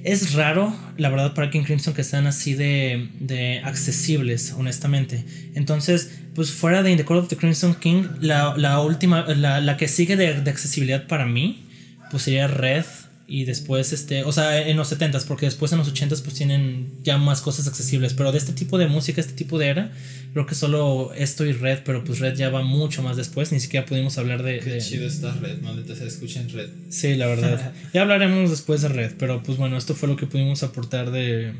es 0.06 0.34
raro, 0.34 0.74
la 0.98 1.10
verdad, 1.10 1.34
para 1.34 1.50
King 1.50 1.64
Crimson 1.64 1.96
que 1.96 2.04
sean 2.04 2.28
así 2.28 2.54
de, 2.54 3.10
de 3.20 3.60
accesibles, 3.66 4.54
honestamente. 4.56 5.26
Entonces, 5.56 6.20
pues 6.36 6.52
fuera 6.52 6.84
de 6.84 6.92
In 6.92 6.98
the 6.98 7.06
Court 7.06 7.24
of 7.24 7.28
the 7.28 7.36
Crimson 7.36 7.74
King, 7.74 8.04
la, 8.22 8.56
la 8.56 8.80
última, 8.82 9.26
la, 9.28 9.60
la 9.62 9.78
que 9.78 9.88
sigue 9.88 10.16
de, 10.16 10.42
de 10.42 10.52
accesibilidad 10.52 11.08
para 11.08 11.26
mí, 11.26 11.66
pues 12.12 12.24
sería 12.24 12.48
Red 12.48 12.86
y 13.28 13.46
después 13.46 13.92
este 13.92 14.24
o 14.24 14.32
sea 14.32 14.68
en 14.68 14.78
los 14.78 14.92
70s 14.92 15.26
porque 15.26 15.48
después 15.48 15.72
en 15.72 15.80
los 15.80 15.92
80s 15.92 16.22
pues 16.22 16.36
tienen 16.36 16.92
ya 17.04 17.18
más 17.18 17.42
cosas 17.42 17.68
accesibles 17.68 18.14
pero 18.14 18.32
de 18.32 18.38
este 18.38 18.54
tipo 18.54 18.78
de 18.78 18.86
música 18.88 19.20
este 19.20 19.34
tipo 19.34 19.58
de 19.58 19.68
era 19.68 19.92
creo 20.34 20.46
que 20.46 20.54
solo 20.54 21.12
esto 21.16 21.44
y 21.44 21.52
Red 21.54 21.80
pero 21.86 22.04
pues 22.04 22.20
Red 22.20 22.36
ya 22.36 22.50
va 22.50 22.62
mucho 22.62 23.02
más 23.02 23.18
después 23.18 23.52
ni 23.52 23.60
siquiera 23.60 23.86
pudimos 23.86 24.18
hablar 24.20 24.44
de, 24.44 24.60
Qué 24.60 24.70
de- 24.70 24.78
chido 24.82 25.08
está 25.08 25.32
Red, 25.34 25.62
maldita 25.62 25.96
se 25.96 26.06
escuchen 26.06 26.50
Red. 26.50 26.70
sí 26.90 27.16
la 27.16 27.26
verdad 27.26 27.74
ya 27.94 28.02
hablaremos 28.04 28.52
después 28.52 28.84
de 28.84 28.90
Red 28.90 29.14
pero 29.18 29.42
pues 29.42 29.58
bueno 29.58 29.76
esto 29.78 29.96
fue 29.96 30.08
lo 30.08 30.16
que 30.18 30.28
pudimos 30.28 30.62
aportar 30.62 31.10
de 31.10 31.54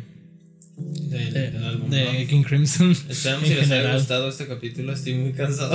de, 0.78 1.32
del 1.32 1.64
álbum. 1.64 1.90
de 1.90 2.04
¿no? 2.06 2.28
King 2.30 2.44
Crimson 2.44 2.92
Esperamos 3.10 3.44
en 3.46 3.50
si 3.50 3.56
les 3.62 3.72
haya 3.72 3.94
gustado 3.94 4.28
este 4.28 4.46
capítulo. 4.46 4.92
Estoy 4.92 5.14
muy 5.14 5.32
cansado. 5.32 5.74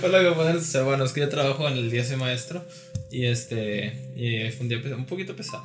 Que 0.00 0.32
pueden 0.34 0.64
ser, 0.64 0.84
bueno, 0.84 1.04
es 1.04 1.12
que 1.12 1.20
yo 1.20 1.28
trabajo 1.28 1.68
en 1.68 1.76
el 1.76 1.90
día 1.90 2.02
soy 2.02 2.16
maestro. 2.16 2.66
Y 3.10 3.24
este. 3.26 4.12
Y 4.16 4.50
fue 4.52 4.62
un 4.62 4.68
día 4.68 4.80
un 4.96 5.06
poquito 5.06 5.34
pesado. 5.36 5.64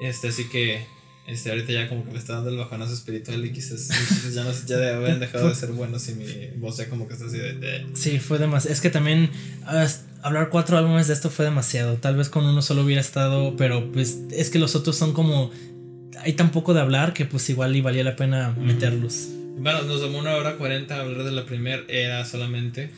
Este, 0.00 0.28
así 0.28 0.48
que. 0.48 0.84
Este, 1.26 1.48
ahorita 1.48 1.72
ya 1.72 1.88
como 1.88 2.04
que 2.04 2.10
me 2.10 2.18
está 2.18 2.34
dando 2.34 2.50
el 2.50 2.58
bajonazo 2.58 2.92
espiritual 2.92 3.42
y 3.46 3.50
quizás, 3.50 3.88
quizás 3.88 4.34
ya, 4.34 4.44
no, 4.44 4.52
ya 4.66 4.76
de- 4.76 4.92
habían 4.92 5.20
dejado 5.20 5.48
de 5.48 5.54
ser 5.54 5.70
buenos 5.72 6.06
y 6.10 6.14
mi 6.16 6.26
voz 6.58 6.76
ya 6.76 6.90
como 6.90 7.08
que 7.08 7.14
está 7.14 7.24
así 7.24 7.38
de. 7.38 7.54
de- 7.54 7.86
Sí, 7.94 8.18
fue 8.18 8.38
demasiado. 8.38 8.74
Es 8.74 8.82
que 8.82 8.90
también 8.90 9.30
ah, 9.64 9.86
hablar 10.22 10.50
cuatro 10.50 10.76
álbumes 10.76 11.06
de 11.08 11.14
esto 11.14 11.30
fue 11.30 11.46
demasiado. 11.46 11.96
Tal 11.96 12.16
vez 12.16 12.28
con 12.28 12.44
uno 12.44 12.60
solo 12.60 12.82
hubiera 12.84 13.00
estado, 13.00 13.56
pero 13.56 13.90
pues 13.90 14.18
es 14.32 14.50
que 14.50 14.58
los 14.58 14.74
otros 14.76 14.96
son 14.96 15.14
como. 15.14 15.50
Hay 16.20 16.34
tan 16.34 16.50
poco 16.50 16.74
de 16.74 16.80
hablar 16.80 17.14
que 17.14 17.24
pues 17.24 17.48
igual 17.48 17.74
y 17.74 17.80
valía 17.80 18.04
la 18.04 18.16
pena 18.16 18.50
meterlos. 18.58 19.28
Bueno, 19.56 19.82
nos 19.84 20.02
tomó 20.02 20.18
una 20.18 20.34
hora 20.36 20.56
cuarenta 20.56 21.00
hablar 21.00 21.24
de 21.24 21.32
la 21.32 21.46
primera 21.46 21.82
era 21.88 22.24
solamente. 22.26 22.90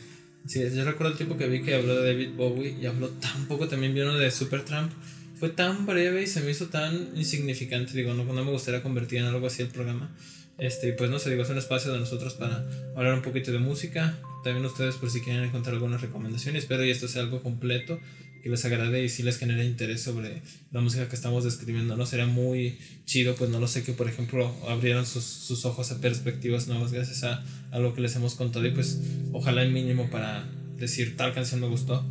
Sí, 0.47 0.61
yo 0.73 0.85
recuerdo 0.85 1.11
el 1.11 1.17
tiempo 1.17 1.37
que 1.37 1.47
vi 1.47 1.61
que 1.61 1.75
habló 1.75 1.95
de 1.95 2.13
David 2.13 2.29
Bowie 2.35 2.77
y 2.81 2.85
habló 2.85 3.09
tan 3.09 3.47
poco, 3.47 3.67
también 3.67 3.93
vi 3.93 4.01
uno 4.01 4.17
de 4.17 4.31
Supertramp. 4.31 4.91
Fue 5.37 5.49
tan 5.49 5.85
breve 5.85 6.23
y 6.23 6.27
se 6.27 6.41
me 6.41 6.51
hizo 6.51 6.67
tan 6.67 7.11
insignificante, 7.15 7.93
digo, 7.93 8.13
no, 8.13 8.23
no 8.23 8.45
me 8.45 8.51
gustaría 8.51 8.81
convertir 8.81 9.19
en 9.19 9.25
algo 9.25 9.45
así 9.45 9.61
el 9.61 9.67
programa. 9.67 10.09
Este, 10.57 10.93
pues 10.93 11.11
no 11.11 11.19
sé, 11.19 11.29
digo, 11.29 11.43
es 11.43 11.49
un 11.49 11.57
espacio 11.57 11.91
de 11.91 11.99
nosotros 11.99 12.33
para 12.33 12.65
hablar 12.95 13.13
un 13.13 13.21
poquito 13.21 13.51
de 13.51 13.59
música. 13.59 14.17
También 14.43 14.65
ustedes 14.65 14.95
por 14.95 15.11
si 15.11 15.21
quieren 15.21 15.43
encontrar 15.43 15.75
algunas 15.75 16.01
recomendaciones. 16.01 16.63
Espero 16.63 16.83
y 16.85 16.91
esto 16.91 17.07
sea 17.07 17.21
algo 17.21 17.43
completo, 17.43 17.99
que 18.47 18.51
les 18.51 18.65
agrade 18.65 19.03
y 19.03 19.09
si 19.09 19.23
les 19.23 19.37
genere 19.37 19.65
interés 19.65 20.01
sobre 20.01 20.41
la 20.71 20.81
música 20.81 21.07
que 21.07 21.15
estamos 21.15 21.43
describiendo, 21.43 21.95
¿no? 21.95 22.05
Sería 22.05 22.25
muy 22.25 22.77
chido, 23.05 23.35
pues 23.35 23.49
no 23.49 23.59
lo 23.59 23.67
sé, 23.67 23.83
que 23.83 23.93
por 23.93 24.07
ejemplo 24.09 24.53
abrieran 24.67 25.05
sus, 25.05 25.23
sus 25.23 25.65
ojos 25.65 25.91
a 25.91 25.99
perspectivas 25.99 26.67
nuevas 26.67 26.91
gracias 26.91 27.23
a, 27.23 27.43
a 27.71 27.79
lo 27.79 27.93
que 27.93 28.01
les 28.01 28.15
hemos 28.15 28.35
contado 28.35 28.65
y 28.65 28.71
pues 28.71 28.99
ojalá 29.33 29.61
el 29.63 29.71
mínimo 29.71 30.09
para 30.09 30.45
decir 30.77 31.17
tal 31.17 31.33
canción 31.33 31.61
me 31.61 31.67
gustó, 31.67 32.05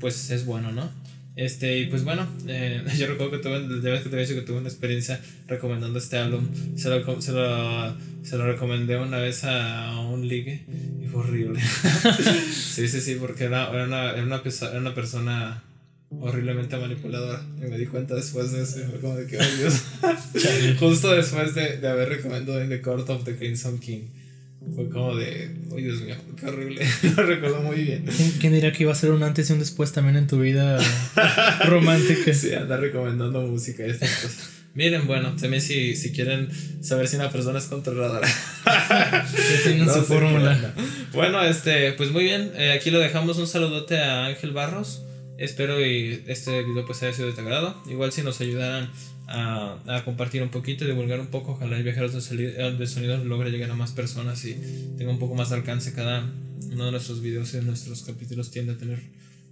pues 0.00 0.30
es 0.30 0.44
bueno, 0.44 0.72
¿no? 0.72 0.90
Este, 1.36 1.80
y 1.80 1.86
pues 1.86 2.02
bueno, 2.02 2.26
eh, 2.48 2.82
yo 2.98 3.06
recuerdo 3.06 3.32
que 3.32 3.38
tuve, 3.38 3.60
ya 3.82 3.90
ves 3.90 4.02
que 4.02 4.08
te 4.08 4.16
había 4.16 4.26
que 4.26 4.40
tuve 4.40 4.58
una 4.58 4.68
experiencia 4.68 5.20
recomendando 5.46 5.98
este 5.98 6.16
álbum. 6.16 6.48
Se 6.76 6.88
lo, 6.88 7.20
se 7.20 7.32
lo, 7.32 7.96
se 8.22 8.36
lo 8.38 8.46
recomendé 8.46 8.96
una 8.96 9.18
vez 9.18 9.44
a 9.44 10.00
un 10.00 10.26
ligue 10.26 10.64
y 11.00 11.06
fue 11.06 11.20
horrible. 11.20 11.60
sí, 12.52 12.88
sí, 12.88 13.00
sí, 13.00 13.16
porque 13.20 13.44
era, 13.44 13.70
era, 13.70 13.84
una, 13.84 14.10
era 14.12 14.78
una 14.78 14.94
persona 14.94 15.62
horriblemente 16.10 16.76
manipuladora. 16.76 17.42
Y 17.58 17.68
me 17.68 17.78
di 17.78 17.86
cuenta 17.86 18.14
después 18.14 18.52
de 18.52 18.62
eso 18.62 18.80
y 18.80 18.84
fue 18.84 19.00
como 19.00 19.16
de 19.16 19.26
que, 19.26 19.38
ay 19.38 19.50
Dios. 19.58 19.82
Justo 20.78 21.12
después 21.14 21.54
de, 21.54 21.78
de 21.78 21.88
haber 21.88 22.08
recomendado 22.08 22.66
the 22.68 22.80
Court 22.80 23.08
of 23.10 23.24
the 23.24 23.36
Crimson 23.36 23.78
King. 23.78 24.02
Fue 24.74 24.88
como 24.88 25.14
de, 25.14 25.50
ay 25.76 25.82
Dios 25.82 26.00
mío, 26.02 26.16
qué 26.38 26.46
horrible. 26.46 26.84
Lo 27.16 27.22
recuerdo 27.22 27.62
muy 27.62 27.76
bien. 27.76 28.04
¿Quién, 28.40 28.52
diría 28.52 28.72
que 28.72 28.82
iba 28.82 28.92
a 28.92 28.96
ser 28.96 29.12
un 29.12 29.22
antes 29.22 29.48
y 29.48 29.52
un 29.52 29.60
después 29.60 29.92
también 29.92 30.16
en 30.16 30.26
tu 30.26 30.40
vida 30.40 30.78
romántica? 31.66 32.34
Sí, 32.34 32.52
andar 32.52 32.80
recomendando 32.80 33.42
música 33.42 33.86
y 33.86 33.90
estas 33.90 34.10
cosas. 34.10 34.50
Miren, 34.74 35.06
bueno, 35.06 35.34
también 35.36 35.62
si, 35.62 35.96
si 35.96 36.12
quieren 36.12 36.48
saber 36.82 37.08
si 37.08 37.16
una 37.16 37.30
persona 37.30 37.58
es 37.58 37.64
controladora. 37.64 38.28
Tienen 39.62 39.86
No 39.86 39.94
su 39.94 40.02
fórmula. 40.02 40.74
Bueno, 41.14 41.42
este, 41.42 41.92
pues 41.92 42.10
muy 42.10 42.24
bien. 42.24 42.52
eh, 42.56 42.72
aquí 42.72 42.90
lo 42.90 42.98
dejamos. 42.98 43.38
Un 43.38 43.46
saludote 43.46 43.98
a 43.98 44.26
Ángel 44.26 44.50
Barros. 44.50 45.05
Espero 45.38 45.84
y 45.84 46.22
este 46.28 46.62
video 46.62 46.86
pues 46.86 47.02
haya 47.02 47.12
sido 47.12 47.28
de 47.28 47.34
tu 47.34 47.40
agrado. 47.42 47.82
Igual 47.90 48.12
si 48.12 48.22
nos 48.22 48.40
ayudaran 48.40 48.90
a, 49.26 49.78
a 49.86 50.04
compartir 50.04 50.42
un 50.42 50.48
poquito 50.50 50.84
y 50.84 50.86
divulgar 50.86 51.20
un 51.20 51.26
poco, 51.26 51.52
ojalá 51.52 51.76
el 51.76 51.82
viajeros 51.82 52.14
de, 52.14 52.20
sali- 52.20 52.54
eh, 52.56 52.74
de 52.78 52.86
sonido 52.86 53.22
logre 53.24 53.50
llegar 53.50 53.70
a 53.70 53.74
más 53.74 53.92
personas 53.92 54.44
y 54.44 54.54
tenga 54.96 55.10
un 55.10 55.18
poco 55.18 55.34
más 55.34 55.50
de 55.50 55.56
alcance. 55.56 55.92
Cada 55.92 56.32
uno 56.72 56.86
de 56.86 56.90
nuestros 56.90 57.20
videos 57.20 57.52
y 57.54 57.58
de 57.58 57.62
nuestros 57.64 58.02
capítulos 58.02 58.50
tiende 58.50 58.72
a 58.72 58.78
tener 58.78 59.00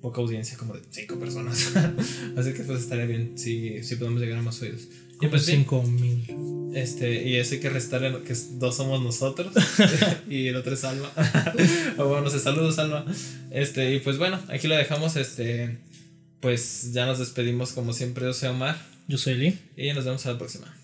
poca 0.01 0.21
audiencia, 0.21 0.57
como 0.57 0.75
de 0.75 0.83
5 0.91 1.19
personas. 1.19 1.73
Así 2.37 2.53
que 2.55 2.63
pues 2.65 2.81
estaría 2.81 3.07
bien 3.07 3.37
si, 3.37 3.83
si 3.83 3.97
podemos 3.97 4.21
llegar 4.21 4.39
a 4.39 4.43
más 4.43 4.61
oídos. 4.63 4.89
Y 5.21 5.29
pues 5.29 5.47
bien, 5.47 5.65
5000. 5.65 6.73
este, 6.75 7.29
y 7.29 7.37
eso 7.37 7.55
hay 7.55 7.61
que 7.61 7.71
restarle 7.71 8.11
lo 8.11 8.25
que 8.25 8.35
dos 8.53 8.77
somos 8.77 9.03
nosotros 9.03 9.53
y 10.29 10.49
el 10.49 10.57
otro 10.57 10.75
es 10.75 10.85
Alma. 10.85 11.11
o 11.99 12.07
bueno, 12.07 12.23
no 12.23 12.31
sé, 12.31 12.41
saludos 12.41 12.79
Alma. 12.79 13.05
Este, 13.51 13.95
y 13.95 14.01
pues 14.01 14.19
bueno, 14.19 14.41
aquí 14.49 14.69
lo 14.69 14.77
dejamos. 14.77 15.17
Este, 15.17 15.79
pues 16.41 16.93
ya 16.93 17.07
nos 17.07 17.19
despedimos 17.19 17.73
como 17.73 17.93
siempre, 17.93 18.25
yo 18.25 18.35
soy 18.35 18.51
Omar 18.51 18.77
Yo 19.09 19.17
soy 19.19 19.35
Lee. 19.35 19.59
y 19.77 19.93
nos 19.93 20.05
vemos 20.05 20.27
a 20.27 20.33
la 20.33 20.39
próxima. 20.39 20.84